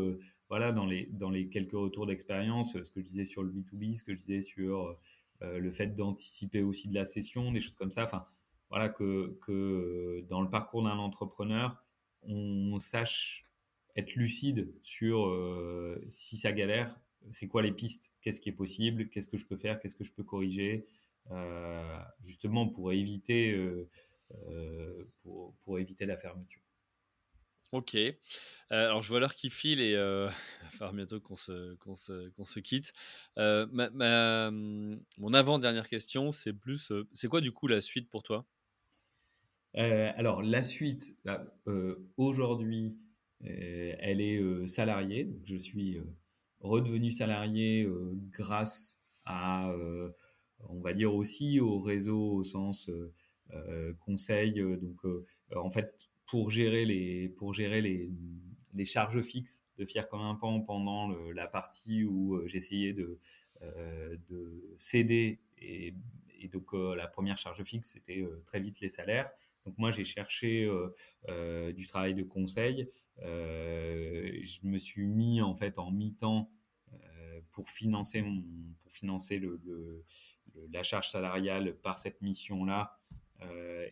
voilà, 0.48 0.72
dans 0.72 0.86
les, 0.86 1.50
quelques 1.50 1.74
retours 1.74 2.08
d'expérience, 2.08 2.74
ce 2.82 2.92
que 2.92 3.02
je 3.02 3.06
disais 3.06 3.26
sur 3.26 3.44
le 3.44 3.52
B2B, 3.52 3.96
ce 3.96 4.04
que 4.04 4.14
je 4.14 4.20
disais 4.20 4.42
sur 4.42 4.98
le 5.42 5.72
fait 5.72 5.96
d'anticiper 5.96 6.64
aussi 6.64 6.90
de 6.90 6.96
la 6.96 7.06
session, 7.06 7.52
des 7.52 7.62
choses 7.62 7.76
comme 7.76 7.92
ça. 7.92 8.04
Enfin, 8.04 8.26
voilà, 8.70 8.90
que, 8.90 10.26
dans 10.30 10.42
le 10.42 10.50
parcours 10.50 10.84
d'un 10.84 10.98
entrepreneur, 10.98 11.84
on 12.24 12.78
sache 12.78 13.46
être 13.96 14.16
lucide 14.16 14.74
sur 14.84 15.28
euh, 15.28 16.04
si 16.10 16.38
ça 16.38 16.52
galère, 16.52 17.00
c'est 17.32 17.48
quoi 17.48 17.62
les 17.62 17.72
pistes, 17.72 18.14
qu'est-ce 18.22 18.40
qui 18.40 18.50
est 18.50 18.54
possible, 18.54 19.10
qu'est-ce 19.10 19.28
que 19.28 19.38
je 19.38 19.46
peux 19.46 19.58
faire, 19.58 19.80
qu'est-ce 19.80 19.96
que 19.96 20.04
je 20.04 20.14
peux 20.14 20.24
corriger, 20.24 20.86
euh, 21.32 22.00
justement 22.22 22.68
pour 22.68 22.92
éviter, 22.94 23.52
euh, 23.54 23.90
pour, 25.24 25.80
éviter 25.80 26.06
la 26.06 26.18
fermeture. 26.18 26.62
Ok. 27.72 27.96
alors, 28.70 29.02
je 29.02 29.10
vois 29.10 29.20
l'heure 29.20 29.36
qui 29.36 29.50
file 29.50 29.80
et 29.80 29.92
il 29.92 29.96
va 29.96 30.32
falloir 30.72 30.94
bientôt 30.94 31.20
qu'on 31.22 31.36
se, 31.36 31.76
qu'on 31.76 31.96
se, 31.96 32.30
qu'on 32.30 32.46
se, 32.46 32.60
quitte. 32.60 32.94
Ma, 33.38 34.50
mon 34.52 35.34
avant-dernière 35.34 35.88
question, 35.88 36.32
c'est 36.32 36.54
plus, 36.54 36.92
c'est 37.14 37.28
quoi 37.28 37.42
du 37.42 37.52
coup 37.52 37.68
la 37.68 37.82
suite 37.82 38.10
pour 38.10 38.24
toi? 38.24 38.46
Alors, 39.76 40.42
la 40.42 40.64
suite, 40.64 41.16
aujourd'hui, 42.18 42.98
euh, 43.46 43.94
elle 44.00 44.22
est 44.22 44.38
euh, 44.38 44.68
salariée, 44.68 45.24
donc 45.24 45.42
je 45.46 45.56
suis 45.56 45.98
euh, 45.98 46.04
redevenu 46.60 47.10
salarié 47.12 47.88
grâce 48.32 49.02
à, 49.26 49.74
on 50.68 50.82
va 50.82 50.94
dire 50.94 51.14
aussi 51.14 51.60
au 51.60 51.80
réseau 51.80 52.34
au 52.34 52.44
sens 52.44 52.90
conseil. 54.00 54.62
donc, 54.82 55.00
en 55.56 55.72
fait, 55.72 56.10
pour 56.30 56.52
gérer 56.52 56.86
les, 56.86 57.30
pour 57.30 57.54
gérer 57.54 57.82
les, 57.82 58.10
les 58.74 58.86
charges 58.86 59.22
fixes 59.22 59.66
de 59.78 59.86
Fier 59.86 60.08
comme 60.08 60.22
un 60.22 60.36
pan 60.36 60.62
pendant 60.62 61.10
la 61.34 61.48
partie 61.48 62.04
où 62.04 62.40
j'essayais 62.46 62.94
de, 62.94 63.20
de 63.62 64.76
céder 64.78 65.40
et, 65.58 65.94
donc 66.52 66.72
la 66.74 67.08
première 67.08 67.38
charge 67.38 67.64
fixe 67.64 67.90
c'était 67.90 68.24
très 68.46 68.60
vite 68.60 68.80
les 68.80 68.90
salaires. 68.90 69.30
Donc 69.66 69.78
moi 69.78 69.92
j'ai 69.92 70.06
cherché 70.06 70.70
du 71.76 71.88
travail 71.88 72.14
de 72.14 72.24
conseil 72.24 72.90
euh, 73.24 74.40
je 74.44 74.66
me 74.68 74.78
suis 74.78 75.06
mis 75.06 75.42
en 75.42 75.56
fait 75.56 75.78
en 75.80 75.92
mi-temps 75.92 76.50
euh, 76.94 77.42
pour 77.52 77.70
financer, 77.70 78.22
mon, 78.22 78.44
pour 78.82 78.92
financer 78.92 79.40
le, 79.40 79.60
la 80.72 80.84
charge 80.84 81.10
salariale 81.10 81.76
par 81.76 82.00
cette 82.00 82.22
mission-là 82.22 82.98
euh, 83.14 83.16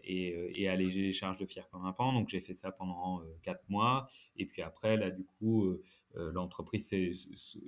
et, 0.03 0.61
et, 0.61 0.67
alléger 0.67 1.01
les 1.01 1.13
charges 1.13 1.37
de 1.37 1.45
fier 1.45 1.67
comme 1.69 1.85
un 1.85 1.93
pan. 1.93 2.13
Donc 2.13 2.29
j'ai 2.29 2.41
fait 2.41 2.53
ça 2.53 2.71
pendant 2.71 3.21
quatre 3.43 3.67
mois. 3.69 4.09
Et 4.35 4.45
puis 4.45 4.61
après, 4.61 4.97
là, 4.97 5.09
du 5.09 5.23
coup, 5.23 5.77
l'entreprise 6.15 6.93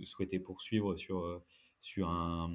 souhaitait 0.04 0.40
poursuivre 0.40 0.96
sur, 0.96 1.42
sur, 1.80 2.10
un, 2.10 2.52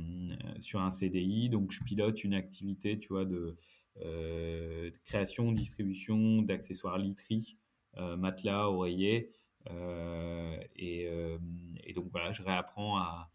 sur 0.61 0.81
un 0.81 0.91
CDI. 0.91 1.49
Donc 1.49 1.73
je 1.73 1.83
pilote 1.85 2.23
une 2.25 2.35
activité, 2.35 2.99
tu 2.99 3.09
vois, 3.09 3.25
de, 3.25 3.57
de 3.97 4.93
création, 5.05 5.53
distribution 5.53 6.43
d'accessoires 6.43 6.99
literie 6.99 7.57
euh, 7.99 8.17
matelas, 8.17 8.69
oreiller. 8.69 9.31
Euh, 9.71 10.57
euh, 10.83 11.39
et, 11.85 11.93
donc 11.93 12.07
voilà, 12.11 12.33
je 12.33 12.43
réapprends 12.43 12.99
à, 12.99 13.31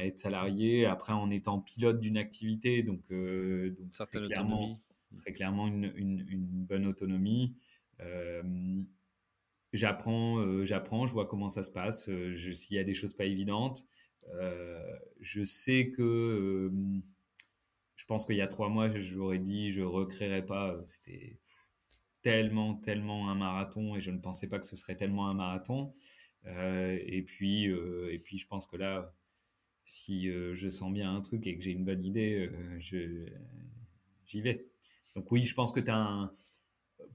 être 0.00 0.18
salarié 0.18 0.86
après 0.86 1.12
en 1.12 1.30
étant 1.30 1.60
pilote 1.60 2.00
d'une 2.00 2.16
activité. 2.16 2.82
Donc, 2.82 3.00
donc 3.10 3.90
très 3.92 4.22
clairement, 4.22 4.80
très 5.16 5.32
clairement 5.32 5.66
une, 5.66 6.66
bonne 6.66 6.86
autonomie. 6.86 7.56
j'apprends, 9.72 10.64
j'apprends, 10.64 11.06
je 11.06 11.12
vois 11.12 11.26
comment 11.26 11.48
ça 11.48 11.62
se 11.62 11.70
passe. 11.70 12.10
S'il 12.54 12.76
y 12.76 12.78
a 12.78 12.84
des 12.84 12.94
choses 12.94 13.14
pas 13.14 13.24
évidentes, 13.24 13.86
je 15.20 15.44
sais 15.44 15.90
que 15.90 16.70
je 17.96 18.04
pense 18.04 18.26
qu'il 18.26 18.36
y 18.36 18.40
a 18.40 18.46
trois 18.46 18.68
mois, 18.68 18.96
j'aurais 18.96 19.38
dit 19.38 19.70
je 19.70 19.82
recréerai 19.82 20.44
pas. 20.44 20.76
C'était 20.86 21.38
tellement, 22.22 22.74
tellement 22.74 23.30
un 23.30 23.34
marathon 23.34 23.96
et 23.96 24.00
je 24.00 24.10
ne 24.10 24.18
pensais 24.18 24.48
pas 24.48 24.58
que 24.58 24.66
ce 24.66 24.76
serait 24.76 24.96
tellement 24.96 25.28
un 25.28 25.34
marathon. 25.34 25.94
Euh, 26.46 26.98
et, 27.04 27.22
puis, 27.22 27.68
euh, 27.68 28.12
et 28.12 28.18
puis, 28.18 28.38
je 28.38 28.46
pense 28.46 28.66
que 28.66 28.76
là, 28.76 29.12
si 29.84 30.28
euh, 30.28 30.54
je 30.54 30.68
sens 30.68 30.92
bien 30.92 31.14
un 31.14 31.20
truc 31.20 31.46
et 31.46 31.56
que 31.56 31.62
j'ai 31.62 31.72
une 31.72 31.84
bonne 31.84 32.04
idée, 32.04 32.50
je, 32.78 33.26
j'y 34.26 34.40
vais. 34.42 34.66
Donc 35.18 35.32
oui, 35.32 35.42
je 35.42 35.54
pense 35.54 35.72
que 35.72 35.80
tu 35.80 35.90
as 35.90 35.96
un, 35.96 36.30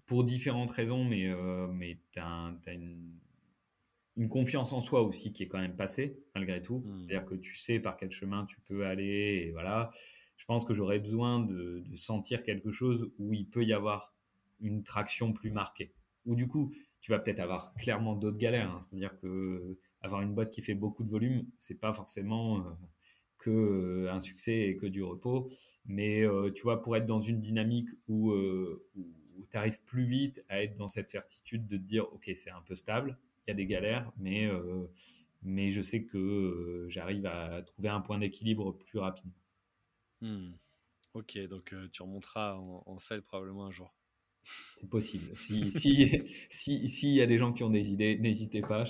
pour 0.05 0.25
différentes 0.25 0.71
raisons, 0.71 1.05
mais, 1.05 1.31
mais 1.71 1.97
tu 2.11 2.19
as, 2.19 2.53
une, 2.67 3.17
une, 4.17 4.27
confiance 4.27 4.73
en 4.73 4.81
soi 4.81 5.01
aussi 5.03 5.31
qui 5.31 5.43
est 5.43 5.47
quand 5.47 5.59
même 5.59 5.77
passée, 5.77 6.19
malgré 6.35 6.61
tout. 6.61 6.79
Mmh. 6.79 6.99
C'est-à-dire 6.99 7.25
que 7.25 7.35
tu 7.35 7.55
sais 7.55 7.79
par 7.79 7.95
quel 7.95 8.11
chemin 8.11 8.45
tu 8.45 8.59
peux 8.61 8.85
aller, 8.85 9.45
et 9.45 9.51
voilà. 9.51 9.89
Je 10.35 10.43
pense 10.43 10.65
que 10.65 10.73
j'aurais 10.73 10.99
besoin 10.99 11.39
de, 11.39 11.81
de 11.85 11.95
sentir 11.95 12.43
quelque 12.43 12.71
chose 12.71 13.09
où 13.19 13.33
il 13.33 13.47
peut 13.47 13.63
y 13.63 13.71
avoir 13.71 14.13
une 14.59 14.83
traction 14.83 15.31
plus 15.31 15.51
marquée. 15.51 15.93
Ou 16.25 16.35
du 16.35 16.49
coup, 16.49 16.73
tu 16.99 17.11
vas 17.11 17.19
peut-être 17.19 17.39
avoir 17.39 17.73
clairement 17.75 18.15
d'autres 18.15 18.37
galères. 18.37 18.69
Hein. 18.69 18.79
C'est-à-dire 18.79 19.17
que 19.19 19.27
euh, 19.27 19.79
avoir 20.01 20.21
une 20.21 20.33
boîte 20.33 20.51
qui 20.51 20.61
fait 20.61 20.73
beaucoup 20.73 21.03
de 21.03 21.09
volume, 21.09 21.45
c'est 21.57 21.79
pas 21.79 21.93
forcément 21.93 22.59
euh, 22.59 22.71
que 23.43 23.49
euh, 23.49 24.11
un 24.11 24.19
succès 24.19 24.61
et 24.61 24.77
que 24.77 24.85
du 24.85 25.03
repos. 25.03 25.49
Mais 25.85 26.23
tu 26.55 26.63
vois, 26.63 26.81
pour 26.81 26.95
être 26.95 27.05
dans 27.05 27.21
une 27.21 27.39
dynamique 27.39 27.89
où, 28.07 28.33
tu 29.51 29.57
arrives 29.57 29.81
plus 29.85 30.05
vite 30.05 30.43
à 30.49 30.63
être 30.63 30.75
dans 30.77 30.87
cette 30.87 31.09
certitude 31.09 31.67
de 31.67 31.77
te 31.77 31.81
dire, 31.81 32.11
ok, 32.13 32.31
c'est 32.35 32.49
un 32.49 32.61
peu 32.61 32.75
stable, 32.75 33.17
il 33.45 33.51
y 33.51 33.51
a 33.51 33.55
des 33.55 33.65
galères, 33.65 34.11
mais, 34.17 34.49
mais 35.41 35.69
je 35.69 35.81
sais 35.81 36.03
que 36.03 36.85
j'arrive 36.89 37.25
à 37.25 37.61
trouver 37.63 37.89
un 37.89 38.01
point 38.01 38.17
d'équilibre 38.17 38.71
plus 38.71 38.99
rapidement. 38.99 39.33
Hmm. 40.21 40.51
Ok, 41.13 41.37
donc 41.47 41.75
tu 41.91 42.01
remonteras 42.01 42.55
en, 42.55 42.83
en 42.85 42.99
selle 42.99 43.21
probablement 43.21 43.65
un 43.65 43.71
jour. 43.71 43.93
C'est 44.75 44.89
possible. 44.89 45.35
S'il 45.37 45.71
si, 45.71 46.09
si, 46.49 46.87
si, 46.87 47.13
y 47.13 47.21
a 47.21 47.25
des 47.25 47.37
gens 47.37 47.53
qui 47.53 47.63
ont 47.63 47.69
des 47.69 47.91
idées, 47.91 48.17
n'hésitez 48.19 48.61
pas. 48.61 48.83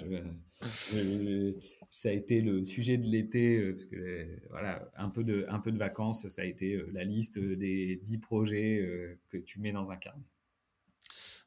Ça 1.93 2.09
a 2.09 2.11
été 2.11 2.41
le 2.41 2.63
sujet 2.63 2.97
de 2.97 3.05
l'été, 3.05 3.59
euh, 3.59 3.73
parce 3.73 3.85
que 3.85 4.27
voilà, 4.49 4.89
un 4.97 5.09
peu, 5.09 5.23
de, 5.23 5.45
un 5.47 5.59
peu 5.59 5.71
de 5.71 5.77
vacances, 5.77 6.27
ça 6.27 6.41
a 6.41 6.45
été 6.45 6.73
euh, 6.73 6.89
la 6.91 7.03
liste 7.03 7.37
des 7.37 7.97
10 7.97 8.17
projets 8.17 8.79
euh, 8.79 9.19
que 9.29 9.37
tu 9.37 9.59
mets 9.59 9.71
dans 9.71 9.91
un 9.91 9.97
carnet. 9.97 10.25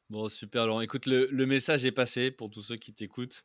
Bon, 0.09 0.29
super, 0.29 0.65
Laurent. 0.65 0.79
Écoute, 0.79 1.05
le, 1.05 1.27
le 1.29 1.45
message 1.45 1.83
est 1.83 1.91
passé 1.91 2.31
pour 2.31 2.49
tous 2.49 2.61
ceux 2.61 2.77
qui 2.77 2.93
t'écoutent. 2.93 3.43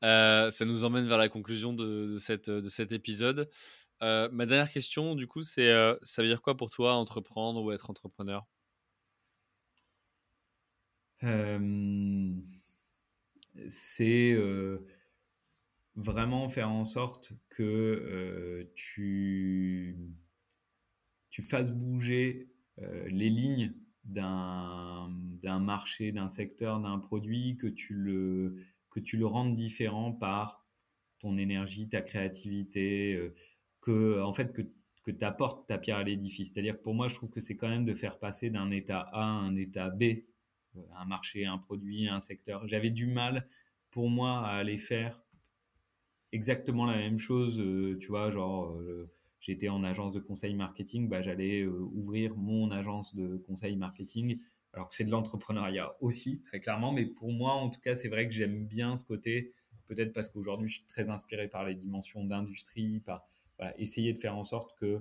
ça 0.00 0.64
nous 0.64 0.84
emmène 0.84 1.06
vers 1.06 1.18
la 1.18 1.28
conclusion 1.28 1.74
de, 1.74 2.16
cette, 2.18 2.48
de 2.48 2.68
cet 2.70 2.92
épisode. 2.92 3.50
ma 4.00 4.46
dernière 4.46 4.72
question, 4.72 5.14
du 5.14 5.26
coup, 5.26 5.42
c'est 5.42 5.70
ça 6.02 6.22
veut 6.22 6.28
dire 6.28 6.40
quoi 6.40 6.56
pour 6.56 6.70
toi 6.70 6.94
entreprendre 6.94 7.62
ou 7.62 7.72
être 7.72 7.90
entrepreneur? 7.90 8.46
C'est 13.68 14.34
vraiment 15.98 16.48
faire 16.48 16.70
en 16.70 16.84
sorte 16.84 17.32
que 17.50 18.70
tu, 18.74 19.96
tu 21.30 21.42
fasses 21.42 21.72
bouger 21.72 22.50
les 22.78 23.28
lignes 23.28 23.74
d'un 24.04 25.08
marché, 25.60 26.12
d'un 26.12 26.28
secteur, 26.28 26.80
d'un 26.80 26.98
produit, 26.98 27.56
que 27.56 27.66
tu, 27.66 27.94
le, 27.94 28.56
que 28.90 29.00
tu 29.00 29.16
le 29.16 29.26
rendes 29.26 29.56
différent 29.56 30.12
par 30.12 30.64
ton 31.18 31.36
énergie, 31.36 31.88
ta 31.88 32.00
créativité, 32.00 33.32
que, 33.80 34.22
en 34.22 34.32
fait, 34.32 34.52
que, 34.52 34.62
que 35.02 35.10
tu 35.10 35.24
apportes 35.24 35.66
ta 35.68 35.78
pierre 35.78 35.98
à 35.98 36.04
l'édifice. 36.04 36.52
C'est-à-dire 36.52 36.78
que 36.78 36.82
pour 36.82 36.94
moi, 36.94 37.08
je 37.08 37.14
trouve 37.14 37.30
que 37.30 37.40
c'est 37.40 37.56
quand 37.56 37.68
même 37.68 37.84
de 37.84 37.94
faire 37.94 38.18
passer 38.18 38.50
d'un 38.50 38.70
état 38.70 39.00
A 39.12 39.22
à 39.22 39.26
un 39.26 39.56
état 39.56 39.90
B 39.90 40.04
un 40.96 41.04
marché, 41.04 41.46
un 41.46 41.58
produit, 41.58 42.08
un 42.08 42.20
secteur. 42.20 42.66
J'avais 42.66 42.90
du 42.90 43.06
mal 43.06 43.48
pour 43.90 44.10
moi 44.10 44.46
à 44.46 44.56
aller 44.56 44.78
faire 44.78 45.22
exactement 46.32 46.86
la 46.86 46.96
même 46.96 47.18
chose. 47.18 47.60
Euh, 47.60 47.98
tu 48.00 48.08
vois, 48.08 48.30
genre, 48.30 48.72
euh, 48.72 49.10
j'étais 49.40 49.68
en 49.68 49.84
agence 49.84 50.12
de 50.12 50.20
conseil 50.20 50.54
marketing, 50.54 51.08
bah, 51.08 51.22
j'allais 51.22 51.62
euh, 51.62 51.88
ouvrir 51.92 52.36
mon 52.36 52.70
agence 52.70 53.14
de 53.14 53.36
conseil 53.36 53.76
marketing. 53.76 54.40
Alors 54.74 54.88
que 54.88 54.94
c'est 54.94 55.04
de 55.04 55.10
l'entrepreneuriat 55.10 55.96
aussi, 56.00 56.40
très 56.42 56.60
clairement. 56.60 56.92
Mais 56.92 57.06
pour 57.06 57.32
moi, 57.32 57.52
en 57.52 57.70
tout 57.70 57.80
cas, 57.80 57.94
c'est 57.94 58.08
vrai 58.08 58.28
que 58.28 58.34
j'aime 58.34 58.66
bien 58.66 58.96
ce 58.96 59.04
côté. 59.04 59.54
Peut-être 59.86 60.12
parce 60.12 60.28
qu'aujourd'hui, 60.28 60.68
je 60.68 60.74
suis 60.74 60.86
très 60.86 61.08
inspiré 61.08 61.48
par 61.48 61.64
les 61.64 61.74
dimensions 61.74 62.22
d'industrie, 62.24 63.00
par 63.00 63.26
essayer 63.78 64.12
de 64.12 64.18
faire 64.18 64.36
en 64.36 64.44
sorte 64.44 64.78
que 64.78 65.00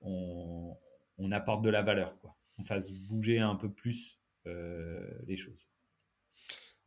on, 0.00 0.76
on 1.18 1.30
apporte 1.30 1.62
de 1.62 1.70
la 1.70 1.82
valeur, 1.82 2.18
quoi. 2.20 2.36
On 2.58 2.64
fasse 2.64 2.90
bouger 2.90 3.38
un 3.38 3.54
peu 3.54 3.70
plus 3.70 4.18
les 4.44 5.36
choses. 5.36 5.70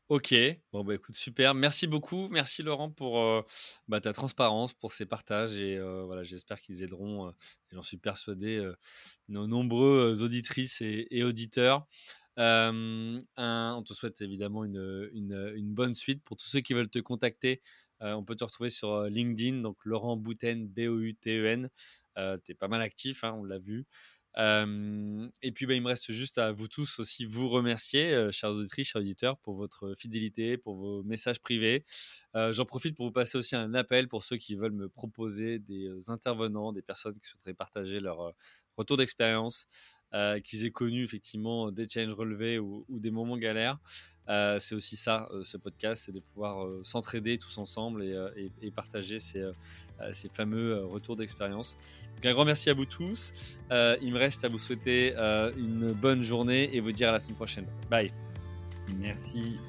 Ok, 0.08 0.36
bon 0.72 0.84
bah 0.84 0.94
écoute 0.94 1.16
super, 1.16 1.56
merci 1.56 1.88
beaucoup, 1.88 2.28
merci 2.30 2.62
Laurent 2.62 2.92
pour 2.92 3.20
euh, 3.24 3.42
bah, 3.88 4.00
ta 4.00 4.14
transparence, 4.14 4.72
pour 4.72 4.92
ces 4.92 5.08
partages 5.08 5.56
et 5.56 5.78
euh, 5.78 6.04
voilà 6.04 6.24
j'espère 6.24 6.62
qu'ils 6.62 6.84
aideront, 6.84 7.34
j'en 7.72 7.82
suis 7.82 7.98
persuadé, 7.98 8.72
nos 9.30 9.48
nombreux 9.48 10.22
auditrices 10.22 10.80
et, 10.82 11.24
auditeurs. 11.24 11.88
on 12.38 13.84
te 13.84 13.94
souhaite 13.96 14.22
évidemment 14.22 14.64
une, 14.64 15.10
une, 15.12 15.74
bonne 15.74 15.96
suite 15.96 16.22
pour 16.24 16.38
tous 16.38 16.46
ceux 16.46 16.62
qui 16.62 16.76
veulent 16.76 16.88
te 16.88 17.00
contacter. 17.00 17.64
on 18.00 18.24
peut 18.24 18.36
te 18.36 18.44
retrouver 18.44 18.70
sur 18.70 19.06
LinkedIn, 19.06 19.62
donc 19.64 19.84
Laurent 19.86 20.18
Bouten, 20.18 20.68
B-O-U-T-E-N. 20.68 21.68
tu 22.16 22.52
es 22.52 22.56
pas 22.56 22.68
mal 22.68 22.82
actif, 22.82 23.24
hein, 23.24 23.34
on 23.36 23.44
l'a 23.44 23.58
vu 23.58 23.88
et 24.38 25.52
puis, 25.52 25.66
bah, 25.66 25.74
il 25.74 25.82
me 25.82 25.88
reste 25.88 26.12
juste 26.12 26.38
à 26.38 26.52
vous 26.52 26.68
tous 26.68 27.00
aussi 27.00 27.26
vous 27.26 27.48
remercier, 27.50 28.30
chers 28.32 28.52
auditrices, 28.52 28.90
chers 28.90 29.02
auditeurs, 29.02 29.38
pour 29.38 29.56
votre 29.56 29.94
fidélité, 29.96 30.58
pour 30.58 30.76
vos 30.76 31.04
messages 31.04 31.40
privés. 31.40 31.86
J'en 32.34 32.66
profite 32.66 32.96
pour 32.96 33.06
vous 33.06 33.12
passer 33.12 33.38
aussi 33.38 33.56
un 33.56 33.74
appel 33.74 34.08
pour 34.08 34.24
ceux 34.24 34.38
qui 34.38 34.56
veulent 34.56 34.74
me 34.74 34.90
proposer 34.90 35.60
des 35.60 36.10
intervenants, 36.10 36.74
des 36.74 36.82
personnes 36.82 37.18
qui 37.18 37.28
souhaiteraient 37.28 37.54
partager 37.54 38.00
leur 38.00 38.34
retour 38.78 38.98
d'expérience, 38.98 39.68
qu'ils 40.44 40.66
aient 40.66 40.72
connu 40.72 41.04
effectivement 41.04 41.72
des 41.72 41.88
challenges 41.88 42.14
relevés 42.14 42.60
ou, 42.60 42.86
des 42.90 43.12
moments 43.12 43.38
galères. 43.38 43.80
c'est 44.28 44.76
aussi 44.76 44.98
ça, 44.98 45.30
ce 45.44 45.56
podcast, 45.56 46.04
c'est 46.06 46.12
de 46.12 46.20
pouvoir 46.20 46.68
s'entraider 46.84 47.38
tous 47.38 47.58
ensemble 47.58 48.04
et, 48.04 48.52
et 48.62 48.72
partager 48.72 49.20
ces, 49.20 49.50
ces 50.12 50.30
fameux 50.30 50.86
retours 50.86 51.16
d'expérience 51.16 51.76
un 52.30 52.34
grand 52.34 52.46
merci 52.46 52.70
à 52.70 52.74
vous 52.74 52.86
tous. 52.86 53.58
Euh, 53.72 53.98
il 54.02 54.14
me 54.14 54.20
reste 54.20 54.44
à 54.46 54.48
vous 54.48 54.58
souhaiter 54.58 55.14
euh, 55.18 55.52
une 55.58 55.92
bonne 55.94 56.24
journée 56.24 56.76
et 56.76 56.80
vous 56.80 56.92
dire 56.92 57.10
à 57.10 57.12
la 57.12 57.20
semaine 57.20 57.36
prochaine. 57.36 57.66
Bye. 57.90 58.12
Merci. 59.00 59.60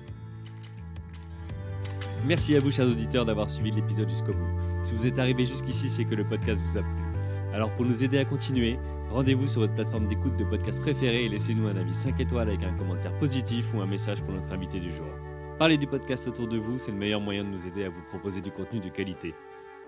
Merci 2.26 2.56
à 2.56 2.60
vous, 2.60 2.70
chers 2.70 2.86
auditeurs, 2.86 3.24
d'avoir 3.24 3.50
suivi 3.50 3.70
l'épisode 3.70 4.08
jusqu'au 4.08 4.32
bout. 4.32 4.48
Si 4.82 4.94
vous 4.94 5.06
êtes 5.06 5.18
arrivé 5.18 5.44
jusqu'ici, 5.44 5.90
c'est 5.90 6.04
que 6.04 6.14
le 6.14 6.26
podcast 6.26 6.62
vous 6.70 6.78
a 6.78 6.82
plu. 6.82 7.02
Alors, 7.52 7.74
pour 7.74 7.84
nous 7.84 8.02
aider 8.02 8.18
à 8.18 8.24
continuer, 8.24 8.78
rendez-vous 9.10 9.46
sur 9.46 9.60
votre 9.60 9.74
plateforme 9.74 10.06
d'écoute 10.08 10.36
de 10.36 10.44
podcast 10.44 10.80
préférée 10.80 11.24
et 11.24 11.28
laissez-nous 11.28 11.66
un 11.68 11.76
avis 11.76 11.94
5 11.94 12.18
étoiles 12.20 12.48
avec 12.48 12.62
un 12.62 12.72
commentaire 12.74 13.16
positif 13.18 13.72
ou 13.74 13.80
un 13.80 13.86
message 13.86 14.22
pour 14.22 14.32
notre 14.32 14.52
invité 14.52 14.80
du 14.80 14.90
jour. 14.90 15.08
Parlez 15.58 15.78
du 15.78 15.86
podcast 15.86 16.26
autour 16.26 16.48
de 16.48 16.58
vous, 16.58 16.78
c'est 16.78 16.90
le 16.90 16.98
meilleur 16.98 17.20
moyen 17.20 17.44
de 17.44 17.48
nous 17.48 17.66
aider 17.66 17.84
à 17.84 17.88
vous 17.88 18.02
proposer 18.10 18.40
du 18.40 18.50
contenu 18.50 18.80
de 18.80 18.88
qualité. 18.88 19.34